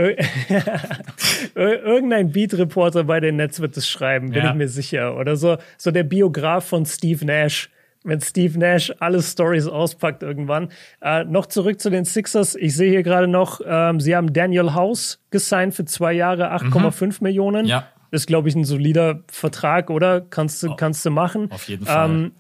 Irgendein, 1.55 2.33
Beat-Reporter 2.33 3.05
bei 3.05 3.21
den 3.21 3.37
Netz 3.37 3.61
wird 3.61 3.77
es 3.77 3.89
schreiben, 3.89 4.31
bin 4.31 4.43
ja. 4.43 4.51
ich 4.51 4.57
mir 4.57 4.69
sicher. 4.69 5.17
Oder 5.17 5.37
so, 5.37 5.57
so 5.79 5.91
der 5.91 6.05
Biograf 6.05 6.67
von 6.67 6.85
Steve 6.85 7.25
Nash. 7.25 7.71
Wenn 8.05 8.21
Steve 8.21 8.59
Nash 8.59 8.93
alle 8.99 9.23
Stories 9.23 9.67
auspackt 9.69 10.23
irgendwann. 10.23 10.69
Äh, 11.01 11.25
noch 11.25 11.47
zurück 11.47 11.81
zu 11.81 11.89
den 11.89 12.05
Sixers. 12.05 12.55
Ich 12.57 12.75
sehe 12.75 12.91
hier 12.91 13.03
gerade 13.03 13.29
noch, 13.29 13.61
ähm, 13.65 14.01
sie 14.01 14.15
haben 14.15 14.33
Daniel 14.33 14.75
House 14.75 15.21
gesigned 15.31 15.75
für 15.75 15.85
zwei 15.85 16.13
Jahre, 16.13 16.53
8,5 16.53 17.05
mhm. 17.05 17.17
Millionen. 17.21 17.67
Ja. 17.67 17.87
Ist, 18.11 18.27
glaube 18.27 18.51
ich, 18.51 18.55
ein 18.55 18.65
solider 18.65 19.23
Vertrag, 19.29 19.89
oder? 19.89 20.21
Kannst 20.21 20.63
du, 20.63 20.75
kannst 20.77 21.07
du 21.07 21.11
machen. 21.11 21.51
Auf 21.51 21.69
jeden 21.69 21.87
Fall. 21.87 22.11
Ähm, 22.11 22.33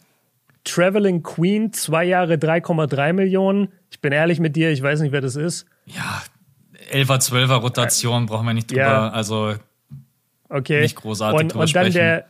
Traveling 0.64 1.22
Queen, 1.22 1.72
zwei 1.72 2.04
Jahre 2.04 2.34
3,3 2.34 3.12
Millionen. 3.12 3.68
Ich 3.90 4.00
bin 4.00 4.12
ehrlich 4.12 4.40
mit 4.40 4.56
dir, 4.56 4.70
ich 4.70 4.82
weiß 4.82 5.00
nicht, 5.00 5.12
wer 5.12 5.20
das 5.20 5.36
ist. 5.36 5.66
Ja, 5.86 6.22
11er, 6.92 7.18
12er 7.20 7.56
Rotation, 7.56 8.26
brauchen 8.26 8.46
wir 8.46 8.54
nicht 8.54 8.70
drüber. 8.70 8.80
Ja. 8.80 9.08
Also 9.10 9.54
okay. 10.48 10.82
nicht 10.82 10.96
großartig 10.96 11.40
und, 11.40 11.52
drüber 11.52 11.64
und 11.64 11.74
dann 11.74 11.84
sprechen. 11.84 11.94
Der, 11.94 12.26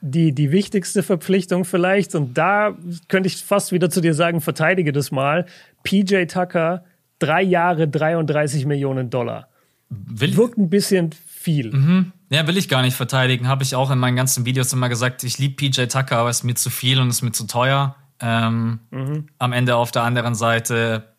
die, 0.00 0.32
die 0.32 0.50
wichtigste 0.50 1.02
Verpflichtung 1.02 1.64
vielleicht, 1.64 2.14
und 2.14 2.36
da 2.36 2.76
könnte 3.08 3.28
ich 3.28 3.36
fast 3.36 3.72
wieder 3.72 3.88
zu 3.88 4.00
dir 4.00 4.14
sagen, 4.14 4.40
verteidige 4.40 4.92
das 4.92 5.12
mal. 5.12 5.46
PJ 5.84 6.24
Tucker, 6.26 6.84
drei 7.18 7.42
Jahre 7.42 7.88
33 7.88 8.66
Millionen 8.66 9.10
Dollar. 9.10 9.48
Will 9.88 10.36
Wirkt 10.36 10.58
ein 10.58 10.70
bisschen 10.70 11.10
viel. 11.26 11.72
Mhm. 11.72 12.12
Ja, 12.32 12.46
will 12.46 12.56
ich 12.56 12.70
gar 12.70 12.80
nicht 12.80 12.96
verteidigen. 12.96 13.46
Habe 13.46 13.62
ich 13.62 13.74
auch 13.74 13.90
in 13.90 13.98
meinen 13.98 14.16
ganzen 14.16 14.46
Videos 14.46 14.72
immer 14.72 14.88
gesagt, 14.88 15.22
ich 15.22 15.38
liebe 15.38 15.54
PJ 15.54 15.84
Tucker, 15.84 16.16
aber 16.16 16.30
es 16.30 16.38
ist 16.38 16.44
mir 16.44 16.54
zu 16.54 16.70
viel 16.70 16.98
und 16.98 17.08
es 17.08 17.16
ist 17.16 17.22
mir 17.22 17.32
zu 17.32 17.46
teuer. 17.46 17.94
Ähm, 18.20 18.80
mhm. 18.90 19.26
Am 19.38 19.52
Ende 19.52 19.76
auf 19.76 19.90
der 19.90 20.04
anderen 20.04 20.34
Seite, 20.34 21.12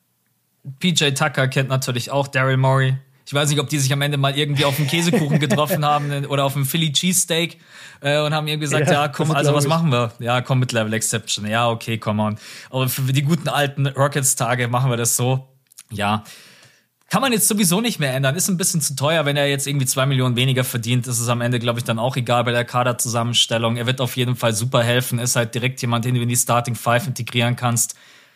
PJ 0.80 1.12
Tucker 1.12 1.48
kennt 1.48 1.70
natürlich 1.70 2.10
auch 2.10 2.28
Daryl 2.28 2.58
Morey. 2.58 2.98
Ich 3.28 3.34
weiß 3.34 3.50
nicht, 3.50 3.60
ob 3.60 3.70
die 3.70 3.78
sich 3.78 3.94
am 3.94 4.02
Ende 4.02 4.18
mal 4.18 4.36
irgendwie 4.36 4.66
auf 4.66 4.80
einen 4.80 4.88
Käsekuchen 4.88 5.40
getroffen 5.40 5.86
haben 5.86 6.26
oder 6.26 6.46
auf 6.46 6.56
einen 6.56 6.66
Philly 6.66 6.92
Cheesesteak 6.92 7.60
äh, 8.02 8.20
und 8.20 8.34
haben 8.34 8.48
irgendwie 8.48 8.66
gesagt, 8.66 8.88
ja, 8.88 9.04
ja 9.04 9.08
komm, 9.08 9.30
also 9.32 9.54
was 9.54 9.68
machen 9.68 9.92
wir? 9.92 10.14
Ja, 10.18 10.42
komm 10.42 10.60
mit 10.60 10.72
Level 10.72 10.94
Exception. 10.94 11.46
Ja, 11.46 11.70
okay, 11.70 12.00
come 12.00 12.24
on. 12.24 12.38
Aber 12.72 12.90
für 12.90 13.14
die 13.14 13.22
guten 13.22 13.50
alten 13.50 13.86
Rockets-Tage 13.86 14.68
machen 14.68 14.90
wir 14.90 14.98
das 14.98 15.16
so. 15.16 15.48
Ja, 15.92 16.24
kann 17.14 17.22
man 17.22 17.32
jetzt 17.32 17.48
sowieso 17.48 17.80
nicht 17.80 18.00
mehr 18.00 18.12
ändern. 18.12 18.36
Ist 18.36 18.50
ein 18.50 18.58
bisschen 18.58 18.82
zu 18.82 18.96
teuer, 18.96 19.24
wenn 19.24 19.38
er 19.38 19.48
jetzt 19.48 19.68
irgendwie 19.68 19.86
zwei 19.86 20.08
Millionen 20.08 20.36
weniger 20.36 20.64
verdient. 20.64 21.06
Ist 21.06 21.20
es 21.20 21.28
am 21.28 21.42
Ende, 21.42 21.60
glaube 21.60 21.78
ich, 21.78 21.86
dann 21.86 22.00
auch 22.00 22.16
egal 22.16 22.44
bei 22.44 22.52
der 22.52 22.66
Kaderzusammenstellung. 22.66 23.78
Er 23.78 23.86
wird 23.86 24.02
auf 24.02 24.18
jeden 24.18 24.36
Fall 24.36 24.54
super 24.54 24.82
helfen. 24.82 25.20
Ist 25.20 25.36
halt 25.36 25.54
direkt 25.54 25.80
jemand, 25.84 26.06
den 26.06 26.16
du 26.16 26.22
in 26.24 26.28
die 26.28 26.36
Starting 26.36 26.74
Five 26.74 27.06
integrieren 27.06 27.56
kannst. 27.56 27.94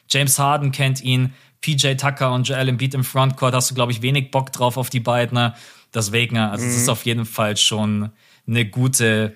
James 0.07 0.37
Harden 0.37 0.71
kennt 0.71 1.01
ihn. 1.01 1.33
PJ 1.61 1.95
Tucker 1.95 2.31
und 2.31 2.47
Joel 2.47 2.69
Embiid 2.69 2.93
im 2.93 3.03
Frontcourt 3.03 3.55
hast 3.55 3.71
du, 3.71 3.73
glaube 3.73 3.93
ich, 3.93 4.03
wenig 4.03 4.29
Bock 4.29 4.51
drauf 4.51 4.77
auf 4.77 4.91
die 4.91 4.99
beiden. 4.99 5.33
Ne? 5.33 5.55
Deswegen, 5.91 6.37
also 6.37 6.63
mhm. 6.63 6.69
es 6.69 6.77
ist 6.77 6.85
mhm. 6.85 6.91
auf 6.91 7.03
jeden 7.03 7.25
Fall 7.25 7.57
schon 7.57 8.11
eine 8.45 8.63
gute 8.69 9.33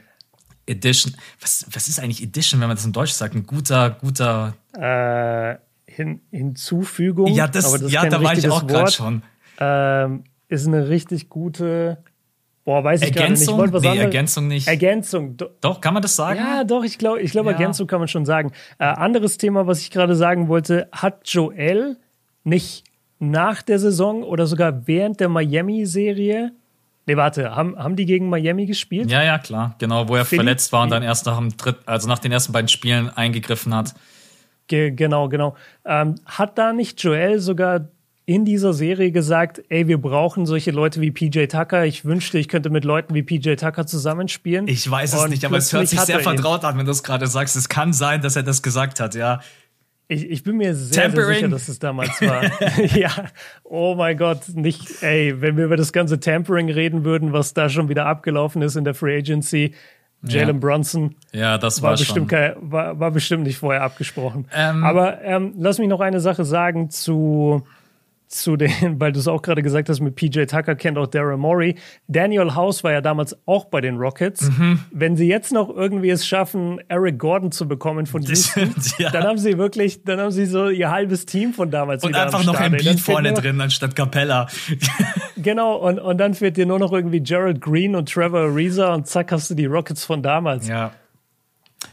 Edition. 0.68 1.16
Was, 1.40 1.66
was 1.72 1.88
ist 1.88 2.00
eigentlich 2.00 2.22
Edition, 2.22 2.62
wenn 2.62 2.68
man 2.68 2.78
das 2.78 2.86
in 2.86 2.94
Deutsch 2.94 3.14
sagt? 3.14 3.34
Ein 3.34 3.48
guter, 3.48 3.90
guter. 3.90 4.54
Äh, 4.74 5.56
Hin 5.92 6.22
Hinzufügung. 6.30 7.34
Ja, 7.34 7.48
das, 7.48 7.72
das 7.72 7.92
ja 7.92 8.06
da 8.06 8.22
war 8.22 8.38
ich 8.38 8.48
auch 8.48 8.68
gerade 8.68 8.92
schon 8.92 9.24
ähm, 9.62 10.24
ist 10.50 10.68
eine 10.68 10.90
richtig 10.90 11.30
gute. 11.30 12.04
Boah, 12.66 12.84
weiß 12.84 13.02
ich 13.02 13.16
Ergänzung? 13.16 13.58
gar 13.58 13.68
nicht. 13.68 13.76
Ich 13.76 13.92
nee, 13.92 13.98
Ergänzung 14.00 14.48
nicht. 14.48 14.68
Ergänzung. 14.68 15.38
Doch, 15.62 15.82
kann 15.82 15.94
man 15.94 16.04
das 16.04 16.16
sagen? 16.16 16.40
Ja, 16.40 16.64
doch, 16.64 16.84
ich 16.84 16.98
glaube, 16.98 17.22
ich 17.22 17.32
glaub, 17.32 17.46
ja. 17.46 17.54
Ergänzung 17.54 17.88
kann 17.88 18.00
man 18.00 18.08
schon 18.08 18.26
sagen. 18.26 18.52
Äh, 18.78 18.86
anderes 18.86 19.38
Thema, 19.38 19.66
was 19.68 19.82
ich 19.82 19.92
gerade 19.92 20.16
sagen 20.16 20.48
wollte, 20.48 20.88
hat 20.92 21.28
Joel 21.30 21.98
nicht 22.44 22.84
nach 23.20 23.62
der 23.62 23.80
Saison 23.80 24.24
oder 24.24 24.48
sogar 24.48 24.88
während 24.88 25.20
der 25.20 25.30
Miami-Serie 25.30 26.52
Nee, 27.08 27.18
warte, 27.18 27.56
haben, 27.56 27.78
haben 27.78 27.96
die 27.96 28.06
gegen 28.06 28.30
Miami 28.30 28.68
gespielt? 28.68 29.10
Ja, 29.10 29.24
ja, 29.24 29.40
klar. 29.40 29.76
Genau, 29.80 30.08
wo 30.08 30.16
er 30.16 30.24
Philly? 30.24 30.44
verletzt 30.44 30.72
war 30.72 30.84
und 30.84 30.92
dann 30.92 31.02
erst 31.02 31.26
nach 31.26 31.38
dem 31.38 31.56
Dritt, 31.58 31.78
also 31.86 32.08
nach 32.08 32.20
den 32.20 32.32
ersten 32.32 32.54
beiden 32.54 32.68
Spielen 32.68 33.10
eingegriffen 33.10 33.74
hat. 33.74 33.96
Ge 34.68 34.92
genau, 34.92 35.28
genau. 35.28 35.56
Ähm, 35.84 36.16
hat 36.26 36.58
da 36.58 36.74
nicht 36.74 37.02
Joel 37.04 37.40
sogar 37.40 37.88
in 38.32 38.46
dieser 38.46 38.74
Serie 38.74 39.12
gesagt, 39.12 39.62
ey, 39.68 39.90
wir 39.90 40.00
brauchen 40.00 40.46
solche 40.46 40.72
Leute 40.72 41.02
wie 41.02 41.12
PJ 41.12 41.48
Tucker. 41.48 41.86
Ich 41.86 42.06
wünschte, 42.06 42.38
ich 42.38 42.48
könnte 42.48 42.70
mit 42.70 42.86
Leuten 42.86 43.14
wie 43.14 43.24
PJ 43.24 43.56
Tucker 43.56 43.86
zusammenspielen. 43.86 44.70
Ich 44.70 44.90
weiß 44.90 45.14
es 45.14 45.24
und 45.24 45.32
nicht, 45.32 45.44
aber 45.44 45.58
es 45.58 45.74
hört 45.74 45.90
sich 45.90 46.00
sehr 46.00 46.22
vertraut 46.22 46.64
an, 46.64 46.78
wenn 46.78 46.86
du 46.86 46.92
es 46.92 47.04
gerade 47.04 47.28
sagst. 47.28 47.58
Es 47.58 47.68
kann 47.68 47.92
sein, 47.92 48.22
dass 48.22 48.38
er 48.38 48.44
das 48.44 48.62
gesagt 48.62 49.02
hat, 49.02 49.16
ja. 49.16 49.42
Ich, 50.08 50.30
ich 50.30 50.44
bin 50.44 50.58
mir 50.58 50.76
sehr, 50.76 51.12
sehr, 51.12 51.26
sicher, 51.26 51.48
dass 51.50 51.68
es 51.68 51.80
damals 51.80 52.22
war. 52.22 52.44
ja, 52.98 53.12
oh 53.64 53.96
mein 53.96 54.18
Gott, 54.18 54.48
nicht, 54.56 55.04
ey, 55.04 55.42
wenn 55.42 55.58
wir 55.58 55.66
über 55.66 55.78
das 55.78 55.92
ganze 55.92 56.20
Tampering 56.20 56.70
reden 56.70 57.04
würden, 57.04 57.34
was 57.34 57.54
da 57.54 57.68
schon 57.68 57.90
wieder 57.90 58.06
abgelaufen 58.06 58.62
ist 58.62 58.78
in 58.78 58.86
der 58.86 58.94
Free 58.94 59.18
Agency, 59.18 59.74
Jalen 60.24 60.48
ja. 60.48 60.54
Brunson. 60.54 61.16
Ja, 61.34 61.58
das 61.58 61.82
war, 61.82 61.92
war 61.92 61.98
bestimmt 61.98 62.30
kein, 62.30 62.54
war, 62.60 62.98
war 62.98 63.12
bestimmt 63.12 63.44
nicht 63.44 63.58
vorher 63.58 63.84
abgesprochen. 63.84 64.48
Ähm, 64.54 64.84
Aber 64.86 65.22
ähm, 65.22 65.54
lass 65.58 65.80
mich 65.80 65.90
noch 65.90 66.02
eine 66.02 66.22
Sache 66.22 66.46
sagen 66.46 66.90
zu 66.90 67.66
zu 68.32 68.56
den, 68.58 68.72
weil 69.00 69.12
du 69.12 69.20
es 69.20 69.28
auch 69.28 69.42
gerade 69.42 69.62
gesagt 69.62 69.90
hast, 69.90 70.00
mit 70.00 70.16
PJ 70.16 70.46
Tucker 70.46 70.76
kennt 70.76 70.98
auch 70.98 71.08
Daryl 71.08 71.38
Morey. 71.38 71.76
Daniel 72.08 72.56
House 72.56 72.84
war 72.84 72.92
ja 72.92 73.02
damals 73.02 73.36
auch 73.46 73.66
bei 73.66 73.82
den 73.82 73.98
Rockets. 73.98 74.50
Mhm. 74.50 74.80
Wenn 74.92 75.16
sie 75.16 75.28
jetzt 75.28 75.52
noch 75.52 75.70
irgendwie 75.70 76.10
es 76.10 76.26
schaffen, 76.26 76.80
Eric 76.88 77.20
Gordon 77.20 77.52
zu 77.52 77.68
bekommen 77.68 78.06
von 78.06 78.22
Houston, 78.24 78.74
ja. 78.98 79.10
dann 79.10 79.24
haben 79.24 79.38
sie 79.38 79.58
wirklich, 79.58 80.04
dann 80.04 80.20
haben 80.20 80.32
sie 80.32 80.46
so 80.46 80.70
ihr 80.70 80.90
halbes 80.90 81.26
Team 81.26 81.54
von 81.54 81.72
damals 81.72 82.04
und 82.04 82.16
einfach 82.16 82.44
noch 82.44 82.60
ein 82.60 82.72
Beat 82.72 83.00
vorne 83.00 83.34
drin 83.34 83.60
anstatt 83.62 83.96
Capella. 83.96 84.48
genau 85.38 85.76
und 85.76 86.00
und 86.00 86.18
dann 86.18 86.34
fehlt 86.34 86.58
dir 86.58 86.66
nur 86.66 86.80
noch 86.80 86.92
irgendwie 86.92 87.22
Gerald 87.22 87.62
Green 87.62 87.96
und 87.96 88.12
Trevor 88.12 88.42
Ariza 88.42 88.94
und 88.94 89.08
zack 89.08 89.32
hast 89.32 89.50
du 89.50 89.56
die 89.56 89.66
Rockets 89.66 90.04
von 90.06 90.24
damals. 90.24 90.68
Ja. 90.68 90.92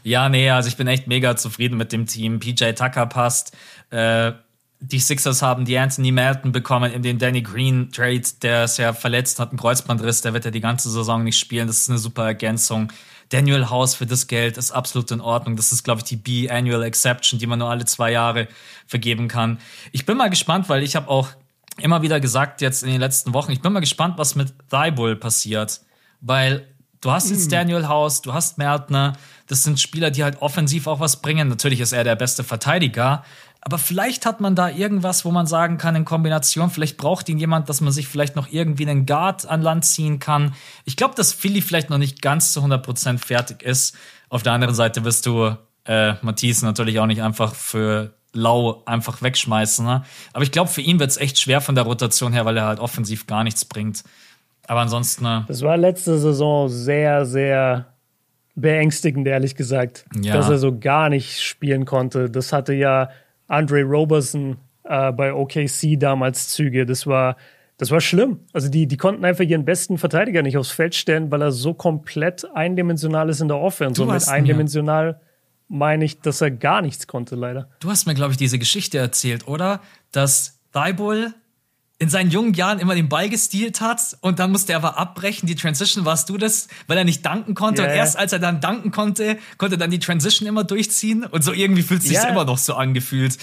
Ja, 0.03 0.29
nee, 0.29 0.49
also 0.49 0.69
ich 0.69 0.77
bin 0.77 0.87
echt 0.87 1.07
mega 1.07 1.35
zufrieden 1.35 1.77
mit 1.77 1.91
dem 1.91 2.05
Team. 2.05 2.39
PJ 2.39 2.73
Tucker 2.73 3.07
passt. 3.07 3.55
Äh, 3.89 4.33
die 4.81 4.99
Sixers 4.99 5.41
haben 5.41 5.65
die 5.65 5.77
Anthony 5.77 6.11
Melton 6.11 6.51
bekommen 6.51 6.91
in 6.91 7.03
den 7.03 7.19
Danny 7.19 7.41
Green 7.41 7.91
Trade, 7.91 8.23
der 8.41 8.63
ist 8.63 8.77
ja 8.77 8.93
verletzt, 8.93 9.39
hat 9.39 9.49
einen 9.49 9.59
Kreuzbandriss, 9.59 10.21
der 10.21 10.33
wird 10.33 10.45
ja 10.45 10.51
die 10.51 10.61
ganze 10.61 10.89
Saison 10.89 11.23
nicht 11.23 11.37
spielen. 11.37 11.67
Das 11.67 11.79
ist 11.79 11.89
eine 11.89 11.99
super 11.99 12.25
Ergänzung. 12.25 12.91
Daniel 13.27 13.69
House 13.69 13.93
für 13.93 14.05
das 14.05 14.27
Geld 14.27 14.57
ist 14.57 14.71
absolut 14.71 15.11
in 15.11 15.21
Ordnung. 15.21 15.55
Das 15.55 15.71
ist, 15.71 15.83
glaube 15.83 15.99
ich, 15.99 16.05
die 16.05 16.15
B-Annual 16.15 16.83
Exception, 16.83 17.39
die 17.39 17.45
man 17.45 17.59
nur 17.59 17.69
alle 17.69 17.85
zwei 17.85 18.11
Jahre 18.11 18.47
vergeben 18.87 19.27
kann. 19.27 19.59
Ich 19.91 20.05
bin 20.05 20.17
mal 20.17 20.29
gespannt, 20.29 20.69
weil 20.69 20.81
ich 20.81 20.95
habe 20.95 21.09
auch 21.09 21.29
immer 21.77 22.01
wieder 22.01 22.19
gesagt 22.19 22.61
jetzt 22.61 22.83
in 22.83 22.89
den 22.89 22.99
letzten 22.99 23.33
Wochen, 23.33 23.51
ich 23.51 23.61
bin 23.61 23.71
mal 23.71 23.79
gespannt, 23.81 24.17
was 24.17 24.35
mit 24.35 24.53
Thibault 24.69 25.19
passiert. 25.19 25.81
Weil 26.21 26.65
du 27.01 27.11
hast 27.11 27.29
jetzt 27.29 27.43
hm. 27.43 27.51
Daniel 27.51 27.87
House, 27.87 28.21
du 28.21 28.33
hast 28.33 28.57
Mertner, 28.57 29.13
das 29.47 29.63
sind 29.63 29.79
Spieler, 29.79 30.11
die 30.11 30.23
halt 30.23 30.41
offensiv 30.41 30.87
auch 30.87 30.99
was 30.99 31.21
bringen. 31.21 31.49
Natürlich 31.49 31.81
ist 31.81 31.91
er 31.91 32.03
der 32.03 32.15
beste 32.15 32.43
Verteidiger, 32.43 33.23
aber 33.61 33.77
vielleicht 33.77 34.25
hat 34.25 34.39
man 34.39 34.55
da 34.55 34.69
irgendwas, 34.69 35.25
wo 35.25 35.31
man 35.31 35.45
sagen 35.45 35.77
kann, 35.77 35.95
in 35.95 36.05
Kombination, 36.05 36.69
vielleicht 36.69 36.97
braucht 36.97 37.27
ihn 37.27 37.37
jemand, 37.37 37.67
dass 37.67 37.81
man 37.81 37.91
sich 37.91 38.07
vielleicht 38.07 38.35
noch 38.35 38.47
irgendwie 38.51 38.87
einen 38.87 39.05
Guard 39.05 39.45
an 39.45 39.61
Land 39.61 39.85
ziehen 39.85 40.19
kann. 40.19 40.53
Ich 40.85 40.95
glaube, 40.95 41.15
dass 41.15 41.33
Philly 41.33 41.61
vielleicht 41.61 41.89
noch 41.89 41.97
nicht 41.97 42.21
ganz 42.21 42.53
zu 42.53 42.61
100% 42.61 43.17
fertig 43.17 43.61
ist. 43.61 43.95
Auf 44.29 44.43
der 44.43 44.53
anderen 44.53 44.75
Seite 44.75 45.03
wirst 45.03 45.25
du 45.25 45.57
äh, 45.85 46.13
Matisse 46.21 46.65
natürlich 46.65 46.99
auch 46.99 47.05
nicht 47.05 47.21
einfach 47.21 47.53
für 47.53 48.13
lau 48.31 48.83
einfach 48.85 49.21
wegschmeißen. 49.21 49.85
Ne? 49.85 50.03
Aber 50.33 50.43
ich 50.43 50.51
glaube, 50.51 50.69
für 50.69 50.81
ihn 50.81 50.99
wird 50.99 51.09
es 51.09 51.17
echt 51.17 51.37
schwer 51.37 51.61
von 51.61 51.75
der 51.75 51.83
Rotation 51.83 52.31
her, 52.31 52.45
weil 52.45 52.55
er 52.55 52.65
halt 52.65 52.79
offensiv 52.79 53.27
gar 53.27 53.43
nichts 53.43 53.65
bringt. 53.65 54.03
Aber 54.67 54.81
ansonsten. 54.81 55.23
Ne? 55.23 55.45
Das 55.47 55.63
war 55.63 55.75
letzte 55.77 56.17
Saison 56.19 56.69
sehr, 56.69 57.25
sehr 57.25 57.87
beängstigend, 58.55 59.27
ehrlich 59.27 59.55
gesagt, 59.55 60.05
ja. 60.21 60.33
dass 60.33 60.49
er 60.49 60.59
so 60.59 60.77
gar 60.77 61.09
nicht 61.09 61.41
spielen 61.41 61.85
konnte. 61.85 62.29
Das 62.29 62.53
hatte 62.53 62.73
ja 62.73 63.09
Andre 63.49 63.83
Roberson 63.83 64.57
äh, 64.85 65.11
bei 65.11 65.33
OKC 65.33 65.99
damals 65.99 66.47
Züge. 66.47 66.85
Das 66.85 67.05
war, 67.05 67.35
das 67.77 67.91
war 67.91 67.99
schlimm. 67.99 68.39
Also 68.53 68.69
die, 68.69 68.87
die 68.87 68.97
konnten 68.97 69.25
einfach 69.25 69.43
ihren 69.43 69.65
besten 69.65 69.97
Verteidiger 69.97 70.41
nicht 70.41 70.57
aufs 70.57 70.71
Feld 70.71 70.95
stellen, 70.95 71.31
weil 71.31 71.41
er 71.41 71.51
so 71.51 71.73
komplett 71.73 72.47
eindimensional 72.55 73.29
ist 73.29 73.41
in 73.41 73.49
der 73.49 73.57
Offense. 73.57 74.01
Und 74.01 74.11
mit 74.11 74.27
eindimensional 74.27 75.19
meine 75.67 76.05
ich, 76.05 76.21
dass 76.21 76.41
er 76.41 76.51
gar 76.51 76.81
nichts 76.81 77.07
konnte, 77.07 77.35
leider. 77.35 77.69
Du 77.79 77.89
hast 77.89 78.07
mir, 78.07 78.15
glaube 78.15 78.31
ich, 78.31 78.37
diese 78.37 78.57
Geschichte 78.57 78.97
erzählt, 78.97 79.47
oder? 79.47 79.81
Dass 80.11 80.59
Thibault 80.73 81.33
in 82.01 82.07
seinen 82.07 82.31
jungen 82.31 82.53
Jahren 82.53 82.79
immer 82.79 82.95
den 82.95 83.09
Ball 83.09 83.27
gestealt 83.27 83.81
hat 83.81 84.17
und 84.21 84.39
dann 84.39 84.53
musste 84.53 84.71
er 84.71 84.77
aber 84.77 84.97
abbrechen. 84.97 85.47
Die 85.47 85.55
Transition 85.55 86.05
warst 86.05 86.29
du 86.29 86.37
das, 86.37 86.69
weil 86.87 86.97
er 86.97 87.03
nicht 87.03 87.25
danken 87.25 87.55
konnte. 87.55 87.81
Yeah, 87.81 87.91
und 87.91 87.97
erst 87.97 88.17
als 88.17 88.31
er 88.31 88.39
dann 88.39 88.61
danken 88.61 88.91
konnte, 88.91 89.37
konnte 89.57 89.75
er 89.75 89.79
dann 89.79 89.91
die 89.91 89.99
Transition 89.99 90.47
immer 90.47 90.63
durchziehen. 90.63 91.25
Und 91.25 91.43
so 91.43 91.51
irgendwie 91.51 91.81
fühlt 91.81 91.99
es 91.99 92.07
sich 92.07 92.17
yeah. 92.17 92.29
immer 92.29 92.45
noch 92.45 92.57
so 92.57 92.75
angefühlt. 92.75 93.37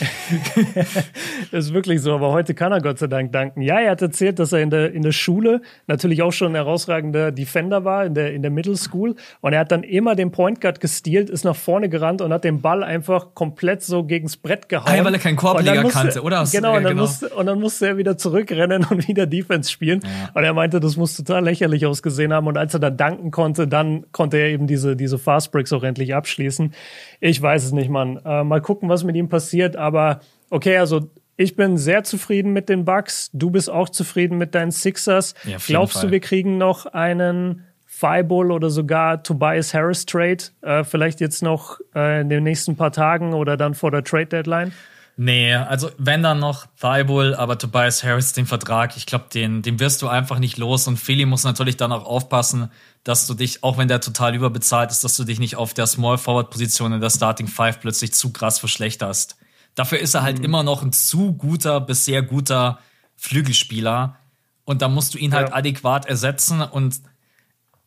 das 1.53 1.67
ist 1.67 1.75
wirklich 1.75 2.01
so, 2.01 2.15
aber 2.15 2.33
heute 2.33 2.55
kann 2.55 2.73
er 2.73 2.81
Gott 2.81 2.99
sei 2.99 3.09
Dank 3.09 3.31
danken. 3.31 3.61
Ja, 3.61 3.79
er 3.79 3.91
hat 3.91 4.01
erzählt, 4.01 4.39
dass 4.39 4.53
er 4.53 4.63
in 4.63 4.71
der, 4.71 4.91
in 4.91 5.03
der 5.03 5.13
Schule 5.13 5.61
natürlich 5.87 6.23
auch 6.23 6.33
schon 6.33 6.53
ein 6.53 6.55
herausragender 6.55 7.33
Defender 7.33 7.85
war, 7.85 8.07
in 8.07 8.15
der, 8.15 8.33
in 8.33 8.41
der 8.41 8.51
Middle 8.51 8.79
School. 8.79 9.17
Und 9.43 9.53
er 9.53 9.61
hat 9.61 9.71
dann 9.71 9.83
immer 9.83 10.15
den 10.15 10.31
Point 10.31 10.63
Guard 10.63 10.81
gestealt, 10.81 11.29
ist 11.29 11.45
nach 11.45 11.57
vorne 11.57 11.91
gerannt 11.91 12.23
und 12.23 12.33
hat 12.33 12.45
den 12.45 12.63
Ball 12.63 12.83
einfach 12.83 13.35
komplett 13.35 13.83
so 13.83 14.05
gegens 14.05 14.39
Brett 14.39 14.71
gehauen. 14.71 14.99
Ah, 14.99 15.05
weil 15.05 15.13
er 15.13 15.21
keinen 15.21 15.37
Korbleger 15.37 15.85
kannte, 15.91 16.23
oder? 16.23 16.49
Genau, 16.51 16.75
und 16.75 16.85
dann, 16.85 16.93
genau. 16.93 17.03
Musste, 17.03 17.29
und 17.29 17.45
dann 17.45 17.61
musste 17.61 17.89
er 17.89 17.97
wieder 17.99 18.17
zurück 18.17 18.46
zurückrennen 18.47 18.85
und 18.91 19.09
wieder 19.09 19.27
Defense 19.27 19.71
spielen. 19.71 20.01
Ja. 20.03 20.31
Und 20.35 20.45
er 20.45 20.55
meinte, 20.55 20.81
das 20.81 20.97
muss 20.97 21.17
total 21.17 21.45
lächerlich 21.45 21.87
ausgesehen 21.87 22.33
haben. 22.33 22.47
Und 22.47 22.57
als 22.57 22.75
er 22.75 22.81
dann 22.81 22.97
danken 22.97 23.31
konnte, 23.31 23.67
dann 23.67 24.07
konnte 24.13 24.39
er 24.39 24.49
eben 24.49 24.67
diese, 24.67 24.97
diese 24.97 25.19
Fast 25.19 25.53
Breaks 25.53 25.73
auch 25.73 25.83
endlich 25.83 26.15
abschließen. 26.15 26.73
Ich 27.21 27.41
weiß 27.41 27.65
es 27.65 27.73
nicht, 27.73 27.91
Mann. 27.91 28.21
Äh, 28.25 28.45
mal 28.45 28.61
gucken, 28.61 28.89
was 28.89 29.05
mit 29.05 29.17
ihm 29.17 29.29
passiert. 29.29 29.77
Aber 29.77 30.21
okay, 30.51 30.79
also 30.79 31.11
ich 31.37 31.57
bin 31.57 31.77
sehr 31.77 32.05
zufrieden 32.05 32.53
mit 32.53 32.69
den 32.69 32.85
Bucks. 32.85 33.31
Du 33.33 33.51
bist 33.51 33.71
auch 33.71 33.89
zufrieden 33.89 34.39
mit 34.39 34.55
deinen 34.55 34.71
Sixers. 34.71 35.35
Ja, 35.45 35.59
Glaubst 35.65 36.03
du, 36.03 36.11
wir 36.11 36.21
kriegen 36.21 36.57
noch 36.57 36.87
einen 36.87 37.65
Fireball 37.85 38.51
oder 38.51 38.71
sogar 38.71 39.23
Tobias 39.23 39.75
Harris 39.75 40.07
Trade? 40.07 40.45
Äh, 40.63 40.85
vielleicht 40.85 41.21
jetzt 41.21 41.43
noch 41.43 41.79
äh, 41.95 42.23
in 42.23 42.29
den 42.29 42.45
nächsten 42.45 42.77
paar 42.77 42.93
Tagen 42.93 43.35
oder 43.35 43.57
dann 43.57 43.75
vor 43.75 43.91
der 43.91 44.05
Trade 44.05 44.27
Deadline? 44.27 44.73
Nee, 45.19 45.55
also 45.55 45.91
wenn 45.97 46.23
dann 46.23 46.41
noch 46.41 46.67
Thibault, 46.79 47.37
aber 47.37 47.57
Tobias 47.57 48.05
Harris, 48.05 48.35
den 48.35 48.45
Vertrag, 48.45 48.99
ich 48.99 49.07
glaube, 49.07 49.25
den, 49.33 49.63
den 49.63 49.81
wirst 49.81 50.03
du 50.03 50.09
einfach 50.09 50.39
nicht 50.39 50.59
los. 50.59 50.87
Und 50.87 50.99
Philly 50.99 51.25
muss 51.25 51.45
natürlich 51.45 51.79
dann 51.79 51.91
auch 51.91 52.05
aufpassen, 52.05 52.71
dass 53.03 53.27
du 53.27 53.33
dich, 53.33 53.65
auch 53.65 53.79
wenn 53.79 53.89
der 53.89 54.03
total 54.03 54.35
überbezahlt 54.35 54.91
ist, 54.91 55.05
dass 55.05 55.17
du 55.17 55.25
dich 55.25 55.39
nicht 55.39 55.57
auf 55.57 55.73
der 55.73 55.87
Small 55.87 56.19
Forward 56.19 56.51
Position 56.51 56.93
in 56.93 57.01
der 57.01 57.09
Starting 57.09 57.49
Five 57.49 57.81
plötzlich 57.81 58.13
zu 58.13 58.31
krass 58.31 58.59
verschlechterst. 58.59 59.37
Dafür 59.75 60.01
ist 60.01 60.13
er 60.15 60.23
halt 60.23 60.39
mhm. 60.39 60.45
immer 60.45 60.63
noch 60.63 60.83
ein 60.83 60.93
zu 60.93 61.33
guter 61.33 61.81
bis 61.81 62.05
sehr 62.05 62.21
guter 62.21 62.79
Flügelspieler. 63.17 64.17
Und 64.65 64.83
da 64.83 64.89
musst 64.89 65.15
du 65.15 65.19
ihn 65.19 65.33
halt 65.33 65.49
ja. 65.49 65.55
adäquat 65.55 66.05
ersetzen 66.05 66.61
und 66.61 67.01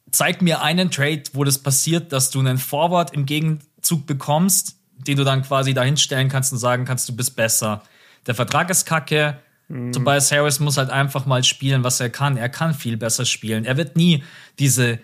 zeig 0.09 0.41
mir 0.41 0.63
einen 0.63 0.89
Trade, 0.89 1.23
wo 1.34 1.43
das 1.43 1.59
passiert, 1.59 2.11
dass 2.11 2.32
du 2.32 2.39
einen 2.39 2.57
Forward 2.57 3.13
im 3.13 3.27
Gegenzug 3.27 4.07
bekommst, 4.07 4.78
den 5.08 5.18
du 5.18 5.24
dann 5.24 5.43
quasi 5.43 5.74
dahinstellen 5.74 6.30
kannst 6.30 6.52
und 6.52 6.60
sagen 6.60 6.86
kannst, 6.86 7.08
du 7.10 7.16
bist 7.16 7.36
besser. 7.36 7.84
Der 8.28 8.36
Vertrag 8.36 8.70
ist 8.70 8.86
kacke. 8.86 9.38
Mhm. 9.68 9.91
Tobias 9.91 10.32
Harris 10.32 10.60
muss 10.60 10.78
halt 10.78 10.89
einfach 10.89 11.26
mal 11.26 11.43
spielen, 11.43 11.84
was 11.84 12.00
er 12.00 12.10
kann. 12.10 12.38
Er 12.38 12.50
kann 12.50 12.74
viel 12.74 12.97
besser 12.97 13.26
spielen. 13.26 13.66
Er 13.66 13.78
wird 13.78 13.95
nie 13.95 14.24
diese 14.58 15.00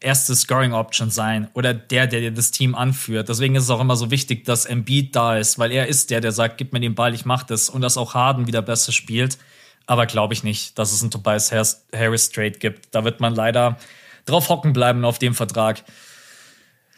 erste 0.00 0.34
Scoring 0.36 0.72
Option 0.72 1.10
sein 1.10 1.48
oder 1.54 1.74
der, 1.74 2.06
der 2.06 2.20
dir 2.20 2.30
das 2.30 2.50
Team 2.50 2.74
anführt. 2.74 3.28
Deswegen 3.28 3.56
ist 3.56 3.64
es 3.64 3.70
auch 3.70 3.80
immer 3.80 3.96
so 3.96 4.10
wichtig, 4.10 4.44
dass 4.44 4.64
Embiid 4.64 5.14
da 5.16 5.36
ist, 5.36 5.58
weil 5.58 5.72
er 5.72 5.88
ist 5.88 6.10
der, 6.10 6.20
der 6.20 6.32
sagt, 6.32 6.58
gib 6.58 6.72
mir 6.72 6.80
den 6.80 6.94
Ball, 6.94 7.14
ich 7.14 7.24
mach 7.24 7.42
das 7.42 7.68
und 7.68 7.80
dass 7.80 7.96
auch 7.96 8.14
Harden 8.14 8.46
wieder 8.46 8.62
besser 8.62 8.92
spielt. 8.92 9.38
Aber 9.86 10.06
glaube 10.06 10.34
ich 10.34 10.44
nicht, 10.44 10.78
dass 10.78 10.92
es 10.92 11.02
einen 11.02 11.10
Tobias 11.10 11.52
Harris 11.52 12.30
Trade 12.30 12.52
gibt. 12.52 12.94
Da 12.94 13.04
wird 13.04 13.20
man 13.20 13.34
leider 13.34 13.76
drauf 14.24 14.48
hocken 14.48 14.72
bleiben 14.72 15.04
auf 15.04 15.18
dem 15.18 15.34
Vertrag. 15.34 15.84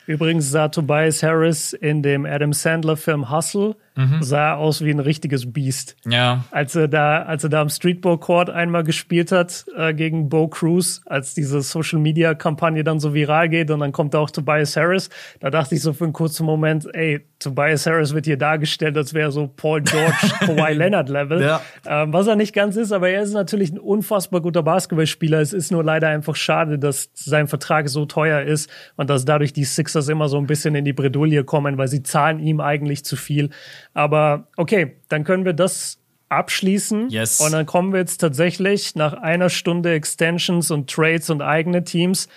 Übrigens 0.08 0.50
sah 0.50 0.68
Tobias 0.68 1.22
Harris 1.22 1.74
in 1.74 2.02
dem 2.02 2.24
Adam 2.24 2.54
Sandler-Film 2.54 3.30
Hustle 3.30 3.76
mhm. 3.98 4.22
sah 4.22 4.54
aus 4.54 4.84
wie 4.84 4.90
ein 4.90 5.00
richtiges 5.00 5.52
Biest. 5.52 5.96
Ja. 6.08 6.44
Als 6.50 6.74
er 6.76 6.88
da, 6.88 7.22
als 7.22 7.42
er 7.42 7.50
da 7.50 7.60
am 7.60 7.68
Streetball 7.68 8.18
Court 8.18 8.48
einmal 8.48 8.84
gespielt 8.84 9.32
hat 9.32 9.66
äh, 9.76 9.92
gegen 9.92 10.28
Bo 10.28 10.48
Cruz, 10.48 11.02
als 11.06 11.34
diese 11.34 11.60
Social 11.60 11.98
Media 11.98 12.34
Kampagne 12.34 12.84
dann 12.84 13.00
so 13.00 13.12
viral 13.12 13.48
geht 13.48 13.70
und 13.70 13.80
dann 13.80 13.92
kommt 13.92 14.14
da 14.14 14.20
auch 14.20 14.30
Tobias 14.30 14.76
Harris, 14.76 15.10
da 15.40 15.50
dachte 15.50 15.74
ich 15.74 15.82
so 15.82 15.92
für 15.92 16.04
einen 16.04 16.12
kurzen 16.12 16.46
Moment, 16.46 16.86
ey, 16.94 17.26
Tobias 17.38 17.86
Harris 17.86 18.14
wird 18.14 18.26
hier 18.26 18.36
dargestellt, 18.36 18.96
als 18.96 19.14
wäre 19.14 19.30
so 19.30 19.48
Paul 19.48 19.82
George, 19.82 20.28
Kawhi 20.40 20.72
Leonard 20.72 21.08
Level. 21.08 21.40
Ja. 21.40 21.60
Ähm, 21.86 22.12
was 22.12 22.26
er 22.26 22.36
nicht 22.36 22.52
ganz 22.52 22.76
ist, 22.76 22.92
aber 22.92 23.10
er 23.10 23.22
ist 23.22 23.32
natürlich 23.32 23.72
ein 23.72 23.78
unfassbar 23.78 24.40
guter 24.40 24.62
Basketballspieler. 24.62 25.40
Es 25.40 25.52
ist 25.52 25.70
nur 25.70 25.84
leider 25.84 26.08
einfach 26.08 26.34
schade, 26.36 26.78
dass 26.78 27.10
sein 27.14 27.46
Vertrag 27.46 27.88
so 27.88 28.06
teuer 28.06 28.42
ist 28.42 28.68
und 28.96 29.08
dass 29.08 29.24
dadurch 29.24 29.52
die 29.52 29.64
Sixers 29.64 30.08
immer 30.08 30.28
so 30.28 30.36
ein 30.38 30.46
bisschen 30.46 30.74
in 30.74 30.84
die 30.84 30.92
Bredouille 30.92 31.44
kommen, 31.44 31.78
weil 31.78 31.88
sie 31.88 32.02
zahlen 32.02 32.40
ihm 32.40 32.60
eigentlich 32.60 33.04
zu 33.04 33.16
viel. 33.16 33.50
Aber 33.94 34.48
okay, 34.56 34.96
dann 35.08 35.24
können 35.24 35.44
wir 35.44 35.52
das 35.52 35.98
abschließen. 36.28 37.10
Yes. 37.10 37.40
Und 37.40 37.52
dann 37.52 37.66
kommen 37.66 37.92
wir 37.92 38.00
jetzt 38.00 38.18
tatsächlich 38.18 38.94
nach 38.94 39.14
einer 39.14 39.50
Stunde 39.50 39.92
Extensions 39.92 40.70
und 40.70 40.90
Trades 40.90 41.30
und 41.30 41.42
eigene 41.42 41.84
Teams, 41.84 42.28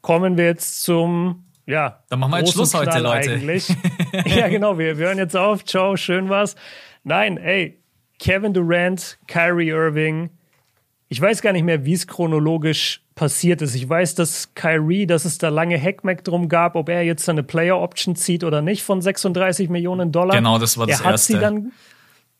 kommen 0.00 0.36
wir 0.36 0.46
jetzt 0.46 0.82
zum, 0.82 1.44
ja, 1.66 2.02
dann 2.08 2.20
machen 2.20 2.32
wir 2.32 2.38
jetzt 2.38 2.52
Schluss 2.52 2.74
heute, 2.74 2.98
Leute. 2.98 3.32
Eigentlich. 3.32 3.68
ja, 4.26 4.48
genau, 4.48 4.78
wir, 4.78 4.98
wir 4.98 5.06
hören 5.06 5.18
jetzt 5.18 5.36
auf. 5.36 5.64
Ciao, 5.64 5.96
schön 5.96 6.28
was. 6.28 6.56
Nein, 7.04 7.36
ey, 7.36 7.80
Kevin 8.18 8.52
Durant, 8.52 9.18
Kyrie 9.26 9.70
Irving, 9.70 10.30
ich 11.08 11.20
weiß 11.20 11.42
gar 11.42 11.52
nicht 11.52 11.64
mehr, 11.64 11.84
wie 11.84 11.92
es 11.92 12.06
chronologisch 12.06 13.01
passiert 13.14 13.62
ist. 13.62 13.74
Ich 13.74 13.88
weiß, 13.88 14.14
dass 14.14 14.54
Kyrie, 14.54 15.06
dass 15.06 15.24
es 15.24 15.38
da 15.38 15.48
lange 15.48 15.80
Hackmack 15.80 16.24
drum 16.24 16.48
gab, 16.48 16.76
ob 16.76 16.88
er 16.88 17.02
jetzt 17.02 17.28
eine 17.28 17.42
Player 17.42 17.78
Option 17.78 18.16
zieht 18.16 18.44
oder 18.44 18.62
nicht 18.62 18.82
von 18.82 19.00
36 19.00 19.68
Millionen 19.68 20.12
Dollar. 20.12 20.36
Genau, 20.36 20.58
das 20.58 20.78
war 20.78 20.86
das 20.86 21.00
er 21.00 21.04
hat 21.04 21.12
erste. 21.12 21.32
Sie 21.34 21.38
dann, 21.38 21.72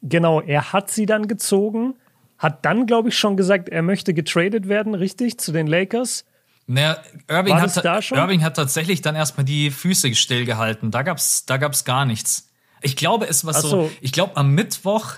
genau, 0.02 0.40
er 0.40 0.72
hat 0.72 0.90
sie 0.90 1.06
dann 1.06 1.28
gezogen, 1.28 1.94
hat 2.38 2.64
dann, 2.64 2.86
glaube 2.86 3.10
ich, 3.10 3.18
schon 3.18 3.36
gesagt, 3.36 3.68
er 3.68 3.82
möchte 3.82 4.14
getradet 4.14 4.68
werden, 4.68 4.94
richtig, 4.94 5.38
zu 5.38 5.52
den 5.52 5.66
Lakers. 5.66 6.24
Naja, 6.66 6.98
Irving, 7.28 7.60
hat, 7.60 7.84
Irving 8.12 8.42
hat 8.42 8.56
tatsächlich 8.56 9.02
dann 9.02 9.16
erstmal 9.16 9.44
die 9.44 9.70
Füße 9.70 10.14
stillgehalten. 10.14 10.90
Da 10.90 11.02
gab's, 11.02 11.44
da 11.44 11.56
gab's 11.56 11.84
gar 11.84 12.06
nichts. 12.06 12.48
Ich 12.80 12.96
glaube, 12.96 13.26
es 13.28 13.44
war 13.44 13.54
so. 13.54 13.68
so, 13.68 13.90
ich 14.00 14.12
glaube, 14.12 14.36
am 14.36 14.54
Mittwoch 14.54 15.14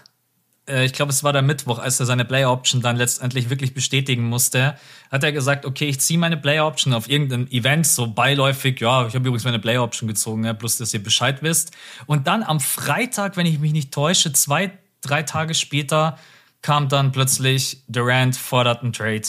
ich 0.66 0.94
glaube, 0.94 1.10
es 1.10 1.22
war 1.22 1.32
der 1.32 1.42
Mittwoch, 1.42 1.78
als 1.78 2.00
er 2.00 2.06
seine 2.06 2.24
Player 2.24 2.50
Option 2.50 2.80
dann 2.80 2.96
letztendlich 2.96 3.50
wirklich 3.50 3.74
bestätigen 3.74 4.24
musste, 4.24 4.76
hat 5.10 5.22
er 5.22 5.32
gesagt, 5.32 5.66
okay, 5.66 5.86
ich 5.86 6.00
ziehe 6.00 6.18
meine 6.18 6.38
Player 6.38 6.66
Option 6.66 6.94
auf 6.94 7.08
irgendein 7.08 7.50
Event, 7.50 7.86
so 7.86 8.06
beiläufig, 8.06 8.80
ja, 8.80 9.06
ich 9.06 9.14
habe 9.14 9.26
übrigens 9.26 9.44
meine 9.44 9.58
Player 9.58 9.82
Option 9.82 10.08
gezogen, 10.08 10.44
ja, 10.44 10.54
bloß, 10.54 10.78
dass 10.78 10.94
ihr 10.94 11.02
Bescheid 11.02 11.42
wisst. 11.42 11.72
Und 12.06 12.26
dann 12.26 12.42
am 12.42 12.60
Freitag, 12.60 13.36
wenn 13.36 13.44
ich 13.44 13.58
mich 13.58 13.72
nicht 13.72 13.92
täusche, 13.92 14.32
zwei, 14.32 14.70
drei 15.02 15.22
Tage 15.22 15.52
später, 15.54 16.18
kam 16.62 16.88
dann 16.88 17.12
plötzlich 17.12 17.82
Durant 17.88 18.34
fordert 18.34 18.82
einen 18.82 18.94
Trade. 18.94 19.26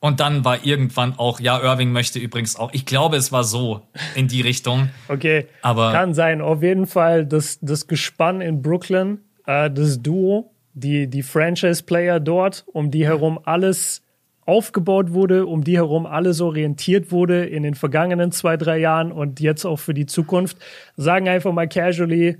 Und 0.00 0.20
dann 0.20 0.44
war 0.44 0.64
irgendwann 0.64 1.18
auch, 1.18 1.38
ja, 1.38 1.60
Irving 1.60 1.92
möchte 1.92 2.18
übrigens 2.18 2.56
auch. 2.56 2.72
Ich 2.72 2.84
glaube, 2.84 3.16
es 3.16 3.30
war 3.30 3.44
so 3.44 3.88
in 4.14 4.28
die 4.28 4.40
Richtung. 4.40 4.90
Okay. 5.08 5.46
Aber 5.62 5.92
kann 5.92 6.14
sein. 6.14 6.40
Auf 6.40 6.62
jeden 6.62 6.86
Fall, 6.86 7.26
das, 7.26 7.58
das 7.60 7.86
Gespann 7.86 8.40
in 8.40 8.62
Brooklyn 8.62 9.20
äh, 9.48 9.70
das 9.70 10.00
Duo, 10.00 10.52
die, 10.74 11.08
die 11.08 11.22
Franchise-Player 11.22 12.20
dort, 12.20 12.64
um 12.72 12.92
die 12.92 13.04
herum 13.04 13.40
alles 13.42 14.02
aufgebaut 14.46 15.12
wurde, 15.12 15.46
um 15.46 15.64
die 15.64 15.76
herum 15.76 16.06
alles 16.06 16.40
orientiert 16.40 17.10
wurde 17.10 17.44
in 17.44 17.64
den 17.64 17.74
vergangenen 17.74 18.30
zwei, 18.30 18.56
drei 18.56 18.78
Jahren 18.78 19.10
und 19.10 19.40
jetzt 19.40 19.64
auch 19.64 19.78
für 19.78 19.94
die 19.94 20.06
Zukunft, 20.06 20.56
sagen 20.96 21.28
einfach 21.28 21.52
mal 21.52 21.68
casually, 21.68 22.38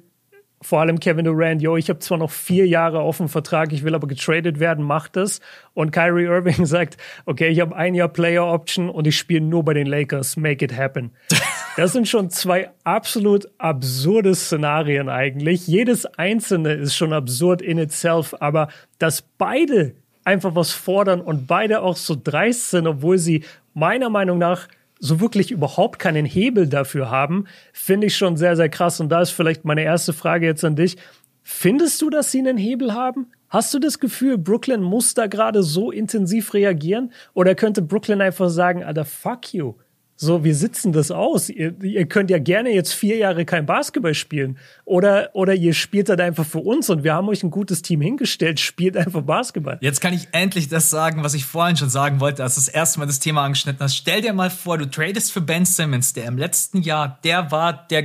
vor 0.60 0.80
allem 0.80 0.98
Kevin 0.98 1.24
Durant, 1.24 1.62
yo, 1.62 1.76
ich 1.76 1.88
habe 1.88 2.00
zwar 2.00 2.18
noch 2.18 2.30
vier 2.30 2.66
Jahre 2.66 3.00
auf 3.00 3.18
dem 3.18 3.28
Vertrag, 3.28 3.72
ich 3.72 3.84
will 3.84 3.94
aber 3.94 4.08
getradet 4.08 4.58
werden, 4.58 4.84
macht 4.84 5.16
das. 5.16 5.40
Und 5.74 5.92
Kyrie 5.92 6.24
Irving 6.24 6.64
sagt, 6.66 6.96
okay, 7.26 7.48
ich 7.48 7.60
habe 7.60 7.76
ein 7.76 7.94
Jahr 7.94 8.08
Player 8.08 8.46
Option 8.46 8.90
und 8.90 9.06
ich 9.06 9.16
spiele 9.16 9.40
nur 9.40 9.64
bei 9.64 9.74
den 9.74 9.86
Lakers, 9.86 10.36
make 10.36 10.64
it 10.64 10.76
happen. 10.76 11.12
Das 11.76 11.92
sind 11.92 12.08
schon 12.08 12.28
zwei 12.28 12.70
absolut 12.82 13.48
absurde 13.56 14.34
Szenarien 14.34 15.08
eigentlich. 15.08 15.68
Jedes 15.68 16.06
einzelne 16.06 16.72
ist 16.72 16.96
schon 16.96 17.12
absurd 17.12 17.62
in 17.62 17.78
itself, 17.78 18.34
aber 18.40 18.66
dass 18.98 19.22
beide 19.22 19.94
einfach 20.24 20.56
was 20.56 20.72
fordern 20.72 21.20
und 21.20 21.46
beide 21.46 21.82
auch 21.82 21.96
so 21.96 22.16
dreist 22.20 22.70
sind, 22.70 22.88
obwohl 22.88 23.18
sie 23.18 23.44
meiner 23.74 24.10
Meinung 24.10 24.38
nach 24.38 24.66
so 24.98 25.20
wirklich 25.20 25.50
überhaupt 25.50 25.98
keinen 25.98 26.24
Hebel 26.24 26.66
dafür 26.66 27.10
haben, 27.10 27.44
finde 27.72 28.08
ich 28.08 28.16
schon 28.16 28.36
sehr, 28.36 28.56
sehr 28.56 28.68
krass. 28.68 29.00
Und 29.00 29.08
da 29.10 29.22
ist 29.22 29.30
vielleicht 29.30 29.64
meine 29.64 29.82
erste 29.82 30.12
Frage 30.12 30.46
jetzt 30.46 30.64
an 30.64 30.76
dich. 30.76 30.96
Findest 31.42 32.02
du, 32.02 32.10
dass 32.10 32.30
sie 32.30 32.40
einen 32.40 32.58
Hebel 32.58 32.92
haben? 32.92 33.28
Hast 33.48 33.72
du 33.72 33.78
das 33.78 33.98
Gefühl, 33.98 34.36
Brooklyn 34.36 34.82
muss 34.82 35.14
da 35.14 35.26
gerade 35.26 35.62
so 35.62 35.90
intensiv 35.90 36.52
reagieren? 36.52 37.12
Oder 37.32 37.54
könnte 37.54 37.80
Brooklyn 37.80 38.20
einfach 38.20 38.50
sagen, 38.50 38.84
Alter, 38.84 39.06
fuck 39.06 39.54
you? 39.54 39.74
So, 40.20 40.42
wir 40.42 40.56
sitzen 40.56 40.90
das 40.90 41.12
aus. 41.12 41.48
Ihr, 41.48 41.80
ihr, 41.80 42.04
könnt 42.06 42.28
ja 42.28 42.40
gerne 42.40 42.70
jetzt 42.70 42.92
vier 42.92 43.16
Jahre 43.18 43.44
kein 43.44 43.66
Basketball 43.66 44.14
spielen. 44.14 44.58
Oder, 44.84 45.30
oder 45.32 45.54
ihr 45.54 45.74
spielt 45.74 46.08
halt 46.08 46.20
einfach 46.20 46.44
für 46.44 46.58
uns 46.58 46.90
und 46.90 47.04
wir 47.04 47.14
haben 47.14 47.28
euch 47.28 47.44
ein 47.44 47.52
gutes 47.52 47.82
Team 47.82 48.00
hingestellt, 48.00 48.58
spielt 48.60 48.96
einfach 48.96 49.22
Basketball. 49.22 49.78
Jetzt 49.80 50.00
kann 50.00 50.12
ich 50.12 50.26
endlich 50.32 50.66
das 50.66 50.90
sagen, 50.90 51.22
was 51.22 51.34
ich 51.34 51.44
vorhin 51.44 51.76
schon 51.76 51.88
sagen 51.88 52.18
wollte, 52.18 52.42
als 52.42 52.56
du 52.56 52.60
das 52.62 52.66
erste 52.66 52.98
Mal 52.98 53.06
das 53.06 53.20
Thema 53.20 53.44
angeschnitten 53.44 53.78
hast. 53.78 53.96
Stell 53.96 54.20
dir 54.20 54.32
mal 54.32 54.50
vor, 54.50 54.76
du 54.76 54.90
tradest 54.90 55.30
für 55.30 55.40
Ben 55.40 55.64
Simmons, 55.64 56.14
der 56.14 56.24
im 56.24 56.36
letzten 56.36 56.82
Jahr, 56.82 57.20
der 57.22 57.52
war, 57.52 57.86
der, 57.86 58.04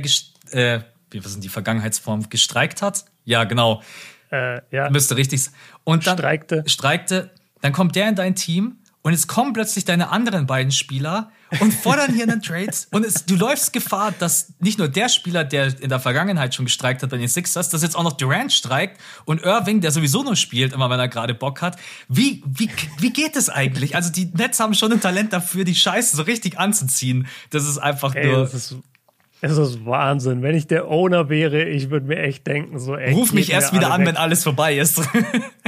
äh, 0.52 0.80
wie 1.10 1.24
was 1.24 1.32
sind 1.32 1.42
die 1.42 1.48
Vergangenheitsform, 1.48 2.28
gestreikt 2.30 2.80
hat? 2.80 3.06
Ja, 3.24 3.42
genau. 3.42 3.82
Äh, 4.30 4.60
ja. 4.70 4.88
Müsste 4.88 5.16
richtig. 5.16 5.50
Und 5.82 6.06
dann 6.06 6.16
streikte. 6.16 6.62
streikte. 6.66 7.30
Dann 7.60 7.72
kommt 7.72 7.96
der 7.96 8.08
in 8.08 8.14
dein 8.14 8.36
Team 8.36 8.76
und 9.02 9.12
jetzt 9.12 9.26
kommen 9.26 9.52
plötzlich 9.52 9.84
deine 9.84 10.10
anderen 10.10 10.46
beiden 10.46 10.70
Spieler 10.70 11.32
und 11.60 11.72
fordern 11.72 12.12
hier 12.12 12.24
einen 12.24 12.42
Trade. 12.42 12.70
Und 12.90 13.04
es, 13.04 13.24
du 13.26 13.36
läufst 13.36 13.72
Gefahr, 13.72 14.12
dass 14.18 14.52
nicht 14.60 14.78
nur 14.78 14.88
der 14.88 15.08
Spieler, 15.08 15.44
der 15.44 15.80
in 15.80 15.88
der 15.88 16.00
Vergangenheit 16.00 16.54
schon 16.54 16.64
gestreikt 16.64 17.02
hat 17.02 17.10
bei 17.10 17.16
den 17.16 17.28
Sixers, 17.28 17.68
dass 17.68 17.82
jetzt 17.82 17.96
auch 17.96 18.02
noch 18.02 18.12
Durant 18.14 18.52
streikt 18.52 19.00
und 19.24 19.42
Irving, 19.42 19.80
der 19.80 19.90
sowieso 19.90 20.22
nur 20.22 20.36
spielt, 20.36 20.72
immer 20.72 20.90
wenn 20.90 21.00
er 21.00 21.08
gerade 21.08 21.34
Bock 21.34 21.62
hat. 21.62 21.76
Wie, 22.08 22.42
wie, 22.46 22.70
wie 22.98 23.12
geht 23.12 23.36
es 23.36 23.48
eigentlich? 23.48 23.96
Also 23.96 24.10
die 24.12 24.26
Nets 24.26 24.60
haben 24.60 24.74
schon 24.74 24.92
ein 24.92 25.00
Talent 25.00 25.32
dafür, 25.32 25.64
die 25.64 25.74
Scheiße 25.74 26.16
so 26.16 26.22
richtig 26.22 26.58
anzuziehen. 26.58 27.26
Das 27.50 27.64
ist 27.64 27.78
einfach 27.78 28.14
Ey, 28.14 28.26
nur. 28.26 28.40
Das 28.40 28.54
ist 28.54 28.76
es 29.46 29.58
ist 29.58 29.84
Wahnsinn. 29.84 30.40
Wenn 30.40 30.54
ich 30.54 30.68
der 30.68 30.88
Owner 30.88 31.28
wäre, 31.28 31.64
ich 31.64 31.90
würde 31.90 32.06
mir 32.06 32.16
echt 32.16 32.46
denken, 32.46 32.78
so 32.78 32.96
ey, 32.96 33.12
Ruf 33.12 33.34
mich 33.34 33.52
erst 33.52 33.74
wieder 33.74 33.92
an, 33.92 34.00
weg. 34.00 34.08
wenn 34.08 34.16
alles 34.16 34.42
vorbei 34.42 34.78
ist. 34.78 35.02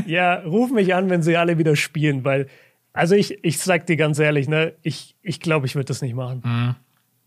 ja, 0.07 0.37
ruf 0.37 0.71
mich 0.71 0.95
an, 0.95 1.11
wenn 1.11 1.23
sie 1.23 1.37
alle 1.37 1.59
wieder 1.59 1.77
spielen, 1.77 2.25
weil 2.25 2.49
also 2.97 3.15
ich, 3.15 3.45
ich 3.45 3.59
sag 3.59 3.87
dir 3.87 3.97
ganz 3.97 4.19
ehrlich, 4.19 4.49
ne, 4.49 4.73
ich, 4.83 5.15
ich 5.23 5.41
glaube, 5.41 5.67
ich 5.67 5.75
würde 5.75 5.87
das 5.87 6.03
nicht 6.03 6.15
machen. 6.15 6.43
Mhm. 6.45 6.75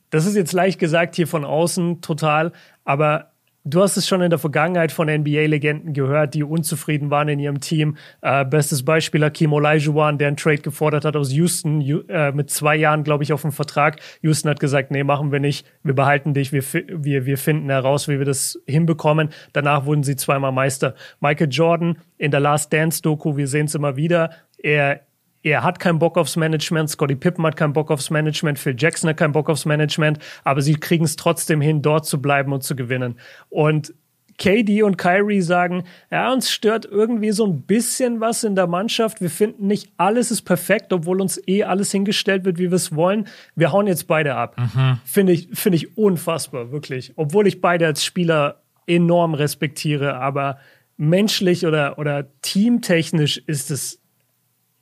Das 0.10 0.26
ist 0.26 0.36
jetzt 0.36 0.54
leicht 0.54 0.80
gesagt 0.80 1.16
hier 1.16 1.28
von 1.28 1.46
außen 1.46 2.02
total, 2.02 2.52
aber 2.84 3.32
du 3.64 3.82
hast 3.82 3.98
es 3.98 4.08
schon 4.08 4.22
in 4.22 4.32
der 4.32 4.40
Vergangenheit 4.40 4.92
von 4.92 5.08
NBA-Legenden 5.08 5.94
gehört, 5.94 6.34
die 6.34 6.44
unzufrieden 6.44 7.12
waren 7.12 7.28
in 7.28 7.38
ihrem 7.38 7.60
Team. 7.60 7.98
Äh, 8.22 8.46
bestes 8.46 8.84
Beispiel 8.84 9.24
Hakim 9.24 9.54
Olajuwon, 9.54 10.18
der 10.18 10.30
einen 10.30 10.38
Trade 10.38 10.60
gefordert 10.60 11.06
hat 11.06 11.16
aus 11.16 11.32
Houston 11.32 11.82
äh, 11.82 12.32
mit 12.32 12.50
zwei 12.50 12.76
Jahren, 12.76 13.04
glaube 13.04 13.24
ich, 13.24 13.34
auf 13.34 13.42
dem 13.42 13.52
Vertrag. 13.52 14.00
Houston 14.22 14.50
hat 14.50 14.60
gesagt, 14.60 14.90
nee, 14.90 15.04
machen 15.04 15.32
wir 15.32 15.40
nicht. 15.40 15.68
Wir 15.84 15.94
behalten 15.94 16.34
dich. 16.34 16.52
Wir, 16.52 16.64
wir, 16.64 17.26
wir 17.26 17.38
finden 17.38 17.70
heraus, 17.70 18.08
wie 18.08 18.18
wir 18.18 18.26
das 18.26 18.60
hinbekommen. 18.66 19.30
Danach 19.54 19.86
wurden 19.86 20.04
sie 20.04 20.16
zweimal 20.16 20.52
Meister. 20.52 20.96
Michael 21.20 21.50
Jordan 21.52 21.98
in 22.18 22.32
der 22.32 22.40
Last 22.40 22.74
Dance 22.74 23.02
Doku, 23.02 23.38
wir 23.38 23.48
sehen 23.48 23.68
es 23.68 23.76
immer 23.76 23.96
wieder. 23.96 24.32
Er 24.58 25.02
er 25.44 25.64
hat 25.64 25.80
keinen 25.80 26.00
Bock 26.00 26.18
aufs 26.18 26.36
Management, 26.36 26.90
Scotty 26.90 27.16
Pippen 27.16 27.46
hat 27.46 27.56
keinen 27.56 27.74
Bock 27.74 27.92
aufs 27.92 28.10
Management, 28.10 28.60
Phil 28.60 28.76
Jackson 28.78 29.10
hat 29.10 29.18
keinen 29.18 29.32
Bock 29.32 29.50
aufs 29.50 29.66
Management, 29.66 30.20
aber 30.44 30.62
sie 30.62 30.76
kriegen 30.76 31.06
es 31.06 31.16
trotzdem 31.16 31.62
hin, 31.62 31.82
dort 31.82 32.06
zu 32.06 32.22
bleiben 32.22 32.52
und 32.54 32.64
zu 32.64 32.76
gewinnen. 32.76 33.16
Und 33.50 33.94
KD 34.40 34.84
und 34.84 34.98
Kyrie 34.98 35.42
sagen, 35.42 35.84
ja, 36.10 36.32
uns 36.32 36.50
stört 36.50 36.86
irgendwie 36.86 37.32
so 37.32 37.46
ein 37.46 37.62
bisschen 37.64 38.22
was 38.22 38.44
in 38.44 38.56
der 38.56 38.68
Mannschaft. 38.68 39.22
Wir 39.22 39.30
finden 39.30 39.68
nicht 39.68 39.92
alles 39.98 40.32
ist 40.32 40.44
perfekt, 40.44 40.92
obwohl 40.94 41.22
uns 41.22 41.40
eh 41.46 41.64
alles 41.64 41.92
hingestellt 41.92 42.46
wird, 42.46 42.58
wie 42.58 42.72
wir 42.72 42.76
es 42.76 42.96
wollen. 42.96 43.28
Wir 43.56 43.72
hauen 43.72 43.86
jetzt 43.86 44.08
beide 44.08 44.36
ab. 44.36 44.56
Mhm. 44.58 45.00
Finde 45.04 45.34
ich, 45.34 45.50
finde 45.54 45.76
ich 45.76 45.98
unfassbar, 45.98 46.72
wirklich. 46.72 47.14
Obwohl 47.18 47.48
ich 47.48 47.60
beide 47.62 47.86
als 47.86 48.04
Spieler 48.04 48.62
enorm 48.88 49.34
respektiere, 49.34 50.16
aber 50.16 50.58
menschlich 50.98 51.66
oder, 51.66 52.00
oder 52.00 52.28
teamtechnisch 52.42 53.38
ist 53.46 53.72
es 53.72 53.99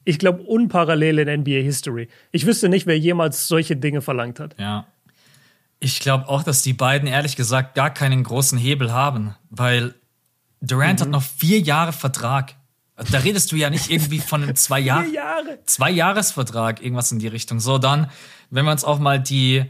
ich 0.07 0.19
glaube, 0.19 0.41
unparallel 0.43 1.19
in 1.19 1.41
NBA 1.41 1.61
History. 1.63 2.07
Ich 2.31 2.45
wüsste 2.45 2.69
nicht, 2.69 2.87
wer 2.87 2.97
jemals 2.97 3.47
solche 3.49 3.75
Dinge 3.75 4.01
verlangt 4.01 4.39
hat. 4.39 4.55
Ja. 4.57 4.87
Ich 5.79 5.99
glaube 5.99 6.29
auch, 6.29 6.43
dass 6.43 6.61
die 6.61 6.73
beiden 6.73 7.07
ehrlich 7.09 7.35
gesagt 7.35 7.75
gar 7.75 7.93
keinen 7.93 8.23
großen 8.23 8.57
Hebel 8.57 8.93
haben, 8.93 9.35
weil 9.49 9.93
Durant 10.61 10.99
mhm. 10.99 11.03
hat 11.03 11.09
noch 11.09 11.23
vier 11.23 11.59
Jahre 11.59 11.91
Vertrag. 11.91 12.55
Da 13.11 13.19
redest 13.19 13.51
du 13.51 13.57
ja 13.57 13.69
nicht 13.69 13.91
irgendwie 13.91 14.19
von 14.19 14.43
einem 14.43 14.55
zwei 14.55 14.79
Jahr 14.79 15.05
Jahre. 15.05 15.59
zwei 15.65 15.91
Jahresvertrag, 15.91 16.81
irgendwas 16.81 17.11
in 17.11 17.19
die 17.19 17.27
Richtung. 17.27 17.59
So 17.59 17.77
dann, 17.77 18.09
wenn 18.49 18.63
wir 18.63 18.71
uns 18.71 18.85
auch 18.85 18.99
mal 18.99 19.19
die 19.19 19.65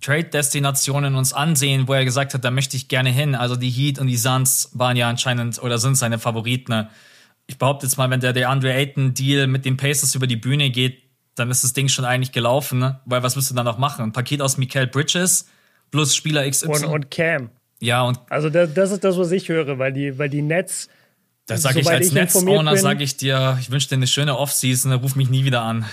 Trade-Destinationen 0.00 1.16
uns 1.16 1.32
ansehen, 1.32 1.88
wo 1.88 1.94
er 1.94 2.04
gesagt 2.04 2.32
hat, 2.32 2.44
da 2.44 2.52
möchte 2.52 2.76
ich 2.76 2.86
gerne 2.86 3.10
hin. 3.10 3.34
Also 3.34 3.56
die 3.56 3.70
Heat 3.70 3.98
und 3.98 4.06
die 4.06 4.16
Suns 4.16 4.70
waren 4.72 4.96
ja 4.96 5.08
anscheinend 5.08 5.60
oder 5.60 5.78
sind 5.78 5.96
seine 5.96 6.20
Favoriten. 6.20 6.88
Ich 7.46 7.58
behaupte 7.58 7.86
jetzt 7.86 7.96
mal, 7.96 8.08
wenn 8.10 8.20
der 8.20 8.32
DeAndre 8.32 8.72
Ayton-Deal 8.72 9.46
mit 9.46 9.64
den 9.64 9.76
Pacers 9.76 10.14
über 10.14 10.26
die 10.26 10.36
Bühne 10.36 10.70
geht, 10.70 11.02
dann 11.34 11.50
ist 11.50 11.64
das 11.64 11.72
Ding 11.72 11.88
schon 11.88 12.04
eigentlich 12.04 12.32
gelaufen, 12.32 12.78
ne? 12.78 13.00
Weil 13.04 13.22
was 13.22 13.36
willst 13.36 13.50
du 13.50 13.54
dann 13.54 13.64
noch 13.64 13.78
machen? 13.78 14.02
Ein 14.02 14.12
Paket 14.12 14.40
aus 14.40 14.56
Mikael 14.56 14.86
Bridges 14.86 15.48
plus 15.90 16.14
Spieler 16.14 16.48
XY. 16.48 16.68
Und, 16.68 16.84
und 16.84 17.10
Cam. 17.10 17.50
Ja, 17.80 18.02
und. 18.02 18.18
Also 18.30 18.50
das, 18.50 18.72
das 18.72 18.92
ist 18.92 19.04
das, 19.04 19.18
was 19.18 19.30
ich 19.30 19.48
höre, 19.48 19.78
weil 19.78 19.92
die, 19.92 20.18
weil 20.18 20.28
die 20.28 20.42
Nets. 20.42 20.88
Da 21.46 21.58
sage 21.58 21.80
ich 21.80 21.88
als 21.90 22.12
Netz-Owner, 22.12 22.76
sage 22.78 23.04
ich 23.04 23.18
dir, 23.18 23.58
ich 23.60 23.70
wünsche 23.70 23.88
dir 23.88 23.96
eine 23.96 24.06
schöne 24.06 24.38
Offseason, 24.38 24.92
ruf 24.92 25.14
mich 25.14 25.28
nie 25.28 25.44
wieder 25.44 25.60
an. 25.60 25.84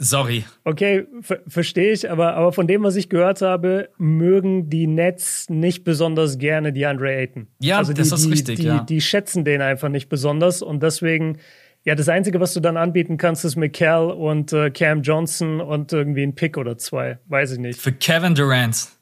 Sorry. 0.00 0.44
Okay, 0.62 1.06
verstehe 1.48 1.92
ich, 1.92 2.08
aber, 2.08 2.34
aber 2.34 2.52
von 2.52 2.68
dem, 2.68 2.84
was 2.84 2.94
ich 2.94 3.08
gehört 3.08 3.42
habe, 3.42 3.88
mögen 3.98 4.70
die 4.70 4.86
Nets 4.86 5.50
nicht 5.50 5.82
besonders 5.82 6.38
gerne 6.38 6.72
die 6.72 6.86
Andre 6.86 7.10
Ayton. 7.10 7.48
Ja, 7.58 7.78
also 7.78 7.92
die, 7.92 7.98
das 7.98 8.12
ist 8.12 8.26
die, 8.26 8.30
richtig, 8.30 8.60
die, 8.60 8.66
ja. 8.66 8.84
Die 8.84 9.00
schätzen 9.00 9.44
den 9.44 9.60
einfach 9.60 9.88
nicht 9.88 10.08
besonders 10.08 10.62
und 10.62 10.84
deswegen, 10.84 11.38
ja, 11.82 11.96
das 11.96 12.08
Einzige, 12.08 12.38
was 12.38 12.54
du 12.54 12.60
dann 12.60 12.76
anbieten 12.76 13.16
kannst, 13.16 13.44
ist 13.44 13.56
McCall 13.56 14.12
und 14.12 14.52
äh, 14.52 14.70
Cam 14.70 15.02
Johnson 15.02 15.60
und 15.60 15.92
irgendwie 15.92 16.22
ein 16.22 16.36
Pick 16.36 16.56
oder 16.58 16.78
zwei, 16.78 17.18
weiß 17.26 17.52
ich 17.52 17.58
nicht. 17.58 17.80
Für 17.80 17.92
Kevin 17.92 18.36
Durant. 18.36 18.97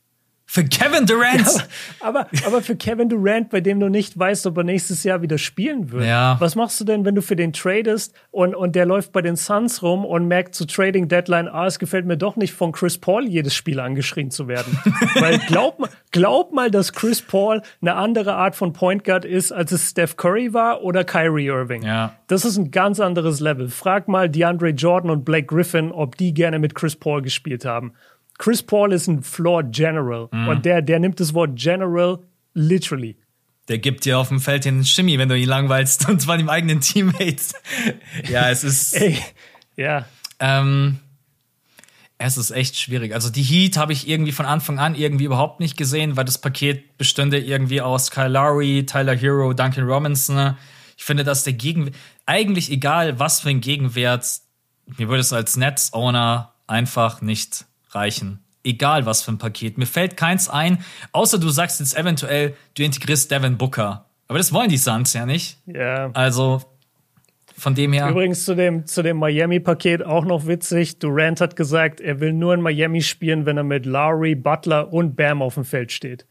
Für 0.48 0.64
Kevin 0.64 1.06
Durant. 1.06 1.44
Ja, 1.44 1.62
aber, 2.00 2.28
aber 2.46 2.62
für 2.62 2.76
Kevin 2.76 3.08
Durant, 3.08 3.50
bei 3.50 3.60
dem 3.60 3.80
du 3.80 3.88
nicht 3.88 4.16
weißt, 4.16 4.46
ob 4.46 4.56
er 4.58 4.64
nächstes 4.64 5.02
Jahr 5.02 5.20
wieder 5.20 5.38
spielen 5.38 5.90
wird. 5.90 6.04
Ja. 6.04 6.36
Was 6.38 6.54
machst 6.54 6.80
du 6.80 6.84
denn, 6.84 7.04
wenn 7.04 7.16
du 7.16 7.20
für 7.20 7.34
den 7.34 7.52
tradest 7.52 8.14
und, 8.30 8.54
und 8.54 8.76
der 8.76 8.86
läuft 8.86 9.12
bei 9.12 9.22
den 9.22 9.34
Suns 9.34 9.82
rum 9.82 10.04
und 10.04 10.28
merkt 10.28 10.54
zu 10.54 10.64
Trading 10.64 11.08
Deadline, 11.08 11.48
ah, 11.48 11.66
es 11.66 11.80
gefällt 11.80 12.06
mir 12.06 12.16
doch 12.16 12.36
nicht 12.36 12.54
von 12.54 12.70
Chris 12.70 12.96
Paul 12.96 13.26
jedes 13.26 13.56
Spiel 13.56 13.80
angeschrien 13.80 14.30
zu 14.30 14.46
werden. 14.46 14.78
Weil 15.16 15.40
glaub, 15.40 15.90
glaub 16.12 16.52
mal, 16.52 16.70
dass 16.70 16.92
Chris 16.92 17.20
Paul 17.20 17.60
eine 17.82 17.94
andere 17.94 18.34
Art 18.34 18.54
von 18.54 18.72
Point 18.72 19.02
Guard 19.02 19.24
ist, 19.24 19.50
als 19.50 19.72
es 19.72 19.90
Steph 19.90 20.16
Curry 20.16 20.54
war 20.54 20.82
oder 20.82 21.02
Kyrie 21.02 21.46
Irving. 21.46 21.82
Ja. 21.82 22.14
Das 22.28 22.44
ist 22.44 22.56
ein 22.56 22.70
ganz 22.70 23.00
anderes 23.00 23.40
Level. 23.40 23.68
Frag 23.68 24.06
mal 24.06 24.30
DeAndre 24.30 24.68
Jordan 24.68 25.10
und 25.10 25.24
Blake 25.24 25.46
Griffin, 25.46 25.90
ob 25.90 26.16
die 26.16 26.32
gerne 26.32 26.60
mit 26.60 26.76
Chris 26.76 26.94
Paul 26.94 27.20
gespielt 27.20 27.64
haben. 27.64 27.94
Chris 28.38 28.62
Paul 28.62 28.92
ist 28.92 29.06
ein 29.06 29.22
Floor 29.22 29.62
General 29.64 30.28
mhm. 30.30 30.48
und 30.48 30.64
der, 30.64 30.82
der 30.82 30.98
nimmt 30.98 31.20
das 31.20 31.34
Wort 31.34 31.56
General 31.56 32.18
literally. 32.54 33.16
Der 33.68 33.78
gibt 33.78 34.04
dir 34.04 34.18
auf 34.18 34.28
dem 34.28 34.40
Feld 34.40 34.64
den 34.64 34.84
Shimmy, 34.84 35.18
wenn 35.18 35.28
du 35.28 35.36
ihn 35.36 35.48
langweilst 35.48 36.08
und 36.08 36.20
zwar 36.20 36.38
dem 36.38 36.48
eigenen 36.48 36.80
Teammates. 36.80 37.54
ja, 38.28 38.50
es 38.50 38.64
ist. 38.64 38.94
Ey, 38.94 39.18
ja. 39.76 40.04
Ähm, 40.38 40.98
es 42.18 42.36
ist 42.38 42.50
echt 42.50 42.76
schwierig. 42.76 43.12
Also 43.12 43.28
die 43.28 43.42
Heat 43.42 43.76
habe 43.76 43.92
ich 43.92 44.08
irgendwie 44.08 44.32
von 44.32 44.46
Anfang 44.46 44.78
an 44.78 44.94
irgendwie 44.94 45.24
überhaupt 45.24 45.60
nicht 45.60 45.76
gesehen, 45.76 46.16
weil 46.16 46.24
das 46.24 46.38
Paket 46.38 46.96
bestünde 46.96 47.38
irgendwie 47.38 47.82
aus 47.82 48.10
Kyle 48.10 48.28
Lowry, 48.28 48.86
Tyler 48.86 49.14
Hero, 49.14 49.52
Duncan 49.52 49.84
Robinson. 49.84 50.56
Ich 50.96 51.04
finde, 51.04 51.24
dass 51.24 51.44
der 51.44 51.52
Gegenwert, 51.52 51.94
eigentlich 52.24 52.70
egal 52.70 53.18
was 53.18 53.40
für 53.40 53.50
ein 53.50 53.60
Gegenwert, 53.60 54.26
mir 54.96 55.08
würde 55.08 55.20
es 55.20 55.32
als 55.32 55.56
Netz-Owner 55.56 56.54
einfach 56.66 57.20
nicht 57.20 57.65
reichen. 57.90 58.40
Egal 58.64 59.06
was 59.06 59.22
für 59.22 59.32
ein 59.32 59.38
Paket. 59.38 59.78
Mir 59.78 59.86
fällt 59.86 60.16
keins 60.16 60.48
ein, 60.48 60.84
außer 61.12 61.38
du 61.38 61.48
sagst 61.50 61.80
jetzt 61.80 61.96
eventuell, 61.96 62.54
du 62.74 62.82
integrierst 62.82 63.30
Devin 63.30 63.56
Booker 63.56 64.06
Aber 64.28 64.38
das 64.38 64.52
wollen 64.52 64.68
die 64.68 64.76
Suns 64.76 65.12
ja 65.12 65.24
nicht. 65.24 65.58
Ja. 65.66 66.10
Also 66.14 66.62
von 67.56 67.74
dem 67.74 67.92
her. 67.92 68.10
Übrigens 68.10 68.44
zu 68.44 68.54
dem, 68.54 68.86
zu 68.86 69.02
dem 69.02 69.18
Miami-Paket 69.18 70.04
auch 70.04 70.24
noch 70.24 70.46
witzig. 70.46 70.98
Durant 70.98 71.40
hat 71.40 71.56
gesagt, 71.56 72.00
er 72.00 72.20
will 72.20 72.32
nur 72.32 72.54
in 72.54 72.60
Miami 72.60 73.00
spielen, 73.00 73.46
wenn 73.46 73.56
er 73.56 73.64
mit 73.64 73.86
Lowry, 73.86 74.34
Butler 74.34 74.92
und 74.92 75.16
Bam 75.16 75.42
auf 75.42 75.54
dem 75.54 75.64
Feld 75.64 75.92
steht. 75.92 76.26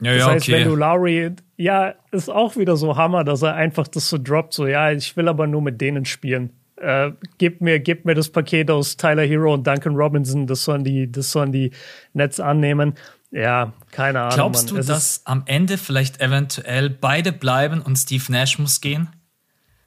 Ja, 0.00 0.12
Das 0.12 0.20
ja, 0.20 0.30
heißt, 0.30 0.48
okay. 0.48 0.52
wenn 0.60 0.68
du 0.68 0.74
Lowry, 0.74 1.30
ja, 1.56 1.94
ist 2.10 2.28
auch 2.28 2.56
wieder 2.56 2.76
so 2.76 2.96
Hammer, 2.96 3.24
dass 3.24 3.42
er 3.42 3.54
einfach 3.54 3.86
das 3.86 4.08
so 4.08 4.18
droppt, 4.18 4.52
so, 4.52 4.66
ja, 4.66 4.90
ich 4.90 5.16
will 5.16 5.28
aber 5.28 5.46
nur 5.46 5.62
mit 5.62 5.80
denen 5.80 6.04
spielen. 6.04 6.50
Äh, 6.76 7.12
gib 7.38 7.60
mir, 7.60 7.78
gib 7.78 8.04
mir 8.04 8.14
das 8.14 8.28
Paket 8.28 8.70
aus 8.70 8.96
Tyler 8.96 9.22
Hero 9.22 9.54
und 9.54 9.66
Duncan 9.66 9.94
Robinson, 9.94 10.46
das 10.46 10.64
sollen 10.64 10.84
die, 10.84 11.10
das 11.10 11.30
sollen 11.30 11.52
die 11.52 11.70
Nets 12.12 12.40
annehmen. 12.40 12.94
Ja, 13.30 13.72
keine 13.90 14.20
Ahnung. 14.20 14.34
Glaubst 14.34 14.66
Mann. 14.66 14.74
du, 14.76 14.80
Es 14.80 14.86
dass 14.86 15.22
am 15.24 15.42
Ende 15.46 15.78
vielleicht 15.78 16.20
eventuell 16.20 16.90
beide 16.90 17.32
bleiben 17.32 17.80
und 17.80 17.96
Steve 17.96 18.24
Nash 18.30 18.58
muss 18.58 18.80
gehen? 18.80 19.08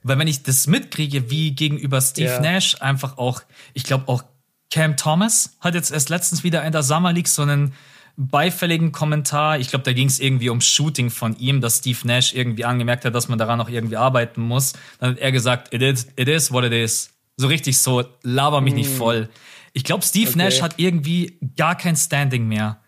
Weil 0.04 0.20
wenn 0.20 0.28
ich 0.28 0.44
das 0.44 0.68
mitkriege, 0.68 1.30
wie 1.30 1.56
gegenüber 1.56 2.00
Steve 2.02 2.30
Ja. 2.30 2.40
Nash 2.40 2.82
einfach 2.82 3.18
auch, 3.18 3.42
ich 3.74 3.84
glaube 3.84 4.08
auch 4.08 4.24
Cam 4.70 4.98
Thomas 4.98 5.58
hat 5.62 5.76
jetzt 5.76 5.92
erst 5.92 6.10
letztens 6.10 6.44
wieder 6.44 6.64
in 6.66 6.72
der 6.74 6.84
Summer 6.84 7.14
League 7.14 7.30
so 7.30 7.42
einen 7.42 7.74
beifälligen 8.18 8.92
Kommentar. 8.92 9.60
Ich 9.60 9.70
glaube, 9.70 9.84
da 9.86 9.94
ging 9.94 10.08
es 10.08 10.20
irgendwie 10.20 10.50
um 10.50 10.60
Shooting 10.60 11.10
von 11.12 11.38
ihm, 11.38 11.62
dass 11.62 11.78
Steve 11.78 12.00
Nash 12.04 12.34
irgendwie 12.34 12.66
angemerkt 12.66 13.06
hat, 13.06 13.16
dass 13.16 13.30
man 13.30 13.38
daran 13.38 13.60
noch 13.60 13.70
irgendwie 13.70 13.96
arbeiten 13.96 14.42
muss. 14.42 14.74
Dann 15.00 15.12
hat 15.12 15.20
er 15.20 15.32
gesagt, 15.32 15.74
it 15.74 15.82
is, 15.82 16.08
it 16.16 16.28
is 16.28 16.52
what 16.52 16.64
it 16.64 16.74
is. 16.74 17.12
So 17.38 17.48
richtig 17.48 17.78
so, 17.78 18.04
laber 18.24 18.62
mich 18.62 18.74
nicht 18.74 18.90
voll. 18.90 19.30
Ich 19.74 19.84
glaube, 19.84 20.04
Steve 20.04 20.32
Mm. 20.32 20.34
Okay. 20.34 20.38
Nash 20.40 20.62
hat 20.64 20.74
irgendwie 20.78 21.38
gar 21.56 21.78
kein 21.78 21.96
Standing 21.96 22.48
mehr. 22.48 22.82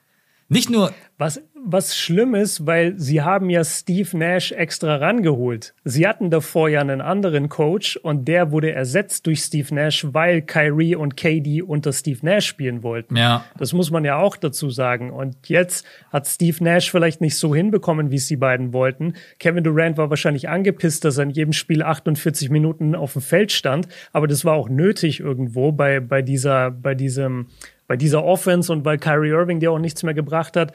Nicht 0.47 0.71
nur, 0.71 0.91
Was, 1.19 1.41
was 1.65 1.97
schlimm 1.97 2.35
ist, 2.35 2.65
weil 2.65 2.97
sie 2.97 3.21
haben 3.21 3.49
ja 3.49 3.63
Steve 3.63 4.17
Nash 4.17 4.51
extra 4.51 4.95
rangeholt. 4.95 5.73
Sie 5.83 6.07
hatten 6.07 6.29
davor 6.29 6.69
ja 6.69 6.81
einen 6.81 7.01
anderen 7.01 7.49
Coach 7.49 7.97
und 7.97 8.27
der 8.27 8.51
wurde 8.51 8.71
ersetzt 8.71 9.27
durch 9.27 9.41
Steve 9.41 9.73
Nash, 9.73 10.05
weil 10.11 10.41
Kyrie 10.41 10.95
und 10.95 11.17
KD 11.17 11.61
unter 11.61 11.93
Steve 11.93 12.19
Nash 12.21 12.47
spielen 12.47 12.83
wollten. 12.83 13.15
ja, 13.15 13.45
Das 13.57 13.73
muss 13.73 13.91
man 13.91 14.05
ja 14.05 14.17
auch 14.17 14.37
dazu 14.37 14.69
sagen. 14.69 15.11
Und 15.11 15.35
jetzt 15.47 15.85
hat 16.11 16.27
Steve 16.27 16.63
Nash 16.63 16.91
vielleicht 16.91 17.21
nicht 17.21 17.37
so 17.37 17.53
hinbekommen, 17.53 18.11
wie 18.11 18.15
es 18.15 18.27
die 18.27 18.37
beiden 18.37 18.73
wollten. 18.73 19.13
Kevin 19.39 19.63
Durant 19.63 19.97
war 19.97 20.09
wahrscheinlich 20.09 20.49
angepisst, 20.49 21.05
dass 21.05 21.17
er 21.17 21.23
in 21.23 21.31
jedem 21.31 21.53
Spiel 21.53 21.83
48 21.83 22.49
Minuten 22.49 22.95
auf 22.95 23.13
dem 23.13 23.21
Feld 23.21 23.51
stand. 23.51 23.87
Aber 24.13 24.27
das 24.27 24.45
war 24.45 24.53
auch 24.53 24.69
nötig 24.69 25.19
irgendwo 25.19 25.71
bei, 25.71 25.99
bei 25.99 26.21
dieser, 26.21 26.71
bei 26.71 26.95
diesem, 26.95 27.47
bei 27.89 27.97
dieser 27.97 28.23
Offense 28.23 28.71
und 28.71 28.85
weil 28.85 28.99
Kyrie 28.99 29.31
Irving 29.31 29.59
dir 29.59 29.71
auch 29.71 29.79
nichts 29.79 30.03
mehr 30.03 30.13
gebracht 30.13 30.55
hat. 30.55 30.73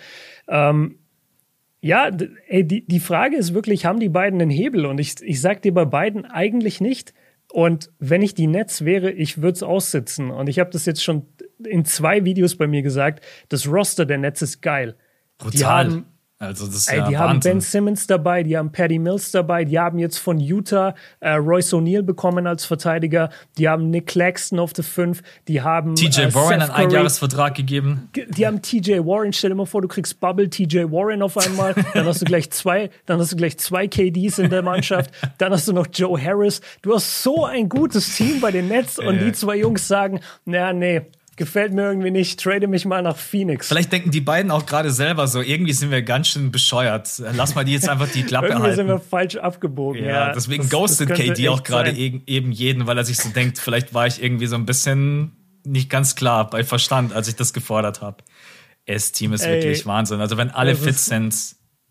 Ähm, 0.49 0.99
ja, 1.81 2.11
ey, 2.49 2.67
die, 2.67 2.85
die 2.85 2.99
Frage 2.99 3.37
ist 3.37 3.55
wirklich, 3.55 3.87
haben 3.87 4.01
die 4.01 4.09
beiden 4.09 4.43
einen 4.43 4.51
Hebel? 4.51 4.85
Und 4.85 4.99
ich, 4.99 5.23
ich 5.23 5.41
sag 5.41 5.63
dir 5.63 5.73
bei 5.73 5.85
beiden 5.85 6.25
eigentlich 6.27 6.81
nicht. 6.81 7.15
Und 7.53 7.93
wenn 8.01 8.21
ich 8.21 8.35
die 8.35 8.49
Netz 8.49 8.85
wäre, 8.85 9.13
ich 9.13 9.39
würde 9.39 9.53
es 9.53 9.63
aussitzen. 9.63 10.33
Und 10.33 10.49
ich 10.49 10.59
habe 10.59 10.71
das 10.71 10.87
jetzt 10.87 11.05
schon 11.05 11.27
in 11.65 11.85
zwei 11.85 12.25
Videos 12.25 12.57
bei 12.57 12.67
mir 12.67 12.83
gesagt, 12.83 13.25
das 13.49 13.69
Roster 13.69 14.07
der 14.07 14.19
Netz 14.19 14.43
ist 14.43 14.61
geil. 14.61 14.97
brutal. 15.39 15.57
Die 15.57 15.65
haben, 15.65 16.07
also 16.39 16.67
das 16.67 16.75
ist 16.77 16.89
ey, 16.89 16.99
ja 16.99 17.09
die 17.09 17.17
haben 17.17 17.35
Wahnsinn. 17.37 17.53
Ben 17.53 17.61
Simmons 17.61 18.07
dabei, 18.07 18.43
die 18.43 18.57
haben 18.57 18.73
Patty 18.73 18.99
Mills 18.99 19.31
dabei, 19.31 19.65
die 19.65 19.79
haben 19.79 19.99
jetzt 19.99 20.19
von 20.19 20.41
Utah 20.41 20.95
äh, 21.21 21.31
Royce 21.35 21.73
O'Neal 21.75 22.03
bekommen 22.03 22.47
als 22.47 22.65
Verteidiger, 22.65 23.31
die 23.57 23.69
haben 23.69 23.89
Nick 23.91 24.09
Claxton 24.09 24.59
auf 24.59 24.73
der 24.73 24.85
5, 24.85 25.23
die 25.49 25.63
haben 25.63 25.95
TJ 25.95 26.21
äh, 26.23 26.35
Warren 26.35 26.61
einen. 26.61 26.71
Einjahresvertrag 26.71 27.55
gegeben. 27.55 28.11
Die 28.29 28.47
haben 28.47 28.61
TJ 28.63 28.99
Warren, 29.07 29.33
stell 29.33 29.51
dir 29.51 29.57
mal 29.57 29.65
vor, 29.67 29.81
du 29.81 29.89
kriegst 29.89 30.19
Bubble 30.21 30.51
TJ 30.51 30.91
Warren 30.91 31.23
auf 31.23 31.39
einmal, 31.39 31.75
dann 31.95 32.05
hast 32.07 32.21
du 32.21 32.25
gleich 32.25 32.51
zwei, 32.51 32.91
dann 33.07 33.21
hast 33.21 33.33
du 33.33 33.37
gleich 33.37 33.57
zwei 33.59 33.87
KDs 33.87 34.39
in 34.41 34.51
der 34.51 34.63
Mannschaft, 34.63 35.13
dann 35.39 35.53
hast 35.53 35.69
du 35.69 35.73
noch 35.73 35.87
Joe 35.93 36.21
Harris. 36.21 36.61
Du 36.83 36.95
hast 36.95 37.23
so 37.23 37.45
ein 37.45 37.69
gutes 37.69 38.17
Team 38.17 38.41
bei 38.41 38.51
den 38.51 38.69
Nets 38.69 38.99
und 38.99 39.17
Ja. 39.17 39.25
die 39.25 39.33
zwei 39.33 39.57
Jungs 39.57 39.87
sagen, 39.87 40.21
na 40.45 40.73
nee, 40.73 41.03
gefällt 41.37 41.73
mir 41.73 41.83
irgendwie 41.83 42.11
nicht, 42.11 42.41
trade 42.41 42.67
mich 42.69 42.85
mal 42.85 43.03
nach 43.03 43.17
Phoenix. 43.17 43.69
Vielleicht 43.69 43.93
denken 43.93 44.11
die 44.11 44.21
beiden 44.21 44.51
auch 44.51 44.67
gerade 44.67 44.91
selber 44.91 45.27
so, 45.29 45.41
irgendwie 45.41 45.73
sind 45.73 45.91
wir 45.91 46.03
ganz 46.03 46.29
schön 46.29 46.51
bescheuert. 46.51 47.23
Lass 47.35 47.55
mal 47.55 47.65
die 47.65 47.73
jetzt 47.73 47.89
einfach 47.89 48.09
die 48.09 48.23
Klappe 48.23 48.49
Irgendwie 48.49 48.75
sind 48.75 48.87
wir 48.87 48.95
halten. 48.95 49.07
falsch 49.09 49.37
abgebogen. 49.37 50.05
Ja, 50.05 50.11
Ja, 50.29 50.33
deswegen 50.33 50.63
das- 50.65 50.71
ghostet 50.71 51.11
das 51.11 51.19
KD 51.19 51.49
auch 51.49 51.63
gerade 51.63 51.91
eben 51.93 52.53
jeden, 52.53 52.87
weil 52.87 52.97
er 52.99 53.05
sich 53.05 53.17
so 53.19 53.29
denkt, 53.31 53.59
vielleicht 53.59 53.95
war 53.95 54.07
ich 54.07 54.23
irgendwie 54.23 54.47
so 54.47 54.57
ein 54.57 54.67
bisschen 54.67 55.33
nicht 55.65 55.89
ganz 55.91 56.15
klar 56.15 56.49
bei 56.51 56.63
Verstand, 56.65 57.13
als 57.13 57.27
ich 57.29 57.37
das 57.37 57.53
gefordert 57.53 58.03
habe. 58.03 58.19
Das 58.87 59.13
Team 59.13 59.33
ist 59.33 59.43
Ey, 59.47 59.55
wirklich 59.63 59.87
Wahnsinn. 59.87 60.21
Also 60.21 60.37
wenn 60.37 60.51
alle 60.51 60.77
fit 60.77 60.99
sind, 60.99 61.35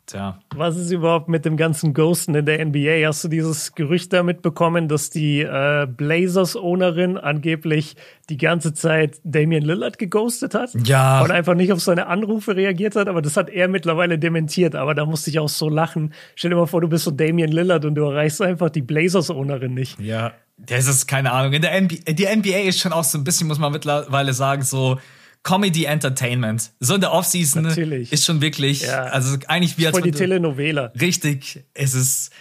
tja. 0.06 0.40
Was 0.56 0.78
ist 0.78 0.92
überhaupt 0.92 1.30
mit 1.30 1.46
dem 1.46 1.58
ganzen 1.58 1.94
Ghosten 1.94 2.36
in 2.36 2.46
der 2.46 2.64
NBA? 2.66 3.08
Hast 3.08 3.24
du 3.24 3.28
dieses 3.28 3.74
Gerücht 3.74 4.14
damit 4.14 4.42
bekommen, 4.42 4.88
dass 4.88 5.10
die 5.10 5.42
äh, 5.42 5.88
Blazers-Ownerin 5.88 7.18
angeblich 7.18 7.96
die 8.30 8.38
ganze 8.38 8.74
Zeit 8.74 9.20
Damian 9.24 9.64
Lillard 9.64 9.98
geghostet 9.98 10.54
hat? 10.54 10.72
Ja. 10.86 11.22
Und 11.22 11.32
einfach 11.32 11.56
nicht 11.56 11.72
auf 11.72 11.82
seine 11.82 12.08
Anrufe 12.08 12.56
reagiert 12.56 12.96
hat, 12.96 13.08
aber 13.08 13.22
das 13.22 13.38
hat 13.38 13.50
er 13.50 13.68
mittlerweile 13.68 14.20
dementiert. 14.20 14.76
Aber 14.76 14.96
da 14.96 15.06
musste 15.06 15.30
ich 15.30 15.40
auch 15.40 15.50
so 15.50 15.70
lachen. 15.70 16.14
Stell 16.36 16.52
dir 16.52 16.58
mal 16.58 16.68
vor, 16.68 16.82
du 16.82 16.90
bist 16.90 17.06
so 17.06 17.12
Damian 17.12 17.52
Lillard 17.52 17.86
und 17.86 17.96
du 17.96 18.04
erreichst 18.04 18.42
einfach 18.42 18.70
die 18.70 18.82
Blazers-Ownerin 18.82 19.74
nicht. 19.74 20.00
Ja, 20.00 20.34
das 20.58 20.88
ist 20.88 21.08
keine 21.08 21.32
Ahnung. 21.32 21.54
In 21.54 21.62
der 21.62 21.80
NBA, 21.80 22.14
die 22.14 22.26
NBA 22.26 22.68
ist 22.68 22.80
schon 22.80 22.94
auch 22.94 23.04
so 23.04 23.18
ein 23.18 23.24
bisschen, 23.24 23.48
muss 23.48 23.60
man 23.60 23.72
mittlerweile 23.72 24.34
sagen, 24.34 24.62
so 24.62 24.98
Comedy 25.44 25.84
Entertainment. 25.86 26.72
So 26.80 26.96
in 26.96 27.02
der 27.02 27.12
Offseason 27.12 27.64
Natürlich. 27.64 28.12
ist 28.12 28.26
schon 28.26 28.42
wirklich, 28.42 28.82
Ja. 28.82 29.04
also 29.04 29.38
eigentlich 29.48 29.78
wie 29.78 29.86
als 29.88 29.94
Voll 29.98 30.04
die 30.04 30.12
Telenovela. 30.12 30.92
Richtig, 31.00 31.64
es 31.74 31.94
ist. 31.94 32.32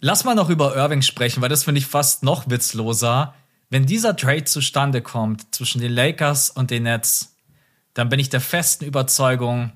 Lass 0.00 0.24
mal 0.24 0.34
noch 0.34 0.50
über 0.50 0.76
Irving 0.76 1.02
sprechen, 1.02 1.40
weil 1.40 1.48
das 1.48 1.64
finde 1.64 1.78
ich 1.78 1.86
fast 1.86 2.22
noch 2.22 2.50
witzloser. 2.50 3.34
Wenn 3.70 3.86
dieser 3.86 4.14
Trade 4.16 4.44
zustande 4.44 5.00
kommt 5.00 5.54
zwischen 5.54 5.80
den 5.80 5.92
Lakers 5.92 6.50
und 6.50 6.70
den 6.70 6.82
Nets, 6.84 7.36
dann 7.94 8.08
bin 8.08 8.20
ich 8.20 8.28
der 8.28 8.40
festen 8.40 8.84
Überzeugung, 8.84 9.72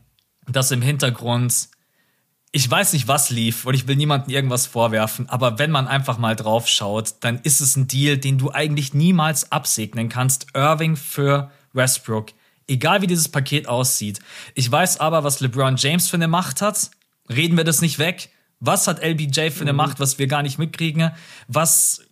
dass 0.46 0.70
im 0.72 0.82
Hintergrund, 0.82 1.68
ich 2.52 2.68
weiß 2.70 2.92
nicht, 2.92 3.08
was 3.08 3.30
lief 3.30 3.64
und 3.64 3.74
ich 3.74 3.86
will 3.88 3.96
niemandem 3.96 4.34
irgendwas 4.34 4.66
vorwerfen, 4.66 5.28
aber 5.28 5.58
wenn 5.58 5.70
man 5.70 5.88
einfach 5.88 6.18
mal 6.18 6.36
drauf 6.36 6.68
schaut, 6.68 7.14
dann 7.20 7.40
ist 7.42 7.60
es 7.60 7.76
ein 7.76 7.86
Deal, 7.88 8.18
den 8.18 8.36
du 8.38 8.52
eigentlich 8.52 8.92
niemals 8.94 9.50
absegnen 9.50 10.08
kannst. 10.08 10.48
Irving 10.54 10.96
für 10.96 11.50
Westbrook. 11.72 12.32
Egal 12.66 13.02
wie 13.02 13.06
dieses 13.06 13.28
Paket 13.28 13.68
aussieht. 13.68 14.20
Ich 14.54 14.70
weiß 14.70 15.00
aber, 15.00 15.24
was 15.24 15.40
LeBron 15.40 15.76
James 15.76 16.08
für 16.08 16.16
eine 16.16 16.28
Macht 16.28 16.62
hat. 16.62 16.90
Reden 17.28 17.56
wir 17.56 17.64
das 17.64 17.80
nicht 17.80 17.98
weg. 17.98 18.30
Was 18.60 18.86
hat 18.86 19.02
LBJ 19.02 19.50
für 19.50 19.62
eine 19.62 19.72
Macht, 19.72 20.00
was 20.00 20.18
wir 20.18 20.26
gar 20.26 20.42
nicht 20.42 20.58
mitkriegen? 20.58 21.10
Was, 21.48 22.02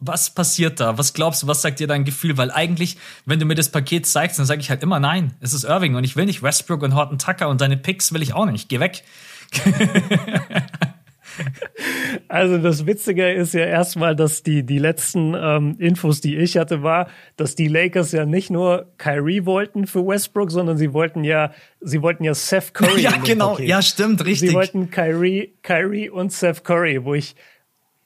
was 0.00 0.30
passiert 0.30 0.80
da? 0.80 0.98
Was 0.98 1.14
glaubst 1.14 1.42
du, 1.42 1.46
was 1.46 1.62
sagt 1.62 1.78
dir 1.80 1.86
dein 1.86 2.04
Gefühl? 2.04 2.36
Weil 2.36 2.50
eigentlich, 2.50 2.98
wenn 3.24 3.38
du 3.38 3.46
mir 3.46 3.54
das 3.54 3.70
Paket 3.70 4.06
zeigst, 4.06 4.38
dann 4.38 4.46
sage 4.46 4.60
ich 4.60 4.68
halt 4.68 4.82
immer 4.82 4.98
nein. 4.98 5.34
Es 5.40 5.52
ist 5.52 5.64
Irving 5.64 5.94
und 5.94 6.04
ich 6.04 6.16
will 6.16 6.26
nicht 6.26 6.42
Westbrook 6.42 6.82
und 6.82 6.94
Horton 6.94 7.18
Tucker 7.18 7.48
und 7.48 7.60
deine 7.60 7.76
Picks 7.76 8.12
will 8.12 8.22
ich 8.22 8.34
auch 8.34 8.46
nicht. 8.46 8.68
Geh 8.68 8.80
weg. 8.80 9.04
Also 12.28 12.58
das 12.58 12.86
Witzige 12.86 13.30
ist 13.30 13.54
ja 13.54 13.64
erstmal, 13.64 14.16
dass 14.16 14.42
die, 14.42 14.64
die 14.64 14.78
letzten 14.78 15.34
ähm, 15.34 15.76
Infos, 15.78 16.20
die 16.20 16.36
ich 16.36 16.56
hatte, 16.56 16.82
war, 16.82 17.08
dass 17.36 17.54
die 17.54 17.68
Lakers 17.68 18.12
ja 18.12 18.24
nicht 18.24 18.50
nur 18.50 18.92
Kyrie 18.98 19.44
wollten 19.44 19.86
für 19.86 20.06
Westbrook, 20.06 20.50
sondern 20.50 20.76
sie 20.78 20.92
wollten 20.92 21.24
ja, 21.24 21.52
sie 21.80 22.02
wollten 22.02 22.24
ja 22.24 22.34
Seth 22.34 22.74
Curry. 22.74 23.00
ja, 23.02 23.12
genau. 23.22 23.52
Paket. 23.52 23.68
Ja, 23.68 23.82
stimmt, 23.82 24.24
richtig. 24.24 24.50
Sie 24.50 24.54
wollten 24.54 24.90
Kyrie, 24.90 25.54
Kyrie 25.62 26.10
und 26.10 26.32
Seth 26.32 26.64
Curry, 26.64 27.04
wo 27.04 27.14
ich, 27.14 27.34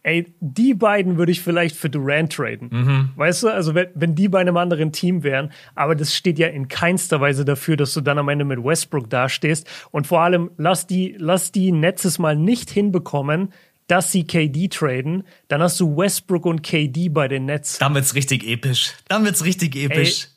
ey, 0.07 0.33
die 0.39 0.73
beiden 0.73 1.19
würde 1.19 1.33
ich 1.33 1.41
vielleicht 1.41 1.75
für 1.75 1.91
Durant 1.91 2.33
traden. 2.33 2.69
Mhm. 2.71 3.09
Weißt 3.17 3.43
du, 3.43 3.49
also 3.49 3.75
wenn, 3.75 3.89
wenn 3.95 4.15
die 4.15 4.29
bei 4.29 4.39
einem 4.39 4.57
anderen 4.57 4.93
Team 4.93 5.25
wären, 5.25 5.51
aber 5.75 5.97
das 5.97 6.15
steht 6.15 6.39
ja 6.39 6.47
in 6.47 6.69
keinster 6.69 7.21
Weise 7.21 7.45
dafür, 7.45 7.77
dass 7.77 7.93
du 7.93 8.01
dann 8.01 8.17
am 8.17 8.29
Ende 8.29 8.45
mit 8.45 8.63
Westbrook 8.63 9.11
dastehst. 9.11 9.67
Und 9.91 10.07
vor 10.07 10.21
allem, 10.21 10.53
lass 10.59 10.87
die, 10.87 11.17
lass 11.19 11.51
die 11.51 11.73
Netzes 11.73 12.21
mal 12.21 12.37
nicht 12.37 12.71
hinbekommen, 12.71 13.53
dass 13.89 14.13
sie 14.13 14.25
KD 14.25 14.69
traden, 14.69 15.25
dann 15.49 15.61
hast 15.61 15.79
du 15.81 15.97
Westbrook 15.97 16.47
und 16.47 16.63
KD 16.63 17.09
bei 17.09 17.27
den 17.27 17.47
Nets. 17.47 17.79
Dann 17.79 17.95
wird's 17.95 18.15
richtig 18.15 18.47
episch. 18.47 18.95
Dann 19.09 19.25
wird's 19.25 19.45
richtig 19.45 19.75
episch. 19.75 20.29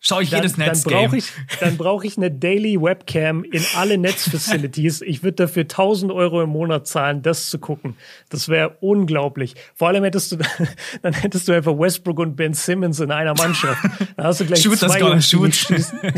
Schau 0.00 0.20
ich 0.20 0.30
Dann, 0.30 0.40
jedes 0.42 0.56
dann 0.56 0.68
Netzgame. 0.68 1.06
brauche 1.06 1.16
ich, 1.16 1.32
dann 1.58 1.76
brauche 1.76 2.06
ich 2.06 2.16
eine 2.16 2.30
Daily 2.30 2.80
Webcam 2.80 3.42
in 3.42 3.64
alle 3.76 3.98
Netzfacilities. 3.98 5.02
Ich 5.08 5.22
würde 5.22 5.34
dafür 5.36 5.62
1000 5.62 6.12
Euro 6.12 6.42
im 6.42 6.50
Monat 6.50 6.86
zahlen, 6.86 7.22
das 7.22 7.50
zu 7.50 7.58
gucken. 7.58 7.96
Das 8.28 8.48
wäre 8.48 8.76
unglaublich. 8.80 9.54
Vor 9.74 9.88
allem 9.88 10.04
hättest 10.04 10.32
du, 10.32 10.36
dann 11.02 11.14
hättest 11.14 11.48
du 11.48 11.52
einfach 11.52 11.76
Westbrook 11.76 12.18
und 12.20 12.36
Ben 12.36 12.54
Simmons 12.54 13.00
in 13.00 13.10
einer 13.10 13.34
Mannschaft. 13.34 13.82
Dann 14.16 14.26
hast 14.26 14.40
du 14.40 14.46
gleich 14.46 14.62
Shooters 14.62 14.92
zwei 14.92 15.00
Jungs, 15.00 15.28
die 15.28 15.36
shoot. 15.36 15.54
schießen. 15.54 15.98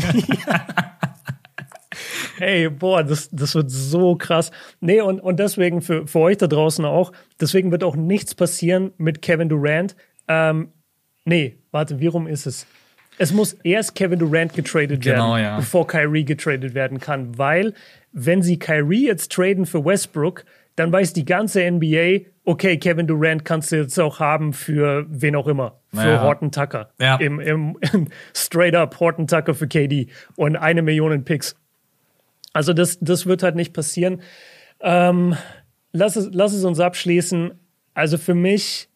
Ey, 2.39 2.69
boah, 2.69 3.03
das, 3.03 3.29
das 3.31 3.55
wird 3.55 3.69
so 3.69 4.15
krass. 4.15 4.51
Nee, 4.79 5.01
und, 5.01 5.19
und 5.19 5.39
deswegen 5.39 5.81
für, 5.81 6.07
für 6.07 6.19
euch 6.19 6.37
da 6.37 6.47
draußen 6.47 6.85
auch, 6.85 7.11
deswegen 7.39 7.71
wird 7.71 7.83
auch 7.83 7.95
nichts 7.95 8.35
passieren 8.35 8.91
mit 8.97 9.21
Kevin 9.21 9.49
Durant. 9.49 9.95
Ähm, 10.27 10.69
nee, 11.25 11.57
warte, 11.71 11.99
wie 11.99 12.07
rum 12.07 12.27
ist 12.27 12.45
es? 12.45 12.65
Es 13.17 13.33
muss 13.33 13.53
erst 13.63 13.95
Kevin 13.95 14.19
Durant 14.19 14.53
getradet 14.53 15.01
Genau, 15.01 15.33
werden, 15.35 15.43
ja. 15.43 15.55
bevor 15.57 15.85
Kyrie 15.87 16.25
getradet 16.25 16.73
werden 16.73 16.99
kann, 16.99 17.37
weil 17.37 17.73
wenn 18.13 18.41
sie 18.41 18.57
Kyrie 18.57 19.07
jetzt 19.07 19.31
traden 19.31 19.65
für 19.65 19.83
Westbrook, 19.85 20.43
dann 20.75 20.91
weiß 20.91 21.13
die 21.13 21.25
ganze 21.25 21.69
NBA, 21.69 22.25
okay, 22.45 22.77
Kevin 22.77 23.05
Durant 23.07 23.45
kannst 23.45 23.71
du 23.71 23.75
jetzt 23.77 23.99
auch 23.99 24.19
haben 24.19 24.53
für 24.53 25.05
wen 25.09 25.35
auch 25.35 25.47
immer, 25.47 25.79
für 25.93 26.07
Ja. 26.13 26.21
Horton 26.23 26.51
Tucker. 26.51 26.89
Ja. 26.99 27.17
Im, 27.17 27.39
im, 27.39 27.77
straight 28.33 28.73
up 28.75 28.99
Horton 28.99 29.27
Tucker 29.27 29.53
für 29.53 29.67
KD 29.67 30.07
und 30.35 30.55
eine 30.55 30.81
Million 30.81 31.11
in 31.11 31.23
Picks. 31.23 31.55
Also 32.53 32.73
das, 32.73 32.99
das 32.99 33.25
wird 33.25 33.43
halt 33.43 33.55
nicht 33.55 33.73
passieren. 33.73 34.21
Ähm, 34.79 35.35
lass, 35.91 36.15
es, 36.15 36.29
lass 36.31 36.53
es 36.53 36.63
uns 36.63 36.79
abschließen. 36.79 37.51
Also 37.93 38.17
für 38.17 38.33
mich, 38.33 38.89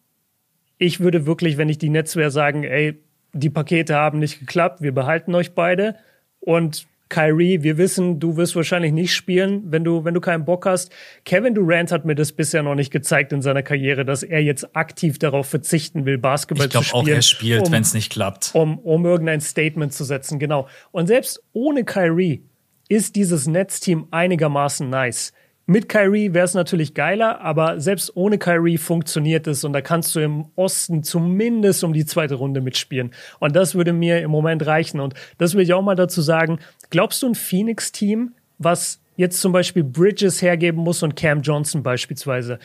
ich 0.78 1.00
würde 1.00 1.26
wirklich, 1.26 1.58
wenn 1.58 1.70
ich 1.70 1.78
die 1.78 1.90
Netz 1.90 2.16
wäre, 2.16 2.32
sagen, 2.32 2.64
ey, 2.64 3.02
die 3.36 3.50
Pakete 3.50 3.96
haben 3.96 4.20
nicht 4.20 4.40
geklappt, 4.40 4.82
wir 4.82 4.94
behalten 4.94 5.36
euch 5.36 5.54
beide. 5.54 5.96
Und 6.40 6.88
Kyrie, 7.10 7.62
wir 7.62 7.78
wissen, 7.78 8.20
du 8.20 8.36
wirst 8.36 8.56
wahrscheinlich 8.56 8.92
nicht 8.92 9.14
spielen, 9.14 9.62
wenn 9.72 9.84
du, 9.84 10.06
wenn 10.06 10.14
du 10.16 10.22
keinen 10.22 10.44
Bock 10.44 10.66
hast. 10.66 10.92
Kevin 11.24 11.54
Durant 11.54 11.92
hat 11.92 12.04
mir 12.06 12.16
das 12.16 12.32
bisher 12.32 12.64
noch 12.64 12.74
nicht 12.74 12.92
gezeigt 12.92 13.32
in 13.32 13.42
seiner 13.44 13.62
Karriere, 13.62 14.06
dass 14.06 14.24
er 14.24 14.42
jetzt 14.42 14.76
aktiv 14.76 15.20
darauf 15.20 15.48
verzichten 15.48 16.06
will, 16.06 16.18
Basketball 16.18 16.66
Ich 16.66 16.72
glaube 16.72 16.86
zu 16.86 16.90
spielen. 16.90 17.04
auch, 17.04 17.08
er 17.18 17.22
spielt, 17.22 17.66
um- 17.68 17.72
wenn 17.74 17.82
es 17.84 17.94
nicht 17.94 18.12
klappt. 18.12 18.52
um, 18.56 18.80
um 18.80 19.06
irgendein 19.06 19.40
Statement 19.42 19.94
zu 19.94 20.04
setzen, 20.04 20.40
genau. 20.40 20.68
Und 20.92 21.06
selbst 21.08 21.44
ohne 21.54 21.84
Kyrie 21.84 22.44
ist 22.90 23.16
dieses 23.16 23.48
Netzteam 23.48 24.08
einigermaßen 24.12 24.90
nice. 24.90 25.32
Mit 25.68 25.90
Kyrie 25.90 26.34
wäre 26.36 26.46
es 26.46 26.54
natürlich 26.54 26.94
geiler, 26.94 27.42
aber 27.42 27.80
selbst 27.80 28.16
ohne 28.16 28.38
Kyrie 28.38 28.78
funktioniert 28.78 29.48
es 29.48 29.64
und 29.64 29.74
da 29.74 29.82
kannst 29.82 30.16
du 30.16 30.20
im 30.20 30.46
Osten 30.56 31.02
zumindest 31.02 31.84
um 31.84 31.92
die 31.92 32.06
zweite 32.06 32.36
Runde 32.36 32.62
mitspielen. 32.62 33.12
Und 33.40 33.56
das 33.56 33.74
würde 33.74 33.92
mir 33.92 34.22
im 34.22 34.30
Moment 34.30 34.68
reichen. 34.68 35.00
Und 35.00 35.16
das 35.40 35.56
will 35.56 35.64
ich 35.64 35.74
auch 35.74 35.82
mal 35.82 35.96
dazu 35.96 36.22
sagen. 36.22 36.60
Glaubst 36.92 37.24
du 37.24 37.28
ein 37.28 37.36
Phoenix-Team, 37.36 38.34
was 38.60 39.00
jetzt 39.18 39.42
zum 39.42 39.54
Beispiel 39.54 39.84
Bridges 39.84 40.44
hergeben 40.44 40.82
muss 40.82 41.02
und 41.02 41.16
Cam 41.16 41.42
Johnson 41.42 41.82
beispielsweise, 41.82 42.60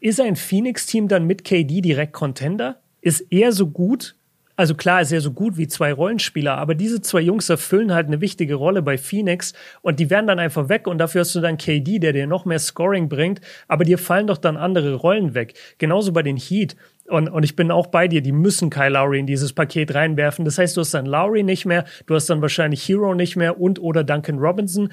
ist 0.00 0.20
ein 0.20 0.36
Phoenix-Team 0.36 1.08
dann 1.08 1.26
mit 1.26 1.44
KD 1.44 1.80
direkt 1.80 2.12
Contender? 2.12 2.76
Ist 3.00 3.24
er 3.30 3.52
so 3.52 3.68
gut? 3.68 4.16
Also 4.56 4.74
klar 4.74 5.00
ist 5.00 5.10
er 5.10 5.20
so 5.20 5.32
gut 5.32 5.56
wie 5.56 5.66
zwei 5.66 5.92
Rollenspieler, 5.92 6.56
aber 6.56 6.76
diese 6.76 7.00
zwei 7.00 7.20
Jungs 7.20 7.48
erfüllen 7.48 7.92
halt 7.92 8.06
eine 8.06 8.20
wichtige 8.20 8.54
Rolle 8.54 8.82
bei 8.82 8.96
Phoenix 8.96 9.52
und 9.82 9.98
die 9.98 10.10
werden 10.10 10.28
dann 10.28 10.38
einfach 10.38 10.68
weg 10.68 10.86
und 10.86 10.98
dafür 10.98 11.22
hast 11.22 11.34
du 11.34 11.40
dann 11.40 11.58
KD, 11.58 11.98
der 11.98 12.12
dir 12.12 12.28
noch 12.28 12.44
mehr 12.44 12.60
Scoring 12.60 13.08
bringt, 13.08 13.40
aber 13.66 13.84
dir 13.84 13.98
fallen 13.98 14.28
doch 14.28 14.38
dann 14.38 14.56
andere 14.56 14.94
Rollen 14.94 15.34
weg. 15.34 15.54
Genauso 15.78 16.12
bei 16.12 16.22
den 16.22 16.36
Heat. 16.36 16.76
Und, 17.06 17.28
und 17.28 17.42
ich 17.42 17.56
bin 17.56 17.70
auch 17.70 17.88
bei 17.88 18.06
dir, 18.06 18.22
die 18.22 18.32
müssen 18.32 18.70
Kyle 18.70 18.90
Lowry 18.90 19.18
in 19.18 19.26
dieses 19.26 19.52
Paket 19.52 19.94
reinwerfen. 19.94 20.44
Das 20.44 20.56
heißt, 20.56 20.76
du 20.76 20.82
hast 20.82 20.94
dann 20.94 21.04
Lowry 21.04 21.42
nicht 21.42 21.66
mehr, 21.66 21.84
du 22.06 22.14
hast 22.14 22.30
dann 22.30 22.40
wahrscheinlich 22.40 22.88
Hero 22.88 23.14
nicht 23.14 23.36
mehr 23.36 23.60
und 23.60 23.80
oder 23.80 24.04
Duncan 24.04 24.38
Robinson. 24.38 24.90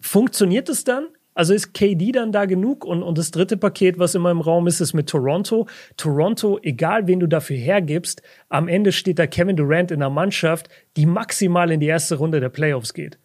Funktioniert 0.00 0.68
es 0.68 0.84
dann? 0.84 1.08
Also 1.38 1.54
ist 1.54 1.72
KD 1.72 2.10
dann 2.12 2.32
da 2.32 2.46
genug? 2.46 2.84
Und, 2.84 3.04
und 3.04 3.16
das 3.16 3.30
dritte 3.30 3.56
Paket, 3.56 3.98
was 4.00 4.16
immer 4.16 4.32
im 4.32 4.40
Raum 4.40 4.66
ist, 4.66 4.80
ist 4.80 4.92
mit 4.92 5.08
Toronto. 5.08 5.68
Toronto, 5.96 6.58
egal 6.62 7.06
wen 7.06 7.20
du 7.20 7.28
dafür 7.28 7.56
hergibst, 7.56 8.22
am 8.48 8.66
Ende 8.66 8.90
steht 8.90 9.20
da 9.20 9.26
Kevin 9.28 9.54
Durant 9.54 9.92
in 9.92 10.02
einer 10.02 10.10
Mannschaft, 10.10 10.68
die 10.96 11.06
maximal 11.06 11.70
in 11.70 11.78
die 11.78 11.86
erste 11.86 12.16
Runde 12.16 12.40
der 12.40 12.48
Playoffs 12.48 12.92
geht. 12.92 13.18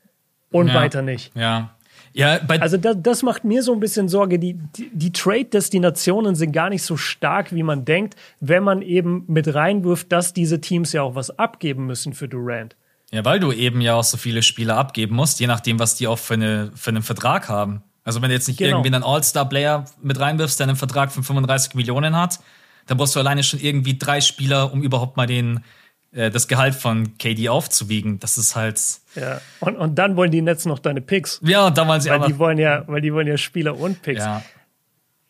Und 0.52 0.68
Ja. 0.68 0.76
weiter 0.76 1.02
nicht. 1.02 1.36
Ja. 1.36 1.76
Ja, 2.16 2.40
Also 2.60 2.78
das, 2.78 2.98
das 3.00 3.24
macht 3.24 3.44
mir 3.44 3.64
so 3.64 3.74
ein 3.74 3.80
bisschen 3.80 4.08
Sorge. 4.08 4.38
Die, 4.38 4.54
die, 4.54 4.92
die 4.94 5.12
Trade-Destinationen 5.12 6.36
sind 6.36 6.52
gar 6.52 6.70
nicht 6.70 6.84
so 6.84 6.96
stark, 6.98 7.54
wie 7.56 7.64
man 7.64 7.86
denkt, 7.86 8.16
wenn 8.40 8.64
man 8.64 8.84
eben 8.84 9.24
mit 9.28 9.54
reinwirft, 9.56 10.12
dass 10.12 10.34
diese 10.34 10.62
Teams 10.62 10.94
ja 10.94 11.02
auch 11.02 11.16
was 11.16 11.38
abgeben 11.40 11.88
müssen 11.88 12.14
für 12.14 12.28
Durant. 12.28 12.76
ja, 13.12 13.26
weil 13.26 13.40
du 13.40 13.52
eben 13.52 13.82
ja 13.82 13.96
auch 13.96 14.04
so 14.04 14.18
viele 14.18 14.44
Spieler 14.44 14.78
abgeben 14.78 15.16
musst, 15.16 15.40
je 15.40 15.48
nachdem, 15.48 15.80
was 15.80 15.96
die 15.96 16.06
auch 16.08 16.20
für, 16.20 16.36
eine, 16.36 16.72
für 16.76 16.92
einen 16.92 17.02
Vertrag 17.02 17.50
haben. 17.50 17.82
Also 18.04 18.22
wenn 18.22 18.30
du 18.30 18.36
jetzt 18.36 18.48
nicht 18.48 18.58
Genau. 18.58 18.78
irgendwie 18.78 18.94
einen 18.96 19.04
All-Star-Player 19.04 19.86
mit 20.02 20.20
reinwirfst, 20.20 20.60
der 20.60 20.68
einen 20.68 20.76
Vertrag 20.76 21.12
von 21.12 21.24
35 21.24 21.74
Millionen 21.76 22.16
hat, 22.18 22.40
dann 22.88 22.98
brauchst 22.98 23.16
du 23.16 23.20
alleine 23.20 23.44
schon 23.44 23.60
irgendwie 23.62 23.98
drei 23.98 24.20
Spieler, 24.20 24.74
um 24.74 24.84
überhaupt 24.84 25.16
mal 25.16 25.26
den, 25.26 25.64
äh, 26.12 26.30
das 26.30 26.48
Gehalt 26.50 26.76
von 26.76 27.18
KD 27.18 27.48
aufzuwiegen. 27.50 28.20
Das 28.20 28.38
ist 28.38 28.56
halt. 28.58 28.82
Ja. 29.16 29.40
Und, 29.62 29.78
und 29.78 29.96
dann 29.96 30.18
wollen 30.18 30.32
die 30.32 30.42
Nets 30.42 30.66
noch 30.66 30.80
deine 30.80 31.00
Picks. 31.02 31.40
Ja, 31.44 31.70
da 31.70 31.88
waren 31.88 32.02
sie 32.02 32.10
Weil 32.10 32.16
aber. 32.18 32.28
die 32.28 32.38
wollen 32.40 32.58
ja, 32.58 32.84
weil 32.88 33.00
die 33.02 33.14
wollen 33.14 33.28
ja 33.28 33.38
Spieler 33.38 33.78
und 33.78 34.02
Picks. 34.02 34.20
Ja. 34.20 34.44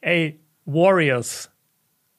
Ey, 0.01 0.39
Warriors. 0.65 1.49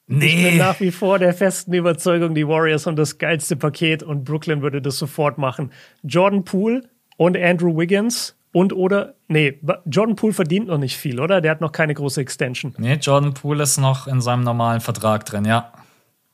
Ich 0.07 0.17
bin 0.19 0.19
Nee. 0.19 0.57
nach 0.57 0.79
wie 0.79 0.91
vor 0.91 1.17
der 1.19 1.33
festen 1.33 1.73
Überzeugung, 1.73 2.35
die 2.35 2.47
Warriors 2.47 2.85
haben 2.85 2.95
das 2.95 3.17
geilste 3.17 3.55
Paket 3.55 4.03
und 4.03 4.23
Brooklyn 4.23 4.61
würde 4.61 4.81
das 4.81 4.97
sofort 4.99 5.37
machen. 5.39 5.71
Jordan 6.03 6.43
Poole 6.45 6.87
und 7.17 7.35
Andrew 7.35 7.75
Wiggins 7.75 8.35
und 8.55 8.71
oder, 8.71 9.15
nee, 9.27 9.59
Jordan 9.85 10.15
Poole 10.15 10.31
verdient 10.31 10.67
noch 10.67 10.77
nicht 10.77 10.95
viel, 10.95 11.19
oder? 11.19 11.41
Der 11.41 11.51
hat 11.51 11.59
noch 11.59 11.73
keine 11.73 11.93
große 11.93 12.21
Extension. 12.21 12.73
Nee, 12.77 12.93
Jordan 12.93 13.33
Poole 13.33 13.63
ist 13.63 13.77
noch 13.77 14.07
in 14.07 14.21
seinem 14.21 14.45
normalen 14.45 14.79
Vertrag 14.79 15.25
drin, 15.25 15.43
ja. 15.43 15.73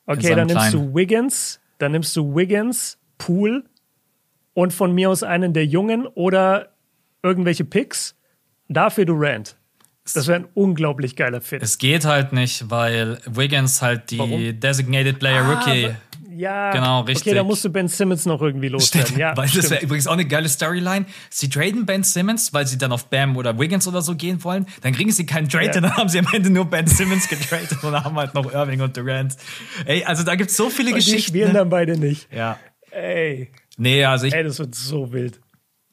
Okay, 0.06 0.36
dann 0.36 0.46
nimmst 0.46 0.70
kleinen. 0.70 0.92
du 0.92 0.96
Wiggins, 0.96 1.60
dann 1.80 1.94
nimmst 1.94 2.16
du 2.16 2.36
Wiggins, 2.36 3.00
Poole 3.18 3.64
und 4.54 4.72
von 4.72 4.94
mir 4.94 5.10
aus 5.10 5.24
einen 5.24 5.54
der 5.54 5.66
Jungen 5.66 6.06
oder 6.06 6.74
irgendwelche 7.24 7.66
Picks. 7.66 8.16
Dafür 8.68 9.06
Durant. 9.06 9.58
Das 10.14 10.28
wäre 10.28 10.42
ein 10.42 10.48
unglaublich 10.54 11.16
geiler 11.16 11.42
Fit. 11.42 11.64
Es 11.64 11.80
geht 11.80 12.06
halt 12.06 12.34
nicht, 12.34 12.70
weil 12.70 13.18
Wiggins 13.26 13.82
halt 13.82 14.12
die 14.12 14.20
Warum? 14.20 14.60
Designated 14.60 15.18
Player 15.18 15.42
Rookie. 15.42 15.90
Ja, 16.42 16.72
Genau, 16.72 17.00
Okay, 17.02 17.12
richtig. 17.12 17.36
da 17.36 17.44
musst 17.44 17.64
du 17.64 17.70
Ben 17.70 17.88
Simmons 17.88 18.26
noch 18.26 18.42
irgendwie 18.42 18.68
loswerden. 18.76 19.18
Ja, 19.18 19.38
weil 19.38 19.44
das 19.46 19.52
stimmt. 19.52 19.70
wäre 19.72 19.84
übrigens 19.84 20.08
auch 20.08 20.14
eine 20.14 20.26
geile 20.26 20.50
Storyline. 20.50 21.06
Sie 21.30 21.50
traden 21.50 21.86
Ben 21.86 22.04
Simmons, 22.04 22.54
weil 22.54 22.66
sie 22.68 22.78
dann 22.78 22.92
auf 22.92 23.06
Bam 23.10 23.38
oder 23.38 23.60
Wiggins 23.60 23.88
oder 23.88 24.02
so 24.02 24.16
gehen 24.16 24.44
wollen. 24.44 24.66
Dann 24.82 24.94
kriegen 24.94 25.12
sie 25.12 25.26
keinen 25.26 25.48
Trade 25.50 25.66
Ja. 25.68 25.72
dann 25.82 25.96
haben 25.96 26.10
sie 26.10 26.20
am 26.20 26.28
Ende 26.34 26.50
nur 26.50 26.66
Ben 26.66 26.88
Simmons 26.88 27.28
getradet 27.28 27.72
und 27.84 27.92
dann 27.92 28.04
haben 28.04 28.16
halt 28.18 28.34
noch 28.34 28.52
Irving 28.52 28.82
und 28.82 28.98
Durant. 28.98 29.36
Ey, 29.86 30.04
also 30.04 30.24
da 30.24 30.36
gibt's 30.36 30.58
so 30.58 30.70
viele 30.70 30.90
Und 30.90 30.96
die 30.96 31.06
Geschichten. 31.06 31.30
spielen 31.30 31.48
ne? 31.50 31.60
dann 31.60 31.70
beide 31.70 31.98
nicht. 31.98 32.28
Ja. 32.34 32.58
Ey, 32.92 33.52
Nee, 33.78 34.04
also 34.06 34.26
ich, 34.28 34.34
ey, 34.34 34.44
das 34.44 34.60
wird 34.60 34.76
so 34.76 35.12
wild. 35.14 35.40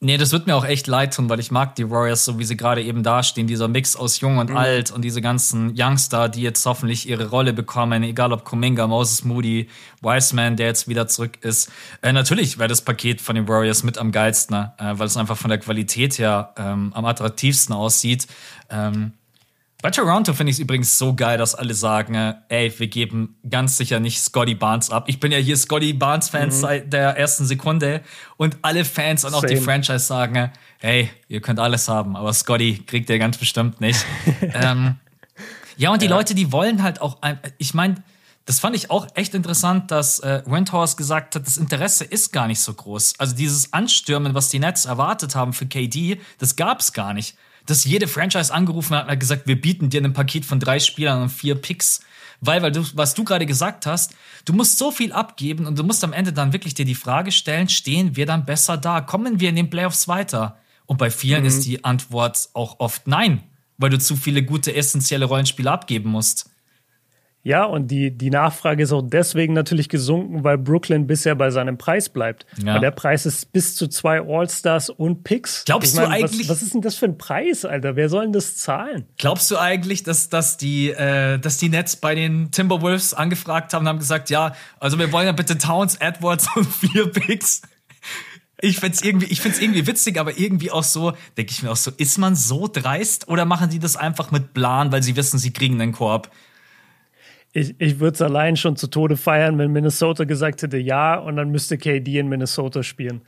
Nee, 0.01 0.15
das 0.15 0.31
wird 0.31 0.47
mir 0.47 0.55
auch 0.55 0.63
echt 0.63 0.87
leid 0.87 1.13
tun, 1.13 1.27
weil 1.29 1.41
ich 1.41 1.51
mag 1.51 1.75
die 1.75 1.89
Warriors, 1.89 2.23
so 2.23 2.39
wie 2.39 2.45
sie 2.45 2.55
gerade 2.55 2.81
eben 2.81 3.03
dastehen. 3.03 3.47
Dieser 3.47 3.67
Mix 3.67 3.97
aus 3.97 4.21
Jung 4.21 4.33
Mhm. 4.35 4.39
und 4.39 4.55
Alt 4.55 4.91
und 4.91 5.01
diese 5.01 5.21
ganzen 5.21 5.73
Youngster, 5.77 6.29
die 6.29 6.41
jetzt 6.41 6.65
hoffentlich 6.65 7.09
ihre 7.09 7.29
Rolle 7.29 7.51
bekommen, 7.51 8.03
egal 8.03 8.31
ob 8.31 8.45
Kuminga, 8.45 8.87
Moses 8.87 9.25
Moody, 9.25 9.67
Wiseman, 10.01 10.55
der 10.55 10.67
jetzt 10.67 10.87
wieder 10.87 11.07
zurück 11.09 11.37
ist. 11.41 11.69
Äh, 12.01 12.13
natürlich 12.13 12.57
wäre 12.57 12.69
das 12.69 12.81
Paket 12.81 13.19
von 13.19 13.35
den 13.35 13.49
Warriors 13.49 13.83
mit 13.83 13.97
am 13.97 14.13
geilsten, 14.13 14.55
äh, 14.55 14.69
weil 14.77 15.07
es 15.07 15.17
einfach 15.17 15.37
von 15.37 15.49
der 15.49 15.59
Qualität 15.59 16.17
her 16.17 16.53
ähm, 16.55 16.93
am 16.93 17.03
attraktivsten 17.03 17.75
aussieht. 17.75 18.25
Ähm, 18.69 19.11
bei 19.81 19.91
Toronto 19.91 20.33
finde 20.33 20.51
ich 20.51 20.57
es 20.57 20.59
übrigens 20.59 20.97
so 20.97 21.15
geil, 21.15 21.37
dass 21.37 21.55
alle 21.55 21.73
sagen, 21.73 22.13
äh, 22.13 22.35
ey, 22.49 22.79
wir 22.79 22.87
geben 22.87 23.37
ganz 23.49 23.77
sicher 23.77 24.01
nicht 24.01 24.21
Scotty 24.21 24.53
Barnes 24.53 24.89
ab. 24.89 25.05
Ich 25.07 25.21
bin 25.21 25.31
ja 25.31 25.37
hier 25.37 25.55
Scotty 25.55 25.93
Barnes-Fan 25.93 26.51
seit 26.51 26.91
der 26.91 27.17
ersten 27.17 27.45
Sekunde 27.45 28.01
und 28.35 28.57
alle 28.61 28.83
Fans 28.83 29.23
und 29.23 29.33
auch 29.33 29.45
die 29.45 29.55
Same. 29.55 29.61
Franchise 29.61 29.99
sagen, 29.99 30.35
äh, 30.35 30.49
hey, 30.79 31.09
ihr 31.29 31.39
könnt 31.39 31.59
alles 31.59 31.87
haben, 31.87 32.17
aber 32.17 32.33
Scotty 32.33 32.83
kriegt 32.85 33.09
ihr 33.09 33.19
ganz 33.19 33.37
bestimmt 33.37 33.79
nicht. 33.79 34.05
ähm, 34.41 34.97
ja, 35.77 35.91
und 35.91 36.01
die 36.01 36.07
Leute, 36.07 36.35
die 36.35 36.51
wollen 36.51 36.83
halt 36.83 36.99
auch, 36.99 37.21
ein, 37.21 37.39
ich 37.57 37.73
meine, 37.73 37.95
das 38.45 38.59
fand 38.59 38.75
ich 38.75 38.91
auch 38.91 39.07
echt 39.13 39.33
interessant, 39.33 39.91
dass 39.91 40.19
äh, 40.19 40.41
Windhorst 40.45 40.97
gesagt 40.97 41.35
hat, 41.35 41.47
das 41.47 41.55
Interesse 41.55 42.03
ist 42.03 42.33
gar 42.33 42.47
nicht 42.47 42.59
so 42.59 42.73
groß. 42.73 43.13
Also 43.17 43.33
dieses 43.33 43.71
Anstürmen, 43.71 44.33
was 44.33 44.49
die 44.49 44.59
Nets 44.59 44.85
erwartet 44.85 45.35
haben 45.35 45.53
für 45.53 45.67
KD, 45.67 46.19
das 46.37 46.57
gab's 46.57 46.91
gar 46.91 47.13
nicht. 47.13 47.37
Dass 47.69 47.83
jede 47.83 48.07
Franchise 48.07 48.53
angerufen 48.53 48.95
hat 48.95 49.05
und 49.05 49.11
hat 49.11 49.19
gesagt, 49.19 49.45
wir 49.45 49.59
bieten 49.59 49.89
dir 49.89 50.03
ein 50.03 50.13
Paket 50.13 50.43
von 50.43 50.59
drei 50.59 50.79
Spielern 50.79 51.21
und 51.21 51.29
vier 51.29 51.53
Picks. 51.53 52.01
Weil, 52.41 52.61
weil 52.61 52.71
du, 52.71 52.83
was 52.93 53.13
du 53.13 53.23
gerade 53.23 53.45
gesagt 53.45 53.85
hast, 53.85 54.15
du 54.45 54.53
musst 54.53 54.77
so 54.77 54.91
viel 54.91 55.11
abgeben 55.11 55.67
und 55.67 55.77
du 55.77 55.83
musst 55.83 56.03
am 56.03 56.13
Ende 56.13 56.33
dann 56.33 56.53
wirklich 56.53 56.73
dir 56.73 56.85
die 56.85 56.95
Frage 56.95 57.31
stellen, 57.31 57.69
stehen 57.69 58.15
wir 58.15 58.25
dann 58.25 58.45
besser 58.45 58.77
da? 58.77 59.01
Kommen 59.01 59.39
wir 59.39 59.49
in 59.49 59.55
den 59.55 59.69
Playoffs 59.69 60.07
weiter? 60.07 60.57
Und 60.85 60.97
bei 60.97 61.11
vielen 61.11 61.45
ist 61.45 61.65
die 61.65 61.83
Antwort 61.83 62.49
auch 62.53 62.79
oft 62.79 63.07
nein, 63.07 63.43
weil 63.77 63.91
du 63.91 63.99
zu 63.99 64.15
viele 64.15 64.41
gute, 64.41 64.73
essentielle 64.73 65.25
Rollenspiele 65.25 65.69
abgeben 65.69 66.09
musst. 66.09 66.48
Ja, 67.41 67.63
und 67.63 67.87
die, 67.87 68.11
die 68.11 68.29
Nachfrage 68.29 68.83
ist 68.83 68.91
auch 68.91 69.01
deswegen 69.01 69.53
natürlich 69.53 69.87
gesunken, 69.87 70.43
weil 70.43 70.57
Brooklyn 70.57 71.07
bisher 71.07 71.35
bei 71.35 71.51
seinem 71.51 71.77
Preis 71.77 72.09
bleibt. 72.09 72.45
Ja. 72.63 72.73
Weil 72.73 72.81
der 72.81 72.91
Preis 72.91 73.25
ist 73.25 73.53
bis 73.53 73.75
zu 73.75 73.87
zwei 73.87 74.19
All-Stars 74.21 74.89
und 74.89 75.23
Picks. 75.23 75.63
Glaubst 75.65 75.97
du 75.97 76.01
eigentlich- 76.01 76.49
Was, 76.49 76.57
was 76.57 76.61
ist 76.63 76.73
denn 76.73 76.81
das 76.81 76.95
für 76.95 77.05
ein 77.05 77.17
Preis, 77.17 77.63
Alter? 77.63 77.95
Wer 77.95 78.09
soll 78.09 78.23
denn 78.23 78.33
das 78.33 78.57
zahlen? 78.57 79.05
Glaubst 79.17 79.49
du 79.51 79.57
eigentlich, 79.57 80.03
dass, 80.03 80.27
dass, 80.27 80.57
die, 80.57 80.89
äh, 80.89 81.39
dass 81.39 81.57
die 81.57 81.69
Nets 81.69 81.95
bei 81.95 82.13
den 82.13 82.51
Timberwolves 82.51 83.13
angefragt 83.13 83.73
haben 83.73 83.83
und 83.83 83.87
haben 83.87 83.99
gesagt, 83.99 84.29
ja, 84.29 84.53
also 84.81 84.99
wir 84.99 85.09
wollen 85.13 85.25
ja 85.27 85.31
bitte 85.31 85.57
Towns, 85.57 85.95
Edwards 85.95 86.47
und 86.57 86.65
vier 86.71 87.09
Picks? 87.09 87.61
Ich 88.61 88.79
find's 88.81 89.01
irgendwie, 89.01 89.27
ich 89.27 89.39
find's 89.39 89.59
irgendwie 89.59 89.87
witzig, 89.87 90.19
aber 90.19 90.37
irgendwie 90.37 90.71
auch 90.71 90.83
so, 90.83 91.13
denke 91.37 91.53
ich 91.53 91.63
mir 91.63 91.71
auch 91.71 91.77
so, 91.77 91.91
ist 91.95 92.17
man 92.17 92.35
so 92.35 92.67
dreist 92.67 93.29
oder 93.29 93.45
machen 93.45 93.69
die 93.69 93.79
das 93.79 93.95
einfach 93.95 94.31
mit 94.31 94.53
Plan, 94.53 94.91
weil 94.91 95.01
sie 95.01 95.15
wissen, 95.15 95.39
sie 95.39 95.53
kriegen 95.53 95.79
einen 95.81 95.93
Korb? 95.93 96.29
Ich, 97.51 97.75
ich 97.79 97.99
würde 97.99 98.15
es 98.15 98.21
allein 98.21 98.55
schon 98.55 98.75
zu 98.75 98.87
Tode 98.87 99.17
feiern, 99.17 99.57
wenn 99.57 99.71
Minnesota 99.71 100.23
gesagt 100.23 100.61
hätte 100.61 100.77
ja 100.77 101.15
und 101.15 101.35
dann 101.35 101.49
müsste 101.49 101.77
KD 101.77 102.19
in 102.19 102.27
Minnesota 102.27 102.83
spielen. 102.83 103.21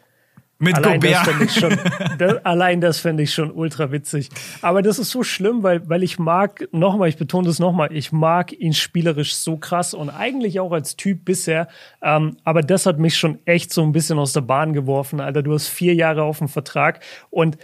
Mit 0.62 0.76
allein 0.76 1.00
Gobert. 1.00 1.28
Das 1.28 1.56
schon, 1.56 1.76
das, 2.20 2.46
allein 2.46 2.82
das 2.82 3.00
fände 3.00 3.24
ich 3.24 3.34
schon 3.34 3.50
ultra 3.50 3.92
witzig. 3.92 4.30
Aber 4.62 4.84
das 4.84 5.00
ist 5.00 5.10
so 5.10 5.24
schlimm, 5.24 5.64
weil, 5.64 5.90
weil 5.90 6.04
ich 6.04 6.20
mag, 6.20 6.68
nochmal, 6.72 7.10
ich 7.10 7.18
betone 7.18 7.48
das 7.48 7.58
nochmal, 7.58 7.92
ich 7.92 8.12
mag 8.12 8.54
ihn 8.54 8.74
spielerisch 8.74 9.34
so 9.34 9.58
krass 9.58 9.96
und 9.96 10.12
eigentlich 10.12 10.60
auch 10.60 10.72
als 10.72 10.96
Typ 10.96 11.26
bisher. 11.26 11.68
Ähm, 12.04 12.38
aber 12.44 12.62
das 12.62 12.86
hat 12.86 13.00
mich 13.00 13.18
schon 13.18 13.40
echt 13.46 13.74
so 13.74 13.82
ein 13.82 13.92
bisschen 13.92 14.20
aus 14.20 14.34
der 14.34 14.42
Bahn 14.42 14.74
geworfen. 14.74 15.20
Alter, 15.20 15.42
du 15.42 15.52
hast 15.52 15.68
vier 15.68 15.96
Jahre 15.96 16.22
auf 16.22 16.38
dem 16.38 16.48
Vertrag 16.48 17.00
und 17.32 17.58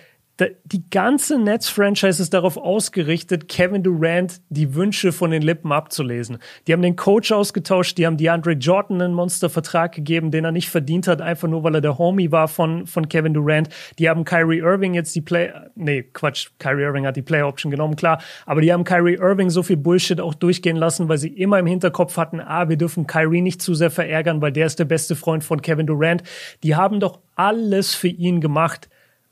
die 0.65 0.89
ganze 0.91 1.39
Nets-Franchise 1.39 2.22
ist 2.22 2.34
darauf 2.34 2.57
ausgerichtet, 2.57 3.47
Kevin 3.49 3.81
Durant 3.81 4.39
die 4.49 4.76
Wünsche 4.76 5.11
von 5.11 5.31
den 5.31 5.41
Lippen 5.41 5.72
abzulesen. 5.72 6.38
Die 6.68 6.73
haben 6.73 6.84
den 6.84 6.95
Coach 6.95 7.31
ausgetauscht, 7.31 7.97
die 7.97 8.05
haben 8.05 8.18
DeAndre 8.18 8.51
Jordan 8.51 9.01
einen 9.01 9.14
Monstervertrag 9.15 9.93
gegeben, 9.93 10.30
den 10.30 10.45
er 10.45 10.51
nicht 10.51 10.69
verdient 10.69 11.07
hat, 11.07 11.22
einfach 11.22 11.47
nur 11.47 11.64
weil 11.64 11.76
er 11.76 11.81
der 11.81 11.97
Homie 11.97 12.31
war 12.31 12.47
von, 12.47 12.85
von 12.85 13.09
Kevin 13.09 13.34
Durant. 13.34 13.69
Die 13.97 14.09
haben 14.09 14.26
Kyrie 14.26 14.59
Irving 14.59 14.93
jetzt 14.93 15.15
die 15.15 15.22
Play, 15.22 15.51
nee, 15.76 16.03
Quatsch, 16.03 16.49
Kyrie 16.59 16.84
Irving 16.84 17.07
hat 17.07 17.15
die 17.15 17.23
Play-Option 17.23 17.72
genommen, 17.72 17.95
klar, 17.95 18.22
aber 18.45 18.61
die 18.61 18.72
haben 18.72 18.84
Kyrie 18.84 19.15
Irving 19.15 19.49
so 19.49 19.64
viel 19.64 19.77
Bullshit 19.77 20.22
auch 20.22 20.35
durchgehen 20.35 20.77
lassen, 20.77 21.09
weil 21.09 21.18
sie 21.18 21.30
immer 21.30 21.57
im 21.57 21.65
Hinterkopf 21.65 22.15
hatten, 22.18 22.39
ah, 22.39 22.69
wir 22.69 22.77
dürfen 22.77 23.07
Kyrie 23.07 23.41
nicht 23.41 23.61
zu 23.61 23.73
sehr 23.73 23.89
verärgern, 23.89 24.39
weil 24.41 24.51
der 24.51 24.68
ist 24.68 24.77
der 24.77 24.85
beste 24.85 25.15
Freund 25.15 25.43
von 25.43 25.64
Kevin 25.64 25.88
Durant. 25.88 26.22
Die 26.61 26.76
haben 26.76 26.99
doch 26.99 27.19
alles 27.35 27.95
für 27.95 28.07
ihn 28.07 28.39
gemacht 28.39 28.88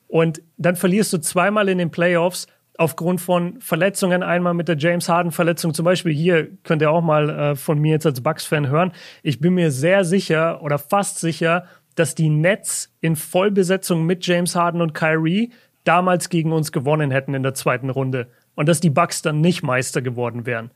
und 0.07 0.41
dann 0.57 0.75
verlierst 0.75 1.13
du 1.13 1.17
zweimal 1.19 1.69
in 1.69 1.77
den 1.77 1.91
Playoffs 1.91 2.47
aufgrund 2.77 3.21
von 3.21 3.59
Verletzungen. 3.61 4.23
Einmal 4.23 4.53
mit 4.53 4.67
der 4.67 4.77
James 4.77 5.09
Harden-Verletzung. 5.09 5.73
Zum 5.73 5.85
Beispiel 5.85 6.13
hier 6.13 6.49
könnt 6.63 6.81
ihr 6.81 6.91
auch 6.91 7.01
mal 7.01 7.29
äh, 7.29 7.55
von 7.55 7.79
mir 7.79 7.93
jetzt 7.93 8.05
als 8.05 8.21
Bucks-Fan 8.21 8.67
hören. 8.67 8.91
Ich 9.23 9.39
bin 9.39 9.53
mir 9.53 9.71
sehr 9.71 10.03
sicher 10.03 10.61
oder 10.61 10.77
fast 10.77 11.19
sicher, 11.19 11.65
dass 11.95 12.15
die 12.15 12.29
Nets 12.29 12.93
in 13.01 13.15
Vollbesetzung 13.15 14.05
mit 14.05 14.25
James 14.25 14.55
Harden 14.55 14.81
und 14.81 14.93
Kyrie 14.93 15.51
damals 15.85 16.29
gegen 16.29 16.51
uns 16.51 16.71
gewonnen 16.71 17.11
hätten 17.11 17.33
in 17.33 17.43
der 17.43 17.53
zweiten 17.53 17.89
Runde. 17.89 18.27
Und 18.55 18.67
dass 18.67 18.79
die 18.79 18.89
Bucks 18.89 19.21
dann 19.21 19.41
nicht 19.41 19.63
Meister 19.63 20.01
geworden 20.01 20.45
wären 20.45 20.71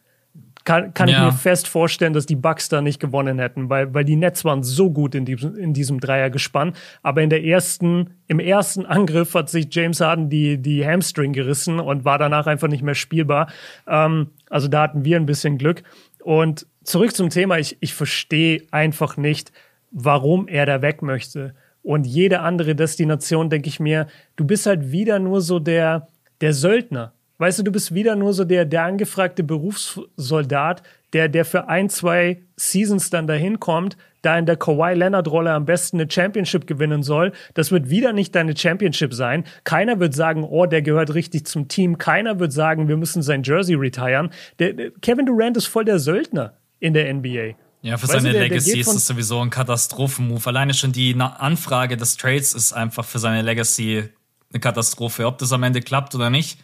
kann, 0.69 0.93
kann 0.93 1.09
ja. 1.09 1.17
ich 1.17 1.33
mir 1.33 1.37
fest 1.39 1.67
vorstellen, 1.67 2.13
dass 2.13 2.27
die 2.27 2.35
Bucks 2.35 2.69
da 2.69 2.79
nicht 2.79 2.99
gewonnen 2.99 3.39
hätten, 3.39 3.71
weil, 3.71 3.91
weil 3.95 4.05
die 4.05 4.15
Nets 4.15 4.45
waren 4.45 4.61
so 4.61 4.91
gut 4.91 5.15
in 5.15 5.25
diesem, 5.25 5.55
in 5.55 5.73
diesem 5.73 5.99
Dreiergespann. 5.99 6.73
Aber 7.01 7.23
in 7.23 7.31
der 7.31 7.43
ersten, 7.43 8.11
im 8.27 8.39
ersten 8.39 8.85
Angriff 8.85 9.33
hat 9.33 9.49
sich 9.49 9.67
James 9.71 9.99
Harden 9.99 10.29
die, 10.29 10.59
die 10.59 10.85
Hamstring 10.85 11.33
gerissen 11.33 11.79
und 11.79 12.05
war 12.05 12.19
danach 12.19 12.45
einfach 12.45 12.67
nicht 12.67 12.83
mehr 12.83 12.93
spielbar. 12.93 13.51
Ähm, 13.87 14.27
also 14.47 14.67
da 14.67 14.83
hatten 14.83 15.03
wir 15.03 15.17
ein 15.17 15.25
bisschen 15.25 15.57
Glück. 15.57 15.81
Und 16.23 16.67
zurück 16.83 17.15
zum 17.15 17.31
Thema, 17.31 17.57
ich, 17.57 17.77
ich 17.79 17.95
verstehe 17.95 18.61
einfach 18.69 19.17
nicht, 19.17 19.51
warum 19.89 20.47
er 20.47 20.67
da 20.67 20.83
weg 20.83 21.01
möchte. 21.01 21.55
Und 21.81 22.05
jede 22.05 22.41
andere 22.41 22.75
Destination, 22.75 23.49
denke 23.49 23.69
ich 23.69 23.79
mir, 23.79 24.05
du 24.35 24.45
bist 24.45 24.67
halt 24.67 24.91
wieder 24.91 25.17
nur 25.17 25.41
so 25.41 25.57
der, 25.57 26.09
der 26.41 26.53
Söldner. 26.53 27.13
Weißt 27.39 27.57
du, 27.57 27.63
du 27.63 27.71
bist 27.71 27.93
wieder 27.93 28.15
nur 28.17 28.33
so 28.33 28.43
der, 28.43 28.65
der 28.65 28.83
angefragte 28.83 29.43
Berufssoldat, 29.43 30.83
der, 31.13 31.29
der 31.29 31.45
für 31.45 31.69
ein, 31.69 31.89
zwei 31.89 32.41
Seasons 32.57 33.09
dann 33.09 33.27
dahin 33.27 33.61
kommt, 33.61 33.97
da 34.21 34.37
in 34.37 34.45
der 34.45 34.57
Kawhi 34.57 34.93
Leonard-Rolle 34.93 35.53
am 35.53 35.63
besten 35.63 36.01
eine 36.01 36.11
Championship 36.11 36.67
gewinnen 36.67 37.01
soll. 37.01 37.31
Das 37.53 37.71
wird 37.71 37.89
wieder 37.89 38.11
nicht 38.11 38.35
deine 38.35 38.55
Championship 38.57 39.13
sein. 39.13 39.45
Keiner 39.63 40.01
wird 40.01 40.13
sagen, 40.13 40.43
oh, 40.43 40.65
der 40.65 40.81
gehört 40.81 41.13
richtig 41.13 41.45
zum 41.45 41.69
Team. 41.69 41.97
Keiner 41.97 42.39
wird 42.39 42.51
sagen, 42.51 42.89
wir 42.89 42.97
müssen 42.97 43.21
sein 43.21 43.43
Jersey 43.43 43.75
retiren. 43.75 44.31
Der, 44.59 44.73
der 44.73 44.91
Kevin 45.01 45.25
Durant 45.25 45.55
ist 45.55 45.67
voll 45.67 45.85
der 45.85 45.99
Söldner 45.99 46.57
in 46.81 46.93
der 46.93 47.11
NBA. 47.13 47.55
Ja, 47.81 47.95
für 47.95 48.03
weißt 48.03 48.11
seine 48.11 48.27
du, 48.27 48.33
der, 48.33 48.49
Legacy 48.49 48.71
der 48.71 48.81
ist 48.81 48.93
das 48.93 49.07
sowieso 49.07 49.39
ein 49.39 49.49
Katastrophenmove. 49.49 50.45
Alleine 50.47 50.73
schon 50.73 50.91
die 50.91 51.15
Anfrage 51.17 51.95
des 51.95 52.17
Trades 52.17 52.53
ist 52.53 52.73
einfach 52.73 53.05
für 53.05 53.19
seine 53.19 53.41
Legacy 53.41 54.09
eine 54.51 54.59
Katastrophe. 54.59 55.25
Ob 55.25 55.37
das 55.37 55.53
am 55.53 55.63
Ende 55.63 55.79
klappt 55.79 56.13
oder 56.13 56.29
nicht, 56.29 56.59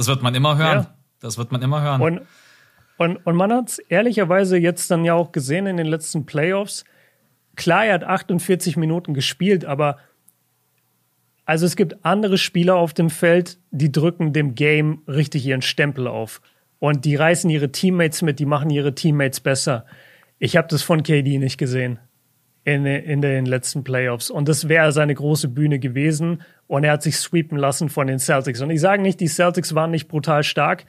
das 0.00 0.08
wird 0.08 0.22
man 0.22 0.34
immer 0.34 0.56
hören. 0.56 0.78
Ja. 0.78 0.94
Das 1.20 1.36
wird 1.36 1.52
man 1.52 1.60
immer 1.60 1.82
hören. 1.82 2.00
Und, 2.00 2.20
und, 2.96 3.16
und 3.18 3.36
man 3.36 3.52
hat 3.52 3.68
es 3.68 3.78
ehrlicherweise 3.78 4.56
jetzt 4.56 4.90
dann 4.90 5.04
ja 5.04 5.12
auch 5.12 5.30
gesehen 5.30 5.66
in 5.66 5.76
den 5.76 5.84
letzten 5.84 6.24
Playoffs. 6.24 6.86
Klar, 7.54 7.84
er 7.84 7.92
hat 7.92 8.04
48 8.04 8.78
Minuten 8.78 9.12
gespielt, 9.12 9.66
aber 9.66 9.98
also 11.44 11.66
es 11.66 11.76
gibt 11.76 12.02
andere 12.02 12.38
Spieler 12.38 12.76
auf 12.76 12.94
dem 12.94 13.10
Feld, 13.10 13.58
die 13.70 13.92
drücken 13.92 14.32
dem 14.32 14.54
Game 14.54 15.02
richtig 15.06 15.44
ihren 15.44 15.60
Stempel 15.60 16.06
auf. 16.06 16.40
Und 16.78 17.04
die 17.04 17.14
reißen 17.14 17.50
ihre 17.50 17.70
Teammates 17.70 18.22
mit, 18.22 18.38
die 18.38 18.46
machen 18.46 18.70
ihre 18.70 18.94
Teammates 18.94 19.40
besser. 19.40 19.84
Ich 20.38 20.56
habe 20.56 20.68
das 20.68 20.82
von 20.82 21.02
KD 21.02 21.36
nicht 21.36 21.58
gesehen 21.58 21.98
in, 22.64 22.86
in 22.86 23.20
den 23.20 23.44
letzten 23.44 23.84
Playoffs. 23.84 24.30
Und 24.30 24.48
das 24.48 24.66
wäre 24.70 24.92
seine 24.92 25.14
große 25.14 25.48
Bühne 25.48 25.78
gewesen. 25.78 26.40
Und 26.70 26.84
er 26.84 26.92
hat 26.92 27.02
sich 27.02 27.18
sweepen 27.18 27.58
lassen 27.58 27.88
von 27.88 28.06
den 28.06 28.20
Celtics. 28.20 28.60
Und 28.60 28.70
ich 28.70 28.80
sage 28.80 29.02
nicht, 29.02 29.18
die 29.18 29.26
Celtics 29.26 29.74
waren 29.74 29.90
nicht 29.90 30.06
brutal 30.06 30.44
stark, 30.44 30.84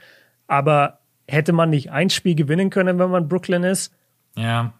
aber 0.46 1.00
hätte 1.26 1.52
man 1.52 1.70
nicht 1.70 1.90
ein 1.90 2.08
Spiel 2.08 2.36
gewinnen 2.36 2.70
können, 2.70 3.00
wenn 3.00 3.10
man 3.10 3.26
Brooklyn 3.26 3.64
ist? 3.64 3.92
Ja. 4.36 4.74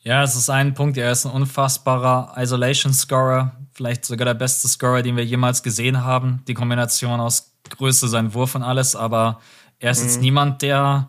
Ja, 0.00 0.24
es 0.24 0.34
ist 0.34 0.50
ein 0.50 0.74
Punkt. 0.74 0.96
Er 0.96 1.12
ist 1.12 1.26
ein 1.26 1.30
unfassbarer 1.30 2.34
Isolation-Scorer. 2.36 3.52
Vielleicht 3.70 4.04
sogar 4.04 4.24
der 4.24 4.34
beste 4.34 4.66
Scorer, 4.66 5.02
den 5.02 5.16
wir 5.16 5.24
jemals 5.24 5.62
gesehen 5.62 6.02
haben. 6.02 6.42
Die 6.48 6.54
Kombination 6.54 7.20
aus 7.20 7.52
Größe, 7.70 8.08
sein 8.08 8.34
Wurf 8.34 8.56
und 8.56 8.64
alles. 8.64 8.96
Aber 8.96 9.40
er 9.78 9.92
ist 9.92 10.00
mhm. 10.00 10.06
jetzt 10.06 10.20
niemand, 10.20 10.62
der, 10.62 11.08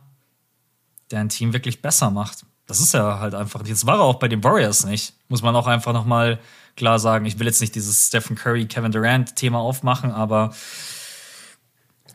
der 1.09 1.21
ein 1.21 1.29
Team 1.29 1.53
wirklich 1.53 1.81
besser 1.81 2.11
macht. 2.11 2.45
Das 2.67 2.79
ist 2.79 2.93
ja 2.93 3.19
halt 3.19 3.33
einfach, 3.33 3.63
das 3.63 3.87
war 3.87 3.97
er 3.97 4.03
auch 4.03 4.19
bei 4.19 4.27
den 4.27 4.43
Warriors 4.43 4.85
nicht. 4.85 5.15
Muss 5.27 5.41
man 5.41 5.55
auch 5.55 5.65
einfach 5.65 5.93
nochmal 5.93 6.37
klar 6.77 6.99
sagen. 6.99 7.25
Ich 7.25 7.39
will 7.39 7.47
jetzt 7.47 7.61
nicht 7.61 7.75
dieses 7.75 8.07
Stephen 8.07 8.35
Curry, 8.35 8.65
Kevin 8.65 8.91
Durant 8.91 9.35
Thema 9.35 9.59
aufmachen, 9.59 10.11
aber 10.11 10.53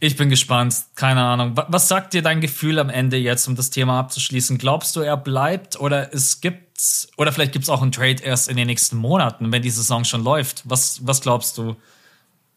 ich 0.00 0.16
bin 0.16 0.30
gespannt. 0.30 0.74
Keine 0.94 1.22
Ahnung. 1.22 1.54
Was 1.68 1.88
sagt 1.88 2.14
dir 2.14 2.22
dein 2.22 2.40
Gefühl 2.40 2.78
am 2.78 2.88
Ende 2.88 3.16
jetzt, 3.16 3.46
um 3.46 3.56
das 3.56 3.70
Thema 3.70 3.98
abzuschließen? 4.00 4.58
Glaubst 4.58 4.96
du, 4.96 5.00
er 5.00 5.16
bleibt 5.16 5.78
oder 5.78 6.12
es 6.14 6.40
gibt, 6.40 7.08
oder 7.16 7.32
vielleicht 7.32 7.52
gibt 7.52 7.64
es 7.64 7.68
auch 7.68 7.82
einen 7.82 7.92
Trade 7.92 8.22
erst 8.22 8.48
in 8.48 8.56
den 8.56 8.66
nächsten 8.66 8.96
Monaten, 8.96 9.52
wenn 9.52 9.62
die 9.62 9.70
Saison 9.70 10.04
schon 10.04 10.24
läuft? 10.24 10.62
Was, 10.64 11.06
was 11.06 11.20
glaubst 11.20 11.58
du? 11.58 11.76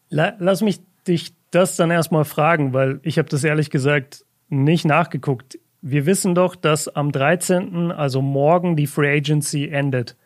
Lass 0.08 0.62
mich 0.62 0.80
dich 1.06 1.34
das 1.50 1.76
dann 1.76 1.90
erstmal 1.90 2.24
fragen, 2.24 2.72
weil 2.72 3.00
ich 3.02 3.18
habe 3.18 3.28
das 3.28 3.44
ehrlich 3.44 3.70
gesagt 3.70 4.24
nicht 4.48 4.84
nachgeguckt 4.84 5.58
wir 5.88 6.04
wissen 6.04 6.34
doch, 6.34 6.56
dass 6.56 6.88
am 6.88 7.12
13., 7.12 7.92
also 7.92 8.20
morgen, 8.20 8.74
die 8.74 8.88
Free 8.88 9.16
Agency 9.16 9.68
endet. 9.68 10.16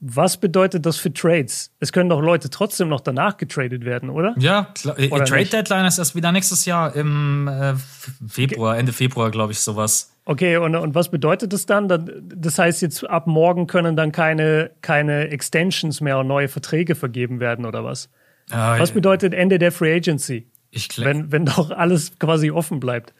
Was 0.00 0.36
bedeutet 0.36 0.84
das 0.84 0.98
für 0.98 1.12
Trades? 1.12 1.70
Es 1.80 1.90
können 1.90 2.10
doch 2.10 2.20
Leute 2.20 2.50
trotzdem 2.50 2.88
noch 2.88 3.00
danach 3.00 3.38
getradet 3.38 3.84
werden, 3.84 4.10
oder? 4.10 4.34
Ja, 4.38 4.74
äh, 4.96 5.08
oder 5.08 5.24
Trade 5.24 5.40
nicht? 5.40 5.52
Deadline 5.54 5.86
ist 5.86 5.98
erst 5.98 6.14
wieder 6.14 6.32
nächstes 6.32 6.66
Jahr 6.66 6.94
im 6.94 7.48
äh, 7.48 7.74
Februar, 8.28 8.76
Ende 8.76 8.92
Februar, 8.92 9.30
glaube 9.30 9.52
ich, 9.52 9.60
sowas. 9.60 10.12
Okay, 10.26 10.56
und, 10.58 10.74
und 10.74 10.94
was 10.94 11.10
bedeutet 11.10 11.52
das 11.52 11.66
dann? 11.66 11.88
Das 11.88 12.58
heißt, 12.58 12.82
jetzt 12.82 13.08
ab 13.08 13.26
morgen 13.26 13.66
können 13.66 13.96
dann 13.96 14.12
keine, 14.12 14.72
keine 14.82 15.28
Extensions 15.28 16.00
mehr 16.00 16.18
und 16.18 16.26
neue 16.26 16.48
Verträge 16.48 16.94
vergeben 16.94 17.40
werden, 17.40 17.64
oder 17.64 17.84
was? 17.84 18.10
Ah, 18.50 18.78
was 18.78 18.90
bedeutet 18.90 19.32
Ende 19.32 19.58
der 19.58 19.72
Free 19.72 19.94
Agency? 19.94 20.46
Ich 20.70 20.88
wenn, 20.98 21.32
wenn 21.32 21.46
doch 21.46 21.70
alles 21.70 22.18
quasi 22.18 22.50
offen 22.50 22.80
bleibt. 22.80 23.14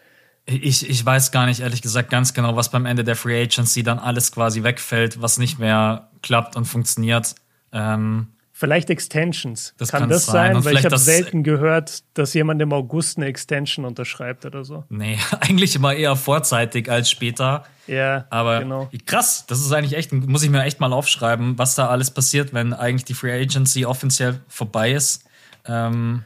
Ich, 0.47 0.89
ich 0.89 1.05
weiß 1.05 1.33
gar 1.33 1.47
nicht, 1.47 1.61
ehrlich 1.61 1.83
gesagt, 1.83 2.11
ganz 2.11 2.35
genau, 2.35 2.55
was 2.55 2.71
beim 2.71 2.87
Ende 2.87 3.03
der 3.03 3.17
Free 3.17 3.43
Agency 3.43 3.83
dann 3.83 3.99
alles 3.99 4.31
quasi 4.31 4.63
wegfällt, 4.63 5.21
was 5.21 5.39
nicht 5.39 5.59
mehr 5.59 6.09
klappt 6.27 6.57
und 6.57 6.65
funktioniert. 6.65 7.37
Ähm, 7.73 8.27
vielleicht 8.53 8.91
Extensions. 8.91 9.75
Das 9.79 9.93
kann, 9.93 10.01
kann 10.01 10.09
das 10.09 10.27
sein? 10.27 10.55
sein? 10.55 10.65
Weil 10.65 10.75
ich 10.75 10.85
habe 10.85 10.99
selten 10.99 11.45
gehört, 11.45 12.03
dass 12.15 12.35
jemand 12.35 12.61
im 12.61 12.73
August 12.73 13.17
eine 13.17 13.27
Extension 13.27 13.85
unterschreibt 13.85 14.45
oder 14.45 14.65
so. 14.65 14.85
Nee, 14.89 15.19
eigentlich 15.41 15.77
immer 15.77 15.95
eher 15.95 16.17
vorzeitig 16.17 16.91
als 16.91 17.09
später. 17.09 17.65
Ja, 17.87 18.27
aber 18.31 18.61
genau. 18.61 18.91
krass, 19.07 19.45
das 19.47 19.61
ist 19.61 19.73
eigentlich 19.73 19.97
echt, 19.97 20.13
muss 20.13 20.43
ich 20.43 20.51
mir 20.51 20.65
echt 20.65 20.81
mal 20.81 20.93
aufschreiben, 20.93 21.57
was 21.59 21.77
da 21.77 21.87
alles 21.87 22.11
passiert, 22.11 22.53
wenn 22.53 22.73
eigentlich 22.73 23.05
die 23.05 23.15
Free 23.15 23.41
Agency 23.41 23.85
offiziell 23.85 24.41
vorbei 24.49 24.91
ist. 24.93 25.25
Ähm, 25.65 26.25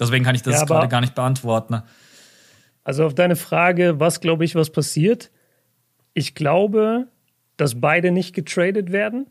deswegen 0.00 0.24
kann 0.24 0.34
ich 0.34 0.42
das 0.42 0.60
ja, 0.60 0.64
gerade 0.64 0.88
gar 0.88 1.02
nicht 1.02 1.14
beantworten. 1.14 1.82
Also 2.84 3.04
auf 3.04 3.14
deine 3.14 3.36
Frage, 3.36 4.00
was 4.00 4.20
glaube 4.20 4.46
ich, 4.46 4.54
was 4.54 4.70
passiert? 4.70 5.30
Ich 6.14 6.34
glaube, 6.34 7.08
dass 7.58 7.80
beide 7.80 8.10
nicht 8.10 8.34
getradet 8.34 8.92
werden. 8.92 9.26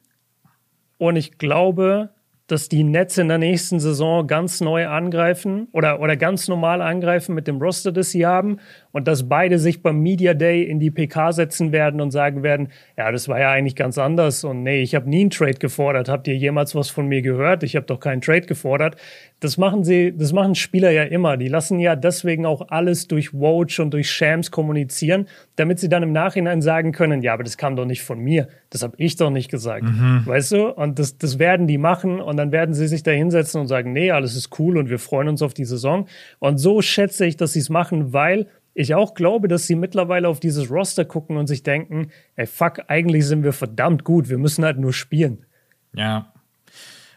Und 1.02 1.16
ich 1.16 1.40
glaube, 1.40 2.12
dass 2.46 2.70
die 2.70 2.84
Nets 2.84 3.18
in 3.18 3.28
der 3.28 3.40
nächsten 3.40 3.80
Saison 3.80 4.28
ganz 4.28 4.62
neu 4.62 4.88
angreifen 4.88 5.68
oder, 5.72 6.00
oder 6.00 6.16
ganz 6.16 6.48
normal 6.48 6.80
angreifen 6.80 7.34
mit 7.34 7.48
dem 7.48 7.60
Roster, 7.60 7.92
das 7.92 8.12
sie 8.12 8.24
haben 8.24 8.60
und 8.92 9.08
dass 9.08 9.28
beide 9.28 9.60
sich 9.60 9.82
beim 9.82 10.00
Media 10.02 10.34
Day 10.34 10.64
in 10.64 10.80
die 10.80 10.92
PK 10.92 11.32
setzen 11.32 11.72
werden 11.72 12.02
und 12.02 12.12
sagen 12.12 12.44
werden, 12.44 12.70
ja, 12.98 13.12
das 13.12 13.28
war 13.28 13.40
ja 13.40 13.52
eigentlich 13.52 13.76
ganz 13.76 13.98
anders 13.98 14.44
und 14.44 14.64
nee, 14.64 14.82
ich 14.82 14.96
habe 14.96 15.10
nie 15.10 15.22
einen 15.22 15.30
Trade 15.30 15.56
gefordert. 15.56 16.10
Habt 16.10 16.28
ihr 16.28 16.36
jemals 16.36 16.76
was 16.76 16.90
von 16.90 17.08
mir 17.08 17.22
gehört? 17.22 17.64
Ich 17.64 17.76
habe 17.76 17.86
doch 17.86 18.00
keinen 18.00 18.22
Trade 18.22 18.42
gefordert. 18.42 18.96
Das 19.40 19.58
machen 19.58 19.84
sie, 19.84 20.16
das 20.16 20.34
machen 20.34 20.56
Spieler 20.56 20.92
ja 20.92 21.04
immer. 21.04 21.38
Die 21.38 21.48
lassen 21.48 21.80
ja 21.80 21.96
deswegen 21.96 22.46
auch 22.46 22.70
alles 22.70 23.08
durch 23.08 23.34
Woj 23.34 23.80
und 23.80 23.92
durch 23.94 24.12
Shams 24.12 24.52
kommunizieren, 24.52 25.28
damit 25.56 25.80
sie 25.80 25.90
dann 25.90 26.04
im 26.04 26.12
Nachhinein 26.12 26.62
sagen 26.62 26.92
können, 26.92 27.22
ja, 27.22 27.34
aber 27.34 27.44
das 27.44 27.58
kam 27.58 27.76
doch 27.76 27.86
nicht 27.86 28.04
von 28.04 28.20
mir. 28.20 28.48
Das 28.70 28.84
habe 28.84 28.96
ich 28.98 29.16
doch 29.16 29.30
nicht 29.30 29.50
gesagt. 29.50 29.84
Mhm. 29.84 30.24
Weißt 30.26 30.52
du? 30.52 30.70
Und 30.70 31.00
das, 31.00 31.18
das 31.18 31.40
werden 31.40 31.68
die 31.68 31.78
machen 31.78 32.20
und 32.20 32.38
dann 32.38 32.52
werden 32.52 32.74
sie 32.74 32.88
sich 32.88 33.04
da 33.04 33.12
hinsetzen 33.12 33.62
und 33.62 33.68
sagen, 33.68 33.94
nee, 33.94 34.12
alles 34.12 34.36
ist 34.36 34.60
cool 34.60 34.78
und 34.78 34.90
wir 34.90 35.00
freuen 35.00 35.28
uns 35.28 35.42
auf 35.42 35.54
die 35.54 35.66
Saison. 35.66 36.08
Und 36.40 36.58
so 36.58 36.82
schätze 36.82 37.26
ich, 37.26 37.38
dass 37.38 37.54
sie 37.54 37.60
es 37.60 37.70
machen, 37.70 38.14
weil 38.14 38.48
ich 38.74 38.96
auch 38.96 39.14
glaube, 39.14 39.48
dass 39.48 39.68
sie 39.68 39.76
mittlerweile 39.76 40.28
auf 40.30 40.40
dieses 40.40 40.70
Roster 40.70 41.06
gucken 41.06 41.38
und 41.38 41.48
sich 41.48 41.64
denken, 41.64 42.12
ey, 42.36 42.48
fuck, 42.48 42.82
eigentlich 42.88 43.26
sind 43.26 43.44
wir 43.44 43.54
verdammt 43.54 44.04
gut, 44.04 44.30
wir 44.30 44.38
müssen 44.38 44.64
halt 44.64 44.78
nur 44.78 44.94
spielen. 44.94 45.46
Ja, 45.94 46.32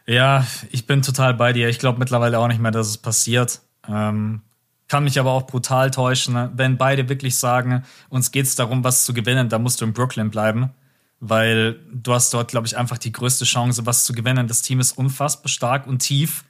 ja, 0.06 0.46
ich 0.70 0.86
bin 0.86 1.02
total 1.02 1.34
bei 1.34 1.52
dir. 1.52 1.68
Ich 1.68 1.78
glaube 1.78 1.98
mittlerweile 1.98 2.38
auch 2.38 2.48
nicht 2.48 2.60
mehr, 2.60 2.70
dass 2.70 2.88
es 2.88 2.98
passiert. 2.98 3.62
Ähm, 3.88 4.42
kann 4.88 5.04
mich 5.04 5.18
aber 5.18 5.32
auch 5.32 5.46
brutal 5.46 5.90
täuschen, 5.90 6.34
ne? 6.34 6.52
wenn 6.54 6.76
beide 6.76 7.08
wirklich 7.08 7.36
sagen, 7.36 7.84
uns 8.10 8.30
geht 8.30 8.44
es 8.44 8.54
darum, 8.54 8.84
was 8.84 9.06
zu 9.06 9.14
gewinnen, 9.14 9.48
dann 9.48 9.62
musst 9.62 9.80
du 9.80 9.86
in 9.86 9.94
Brooklyn 9.94 10.30
bleiben, 10.30 10.70
weil 11.20 11.80
du 11.90 12.12
hast 12.12 12.34
dort, 12.34 12.48
glaube 12.48 12.66
ich, 12.66 12.76
einfach 12.76 12.98
die 12.98 13.12
größte 13.12 13.46
Chance, 13.46 13.86
was 13.86 14.04
zu 14.04 14.12
gewinnen. 14.12 14.46
Das 14.46 14.60
Team 14.60 14.80
ist 14.80 14.92
unfassbar 14.92 15.48
stark 15.48 15.86
und 15.86 16.00
tief. 16.00 16.44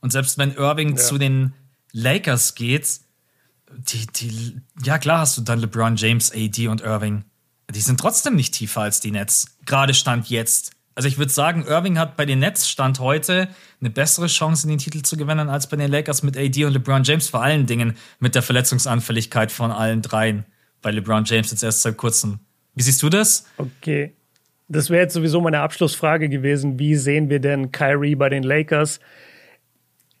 Und 0.00 0.12
selbst 0.12 0.38
wenn 0.38 0.54
Irving 0.54 0.90
ja. 0.90 0.96
zu 0.96 1.18
den 1.18 1.54
Lakers 1.92 2.54
geht, 2.54 3.00
die, 3.76 4.06
die, 4.06 4.60
ja 4.84 4.98
klar 4.98 5.20
hast 5.20 5.36
du 5.36 5.42
dann 5.42 5.58
LeBron 5.58 5.96
James, 5.96 6.32
AD 6.32 6.68
und 6.68 6.80
Irving. 6.80 7.24
Die 7.70 7.80
sind 7.80 7.98
trotzdem 7.98 8.36
nicht 8.36 8.54
tiefer 8.54 8.82
als 8.82 9.00
die 9.00 9.10
Nets. 9.10 9.56
Gerade 9.64 9.94
Stand 9.94 10.28
jetzt. 10.28 10.72
Also 10.94 11.08
ich 11.08 11.16
würde 11.16 11.32
sagen, 11.32 11.64
Irving 11.66 11.98
hat 11.98 12.16
bei 12.16 12.26
den 12.26 12.40
Nets 12.40 12.68
Stand 12.68 13.00
heute 13.00 13.48
eine 13.80 13.88
bessere 13.88 14.26
Chance, 14.26 14.66
den 14.66 14.78
Titel 14.78 15.02
zu 15.02 15.16
gewinnen, 15.16 15.48
als 15.48 15.66
bei 15.68 15.76
den 15.76 15.90
Lakers 15.90 16.22
mit 16.22 16.36
AD 16.36 16.64
und 16.66 16.74
LeBron 16.74 17.02
James. 17.02 17.28
Vor 17.28 17.42
allen 17.42 17.66
Dingen 17.66 17.96
mit 18.18 18.34
der 18.34 18.42
Verletzungsanfälligkeit 18.42 19.50
von 19.50 19.70
allen 19.70 20.02
dreien. 20.02 20.44
Bei 20.82 20.90
LeBron 20.90 21.24
James 21.24 21.50
jetzt 21.50 21.62
erst 21.62 21.82
seit 21.82 21.96
kurzem. 21.96 22.40
Wie 22.74 22.82
siehst 22.82 23.02
du 23.02 23.08
das? 23.08 23.46
Okay. 23.56 24.14
Das 24.68 24.90
wäre 24.90 25.02
jetzt 25.02 25.14
sowieso 25.14 25.40
meine 25.40 25.60
Abschlussfrage 25.60 26.28
gewesen. 26.28 26.78
Wie 26.78 26.96
sehen 26.96 27.30
wir 27.30 27.40
denn 27.40 27.72
Kyrie 27.72 28.14
bei 28.14 28.28
den 28.28 28.42
Lakers? 28.42 29.00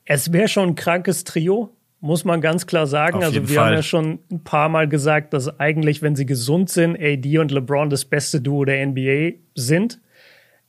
Es 0.04 0.32
wäre 0.32 0.48
schon 0.48 0.70
ein 0.70 0.74
krankes 0.74 1.24
Trio, 1.24 1.74
muss 2.02 2.24
man 2.24 2.40
ganz 2.40 2.66
klar 2.66 2.86
sagen. 2.88 3.18
Auf 3.18 3.24
also 3.24 3.48
wir 3.48 3.54
Fall. 3.54 3.66
haben 3.66 3.74
ja 3.74 3.82
schon 3.82 4.18
ein 4.30 4.42
paar 4.42 4.68
Mal 4.68 4.88
gesagt, 4.88 5.32
dass 5.32 5.60
eigentlich, 5.60 6.02
wenn 6.02 6.16
sie 6.16 6.26
gesund 6.26 6.68
sind, 6.68 7.00
AD 7.00 7.38
und 7.38 7.52
LeBron 7.52 7.88
das 7.90 8.04
beste 8.04 8.40
Duo 8.40 8.64
der 8.64 8.84
NBA 8.84 9.38
sind. 9.54 10.00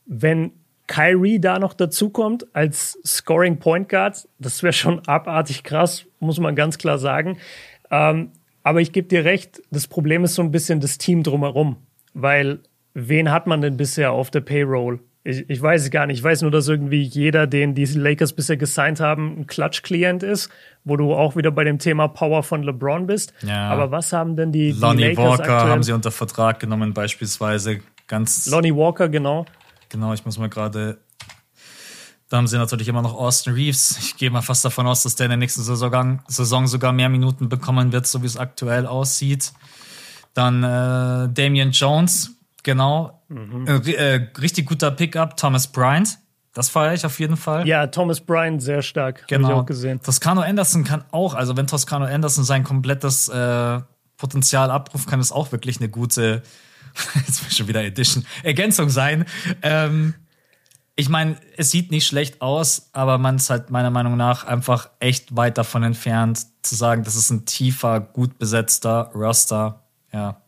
Wenn 0.05 0.51
Kyrie 0.85 1.39
da 1.39 1.57
noch 1.57 1.73
dazukommt 1.73 2.45
als 2.53 2.99
Scoring 3.03 3.57
Point 3.57 3.89
Guard, 3.89 4.27
das 4.37 4.61
wäre 4.61 4.73
schon 4.73 4.99
abartig 5.07 5.63
krass, 5.63 6.05
muss 6.19 6.39
man 6.39 6.55
ganz 6.55 6.77
klar 6.77 6.99
sagen. 6.99 7.39
Ähm, 7.89 8.29
aber 8.61 8.81
ich 8.81 8.91
gebe 8.91 9.07
dir 9.07 9.25
recht, 9.25 9.61
das 9.71 9.87
Problem 9.87 10.23
ist 10.23 10.35
so 10.35 10.43
ein 10.43 10.51
bisschen 10.51 10.81
das 10.81 10.99
Team 10.99 11.23
drumherum, 11.23 11.77
weil 12.13 12.59
wen 12.93 13.31
hat 13.31 13.47
man 13.47 13.59
denn 13.61 13.75
bisher 13.75 14.11
auf 14.11 14.29
der 14.29 14.41
Payroll? 14.41 14.99
Ich, 15.25 15.49
ich 15.49 15.61
weiß 15.61 15.83
es 15.83 15.89
gar 15.89 16.05
nicht. 16.05 16.17
Ich 16.17 16.23
weiß 16.23 16.41
nur, 16.41 16.51
dass 16.51 16.67
irgendwie 16.67 17.01
jeder, 17.01 17.47
den 17.47 17.75
die 17.75 17.85
Lakers 17.85 18.33
bisher 18.33 18.57
gesigned 18.57 18.99
haben, 18.99 19.39
ein 19.39 19.47
Klatsch-Klient 19.47 20.21
ist, 20.21 20.49
wo 20.83 20.97
du 20.97 21.13
auch 21.13 21.37
wieder 21.37 21.49
bei 21.51 21.63
dem 21.63 21.79
Thema 21.79 22.09
Power 22.09 22.43
von 22.43 22.61
LeBron 22.63 23.07
bist. 23.07 23.33
Ja. 23.41 23.69
Aber 23.69 23.91
was 23.91 24.11
haben 24.11 24.35
denn 24.35 24.51
die, 24.51 24.71
Lonnie 24.71 24.97
die 24.97 25.09
Lakers 25.09 25.25
Walker 25.25 25.53
aktuell? 25.53 25.71
haben 25.71 25.83
sie 25.83 25.93
unter 25.93 26.11
Vertrag 26.11 26.59
genommen, 26.59 26.93
beispielsweise. 26.93 27.79
Ganz 28.07 28.47
Lonnie 28.47 28.75
Walker, 28.75 29.07
genau. 29.07 29.45
Genau, 29.87 30.13
ich 30.13 30.25
muss 30.25 30.37
mal 30.37 30.49
gerade. 30.49 30.97
Da 32.27 32.37
haben 32.37 32.47
sie 32.47 32.57
natürlich 32.57 32.87
immer 32.87 33.01
noch 33.01 33.13
Austin 33.13 33.53
Reeves. 33.53 33.97
Ich 33.99 34.17
gehe 34.17 34.29
mal 34.29 34.41
fast 34.41 34.65
davon 34.65 34.87
aus, 34.87 35.03
dass 35.03 35.15
der 35.15 35.27
in 35.27 35.29
der 35.29 35.37
nächsten 35.37 35.61
Saison, 35.61 36.19
Saison 36.27 36.67
sogar 36.67 36.91
mehr 36.91 37.07
Minuten 37.07 37.47
bekommen 37.47 37.93
wird, 37.93 38.07
so 38.07 38.23
wie 38.23 38.25
es 38.25 38.37
aktuell 38.37 38.87
aussieht. 38.87 39.53
Dann 40.33 40.63
äh, 40.63 41.29
Damian 41.31 41.71
Jones, 41.71 42.32
Genau. 42.63 43.23
Mhm. 43.27 43.67
Äh, 43.67 43.91
äh, 43.91 44.27
richtig 44.39 44.67
guter 44.67 44.91
Pickup, 44.91 45.37
Thomas 45.37 45.67
Bryant. 45.67 46.19
Das 46.53 46.69
feiere 46.69 46.93
ich 46.93 47.05
auf 47.05 47.19
jeden 47.19 47.35
Fall. 47.35 47.67
Ja, 47.67 47.87
Thomas 47.87 48.21
Bryant 48.21 48.61
sehr 48.61 48.81
stark. 48.81 49.27
Genau. 49.27 49.47
Hab 49.47 49.53
ich 49.53 49.61
auch 49.61 49.65
gesehen. 49.65 50.01
Toscano 50.01 50.41
Anderson 50.41 50.83
kann 50.83 51.03
auch, 51.11 51.33
also 51.33 51.57
wenn 51.57 51.67
Toscano 51.67 52.05
Anderson 52.05 52.43
sein 52.43 52.63
komplettes 52.63 53.27
äh, 53.27 53.79
Potenzial 54.17 54.69
abruft, 54.69 55.09
kann 55.09 55.19
es 55.19 55.31
auch 55.31 55.51
wirklich 55.51 55.79
eine 55.79 55.89
gute, 55.89 56.43
jetzt 57.27 57.43
will 57.43 57.51
schon 57.51 57.67
wieder 57.67 57.83
Edition, 57.83 58.25
Ergänzung 58.43 58.89
sein. 58.89 59.25
Ähm, 59.63 60.13
ich 60.95 61.09
meine, 61.09 61.37
es 61.57 61.71
sieht 61.71 61.89
nicht 61.89 62.05
schlecht 62.05 62.41
aus, 62.41 62.89
aber 62.93 63.17
man 63.17 63.37
ist 63.37 63.49
halt 63.49 63.71
meiner 63.71 63.89
Meinung 63.89 64.15
nach 64.15 64.45
einfach 64.45 64.89
echt 64.99 65.35
weit 65.35 65.57
davon 65.57 65.81
entfernt, 65.81 66.45
zu 66.61 66.75
sagen, 66.75 67.03
das 67.03 67.15
ist 67.15 67.31
ein 67.31 67.45
tiefer, 67.45 67.99
gut 67.99 68.37
besetzter 68.37 69.09
Roster. 69.15 69.81
Ja. 70.11 70.41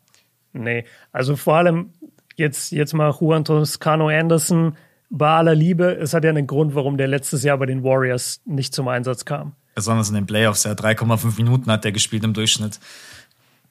Nee, 0.54 0.86
also 1.12 1.36
vor 1.36 1.58
allem, 1.58 1.94
jetzt, 2.36 2.72
jetzt 2.72 2.94
mal 2.94 3.14
Juan 3.20 3.46
Toscano 3.46 4.10
Anderson, 4.10 4.76
bei 5.10 5.30
aller 5.30 5.56
Liebe, 5.56 5.96
es 5.96 6.14
hat 6.14 6.24
ja 6.24 6.30
einen 6.30 6.48
Grund, 6.48 6.76
warum 6.76 6.98
der 6.98 7.08
letztes 7.08 7.44
Jahr 7.44 7.58
bei 7.58 7.66
den 7.66 7.84
Warriors 7.84 8.42
nicht 8.46 8.74
zum 8.74 8.88
Einsatz 8.88 9.26
kam. 9.26 9.54
Besonders 9.76 10.10
in 10.10 10.16
den 10.16 10.26
Playoffs, 10.26 10.64
ja, 10.64 10.72
3,5 10.72 11.38
Minuten 11.38 11.72
hat 11.72 11.84
der 11.84 11.92
gespielt 11.92 12.24
im 12.24 12.34
Durchschnitt. 12.34 12.80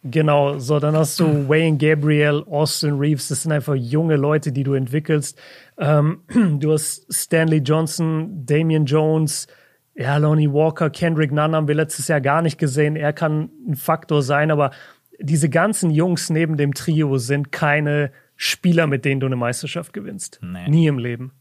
Genau, 0.06 0.58
so, 0.58 0.78
dann 0.80 0.94
hast 0.94 1.18
du 1.18 1.48
Wayne 1.48 1.78
Gabriel, 1.78 2.44
Austin 2.50 2.98
Reeves, 2.98 3.28
das 3.28 3.42
sind 3.42 3.52
einfach 3.52 3.74
junge 3.74 4.16
Leute, 4.16 4.52
die 4.52 4.62
du 4.62 4.74
entwickelst. 4.74 5.38
Ähm, 5.78 6.20
du 6.60 6.72
hast 6.72 7.06
Stanley 7.12 7.58
Johnson, 7.58 8.44
Damian 8.44 8.84
Jones, 8.84 9.46
ja, 9.94 10.16
Lonnie 10.18 10.52
Walker, 10.52 10.90
Kendrick 10.90 11.32
Nunn 11.32 11.54
haben 11.54 11.68
wir 11.68 11.74
letztes 11.74 12.08
Jahr 12.08 12.20
gar 12.20 12.42
nicht 12.42 12.58
gesehen. 12.58 12.96
Er 12.96 13.12
kann 13.12 13.48
ein 13.66 13.76
Faktor 13.76 14.22
sein, 14.22 14.50
aber 14.50 14.72
diese 15.20 15.48
ganzen 15.48 15.90
Jungs 15.90 16.30
neben 16.30 16.56
dem 16.56 16.74
Trio 16.74 17.16
sind 17.16 17.52
keine 17.52 18.10
Spieler, 18.36 18.86
mit 18.86 19.04
denen 19.04 19.20
du 19.20 19.26
eine 19.26 19.36
Meisterschaft 19.36 19.92
gewinnst. 19.92 20.40
Nee. 20.42 20.68
Nie 20.68 20.86
im 20.86 20.98
Leben. 20.98 21.32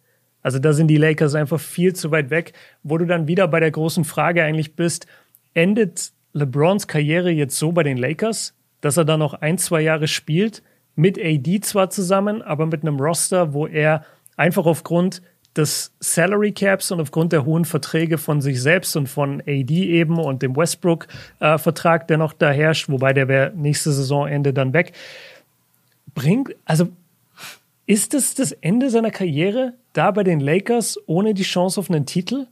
Also 0.42 0.60
da 0.60 0.74
sind 0.74 0.88
die 0.88 0.98
Lakers 0.98 1.36
einfach 1.36 1.60
viel 1.60 1.94
zu 1.94 2.12
weit 2.12 2.30
weg, 2.30 2.54
wo 2.84 2.98
du 2.98 3.06
dann 3.06 3.28
wieder 3.28 3.48
bei 3.48 3.60
der 3.60 3.72
großen 3.72 4.04
Frage 4.04 4.44
eigentlich 4.44 4.76
bist, 4.76 5.08
endet 5.54 6.12
LeBrons 6.34 6.88
Karriere 6.88 7.32
jetzt 7.32 7.58
so 7.58 7.72
bei 7.72 7.84
den 7.84 7.98
Lakers, 7.98 8.54
dass 8.82 8.98
er 8.98 9.06
da 9.06 9.18
noch 9.18 9.34
ein, 9.36 9.58
zwei 9.58 9.82
Jahre 9.82 10.08
spielt, 10.08 10.62
mit 10.96 11.18
AD 11.18 11.62
zwar 11.62 11.90
zusammen, 11.90 12.42
aber 12.42 12.66
mit 12.66 12.82
einem 12.82 13.00
Roster, 13.00 13.54
wo 13.54 13.66
er 13.66 14.06
einfach 14.36 14.66
aufgrund 14.66 15.22
des 15.56 15.94
Salary 16.00 16.52
Caps 16.52 16.92
und 16.92 17.00
aufgrund 17.00 17.32
der 17.32 17.46
hohen 17.46 17.66
Verträge 17.66 18.18
von 18.18 18.42
sich 18.42 18.62
selbst 18.62 18.96
und 18.96 19.08
von 19.08 19.42
AD 19.42 19.72
eben 19.72 20.18
und 20.18 20.42
dem 20.42 20.56
Westbrook-Vertrag, 20.56 22.04
äh, 22.04 22.06
der 22.08 22.18
noch 22.18 22.34
da 22.34 22.52
herrscht, 22.52 22.90
wobei 22.90 23.14
der 23.14 23.28
wäre 23.28 23.54
nächste 23.56 23.92
Saisonende 23.92 24.54
dann 24.54 24.74
weg, 24.74 24.94
bringt, 26.14 26.56
also 26.66 26.90
ist 27.86 28.14
es 28.14 28.34
das 28.34 28.52
Ende 28.52 28.90
seiner 28.90 29.12
Karriere 29.12 29.74
da 29.94 30.12
bei 30.12 30.24
den 30.24 30.40
Lakers 30.40 30.98
ohne 31.06 31.34
die 31.34 31.44
Chance 31.44 31.80
auf 31.80 31.90
einen 31.90 32.06
Titel? 32.06 32.48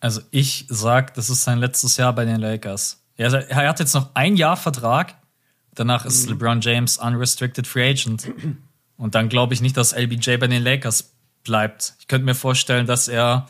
Also 0.00 0.20
ich 0.30 0.66
sag, 0.68 1.14
das 1.14 1.30
ist 1.30 1.44
sein 1.44 1.58
letztes 1.58 1.96
Jahr 1.96 2.14
bei 2.14 2.24
den 2.24 2.40
Lakers. 2.40 3.02
Er, 3.16 3.32
er 3.32 3.68
hat 3.68 3.80
jetzt 3.80 3.94
noch 3.94 4.10
ein 4.14 4.36
Jahr 4.36 4.56
Vertrag. 4.56 5.16
Danach 5.74 6.04
ist 6.04 6.26
mhm. 6.26 6.32
LeBron 6.32 6.60
James 6.60 6.98
unrestricted 6.98 7.66
free 7.66 7.90
agent. 7.90 8.30
Und 8.96 9.14
dann 9.14 9.28
glaube 9.28 9.54
ich 9.54 9.60
nicht, 9.60 9.76
dass 9.76 9.92
LBJ 9.92 10.36
bei 10.36 10.46
den 10.46 10.62
Lakers 10.62 11.14
bleibt. 11.42 11.94
Ich 12.00 12.08
könnte 12.08 12.24
mir 12.24 12.34
vorstellen, 12.34 12.86
dass 12.86 13.08
er, 13.08 13.48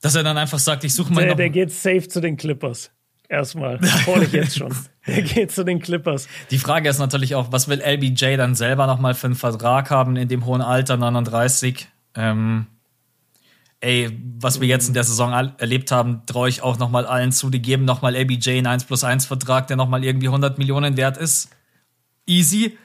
dass 0.00 0.14
er 0.14 0.22
dann 0.22 0.38
einfach 0.38 0.58
sagt, 0.58 0.84
ich 0.84 0.94
suche 0.94 1.12
mal. 1.12 1.24
Der, 1.24 1.34
der 1.34 1.50
geht 1.50 1.72
safe 1.72 2.08
zu 2.08 2.20
den 2.20 2.36
Clippers. 2.36 2.90
Erstmal. 3.28 3.80
Hol 4.06 4.22
ich 4.22 4.32
jetzt 4.32 4.58
schon. 4.58 4.74
Der 5.06 5.22
geht 5.22 5.52
zu 5.52 5.64
den 5.64 5.80
Clippers. 5.80 6.28
Die 6.50 6.58
Frage 6.58 6.88
ist 6.88 6.98
natürlich 6.98 7.34
auch, 7.34 7.52
was 7.52 7.68
will 7.68 7.80
LBJ 7.80 8.36
dann 8.36 8.54
selber 8.54 8.86
nochmal 8.86 9.14
für 9.14 9.26
einen 9.26 9.36
Vertrag 9.36 9.90
haben 9.90 10.16
in 10.16 10.28
dem 10.28 10.46
hohen 10.46 10.62
Alter, 10.62 10.96
39? 10.96 11.88
Ähm, 12.14 12.66
ey, 13.80 14.10
was 14.38 14.60
wir 14.60 14.68
jetzt 14.68 14.88
in 14.88 14.94
der 14.94 15.04
Saison 15.04 15.32
erlebt 15.58 15.90
haben, 15.92 16.22
traue 16.26 16.48
ich 16.48 16.62
auch 16.62 16.78
nochmal 16.78 17.06
allen 17.06 17.32
zu. 17.32 17.50
Die 17.50 17.62
geben 17.62 17.84
nochmal 17.84 18.14
LBJ 18.16 18.50
einen 18.50 18.66
1 18.66 18.84
plus 18.84 19.04
1 19.04 19.26
Vertrag, 19.26 19.66
der 19.66 19.76
nochmal 19.76 20.04
irgendwie 20.04 20.28
100 20.28 20.58
Millionen 20.58 20.96
wert 20.96 21.16
ist. 21.16 21.50
Easy. 22.26 22.76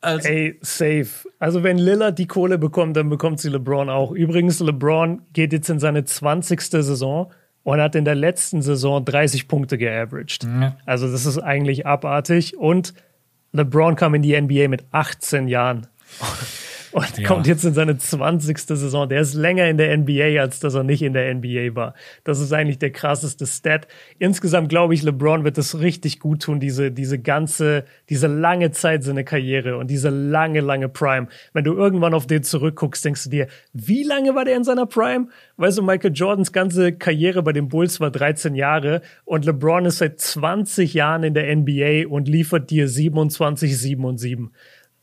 Also 0.00 0.28
Ey, 0.28 0.58
safe. 0.60 1.08
Also 1.38 1.62
wenn 1.62 1.78
Lillard 1.78 2.18
die 2.18 2.26
Kohle 2.26 2.58
bekommt, 2.58 2.96
dann 2.96 3.08
bekommt 3.08 3.40
sie 3.40 3.48
LeBron 3.48 3.88
auch. 3.88 4.12
Übrigens, 4.12 4.60
LeBron 4.60 5.22
geht 5.32 5.54
jetzt 5.54 5.70
in 5.70 5.78
seine 5.78 6.04
20. 6.04 6.60
Saison 6.60 7.32
und 7.64 7.80
hat 7.80 7.96
in 7.96 8.04
der 8.04 8.14
letzten 8.14 8.62
Saison 8.62 9.04
30 9.04 9.48
Punkte 9.48 9.76
geaveraged. 9.76 10.44
Mhm. 10.44 10.72
Also 10.86 11.10
das 11.10 11.26
ist 11.26 11.38
eigentlich 11.38 11.86
abartig. 11.86 12.56
Und 12.56 12.94
LeBron 13.52 13.96
kam 13.96 14.14
in 14.14 14.22
die 14.22 14.40
NBA 14.40 14.68
mit 14.68 14.84
18 14.92 15.48
Jahren. 15.48 15.86
und 16.94 17.18
ja. 17.18 17.26
kommt 17.26 17.48
jetzt 17.48 17.64
in 17.64 17.74
seine 17.74 17.98
20. 17.98 18.56
Saison. 18.56 19.08
Der 19.08 19.20
ist 19.20 19.34
länger 19.34 19.68
in 19.68 19.78
der 19.78 19.96
NBA, 19.96 20.40
als 20.40 20.60
dass 20.60 20.74
er 20.74 20.84
nicht 20.84 21.02
in 21.02 21.12
der 21.12 21.34
NBA 21.34 21.74
war. 21.74 21.94
Das 22.22 22.38
ist 22.38 22.52
eigentlich 22.52 22.78
der 22.78 22.92
krasseste 22.92 23.46
Stat. 23.46 23.88
Insgesamt 24.20 24.68
glaube 24.68 24.94
ich, 24.94 25.02
LeBron 25.02 25.42
wird 25.42 25.58
es 25.58 25.80
richtig 25.80 26.20
gut 26.20 26.42
tun, 26.42 26.60
diese, 26.60 26.92
diese 26.92 27.18
ganze, 27.18 27.84
diese 28.10 28.28
lange 28.28 28.70
Zeit 28.70 29.02
seine 29.02 29.24
Karriere 29.24 29.76
und 29.76 29.90
diese 29.90 30.08
lange, 30.08 30.60
lange 30.60 30.88
Prime. 30.88 31.26
Wenn 31.52 31.64
du 31.64 31.74
irgendwann 31.74 32.14
auf 32.14 32.28
den 32.28 32.44
zurückguckst, 32.44 33.04
denkst 33.04 33.24
du 33.24 33.30
dir, 33.30 33.48
wie 33.72 34.04
lange 34.04 34.36
war 34.36 34.44
der 34.44 34.56
in 34.56 34.62
seiner 34.62 34.86
Prime? 34.86 35.26
Weißt 35.56 35.78
du, 35.78 35.82
Michael 35.82 36.12
Jordans 36.14 36.52
ganze 36.52 36.92
Karriere 36.92 37.42
bei 37.42 37.52
den 37.52 37.68
Bulls 37.68 37.98
war 37.98 38.12
13 38.12 38.54
Jahre 38.54 39.02
und 39.24 39.44
LeBron 39.44 39.86
ist 39.86 39.98
seit 39.98 40.20
20 40.20 40.94
Jahren 40.94 41.24
in 41.24 41.34
der 41.34 41.54
NBA 41.56 42.06
und 42.08 42.28
liefert 42.28 42.70
dir 42.70 42.86
27, 42.86 43.76
7 43.76 44.04
und 44.04 44.18
7. 44.18 44.52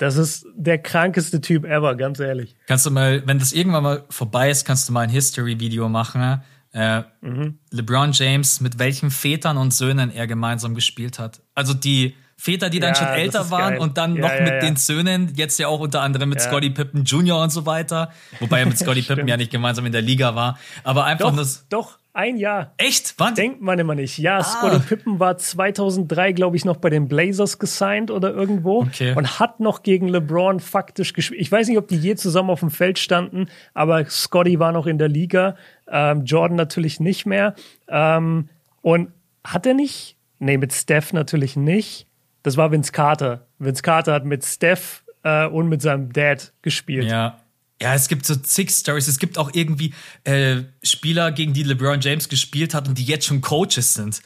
Das 0.02 0.18
ist 0.18 0.48
der 0.56 0.80
krankeste 0.80 1.42
Typ 1.42 1.64
ever, 1.64 1.94
ganz 1.94 2.20
ehrlich. 2.20 2.56
Kannst 2.66 2.88
du 2.88 2.90
mal, 2.90 3.22
wenn 3.28 3.38
das 3.38 3.54
irgendwann 3.54 3.84
mal 3.84 4.04
vorbei 4.10 4.50
ist, 4.50 4.66
kannst 4.66 4.90
du 4.90 4.94
mal 4.94 5.02
ein 5.02 5.12
History-Video 5.12 5.90
machen. 5.90 6.42
Äh, 6.74 7.04
mhm. 7.22 7.60
LeBron 7.70 8.12
James, 8.12 8.62
mit 8.62 8.80
welchen 8.80 9.12
Vätern 9.12 9.58
und 9.58 9.76
Söhnen 9.76 10.10
er 10.10 10.26
gemeinsam 10.26 10.74
gespielt 10.74 11.20
hat. 11.20 11.44
Also 11.54 11.76
die 11.76 12.16
Väter, 12.36 12.72
die 12.72 12.80
dann 12.80 12.96
ja, 12.96 12.96
schon 12.96 13.08
älter 13.10 13.52
waren 13.52 13.74
geil. 13.74 13.80
und 13.80 14.00
dann 14.00 14.16
ja, 14.16 14.22
noch 14.22 14.34
ja, 14.34 14.42
mit 14.42 14.64
den 14.64 14.76
Söhnen, 14.76 15.34
jetzt 15.36 15.60
ja 15.60 15.68
auch 15.68 15.80
unter 15.80 16.02
anderem 16.02 16.30
mit 16.30 16.42
Scotty 16.42 16.72
Pippen 16.72 17.04
Jr. 17.04 17.40
und 17.40 17.52
so 17.52 17.68
weiter. 17.68 18.12
Wobei 18.40 18.62
er 18.62 18.66
mit 18.66 18.80
Scotty 18.80 19.02
Pippen 19.08 19.28
ja 19.28 19.38
nicht 19.38 19.52
gemeinsam 19.52 19.86
in 19.86 19.92
der 19.92 20.02
Liga 20.02 20.34
war. 20.34 20.58
Aber 20.84 21.06
einfach 21.06 21.30
doch, 21.30 21.36
nur. 21.36 21.48
Doch, 21.70 22.00
ein 22.14 22.38
Jahr. 22.38 22.74
Echt? 22.78 23.16
Wann? 23.18 23.36
Denkt 23.36 23.62
man 23.62 23.80
immer 23.80 23.96
nicht. 23.96 24.18
Ja, 24.18 24.40
ah. 24.40 24.44
Scottie 24.44 24.80
Pippen 24.80 25.20
war 25.20 25.38
2003, 25.38 26.34
glaube 26.34 26.58
ich, 26.58 26.66
noch 26.66 26.78
bei 26.78 26.90
den 26.90 27.08
Blazers 27.08 27.58
gesigned 27.58 28.12
oder 28.12 28.34
irgendwo 28.34 28.82
okay. 28.82 29.14
und 29.16 29.40
hat 29.40 29.60
noch 29.60 29.84
gegen 29.84 30.08
LeBron 30.08 30.60
faktisch 30.60 31.14
gespielt. 31.14 31.42
Ich 31.42 31.52
weiß 31.52 31.68
nicht, 31.68 31.78
ob 31.78 31.88
die 31.88 31.98
je 31.98 32.16
zusammen 32.16 32.50
auf 32.50 32.60
dem 32.60 32.72
Feld 32.72 33.00
standen, 33.00 33.48
aber 33.74 34.06
Scotty 34.10 34.60
war 34.60 34.72
noch 34.72 34.88
in 34.88 34.98
der 34.98 35.08
Liga. 35.08 35.56
Ähm, 35.88 36.26
Jordan 36.26 36.58
natürlich 36.58 37.00
nicht 37.00 37.26
mehr. 37.26 37.56
Ähm, 37.88 38.50
und 38.82 39.12
hat 39.44 39.66
er 39.66 39.74
nicht? 39.74 40.18
Nee, 40.40 40.58
mit 40.58 40.74
Steph 40.74 41.14
natürlich 41.14 41.56
nicht. 41.56 42.08
Das 42.44 42.58
war 42.58 42.72
Vince 42.72 42.92
Carter. 42.92 43.46
Vince 43.60 43.84
Carter 43.84 44.14
hat 44.14 44.26
mit 44.26 44.44
Steph 44.44 45.04
äh, 45.24 45.46
und 45.46 45.70
mit 45.70 45.82
seinem 45.82 46.12
Dad 46.12 46.54
gespielt. 46.62 47.06
Ja. 47.06 47.40
Ja, 47.82 47.96
es 47.96 48.08
gibt 48.08 48.26
so 48.26 48.36
zig 48.36 48.70
Stories. 48.70 49.08
Es 49.08 49.18
gibt 49.18 49.38
auch 49.38 49.50
irgendwie 49.54 49.94
äh, 50.24 50.58
Spieler, 50.84 51.32
gegen 51.32 51.54
die 51.54 51.64
LeBron 51.64 52.00
James 52.00 52.30
gespielt 52.30 52.74
hat 52.76 52.88
und 52.88 52.98
die 52.98 53.04
jetzt 53.04 53.26
schon 53.26 53.42
Coaches 53.42 53.96
sind. 53.96 54.22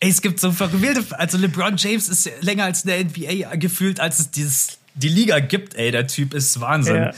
Ey, 0.00 0.10
es 0.10 0.20
gibt 0.20 0.40
so 0.40 0.50
verwilde. 0.50 1.02
Also 1.12 1.38
LeBron 1.38 1.76
James 1.76 2.08
ist 2.08 2.30
länger 2.42 2.64
als 2.64 2.84
in 2.84 2.90
der 2.90 3.04
NBA 3.04 3.56
gefühlt, 3.56 4.00
als 4.00 4.18
es 4.18 4.30
dieses, 4.32 4.78
die 4.94 5.08
Liga 5.08 5.38
gibt. 5.38 5.76
Ey, 5.76 5.92
der 5.92 6.08
Typ 6.08 6.34
ist 6.34 6.60
Wahnsinn. 6.60 6.96
Ja. 6.96 7.10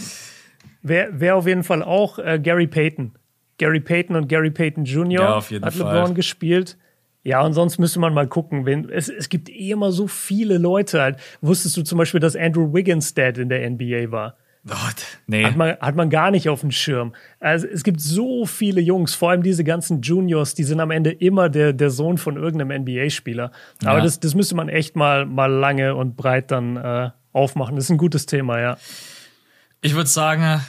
Wer, 0.82 1.08
wer 1.12 1.36
auf 1.36 1.46
jeden 1.46 1.64
Fall 1.64 1.82
auch 1.82 2.18
äh, 2.18 2.38
Gary 2.38 2.66
Payton. 2.66 3.12
Gary 3.56 3.80
Payton 3.80 4.14
und 4.14 4.28
Gary 4.28 4.50
Payton 4.50 4.84
Jr. 4.84 5.22
Ja, 5.22 5.34
auf 5.36 5.50
jeden 5.50 5.64
hat 5.64 5.74
Fall. 5.74 5.94
LeBron 5.94 6.14
gespielt. 6.14 6.76
Ja, 7.24 7.40
und 7.42 7.54
sonst 7.54 7.78
müsste 7.78 7.98
man 7.98 8.14
mal 8.14 8.28
gucken. 8.28 8.66
Wenn, 8.66 8.88
es, 8.90 9.08
es 9.08 9.28
gibt 9.28 9.48
eh 9.48 9.70
immer 9.70 9.90
so 9.90 10.06
viele 10.06 10.58
Leute. 10.58 11.00
Halt. 11.00 11.18
Wusstest 11.40 11.76
du 11.76 11.82
zum 11.82 11.98
Beispiel, 11.98 12.20
dass 12.20 12.36
Andrew 12.36 12.72
Wiggins 12.72 13.14
Dad 13.14 13.38
in 13.38 13.48
der 13.48 13.68
NBA 13.68 14.12
war? 14.12 14.36
Gott, 14.66 15.18
nee. 15.26 15.44
Hat 15.44 15.56
man, 15.56 15.76
hat 15.80 15.96
man 15.96 16.10
gar 16.10 16.30
nicht 16.30 16.48
auf 16.48 16.60
dem 16.60 16.70
Schirm. 16.70 17.14
Also 17.40 17.66
es 17.66 17.84
gibt 17.84 18.00
so 18.00 18.44
viele 18.44 18.80
Jungs, 18.80 19.14
vor 19.14 19.30
allem 19.30 19.42
diese 19.42 19.64
ganzen 19.64 20.02
Juniors, 20.02 20.54
die 20.54 20.64
sind 20.64 20.80
am 20.80 20.90
Ende 20.90 21.10
immer 21.10 21.48
der, 21.48 21.72
der 21.72 21.90
Sohn 21.90 22.18
von 22.18 22.36
irgendeinem 22.36 22.82
NBA-Spieler. 22.82 23.50
Aber 23.84 23.98
ja. 23.98 24.04
das, 24.04 24.20
das 24.20 24.34
müsste 24.34 24.54
man 24.56 24.68
echt 24.68 24.96
mal, 24.96 25.26
mal 25.26 25.50
lange 25.50 25.94
und 25.94 26.16
breit 26.16 26.50
dann 26.50 26.76
äh, 26.76 27.10
aufmachen. 27.32 27.76
Das 27.76 27.84
ist 27.84 27.90
ein 27.90 27.98
gutes 27.98 28.26
Thema, 28.26 28.60
ja. 28.60 28.76
Ich 29.80 29.94
würde 29.94 30.10
sagen, 30.10 30.60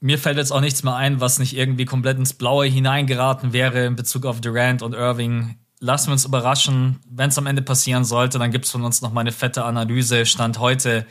mir 0.00 0.18
fällt 0.18 0.36
jetzt 0.36 0.52
auch 0.52 0.60
nichts 0.60 0.82
mehr 0.82 0.96
ein, 0.96 1.20
was 1.20 1.38
nicht 1.38 1.56
irgendwie 1.56 1.84
komplett 1.84 2.18
ins 2.18 2.34
Blaue 2.34 2.66
hineingeraten 2.66 3.52
wäre 3.52 3.86
in 3.86 3.96
Bezug 3.96 4.26
auf 4.26 4.40
Durant 4.40 4.82
und 4.82 4.94
Irving. 4.94 5.56
Lassen 5.80 6.08
wir 6.08 6.12
uns 6.12 6.24
überraschen. 6.24 6.98
Wenn 7.08 7.30
es 7.30 7.38
am 7.38 7.46
Ende 7.46 7.62
passieren 7.62 8.04
sollte, 8.04 8.38
dann 8.38 8.50
gibt 8.50 8.64
es 8.64 8.70
von 8.72 8.84
uns 8.84 9.00
noch 9.00 9.12
mal 9.12 9.20
eine 9.20 9.32
fette 9.32 9.64
Analyse. 9.64 10.26
Stand 10.26 10.58
heute 10.58 11.06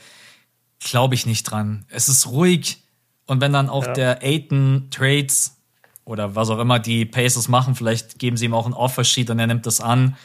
glaube 0.80 1.16
ich 1.16 1.26
nicht 1.26 1.44
dran. 1.44 1.86
Es 1.90 2.10
ist 2.10 2.28
ruhig 2.28 2.84
und 3.26 3.42
wenn 3.42 3.54
dann 3.54 3.70
auch 3.70 3.86
ja. 3.86 3.94
der 3.94 4.24
Aiton 4.24 4.88
Trades 4.90 5.58
oder 6.06 6.36
was 6.36 6.50
auch 6.50 6.60
immer 6.60 6.80
die 6.80 7.06
Pacers 7.06 7.48
machen, 7.48 7.76
vielleicht 7.76 8.20
geben 8.20 8.38
sie 8.38 8.46
ihm 8.46 8.54
auch 8.54 8.66
ein 8.66 8.74
Offersheet 8.74 9.30
und 9.30 9.40
er 9.40 9.48
nimmt 9.48 9.66
das 9.66 9.82
an, 9.82 10.16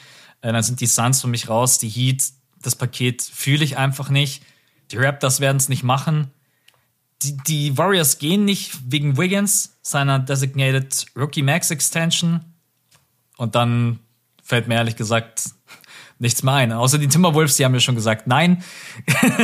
äh, 0.40 0.52
dann 0.52 0.62
sind 0.62 0.80
die 0.80 0.86
Suns 0.86 1.20
für 1.20 1.28
mich 1.28 1.48
raus, 1.48 1.78
die 1.78 1.88
Heat, 1.88 2.22
das 2.60 2.76
Paket 2.76 3.22
fühle 3.22 3.64
ich 3.64 3.76
einfach 3.76 4.08
nicht. 4.08 4.42
Die 4.92 4.96
Raptors 4.96 5.40
werden 5.40 5.56
es 5.56 5.68
nicht 5.68 5.82
machen. 5.82 6.30
Die, 7.22 7.36
die 7.36 7.78
Warriors 7.78 8.18
gehen 8.18 8.44
nicht 8.44 8.78
wegen 8.86 9.16
Wiggins, 9.16 9.78
seiner 9.82 10.18
Designated 10.18 11.06
Rookie 11.16 11.42
Max 11.42 11.70
Extension. 11.70 12.44
Und 13.36 13.54
dann 13.54 14.00
fällt 14.42 14.68
mir 14.68 14.74
ehrlich 14.74 14.96
gesagt 14.96 15.50
nichts 16.22 16.42
mehr 16.42 16.54
ein. 16.54 16.72
Außer 16.72 16.98
die 16.98 17.08
Timberwolves, 17.08 17.56
die 17.56 17.64
haben 17.64 17.74
ja 17.74 17.80
schon 17.80 17.94
gesagt, 17.94 18.26
nein. 18.26 18.62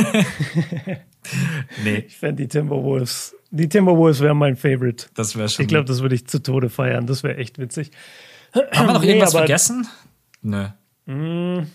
nee. 1.83 2.05
Ich 2.07 2.17
fände 2.17 2.43
die 2.43 2.47
Timberwolves, 2.47 3.35
die 3.51 3.69
Timberwolves 3.69 4.21
wären 4.21 4.37
mein 4.37 4.55
Favorite. 4.55 5.07
Das 5.13 5.35
wäre 5.35 5.49
schon. 5.49 5.63
Ich 5.63 5.69
glaube, 5.69 5.85
das 5.85 6.01
würde 6.01 6.15
ich 6.15 6.27
zu 6.27 6.41
Tode 6.41 6.69
feiern. 6.69 7.05
Das 7.05 7.23
wäre 7.23 7.37
echt 7.37 7.59
witzig. 7.59 7.91
Haben 8.53 8.87
wir 8.87 8.93
noch 8.93 9.03
irgendwas 9.03 9.33
nee, 9.33 9.39
vergessen? 9.39 9.87
Nö. 10.41 10.67
Hm, 11.05 11.67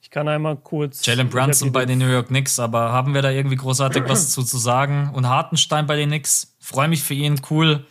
ich 0.00 0.10
kann 0.10 0.28
einmal 0.28 0.56
kurz. 0.56 1.06
Jalen 1.06 1.28
Brunson 1.28 1.72
bei 1.72 1.86
den 1.86 1.98
New 1.98 2.10
York 2.10 2.28
Knicks, 2.28 2.58
aber 2.58 2.92
haben 2.92 3.14
wir 3.14 3.22
da 3.22 3.30
irgendwie 3.30 3.56
großartig 3.56 4.02
was 4.06 4.30
zu, 4.32 4.42
zu 4.42 4.58
sagen? 4.58 5.10
Und 5.14 5.28
Hartenstein 5.28 5.86
bei 5.86 5.96
den 5.96 6.08
Knicks. 6.08 6.54
Freue 6.58 6.88
mich 6.88 7.02
für 7.02 7.14
ihn, 7.14 7.40
cool. 7.50 7.86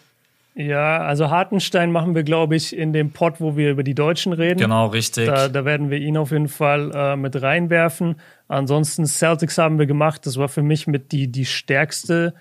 Ja, 0.54 1.00
also 1.00 1.30
Hartenstein 1.30 1.92
machen 1.92 2.14
wir, 2.14 2.24
glaube 2.24 2.56
ich, 2.56 2.76
in 2.76 2.92
dem 2.92 3.12
Pod, 3.12 3.40
wo 3.40 3.56
wir 3.56 3.72
über 3.72 3.84
die 3.84 3.96
Deutschen 3.96 4.34
reden. 4.34 4.60
Genau, 4.60 4.88
richtig. 4.88 5.28
Da, 5.28 5.48
da 5.48 5.64
werden 5.64 5.90
wir 5.90 5.98
ihn 5.98 6.18
auf 6.18 6.32
jeden 6.32 6.50
Fall 6.50 6.92
äh, 6.94 7.16
mit 7.16 7.42
reinwerfen. 7.42 8.16
Ansonsten 8.50 9.06
Celtics 9.06 9.58
haben 9.58 9.80
wir 9.80 9.86
gemacht. 9.86 10.26
Das 10.26 10.38
war 10.38 10.50
für 10.50 10.62
mich 10.62 10.88
mit 10.88 11.14
die, 11.14 11.30
die 11.30 11.46
stärkste 11.46 12.34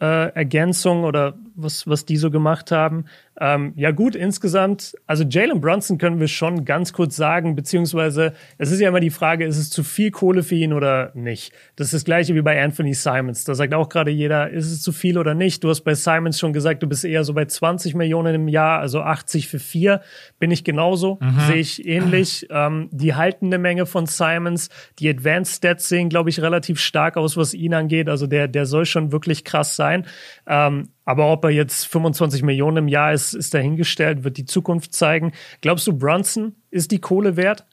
äh, 0.00 0.32
Ergänzung 0.34 1.04
oder 1.04 1.34
was, 1.54 1.86
was 1.86 2.04
die 2.04 2.16
so 2.16 2.30
gemacht 2.30 2.70
haben. 2.70 3.06
Ähm, 3.40 3.72
ja 3.76 3.90
gut, 3.90 4.14
insgesamt, 4.14 4.94
also 5.06 5.24
Jalen 5.24 5.60
Brunson 5.60 5.98
können 5.98 6.20
wir 6.20 6.28
schon 6.28 6.64
ganz 6.64 6.92
kurz 6.92 7.16
sagen, 7.16 7.56
beziehungsweise 7.56 8.32
es 8.58 8.70
ist 8.70 8.80
ja 8.80 8.88
immer 8.88 9.00
die 9.00 9.10
Frage, 9.10 9.44
ist 9.44 9.58
es 9.58 9.70
zu 9.70 9.82
viel 9.82 10.12
Kohle 10.12 10.42
für 10.42 10.54
ihn 10.54 10.72
oder 10.72 11.10
nicht? 11.14 11.52
Das 11.74 11.88
ist 11.88 11.94
das 11.94 12.04
gleiche 12.04 12.34
wie 12.34 12.42
bei 12.42 12.62
Anthony 12.62 12.94
Simons. 12.94 13.44
Da 13.44 13.54
sagt 13.54 13.74
auch 13.74 13.88
gerade 13.88 14.10
jeder, 14.10 14.50
ist 14.50 14.70
es 14.70 14.82
zu 14.82 14.92
viel 14.92 15.18
oder 15.18 15.34
nicht? 15.34 15.64
Du 15.64 15.68
hast 15.68 15.80
bei 15.82 15.94
Simons 15.94 16.38
schon 16.38 16.52
gesagt, 16.52 16.82
du 16.82 16.86
bist 16.86 17.04
eher 17.04 17.24
so 17.24 17.34
bei 17.34 17.44
20 17.44 17.94
Millionen 17.94 18.34
im 18.34 18.48
Jahr, 18.48 18.78
also 18.78 19.00
80 19.00 19.48
für 19.48 19.58
vier. 19.58 20.00
Bin 20.38 20.50
ich 20.50 20.62
genauso, 20.62 21.18
mhm. 21.20 21.40
sehe 21.40 21.56
ich 21.56 21.86
ähnlich. 21.86 22.46
Ähm, 22.50 22.88
die 22.92 23.14
halten 23.14 23.46
eine 23.46 23.58
Menge 23.58 23.86
von 23.86 24.06
Simons. 24.06 24.68
Die 25.00 25.08
Advanced 25.08 25.56
Stats 25.56 25.88
sehen, 25.88 26.08
glaube 26.08 26.30
ich, 26.30 26.40
relativ 26.40 26.78
stark 26.78 27.16
aus, 27.16 27.36
was 27.36 27.52
ihn 27.52 27.74
angeht. 27.74 28.08
Also 28.08 28.28
der, 28.28 28.46
der 28.46 28.66
soll 28.66 28.86
schon 28.86 29.10
wirklich 29.10 29.44
krass 29.44 29.74
sein. 29.74 30.06
Ähm, 30.46 30.88
aber 31.04 31.30
ob 31.30 31.44
er 31.44 31.50
jetzt 31.50 31.86
25 31.86 32.42
Millionen 32.42 32.78
im 32.78 32.88
Jahr 32.88 33.12
ist, 33.12 33.34
ist 33.34 33.54
dahingestellt, 33.54 34.24
wird 34.24 34.36
die 34.36 34.46
Zukunft 34.46 34.94
zeigen. 34.94 35.32
Glaubst 35.60 35.86
du, 35.86 35.92
Brunson 35.92 36.54
ist 36.70 36.90
die 36.90 37.00
Kohle 37.00 37.36
wert? 37.36 37.64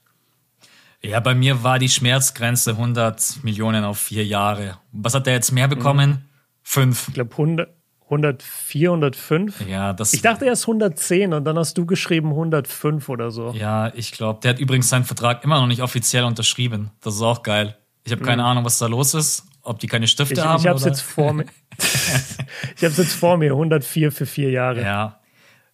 Ja, 1.01 1.19
bei 1.19 1.33
mir 1.33 1.63
war 1.63 1.79
die 1.79 1.89
Schmerzgrenze 1.89 2.71
100 2.71 3.43
Millionen 3.43 3.83
auf 3.83 3.99
vier 3.99 4.25
Jahre. 4.25 4.77
Was 4.91 5.15
hat 5.15 5.25
er 5.27 5.33
jetzt 5.33 5.51
mehr 5.51 5.67
bekommen? 5.67 6.09
Mhm. 6.09 6.17
Fünf. 6.61 7.07
Ich 7.07 7.13
glaube 7.15 7.31
100, 7.31 7.69
104, 8.05 8.89
105. 8.89 9.67
Ja, 9.67 9.93
das. 9.93 10.13
Ich 10.13 10.21
dachte 10.21 10.45
erst 10.45 10.63
110 10.63 11.33
und 11.33 11.45
dann 11.45 11.57
hast 11.57 11.77
du 11.77 11.85
geschrieben 11.85 12.29
105 12.29 13.09
oder 13.09 13.31
so. 13.31 13.51
Ja, 13.51 13.91
ich 13.95 14.11
glaube, 14.11 14.41
der 14.43 14.51
hat 14.51 14.59
übrigens 14.59 14.89
seinen 14.89 15.05
Vertrag 15.05 15.43
immer 15.43 15.59
noch 15.59 15.67
nicht 15.67 15.81
offiziell 15.81 16.23
unterschrieben. 16.25 16.91
Das 17.01 17.15
ist 17.15 17.21
auch 17.21 17.41
geil. 17.41 17.77
Ich 18.03 18.11
habe 18.11 18.21
keine 18.21 18.43
mhm. 18.43 18.49
Ahnung, 18.49 18.65
was 18.65 18.77
da 18.77 18.87
los 18.87 19.13
ist. 19.13 19.45
Ob 19.63 19.79
die 19.79 19.87
keine 19.87 20.07
Stifte 20.07 20.33
ich, 20.35 20.41
haben. 20.41 20.59
Ich 20.59 20.67
habe 20.67 20.77
es 20.77 20.85
jetzt 20.85 21.01
vor 21.01 21.33
mir. 21.33 21.45
ich 22.75 22.83
habe 22.83 22.91
es 22.91 22.97
jetzt 22.97 23.13
vor 23.13 23.37
mir. 23.37 23.51
104 23.51 24.11
für 24.11 24.25
vier 24.25 24.51
Jahre. 24.51 24.81
Ja. 24.81 25.19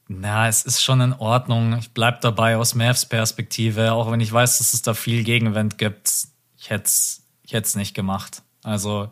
Na, 0.07 0.47
es 0.47 0.63
ist 0.63 0.81
schon 0.81 1.01
in 1.01 1.13
Ordnung. 1.13 1.77
Ich 1.79 1.91
bleib 1.91 2.21
dabei 2.21 2.57
aus 2.57 2.75
Mavs 2.75 3.05
Perspektive, 3.05 3.91
auch 3.91 4.09
wenn 4.11 4.21
ich 4.21 4.31
weiß, 4.31 4.59
dass 4.59 4.73
es 4.73 4.81
da 4.81 4.93
viel 4.93 5.23
Gegenwind 5.23 5.77
gibt. 5.77 6.11
Ich 6.57 6.69
hätte 6.69 6.85
es 6.85 7.27
ich 7.47 7.53
hätt's 7.53 7.75
nicht 7.75 7.93
gemacht. 7.93 8.43
Also, 8.63 9.11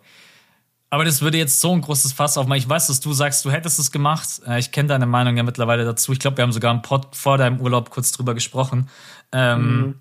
aber 0.90 1.06
das 1.06 1.22
würde 1.22 1.38
jetzt 1.38 1.62
so 1.62 1.72
ein 1.72 1.82
großes 1.82 2.12
Fass 2.12 2.38
aufmachen. 2.38 2.60
Ich 2.60 2.68
weiß, 2.68 2.88
dass 2.88 3.00
du 3.00 3.14
sagst, 3.14 3.46
du 3.46 3.52
hättest 3.52 3.80
es 3.80 3.92
gemacht. 3.92 4.42
Äh, 4.46 4.60
ich 4.60 4.72
kenne 4.72 4.90
deine 4.90 5.06
Meinung 5.06 5.38
ja 5.38 5.44
mittlerweile 5.44 5.86
dazu. 5.86 6.12
Ich 6.12 6.20
glaube, 6.20 6.38
wir 6.38 6.44
haben 6.44 6.52
sogar 6.52 6.74
im 6.74 6.82
Pod 6.82 7.16
vor 7.16 7.38
deinem 7.38 7.62
Urlaub 7.62 7.90
kurz 7.90 8.12
drüber 8.12 8.34
gesprochen. 8.34 8.90
Ähm, 9.32 9.78
mhm. 9.78 9.96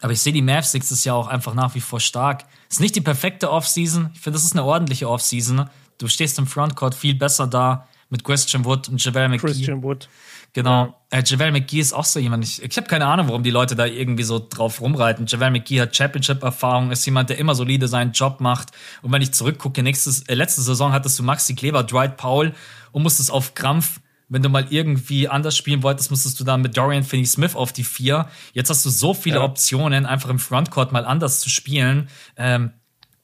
Aber 0.00 0.12
ich 0.12 0.20
sehe 0.20 0.32
die 0.32 0.42
Mavs 0.42 0.72
nächstes 0.72 1.04
Jahr 1.04 1.16
auch 1.16 1.28
einfach 1.28 1.54
nach 1.54 1.74
wie 1.74 1.80
vor 1.80 2.00
stark. 2.00 2.44
Ist 2.70 2.80
nicht 2.80 2.96
die 2.96 3.00
perfekte 3.02 3.50
Offseason. 3.50 4.10
Ich 4.14 4.20
finde, 4.20 4.38
das 4.38 4.44
ist 4.44 4.52
eine 4.52 4.64
ordentliche 4.64 5.08
Offseason. 5.08 5.68
Du 5.98 6.08
stehst 6.08 6.38
im 6.38 6.46
Frontcourt 6.46 6.94
viel 6.94 7.14
besser 7.14 7.46
da 7.46 7.86
mit 8.10 8.24
Christian 8.24 8.64
Wood 8.64 8.88
und 8.88 9.04
Javel 9.04 9.28
McGee. 9.28 9.46
Christian 9.46 9.82
Wood. 9.82 10.08
Genau. 10.54 10.96
Äh, 11.10 11.22
JaVale 11.24 11.52
McGee 11.52 11.80
ist 11.80 11.92
auch 11.92 12.04
so 12.04 12.18
jemand. 12.18 12.44
Ich, 12.44 12.62
ich 12.62 12.76
habe 12.76 12.86
keine 12.86 13.06
Ahnung, 13.06 13.28
warum 13.28 13.42
die 13.42 13.50
Leute 13.50 13.76
da 13.76 13.86
irgendwie 13.86 14.22
so 14.22 14.38
drauf 14.38 14.80
rumreiten. 14.80 15.26
JaVale 15.26 15.52
McGee 15.52 15.80
hat 15.80 15.94
Championship-Erfahrung, 15.94 16.90
ist 16.90 17.04
jemand, 17.04 17.30
der 17.30 17.38
immer 17.38 17.54
solide 17.54 17.86
seinen 17.86 18.12
Job 18.12 18.40
macht. 18.40 18.70
Und 19.02 19.12
wenn 19.12 19.22
ich 19.22 19.32
zurückgucke, 19.32 19.82
nächstes, 19.82 20.22
äh, 20.22 20.34
letzte 20.34 20.62
Saison 20.62 20.92
hattest 20.92 21.18
du 21.18 21.22
Maxi 21.22 21.54
Kleber, 21.54 21.84
Dwight 21.84 22.16
Powell 22.16 22.54
und 22.92 23.02
musstest 23.02 23.30
auf 23.30 23.54
Krampf 23.54 24.00
wenn 24.30 24.42
du 24.42 24.50
mal 24.50 24.66
irgendwie 24.68 25.26
anders 25.26 25.56
spielen 25.56 25.82
wolltest, 25.82 26.10
musstest 26.10 26.38
du 26.38 26.44
dann 26.44 26.60
mit 26.60 26.76
Dorian 26.76 27.02
Finney-Smith 27.02 27.56
auf 27.56 27.72
die 27.72 27.84
vier. 27.84 28.28
Jetzt 28.52 28.68
hast 28.68 28.84
du 28.84 28.90
so 28.90 29.14
viele 29.14 29.36
ja. 29.36 29.42
Optionen, 29.42 30.04
einfach 30.04 30.28
im 30.28 30.38
Frontcourt 30.38 30.92
mal 30.92 31.06
anders 31.06 31.40
zu 31.40 31.48
spielen. 31.48 32.10
Ähm, 32.36 32.72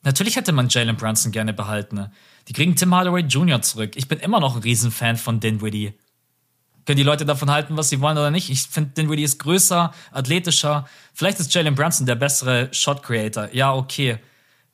natürlich 0.02 0.36
hätte 0.36 0.52
man 0.52 0.70
Jalen 0.70 0.96
Brunson 0.96 1.30
gerne 1.30 1.52
behalten. 1.52 2.10
Die 2.48 2.52
kriegen 2.52 2.76
Tim 2.76 2.94
Hardaway 2.94 3.22
Jr. 3.22 3.62
zurück. 3.62 3.92
Ich 3.96 4.08
bin 4.08 4.18
immer 4.18 4.40
noch 4.40 4.56
ein 4.56 4.62
Riesenfan 4.62 5.16
von 5.16 5.40
Dinwiddie 5.40 5.94
können 6.84 6.98
die 6.98 7.02
Leute 7.02 7.24
davon 7.24 7.50
halten, 7.50 7.76
was 7.76 7.88
sie 7.88 8.00
wollen 8.00 8.18
oder 8.18 8.30
nicht. 8.30 8.50
Ich 8.50 8.62
finde, 8.62 8.90
Dinwiddie 8.90 9.22
ist 9.22 9.38
größer, 9.38 9.92
athletischer. 10.12 10.86
Vielleicht 11.14 11.40
ist 11.40 11.54
Jalen 11.54 11.74
Brunson 11.74 12.06
der 12.06 12.14
bessere 12.14 12.68
Shot 12.72 13.02
Creator. 13.02 13.48
Ja, 13.52 13.74
okay. 13.74 14.18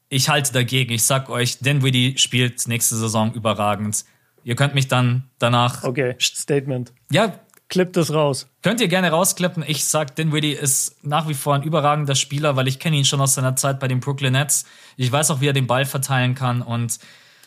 Ich 0.09 0.28
halte 0.28 0.52
dagegen. 0.52 0.92
Ich 0.92 1.05
sag 1.05 1.30
euch, 1.30 1.59
Dinwiddie 1.59 2.18
spielt 2.18 2.66
nächste 2.66 2.97
Saison 2.97 3.32
überragend. 3.32 4.05
Ihr 4.42 4.56
könnt 4.56 4.74
mich 4.74 4.88
dann 4.88 5.24
danach. 5.38 5.84
Okay, 5.84 6.16
Statement. 6.18 6.92
Ja. 7.10 7.38
Clip 7.68 7.92
das 7.92 8.12
raus. 8.12 8.48
Könnt 8.62 8.80
ihr 8.80 8.88
gerne 8.88 9.10
rausklippen. 9.10 9.62
Ich 9.64 9.84
sag, 9.84 10.16
Dinwiddie 10.16 10.55
ist 10.55 11.05
nach 11.05 11.28
wie 11.28 11.34
vor 11.34 11.55
ein 11.55 11.62
überragender 11.62 12.16
Spieler, 12.16 12.56
weil 12.56 12.66
ich 12.66 12.80
kenne 12.80 12.97
ihn 12.97 13.05
schon 13.05 13.20
aus 13.20 13.34
seiner 13.34 13.55
Zeit 13.55 13.78
bei 13.78 13.86
den 13.86 14.01
Brooklyn 14.01 14.32
Nets. 14.32 14.64
Ich 14.97 15.12
weiß 15.12 15.30
auch, 15.30 15.40
wie 15.40 15.47
er 15.47 15.52
den 15.52 15.68
Ball 15.68 15.84
verteilen 15.84 16.34
kann 16.34 16.62
und 16.62 16.98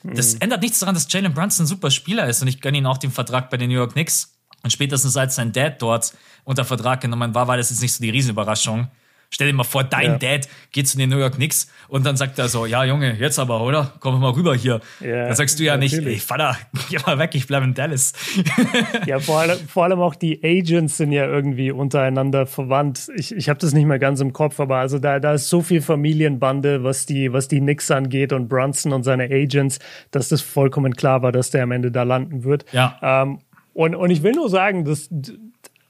das 0.04 0.34
hm. 0.34 0.42
ändert 0.42 0.62
nichts 0.62 0.80
daran, 0.80 0.96
dass 0.96 1.12
Jalen 1.12 1.34
Brunson 1.34 1.64
ein 1.64 1.68
super 1.68 1.90
Spieler 1.92 2.28
ist 2.28 2.42
und 2.42 2.48
ich 2.48 2.62
gönne 2.62 2.78
ihn 2.78 2.86
auch 2.86 2.98
den 2.98 3.12
Vertrag 3.12 3.50
bei 3.50 3.58
den 3.58 3.70
New 3.70 3.76
York 3.76 3.94
Knicks. 3.94 4.38
Und 4.64 4.72
spätestens 4.72 5.18
als 5.18 5.36
sein 5.36 5.52
Dad 5.52 5.82
dort 5.82 6.14
unter 6.46 6.64
Vertrag 6.64 7.02
genommen 7.02 7.36
war, 7.36 7.48
war 7.48 7.58
das 7.58 7.70
jetzt 7.70 7.82
nicht 7.82 7.94
so 7.94 8.02
die 8.02 8.10
Riesenüberraschung. 8.10 8.88
Stell 9.34 9.48
dir 9.48 9.54
mal 9.54 9.64
vor, 9.64 9.84
dein 9.84 10.12
ja. 10.12 10.18
Dad 10.20 10.48
geht 10.72 10.88
zu 10.88 10.96
den 10.96 11.10
New 11.10 11.18
York 11.18 11.36
Knicks 11.36 11.68
und 11.88 12.06
dann 12.06 12.16
sagt 12.16 12.38
er 12.38 12.50
so, 12.50 12.68
ja 12.68 12.84
Junge, 12.84 13.16
jetzt 13.20 13.40
aber, 13.40 13.62
oder? 13.62 13.92
Komm 14.00 14.22
mal 14.22 14.30
rüber 14.30 14.56
hier. 14.56 14.80
Ja, 15.00 15.26
dann 15.26 15.36
sagst 15.36 15.60
du 15.60 15.64
ja 15.64 15.76
natürlich. 15.76 16.06
nicht, 16.06 16.08
ey 16.08 16.20
Vater, 16.20 16.56
geh 16.90 17.00
mal 17.04 17.18
weg, 17.18 17.32
ich 17.34 17.48
bleibe 17.48 17.66
in 17.66 17.74
Dallas. 17.74 18.14
ja, 19.08 19.20
vor 19.20 19.40
allem, 19.40 19.58
vor 19.68 19.86
allem 19.86 20.02
auch 20.02 20.14
die 20.14 20.40
Agents 20.44 20.98
sind 20.98 21.12
ja 21.12 21.26
irgendwie 21.26 21.72
untereinander 21.72 22.46
verwandt. 22.46 23.10
Ich, 23.16 23.36
ich 23.36 23.50
habe 23.50 23.60
das 23.60 23.74
nicht 23.74 23.86
mehr 23.86 23.98
ganz 23.98 24.20
im 24.20 24.34
Kopf, 24.34 24.60
aber 24.60 24.78
also 24.78 25.00
da, 25.00 25.20
da 25.20 25.34
ist 25.34 25.50
so 25.50 25.64
viel 25.64 25.82
Familienbande, 25.82 26.84
was 26.84 27.08
die, 27.08 27.34
was 27.34 27.48
die 27.48 27.60
Knicks 27.60 27.90
angeht 27.90 28.34
und 28.34 28.50
Brunson 28.50 28.94
und 28.94 29.02
seine 29.02 29.24
Agents, 29.24 29.80
dass 30.12 30.30
das 30.30 30.44
vollkommen 30.44 30.96
klar 30.96 31.24
war, 31.24 31.32
dass 31.32 31.50
der 31.50 31.64
am 31.64 31.72
Ende 31.72 31.92
da 31.92 32.04
landen 32.04 32.44
wird. 32.44 32.66
Ja. 32.72 33.00
Ähm, 33.02 33.40
und, 33.74 33.96
und 33.96 34.12
ich 34.12 34.22
will 34.22 34.34
nur 34.34 34.50
sagen, 34.50 34.86
dass, 34.86 35.10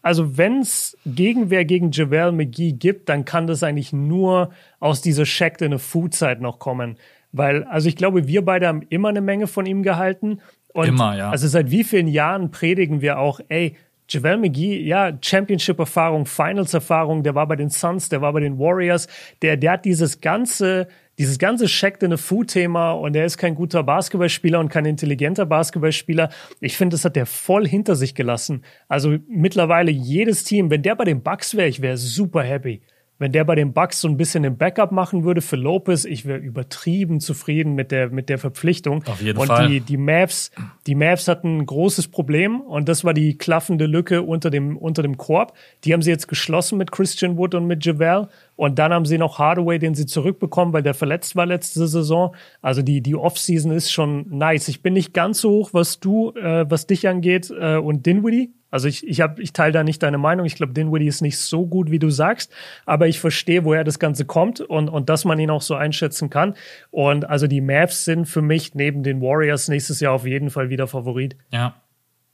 also 0.04 0.38
wenn 0.38 0.60
es 0.60 0.98
Gegenwehr 1.06 1.64
gegen 1.66 1.92
Javel 1.92 2.34
McGee 2.34 2.74
gibt, 2.74 3.10
dann 3.10 3.24
kann 3.24 3.48
das 3.48 3.64
eigentlich 3.64 3.94
nur 3.94 4.52
aus 4.80 5.02
dieser 5.02 5.26
Shacked 5.26 5.62
in 5.62 5.74
a 5.74 5.78
Food 5.78 6.14
Zeit 6.14 6.42
noch 6.42 6.60
kommen. 6.60 6.98
Weil, 7.32 7.64
also 7.64 7.88
ich 7.88 7.96
glaube, 7.96 8.28
wir 8.28 8.44
beide 8.44 8.68
haben 8.68 8.84
immer 8.90 9.10
eine 9.10 9.22
Menge 9.22 9.48
von 9.48 9.66
ihm 9.66 9.82
gehalten. 9.82 10.40
Und 10.74 10.88
immer, 10.88 11.16
ja. 11.18 11.32
Also 11.32 11.48
seit 11.48 11.72
wie 11.72 11.86
vielen 11.86 12.10
Jahren 12.10 12.52
predigen 12.52 13.02
wir 13.02 13.18
auch, 13.18 13.40
ey, 13.48 13.78
Javel 14.10 14.38
McGee, 14.38 14.82
ja, 14.82 15.18
Championship-Erfahrung, 15.22 16.26
Finals-Erfahrung, 16.26 17.24
der 17.24 17.34
war 17.34 17.48
bei 17.48 17.56
den 17.56 17.70
Suns, 17.70 18.10
der 18.10 18.22
war 18.22 18.34
bei 18.34 18.42
den 18.42 18.60
Warriors, 18.60 19.08
der, 19.42 19.56
der 19.56 19.72
hat 19.72 19.86
dieses 19.86 20.20
ganze, 20.20 20.90
dieses 21.18 21.38
ganze 21.38 21.68
Shacked 21.68 22.04
in 22.04 22.14
a 22.14 22.18
Food-Thema 22.18 22.92
und 22.94 23.16
er 23.16 23.26
ist 23.26 23.38
kein 23.38 23.56
guter 23.56 23.84
Basketballspieler 23.84 24.60
und 24.60 24.70
kein 24.70 24.86
intelligenter 24.86 25.46
Basketballspieler. 25.46 26.30
Ich 26.60 26.78
finde, 26.78 26.96
das 26.96 27.06
hat 27.06 27.16
der 27.16 27.26
voll 27.26 27.68
hinter 27.68 27.96
sich 27.96 28.16
gelassen. 28.16 28.64
Also 28.88 29.18
mittlerweile 29.28 29.92
jedes 29.92 30.44
Team, 30.44 30.70
wenn 30.70 30.82
der 30.82 30.96
bei 30.96 31.06
den 31.06 31.22
Bucks 31.22 31.56
wäre, 31.56 31.68
ich 31.68 31.82
wäre 31.82 31.98
super 31.98 32.44
happy. 32.44 32.82
Wenn 33.20 33.32
der 33.32 33.46
bei 33.46 33.56
den 33.56 33.74
Bucks 33.74 34.02
so 34.02 34.08
ein 34.08 34.18
bisschen 34.18 34.44
ein 34.44 34.58
Backup 34.58 34.92
machen 34.92 35.24
würde 35.24 35.42
für 35.42 35.56
Lopez, 35.56 36.04
ich 36.04 36.26
wäre 36.26 36.40
übertrieben 36.40 37.20
zufrieden 37.20 37.76
mit 37.76 37.92
der, 37.92 38.10
mit 38.10 38.28
der 38.28 38.40
Verpflichtung. 38.40 39.04
Auf 39.06 39.22
jeden 39.22 39.38
und 39.38 39.48
Fall. 39.48 39.66
Und 39.66 39.72
die, 39.72 39.80
die 39.82 39.98
Mavs, 39.98 40.52
die 40.88 40.96
Mavs 40.96 41.28
hatten 41.28 41.60
ein 41.60 41.66
großes 41.66 42.08
Problem 42.08 42.60
und 42.60 42.90
das 42.90 43.04
war 43.06 43.14
die 43.14 43.38
klaffende 43.38 43.86
Lücke 43.86 44.24
unter 44.24 44.50
dem, 44.50 44.78
unter 44.78 45.04
dem 45.04 45.16
Korb. 45.16 45.54
Die 45.84 45.94
haben 45.94 46.02
sie 46.02 46.10
jetzt 46.10 46.28
geschlossen 46.28 46.78
mit 46.80 46.92
Christian 46.92 47.38
Wood 47.38 47.54
und 47.54 47.68
mit 47.68 47.86
Javel. 47.86 48.30
Und 48.56 48.80
dann 48.80 48.94
haben 48.94 49.06
sie 49.06 49.18
noch 49.18 49.40
Hardaway, 49.40 49.80
den 49.80 49.96
sie 49.96 50.06
zurückbekommen, 50.06 50.74
weil 50.74 50.84
der 50.84 50.94
verletzt 50.94 51.36
war 51.36 51.46
letzte 51.46 51.88
Saison. 51.88 52.36
Also 52.62 52.82
die, 52.82 53.02
die 53.02 53.16
Offseason 53.16 53.72
ist 53.72 53.92
schon 53.92 54.26
nice. 54.30 54.68
Ich 54.68 54.82
bin 54.82 54.94
nicht 54.94 55.14
ganz 55.14 55.42
so 55.42 55.50
hoch, 55.50 55.70
was 55.74 56.00
du, 56.00 56.32
äh, 56.32 56.70
was 56.70 56.88
dich 56.88 57.08
angeht 57.08 57.52
äh, 57.52 57.78
und 57.78 58.06
Dinwiddie. 58.06 58.54
Also 58.70 58.88
ich, 58.88 59.08
ich, 59.08 59.22
hab, 59.22 59.40
ich 59.40 59.54
teile 59.54 59.72
da 59.72 59.84
nicht 59.84 60.02
deine 60.02 60.18
Meinung. 60.18 60.48
Ich 60.48 60.56
glaube, 60.56 60.74
Dinwiddie 60.74 61.06
ist 61.06 61.22
nicht 61.22 61.38
so 61.38 61.68
gut, 61.68 61.92
wie 61.92 62.00
du 62.00 62.10
sagst. 62.10 62.52
Aber 62.88 63.08
ich 63.08 63.20
verstehe, 63.20 63.66
woher 63.66 63.84
das 63.84 64.00
Ganze 64.00 64.26
kommt 64.26 64.62
und, 64.62 64.90
und 64.90 65.10
dass 65.10 65.26
man 65.26 65.40
ihn 65.40 65.52
auch 65.52 65.62
so 65.62 65.76
einschätzen 65.76 66.32
kann. 66.32 66.56
Und 66.90 67.30
also 67.30 67.46
die 67.46 67.62
Mavs 67.62 68.06
sind 68.06 68.26
für 68.26 68.42
mich 68.42 68.74
neben 68.74 69.04
den 69.04 69.22
Warriors 69.22 69.68
nächstes 69.68 70.00
Jahr 70.00 70.14
auf 70.14 70.26
jeden 70.26 70.50
Fall 70.50 70.70
wieder 70.70 70.88
Favorit. 70.88 71.38
Ja. 71.52 71.76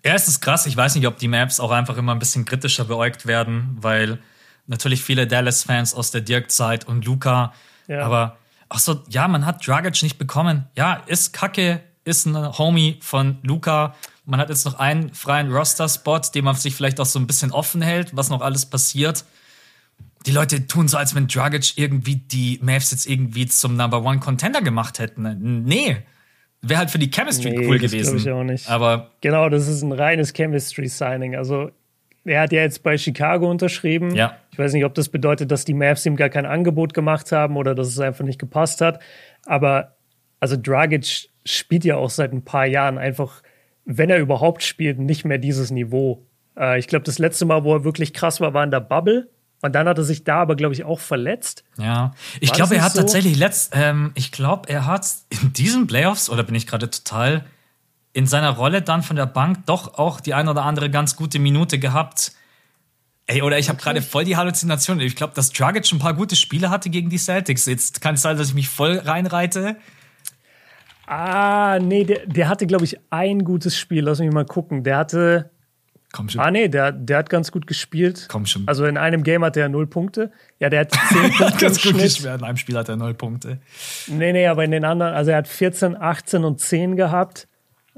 Ja, 0.06 0.14
es 0.14 0.30
ist 0.30 0.40
krass. 0.40 0.66
Ich 0.66 0.78
weiß 0.78 0.96
nicht, 0.96 1.08
ob 1.08 1.18
die 1.18 1.28
Mavs 1.28 1.60
auch 1.60 1.72
einfach 1.72 1.98
immer 1.98 2.14
ein 2.14 2.20
bisschen 2.20 2.46
kritischer 2.46 2.86
beäugt 2.86 3.26
werden, 3.26 3.78
weil 3.82 4.20
natürlich 4.70 5.04
viele 5.04 5.28
Dallas-Fans 5.28 5.94
aus 5.94 6.12
der 6.12 6.22
Dirk-Zeit 6.22 6.88
und 6.88 7.06
Luca. 7.06 7.54
Ja. 7.88 8.06
Aber 8.06 8.38
ach 8.70 8.80
so, 8.80 9.04
ja, 9.10 9.28
man 9.28 9.46
hat 9.46 9.66
Dragic 9.68 10.02
nicht 10.04 10.18
bekommen. 10.18 10.68
Ja, 10.76 11.02
ist 11.08 11.34
kacke, 11.34 11.82
ist 12.06 12.26
ein 12.26 12.58
Homie 12.58 13.00
von 13.02 13.40
Luca. 13.42 13.96
Man 14.26 14.40
hat 14.40 14.50
jetzt 14.50 14.66
noch 14.66 14.78
einen 14.80 15.14
freien 15.14 15.52
Roster-Spot, 15.52 16.22
den 16.34 16.46
man 16.46 16.56
sich 16.56 16.76
vielleicht 16.76 17.00
auch 17.00 17.06
so 17.06 17.20
ein 17.20 17.28
bisschen 17.28 17.52
offen 17.52 17.82
hält, 17.82 18.16
was 18.16 18.30
noch 18.30 18.42
alles 18.42 18.68
passiert. 18.68 19.26
Die 20.26 20.32
Leute 20.32 20.68
tun 20.68 20.88
so, 20.88 20.98
als 20.98 21.16
wenn 21.16 21.28
Dragic 21.28 21.78
irgendwie 21.78 22.18
die 22.18 22.60
Mavs 22.62 22.92
jetzt 22.92 23.08
irgendwie 23.08 23.48
zum 23.48 23.76
Number 23.76 24.04
One 24.04 24.20
Contender 24.20 24.62
gemacht 24.62 25.00
hätten. 25.00 25.64
Nee. 25.64 25.98
Wäre 26.62 26.80
halt 26.80 26.92
für 26.92 27.00
die 27.00 27.10
Chemistry 27.10 27.52
nee, 27.52 27.68
cool 27.68 27.80
das 27.80 27.90
gewesen. 27.90 28.18
Ich 28.18 28.30
auch 28.30 28.44
nicht. 28.44 28.70
Aber 28.70 29.12
genau, 29.22 29.50
das 29.50 29.68
ist 29.68 29.82
ein 29.82 29.94
reines 29.94 30.34
Chemistry-Signing. 30.34 31.36
Also 31.36 31.72
er 32.30 32.42
hat 32.42 32.52
ja 32.52 32.62
jetzt 32.62 32.84
bei 32.84 32.98
Chicago 32.98 33.50
unterschrieben. 33.50 34.16
Ja. 34.16 34.38
Ich 34.52 34.60
weiß 34.60 34.74
nicht, 34.74 34.86
ob 34.86 34.94
das 34.94 35.10
bedeutet, 35.10 35.52
dass 35.52 35.66
die 35.66 35.74
Mavs 35.74 36.06
ihm 36.06 36.16
gar 36.16 36.30
kein 36.30 36.46
Angebot 36.46 36.94
gemacht 36.94 37.32
haben 37.32 37.58
oder 37.58 37.76
dass 37.76 37.88
es 37.88 38.00
einfach 38.00 38.26
nicht 38.26 38.40
gepasst 38.40 38.82
hat. 38.82 39.02
Aber 39.46 39.96
also 40.40 40.56
Dragic 40.56 41.30
spielt 41.46 41.86
ja 41.86 41.98
auch 41.98 42.10
seit 42.10 42.32
ein 42.32 42.44
paar 42.44 42.66
Jahren 42.66 42.98
einfach 42.98 43.42
wenn 43.92 44.10
er 44.12 44.20
überhaupt 44.20 44.62
spielt, 44.64 45.00
nicht 45.00 45.26
mehr 45.26 45.40
dieses 45.40 45.72
Niveau. 45.72 46.24
Äh, 46.56 46.78
ich 46.78 46.88
glaube, 46.88 47.04
das 47.04 47.18
letzte 47.18 47.46
Mal, 47.46 47.64
wo 47.64 47.74
er 47.74 47.84
wirklich 47.84 48.14
krass 48.14 48.40
war, 48.40 48.54
war 48.54 48.64
in 48.64 48.72
der 48.72 48.82
Bubble. 48.82 49.30
Und 49.62 49.74
dann 49.74 49.88
hat 49.88 49.98
er 49.98 50.04
sich 50.04 50.24
da 50.24 50.38
aber, 50.38 50.56
glaube 50.56 50.74
ich, 50.74 50.86
auch 50.86 51.00
verletzt. 51.00 51.66
Ja, 51.78 52.14
ich 52.40 52.54
glaube, 52.54 52.76
er 52.76 52.84
hat 52.84 52.94
so? 52.94 53.00
tatsächlich 53.00 53.38
letzt, 53.38 53.74
ähm, 53.76 54.12
ich 54.16 54.32
glaube, 54.32 54.70
er 54.70 54.86
hat 54.86 55.06
in 55.30 55.52
diesen 55.52 55.88
Playoffs, 55.88 56.30
oder 56.30 56.44
bin 56.44 56.56
ich 56.56 56.66
gerade 56.66 56.90
total 56.90 57.44
in 58.14 58.28
seiner 58.28 58.52
Rolle 58.52 58.82
dann 58.82 59.04
von 59.04 59.16
der 59.16 59.26
Bank 59.26 59.66
doch 59.66 59.98
auch 59.98 60.20
die 60.20 60.34
ein 60.34 60.48
oder 60.48 60.64
andere 60.64 60.90
ganz 60.90 61.16
gute 61.16 61.40
Minute 61.40 61.80
gehabt. 61.80 62.34
Ey, 63.28 63.44
oder 63.44 63.60
ich 63.60 63.70
habe 63.70 63.80
gerade 63.80 64.02
voll 64.02 64.24
die 64.24 64.38
Halluzination. 64.38 65.00
Ich 65.00 65.16
glaube, 65.16 65.34
dass 65.36 65.52
Dragic 65.52 65.92
ein 65.92 66.00
paar 66.00 66.16
gute 66.16 66.36
Spiele 66.36 66.72
hatte 66.72 66.90
gegen 66.90 67.10
die 67.10 67.20
Celtics. 67.20 67.68
Jetzt 67.68 68.02
kann 68.02 68.16
es 68.16 68.24
sein, 68.24 68.38
dass 68.38 68.50
ich 68.50 68.56
mich 68.56 68.70
voll 68.70 68.98
reinreite. 68.98 69.78
Ah, 71.06 71.80
nee, 71.80 72.04
der, 72.04 72.26
der 72.26 72.50
hatte, 72.50 72.68
glaube 72.68 72.86
ich, 72.86 73.00
ein 73.10 73.44
gutes 73.44 73.78
Spiel. 73.78 74.04
Lass 74.04 74.20
mich 74.20 74.32
mal 74.32 74.46
gucken. 74.46 74.84
Der 74.84 74.98
hatte. 74.98 75.50
Komm 76.12 76.30
schon. 76.30 76.42
Ah, 76.42 76.50
nee, 76.50 76.68
der, 76.70 76.92
der 76.92 77.18
hat 77.18 77.30
ganz 77.30 77.52
gut 77.52 77.68
gespielt. 77.68 78.26
Komm 78.30 78.48
schon. 78.48 78.68
Also 78.68 78.86
in 78.86 78.98
einem 78.98 79.22
Game 79.22 79.44
hat 79.44 79.58
er 79.58 79.70
null 79.70 79.86
Punkte. 79.86 80.32
Ja, 80.60 80.70
der 80.70 80.82
hat 80.82 80.92
zehn 80.92 81.32
Punkte. 81.38 81.58
ganz 81.58 81.82
gut 81.84 82.00
gespielt. 82.00 82.36
In 82.36 82.44
einem 82.44 82.58
Spiel 82.58 82.78
hat 82.78 82.90
er 82.90 82.96
null 82.96 83.14
Punkte. 83.14 83.60
Nee, 84.08 84.34
nee, 84.34 84.48
aber 84.48 84.64
in 84.64 84.72
den 84.72 84.86
anderen, 84.86 85.14
also 85.14 85.30
er 85.30 85.38
hat 85.38 85.48
14, 85.48 85.96
18 85.96 86.44
und 86.44 86.60
10 86.60 86.96
gehabt. 86.96 87.48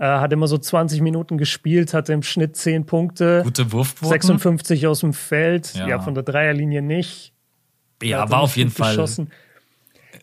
Äh, 0.01 0.05
hat 0.05 0.33
immer 0.33 0.47
so 0.47 0.57
20 0.57 1.01
Minuten 1.01 1.37
gespielt, 1.37 1.93
hatte 1.93 2.11
im 2.11 2.23
Schnitt 2.23 2.55
10 2.55 2.87
Punkte. 2.87 3.41
Gute 3.43 3.71
Wurfquoten. 3.71 4.09
56 4.09 4.87
aus 4.87 5.01
dem 5.01 5.13
Feld. 5.13 5.75
Ja, 5.75 5.87
ja 5.87 5.99
von 5.99 6.15
der 6.15 6.23
Dreierlinie 6.23 6.81
nicht. 6.81 7.33
Ja, 8.01 8.29
war 8.29 8.41
auf 8.41 8.57
jeden 8.57 8.71
Fall. 8.71 8.95
Geschossen 8.95 9.31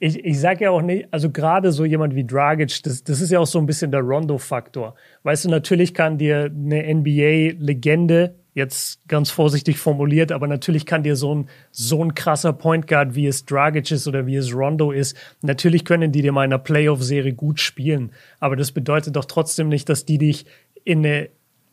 ich, 0.00 0.24
ich 0.24 0.40
sage 0.40 0.64
ja 0.64 0.70
auch 0.70 0.82
nicht, 0.82 1.08
also 1.10 1.30
gerade 1.30 1.72
so 1.72 1.84
jemand 1.84 2.14
wie 2.14 2.24
Dragic, 2.24 2.82
das, 2.82 3.02
das 3.02 3.20
ist 3.20 3.30
ja 3.30 3.40
auch 3.40 3.46
so 3.46 3.58
ein 3.58 3.66
bisschen 3.66 3.90
der 3.90 4.00
Rondo-Faktor. 4.00 4.94
Weißt 5.22 5.44
du, 5.44 5.48
natürlich 5.50 5.94
kann 5.94 6.18
dir 6.18 6.50
eine 6.54 6.94
NBA-Legende, 6.94 8.34
jetzt 8.54 9.06
ganz 9.08 9.30
vorsichtig 9.30 9.78
formuliert, 9.78 10.32
aber 10.32 10.46
natürlich 10.46 10.86
kann 10.86 11.02
dir 11.02 11.16
so 11.16 11.34
ein, 11.34 11.48
so 11.70 12.04
ein 12.04 12.14
krasser 12.14 12.52
Point 12.52 12.86
Guard, 12.86 13.14
wie 13.14 13.26
es 13.26 13.44
Dragic 13.44 13.90
ist 13.90 14.08
oder 14.08 14.26
wie 14.26 14.36
es 14.36 14.54
Rondo 14.54 14.90
ist, 14.90 15.16
natürlich 15.42 15.84
können 15.84 16.12
die 16.12 16.22
dir 16.22 16.32
mal 16.32 16.44
in 16.44 16.52
einer 16.52 16.62
Playoff-Serie 16.62 17.34
gut 17.34 17.60
spielen. 17.60 18.12
Aber 18.40 18.56
das 18.56 18.72
bedeutet 18.72 19.16
doch 19.16 19.26
trotzdem 19.26 19.68
nicht, 19.68 19.88
dass 19.88 20.04
die 20.04 20.18
dich 20.18 20.46
in 20.84 21.04
eine 21.04 21.28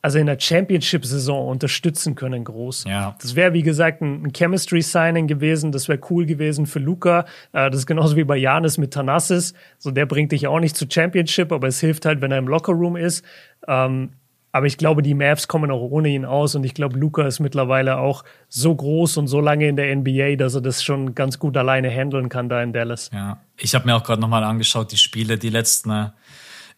also 0.06 0.20
in 0.20 0.28
der 0.28 0.40
Championship-Saison 0.40 1.48
unterstützen 1.48 2.14
können, 2.14 2.44
groß. 2.44 2.84
Ja. 2.84 3.16
Das 3.20 3.36
wäre, 3.36 3.54
wie 3.54 3.64
gesagt, 3.64 4.04
ein, 4.04 4.32
Chemistry-Signing 4.32 5.26
gewesen. 5.26 5.72
Das 5.72 5.90
wäre 5.90 6.00
cool 6.12 6.28
gewesen 6.28 6.68
für 6.68 6.78
Luca. 6.78 7.26
Äh, 7.54 7.72
das 7.72 7.80
ist 7.80 7.86
genauso 7.88 8.16
wie 8.16 8.24
bei 8.24 8.38
Janis 8.38 8.78
mit 8.78 8.94
Tanassis. 8.94 9.56
So, 9.80 9.90
der 9.90 10.06
bringt 10.06 10.32
dich 10.32 10.46
auch 10.46 10.60
nicht 10.60 10.78
zu 10.78 10.86
Championship, 10.88 11.52
aber 11.52 11.68
es 11.70 11.80
hilft 11.80 12.06
halt, 12.06 12.22
wenn 12.22 12.32
er 12.32 12.38
im 12.38 12.48
Lockerroom 12.48 12.98
ist. 12.98 13.26
Ähm, 13.68 14.12
Aber 14.56 14.68
ich 14.68 14.78
glaube, 14.78 15.02
die 15.02 15.16
Mavs 15.16 15.50
kommen 15.50 15.70
auch 15.70 15.82
ohne 15.82 16.08
ihn 16.08 16.24
aus. 16.24 16.56
Und 16.56 16.64
ich 16.64 16.74
glaube, 16.74 16.98
Luca 16.98 17.28
ist 17.28 17.42
mittlerweile 17.42 17.98
auch 17.98 18.24
so 18.48 18.74
groß 18.74 19.18
und 19.18 19.28
so 19.28 19.42
lange 19.42 19.68
in 19.68 19.76
der 19.76 19.94
NBA, 19.94 20.38
dass 20.38 20.56
er 20.56 20.62
das 20.62 20.82
schon 20.82 21.14
ganz 21.14 21.40
gut 21.40 21.58
alleine 21.58 21.90
handeln 21.90 22.30
kann 22.30 22.48
da 22.48 22.64
in 22.64 22.72
Dallas. 22.72 23.10
Ja, 23.12 23.42
ich 23.58 23.76
habe 23.76 23.86
mir 23.86 23.98
auch 23.98 24.04
gerade 24.06 24.22
nochmal 24.22 24.46
angeschaut, 24.46 24.94
die 24.94 24.98
Spiele, 24.98 25.38
die 25.38 25.50
letzten 25.50 25.90
äh, 25.90 26.10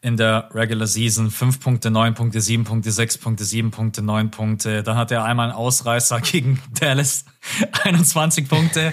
in 0.02 0.18
der 0.18 0.50
Regular 0.56 0.88
Season. 0.88 1.30
Fünf 1.30 1.60
Punkte, 1.60 1.92
neun 1.92 2.16
Punkte, 2.16 2.42
sieben 2.42 2.64
Punkte, 2.64 2.92
sechs 2.92 3.16
Punkte, 3.16 3.44
sieben 3.44 3.70
Punkte, 3.70 4.02
neun 4.02 4.32
Punkte. 4.32 4.82
Dann 4.82 4.98
hat 4.98 5.12
er 5.12 5.24
einmal 5.24 5.50
einen 5.50 5.56
Ausreißer 5.56 6.20
gegen 6.22 6.60
Dallas. 6.80 7.26
21 7.84 8.50
Punkte, 8.50 8.92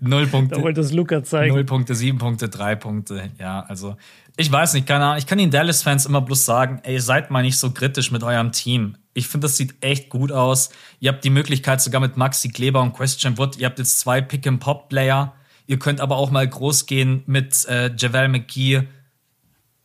null 0.00 0.26
Punkte. 0.26 0.56
Da 0.56 0.62
wollte 0.62 0.80
es 0.80 0.92
Luca 0.92 1.22
zeigen. 1.22 1.54
Null 1.54 1.64
Punkte, 1.64 1.94
sieben 1.94 2.18
Punkte, 2.18 2.48
drei 2.48 2.74
Punkte. 2.74 3.30
Ja, 3.38 3.60
also 3.60 3.96
ich 4.36 4.50
weiß 4.50 4.74
nicht, 4.74 4.86
keine 4.86 5.04
Ahnung. 5.04 5.18
Ich 5.18 5.26
kann 5.26 5.38
den 5.38 5.50
Dallas-Fans 5.50 6.06
immer 6.06 6.20
bloß 6.20 6.44
sagen, 6.44 6.80
ey, 6.82 6.98
seid 6.98 7.30
mal 7.30 7.42
nicht 7.42 7.58
so 7.58 7.70
kritisch 7.70 8.10
mit 8.10 8.22
eurem 8.22 8.50
Team. 8.52 8.96
Ich 9.12 9.28
finde, 9.28 9.46
das 9.46 9.56
sieht 9.56 9.74
echt 9.80 10.08
gut 10.08 10.32
aus. 10.32 10.70
Ihr 10.98 11.12
habt 11.12 11.22
die 11.24 11.30
Möglichkeit 11.30 11.80
sogar 11.80 12.00
mit 12.00 12.16
Maxi 12.16 12.48
Kleber 12.48 12.82
und 12.82 12.94
Question 12.94 13.38
Wood. 13.38 13.56
Ihr 13.56 13.66
habt 13.66 13.78
jetzt 13.78 14.00
zwei 14.00 14.20
Pick-and-Pop-Player. 14.20 15.32
Ihr 15.66 15.78
könnt 15.78 16.00
aber 16.00 16.16
auch 16.16 16.30
mal 16.30 16.46
groß 16.46 16.86
gehen 16.86 17.22
mit 17.26 17.64
äh, 17.66 17.92
Javel 17.96 18.28
McGee 18.28 18.88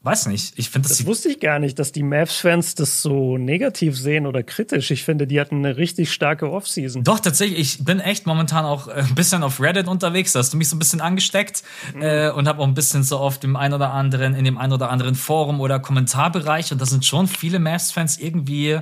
weiß 0.01 0.27
nicht. 0.27 0.53
Ich 0.57 0.69
finde 0.69 0.88
das. 0.88 0.97
Das 0.97 1.05
wusste 1.05 1.30
ich 1.30 1.39
gar 1.39 1.59
nicht, 1.59 1.77
dass 1.77 1.91
die 1.91 2.03
Mavs-Fans 2.03 2.76
das 2.76 3.01
so 3.01 3.38
negativ 3.38 3.97
sehen 3.97 4.26
oder 4.26 4.43
kritisch. 4.43 4.91
Ich 4.91 5.03
finde, 5.03 5.27
die 5.27 5.39
hatten 5.39 5.57
eine 5.57 5.76
richtig 5.77 6.13
starke 6.13 6.49
Offseason. 6.51 7.03
Doch, 7.03 7.19
tatsächlich. 7.19 7.59
Ich 7.59 7.85
bin 7.85 7.99
echt 7.99 8.26
momentan 8.26 8.63
auch 8.63 8.88
äh, 8.88 8.91
ein 8.91 9.15
bisschen 9.15 9.43
auf 9.43 9.59
Reddit 9.59 9.88
unterwegs. 9.88 10.34
Da 10.34 10.39
hast 10.39 10.53
du 10.53 10.57
mich 10.57 10.69
so 10.69 10.76
ein 10.76 10.80
bisschen 10.80 11.01
angesteckt 11.01 11.63
mhm. 11.93 12.01
äh, 12.01 12.30
und 12.30 12.47
habe 12.47 12.61
auch 12.61 12.67
ein 12.67 12.73
bisschen 12.73 13.03
so 13.03 13.17
auf 13.17 13.39
dem 13.39 13.55
ein 13.55 13.73
oder 13.73 13.91
anderen, 13.91 14.35
in 14.35 14.45
dem 14.45 14.57
ein 14.57 14.71
oder 14.71 14.89
anderen 14.89 15.15
Forum 15.15 15.59
oder 15.59 15.80
Kommentarbereich. 15.80 16.71
Und 16.71 16.80
da 16.80 16.85
sind 16.85 17.05
schon 17.05 17.27
viele 17.27 17.59
Mavs-Fans 17.59 18.19
irgendwie 18.19 18.80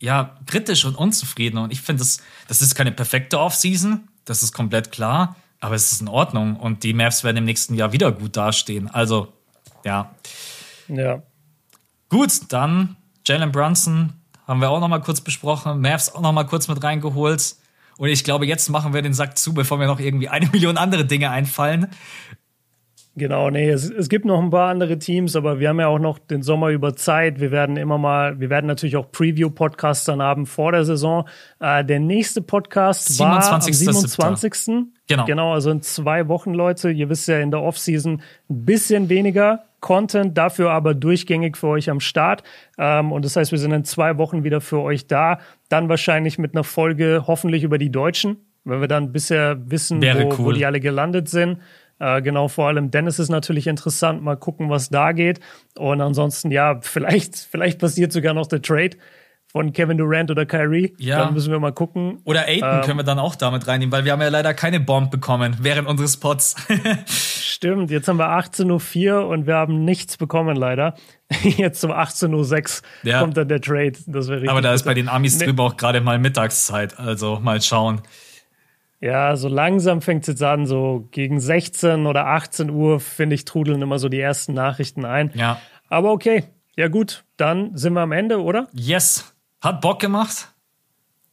ja 0.00 0.36
kritisch 0.46 0.84
und 0.84 0.96
unzufrieden. 0.96 1.58
Und 1.58 1.72
ich 1.72 1.80
finde, 1.80 2.00
das, 2.00 2.18
das 2.48 2.60
ist 2.60 2.74
keine 2.74 2.90
perfekte 2.90 3.38
Offseason. 3.38 4.08
Das 4.24 4.42
ist 4.42 4.52
komplett 4.52 4.90
klar. 4.90 5.36
Aber 5.60 5.76
es 5.76 5.92
ist 5.92 6.00
in 6.00 6.08
Ordnung. 6.08 6.56
Und 6.56 6.82
die 6.82 6.92
Mavs 6.92 7.22
werden 7.22 7.36
im 7.36 7.44
nächsten 7.44 7.74
Jahr 7.74 7.92
wieder 7.92 8.10
gut 8.10 8.36
dastehen. 8.36 8.88
Also 8.88 9.32
ja. 9.84 10.14
Ja. 10.88 11.22
Gut, 12.08 12.52
dann 12.52 12.96
Jalen 13.26 13.52
Brunson 13.52 14.12
haben 14.46 14.60
wir 14.60 14.70
auch 14.70 14.80
noch 14.80 14.88
mal 14.88 15.00
kurz 15.00 15.20
besprochen. 15.20 15.80
Mavs 15.80 16.14
auch 16.14 16.20
noch 16.20 16.32
mal 16.32 16.44
kurz 16.44 16.68
mit 16.68 16.82
reingeholt. 16.82 17.56
Und 17.96 18.08
ich 18.08 18.24
glaube, 18.24 18.46
jetzt 18.46 18.68
machen 18.68 18.92
wir 18.92 19.02
den 19.02 19.14
Sack 19.14 19.38
zu, 19.38 19.54
bevor 19.54 19.78
mir 19.78 19.86
noch 19.86 20.00
irgendwie 20.00 20.28
eine 20.28 20.46
Million 20.52 20.76
andere 20.76 21.04
Dinge 21.04 21.30
einfallen. 21.30 21.88
Genau, 23.16 23.48
nee, 23.48 23.70
es, 23.70 23.88
es 23.90 24.08
gibt 24.08 24.24
noch 24.24 24.42
ein 24.42 24.50
paar 24.50 24.70
andere 24.70 24.98
Teams, 24.98 25.36
aber 25.36 25.60
wir 25.60 25.68
haben 25.68 25.78
ja 25.78 25.86
auch 25.86 26.00
noch 26.00 26.18
den 26.18 26.42
Sommer 26.42 26.70
über 26.70 26.96
Zeit. 26.96 27.38
Wir 27.38 27.52
werden 27.52 27.76
immer 27.76 27.96
mal, 27.96 28.40
wir 28.40 28.50
werden 28.50 28.66
natürlich 28.66 28.96
auch 28.96 29.12
Preview-Podcasts 29.12 30.04
dann 30.04 30.20
haben 30.20 30.46
vor 30.46 30.72
der 30.72 30.84
Saison. 30.84 31.28
Äh, 31.60 31.84
der 31.84 32.00
nächste 32.00 32.42
Podcast 32.42 33.16
27. 33.16 33.46
war 33.46 33.54
am 33.54 33.60
27. 33.60 34.54
7. 34.54 34.92
Genau. 35.06 35.24
Genau, 35.26 35.52
also 35.52 35.70
in 35.70 35.80
zwei 35.82 36.26
Wochen, 36.26 36.54
Leute. 36.54 36.90
Ihr 36.90 37.08
wisst 37.08 37.28
ja, 37.28 37.38
in 37.38 37.52
der 37.52 37.62
Offseason 37.62 38.20
ein 38.50 38.64
bisschen 38.64 39.08
weniger 39.08 39.64
Content, 39.78 40.36
dafür 40.36 40.70
aber 40.70 40.94
durchgängig 40.94 41.56
für 41.56 41.68
euch 41.68 41.90
am 41.90 42.00
Start. 42.00 42.42
Ähm, 42.78 43.12
und 43.12 43.24
das 43.24 43.36
heißt, 43.36 43.52
wir 43.52 43.58
sind 43.58 43.70
in 43.72 43.84
zwei 43.84 44.18
Wochen 44.18 44.42
wieder 44.42 44.60
für 44.60 44.80
euch 44.80 45.06
da. 45.06 45.38
Dann 45.68 45.88
wahrscheinlich 45.88 46.38
mit 46.38 46.54
einer 46.54 46.64
Folge 46.64 47.24
hoffentlich 47.26 47.62
über 47.62 47.78
die 47.78 47.90
Deutschen, 47.90 48.38
wenn 48.64 48.80
wir 48.80 48.88
dann 48.88 49.12
bisher 49.12 49.58
wissen, 49.70 50.02
wo, 50.02 50.06
cool. 50.06 50.38
wo 50.38 50.52
die 50.52 50.66
alle 50.66 50.80
gelandet 50.80 51.28
sind. 51.28 51.58
Äh, 51.98 52.22
genau, 52.22 52.48
vor 52.48 52.68
allem 52.68 52.90
Dennis 52.90 53.18
ist 53.18 53.30
natürlich 53.30 53.66
interessant. 53.66 54.22
Mal 54.22 54.36
gucken, 54.36 54.70
was 54.70 54.90
da 54.90 55.12
geht. 55.12 55.40
Und 55.78 56.00
ansonsten, 56.00 56.50
ja, 56.50 56.78
vielleicht, 56.80 57.36
vielleicht 57.50 57.78
passiert 57.78 58.12
sogar 58.12 58.34
noch 58.34 58.46
der 58.46 58.62
Trade 58.62 58.96
von 59.54 59.72
Kevin 59.72 59.96
Durant 59.96 60.32
oder 60.32 60.46
Kyrie. 60.46 60.94
Ja. 60.98 61.20
Dann 61.20 61.34
müssen 61.34 61.52
wir 61.52 61.60
mal 61.60 61.72
gucken. 61.72 62.20
Oder 62.24 62.48
Aiden 62.48 62.68
ähm, 62.68 62.80
können 62.82 62.98
wir 62.98 63.04
dann 63.04 63.20
auch 63.20 63.36
damit 63.36 63.68
reinnehmen, 63.68 63.92
weil 63.92 64.04
wir 64.04 64.10
haben 64.10 64.20
ja 64.20 64.28
leider 64.28 64.52
keine 64.52 64.80
Bomb 64.80 65.12
bekommen 65.12 65.56
während 65.60 65.86
unseres 65.86 66.16
Pots. 66.16 66.56
Stimmt, 67.06 67.92
jetzt 67.92 68.08
haben 68.08 68.18
wir 68.18 68.30
18.04 68.30 69.12
Uhr 69.12 69.28
und 69.28 69.46
wir 69.46 69.54
haben 69.54 69.84
nichts 69.84 70.16
bekommen 70.16 70.56
leider. 70.56 70.94
Jetzt 71.42 71.84
um 71.84 71.92
18.06 71.92 72.82
Uhr 72.82 73.10
ja. 73.10 73.20
kommt 73.20 73.36
dann 73.36 73.48
der 73.48 73.60
Trade. 73.60 73.92
Das 74.06 74.28
wäre 74.28 74.48
Aber 74.50 74.60
da 74.60 74.74
ist 74.74 74.84
bei 74.84 74.92
den 74.92 75.08
Amis 75.08 75.38
ne 75.38 75.46
drüber 75.46 75.62
auch 75.62 75.76
gerade 75.76 76.00
mal 76.00 76.18
Mittagszeit. 76.18 76.98
Also 76.98 77.38
mal 77.40 77.62
schauen. 77.62 78.02
Ja, 79.04 79.36
so 79.36 79.48
langsam 79.48 80.00
fängt 80.00 80.22
es 80.22 80.28
jetzt 80.28 80.42
an, 80.42 80.64
so 80.64 81.06
gegen 81.10 81.38
16 81.38 82.06
oder 82.06 82.26
18 82.26 82.70
Uhr, 82.70 83.00
finde 83.00 83.34
ich, 83.34 83.44
trudeln 83.44 83.82
immer 83.82 83.98
so 83.98 84.08
die 84.08 84.18
ersten 84.18 84.54
Nachrichten 84.54 85.04
ein. 85.04 85.30
Ja. 85.34 85.60
Aber 85.90 86.10
okay, 86.10 86.44
ja 86.74 86.88
gut, 86.88 87.22
dann 87.36 87.76
sind 87.76 87.92
wir 87.92 88.00
am 88.00 88.12
Ende, 88.12 88.40
oder? 88.40 88.66
Yes. 88.72 89.34
Hat 89.60 89.82
Bock 89.82 90.00
gemacht? 90.00 90.54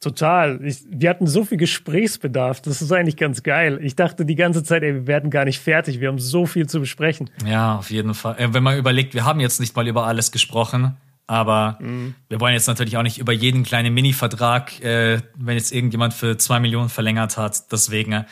Total. 0.02 0.60
Ich, 0.66 0.84
wir 0.90 1.10
hatten 1.10 1.28
so 1.28 1.46
viel 1.46 1.58
Gesprächsbedarf. 1.58 2.60
Das 2.60 2.82
ist 2.82 2.92
eigentlich 2.92 3.16
ganz 3.16 3.42
geil. 3.42 3.80
Ich 3.82 3.96
dachte 3.96 4.26
die 4.26 4.36
ganze 4.36 4.66
Zeit, 4.66 4.84
ey, 4.84 4.94
wir 4.94 5.08
werden 5.08 5.30
gar 5.30 5.46
nicht 5.46 5.62
fertig. 5.62 6.02
Wir 6.02 6.10
haben 6.10 6.20
so 6.20 6.46
viel 6.46 6.68
zu 6.68 6.82
besprechen. 6.82 7.30
Ja, 7.46 7.78
auf 7.78 7.90
jeden 7.90 8.16
Fall. 8.16 8.36
Äh, 8.38 8.54
wenn 8.54 8.64
man 8.64 8.78
überlegt, 8.78 9.14
wir 9.14 9.24
haben 9.24 9.40
jetzt 9.40 9.62
nicht 9.62 9.78
mal 9.78 9.88
über 9.88 10.06
alles 10.08 10.34
gesprochen. 10.34 10.98
Aber 11.28 11.78
mhm. 11.80 12.16
wir 12.30 12.40
wollen 12.40 12.54
jetzt 12.54 12.68
natürlich 12.68 12.98
auch 12.98 13.04
nicht 13.04 13.18
über 13.18 13.32
jeden 13.32 13.64
kleinen 13.64 13.94
Mini-Vertrag, 13.94 14.84
äh, 14.84 15.22
wenn 15.36 15.56
jetzt 15.56 15.72
irgendjemand 15.72 16.14
für 16.14 16.38
zwei 16.38 16.60
Millionen 16.60 16.90
verlängert 16.90 17.38
hat. 17.38 17.72
Deswegen, 17.72 18.12
äh, 18.12 18.24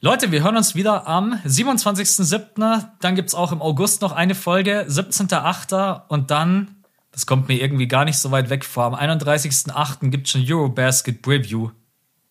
Leute, 0.00 0.32
wir 0.32 0.42
hören 0.42 0.56
uns 0.56 0.74
wieder 0.74 1.06
am 1.06 1.34
27.07. 1.46 2.88
Dann 3.00 3.14
gibt's 3.14 3.36
auch 3.36 3.52
im 3.52 3.62
August 3.62 4.02
noch 4.02 4.10
eine 4.10 4.34
Folge, 4.34 4.84
17.08. 4.88 6.08
Und 6.08 6.32
dann, 6.32 6.82
das 7.12 7.26
kommt 7.26 7.46
mir 7.46 7.60
irgendwie 7.60 7.86
gar 7.86 8.04
nicht 8.04 8.18
so 8.18 8.32
weit 8.32 8.50
weg 8.50 8.64
vor, 8.64 8.84
am 8.84 8.94
31.08. 8.94 10.10
gibt's 10.10 10.30
schon 10.30 10.44
Eurobasket 10.44 11.22
Preview. 11.22 11.70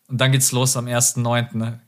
Und 0.08 0.20
dann 0.20 0.32
geht's 0.32 0.52
los 0.52 0.76
am 0.76 0.84
1.09. 0.84 1.78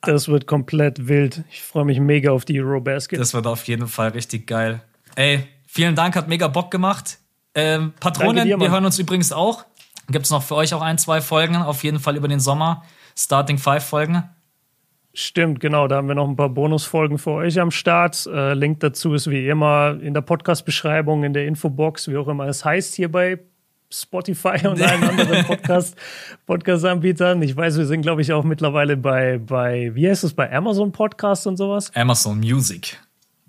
Das 0.00 0.28
wird 0.28 0.46
komplett 0.46 1.06
wild. 1.06 1.44
Ich 1.50 1.62
freue 1.62 1.84
mich 1.84 2.00
mega 2.00 2.30
auf 2.30 2.46
die 2.46 2.60
Eurobasket. 2.60 3.20
Das 3.20 3.34
wird 3.34 3.46
auf 3.46 3.64
jeden 3.64 3.88
Fall 3.88 4.08
richtig 4.10 4.46
geil. 4.46 4.82
Ey, 5.16 5.46
Vielen 5.74 5.96
Dank, 5.96 6.14
hat 6.14 6.28
mega 6.28 6.46
Bock 6.46 6.70
gemacht. 6.70 7.18
Ähm, 7.56 7.94
Patronen, 7.98 8.46
dir, 8.46 8.60
wir 8.60 8.70
hören 8.70 8.84
uns 8.84 9.00
übrigens 9.00 9.32
auch. 9.32 9.64
Gibt 10.08 10.24
es 10.24 10.30
noch 10.30 10.44
für 10.44 10.54
euch 10.54 10.72
auch 10.72 10.82
ein, 10.82 10.98
zwei 10.98 11.20
Folgen, 11.20 11.56
auf 11.56 11.82
jeden 11.82 11.98
Fall 11.98 12.16
über 12.16 12.28
den 12.28 12.38
Sommer. 12.38 12.84
Starting 13.18 13.58
Five 13.58 13.84
Folgen. 13.84 14.22
Stimmt, 15.14 15.58
genau. 15.58 15.88
Da 15.88 15.96
haben 15.96 16.06
wir 16.06 16.14
noch 16.14 16.28
ein 16.28 16.36
paar 16.36 16.48
Bonusfolgen 16.48 17.18
für 17.18 17.32
euch 17.32 17.58
am 17.58 17.72
Start. 17.72 18.24
Äh, 18.26 18.54
Link 18.54 18.78
dazu 18.80 19.14
ist 19.14 19.28
wie 19.28 19.48
immer 19.48 19.98
in 20.00 20.14
der 20.14 20.20
Podcast-Beschreibung, 20.20 21.24
in 21.24 21.32
der 21.32 21.44
Infobox, 21.48 22.06
wie 22.06 22.18
auch 22.18 22.28
immer 22.28 22.46
es 22.46 22.64
heißt 22.64 22.94
hier 22.94 23.10
bei 23.10 23.40
Spotify 23.90 24.68
und 24.68 24.80
allen 24.80 25.02
anderen 25.08 25.44
Podcast, 25.44 25.96
Podcast-Anbietern. 26.46 27.42
Ich 27.42 27.56
weiß, 27.56 27.78
wir 27.78 27.86
sind, 27.86 28.02
glaube 28.02 28.22
ich, 28.22 28.32
auch 28.32 28.44
mittlerweile 28.44 28.96
bei, 28.96 29.38
bei, 29.38 29.90
wie 29.96 30.08
heißt 30.08 30.22
es, 30.22 30.34
bei 30.34 30.52
Amazon 30.52 30.92
Podcast 30.92 31.48
und 31.48 31.56
sowas? 31.56 31.90
Amazon 31.96 32.38
Music. 32.38 32.96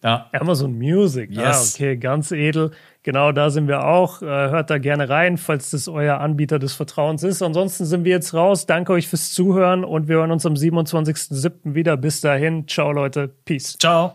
Ja. 0.03 0.29
Amazon 0.33 0.77
Music. 0.77 1.31
Ah, 1.35 1.47
yes. 1.47 1.73
Ah, 1.73 1.75
okay, 1.75 1.97
ganz 1.97 2.31
edel. 2.31 2.71
Genau, 3.03 3.31
da 3.31 3.49
sind 3.49 3.67
wir 3.67 3.85
auch. 3.85 4.21
Äh, 4.21 4.25
hört 4.25 4.69
da 4.69 4.77
gerne 4.77 5.09
rein, 5.09 5.37
falls 5.37 5.71
das 5.71 5.87
euer 5.87 6.19
Anbieter 6.19 6.59
des 6.59 6.73
Vertrauens 6.73 7.23
ist. 7.23 7.41
Ansonsten 7.41 7.85
sind 7.85 8.03
wir 8.03 8.11
jetzt 8.11 8.33
raus. 8.33 8.65
Danke 8.65 8.93
euch 8.93 9.07
fürs 9.07 9.33
Zuhören 9.33 9.83
und 9.83 10.07
wir 10.07 10.17
hören 10.17 10.31
uns 10.31 10.45
am 10.45 10.53
27.07. 10.53 11.73
wieder. 11.75 11.97
Bis 11.97 12.21
dahin. 12.21 12.67
Ciao, 12.67 12.91
Leute. 12.91 13.31
Peace. 13.45 13.77
Ciao. 13.79 14.13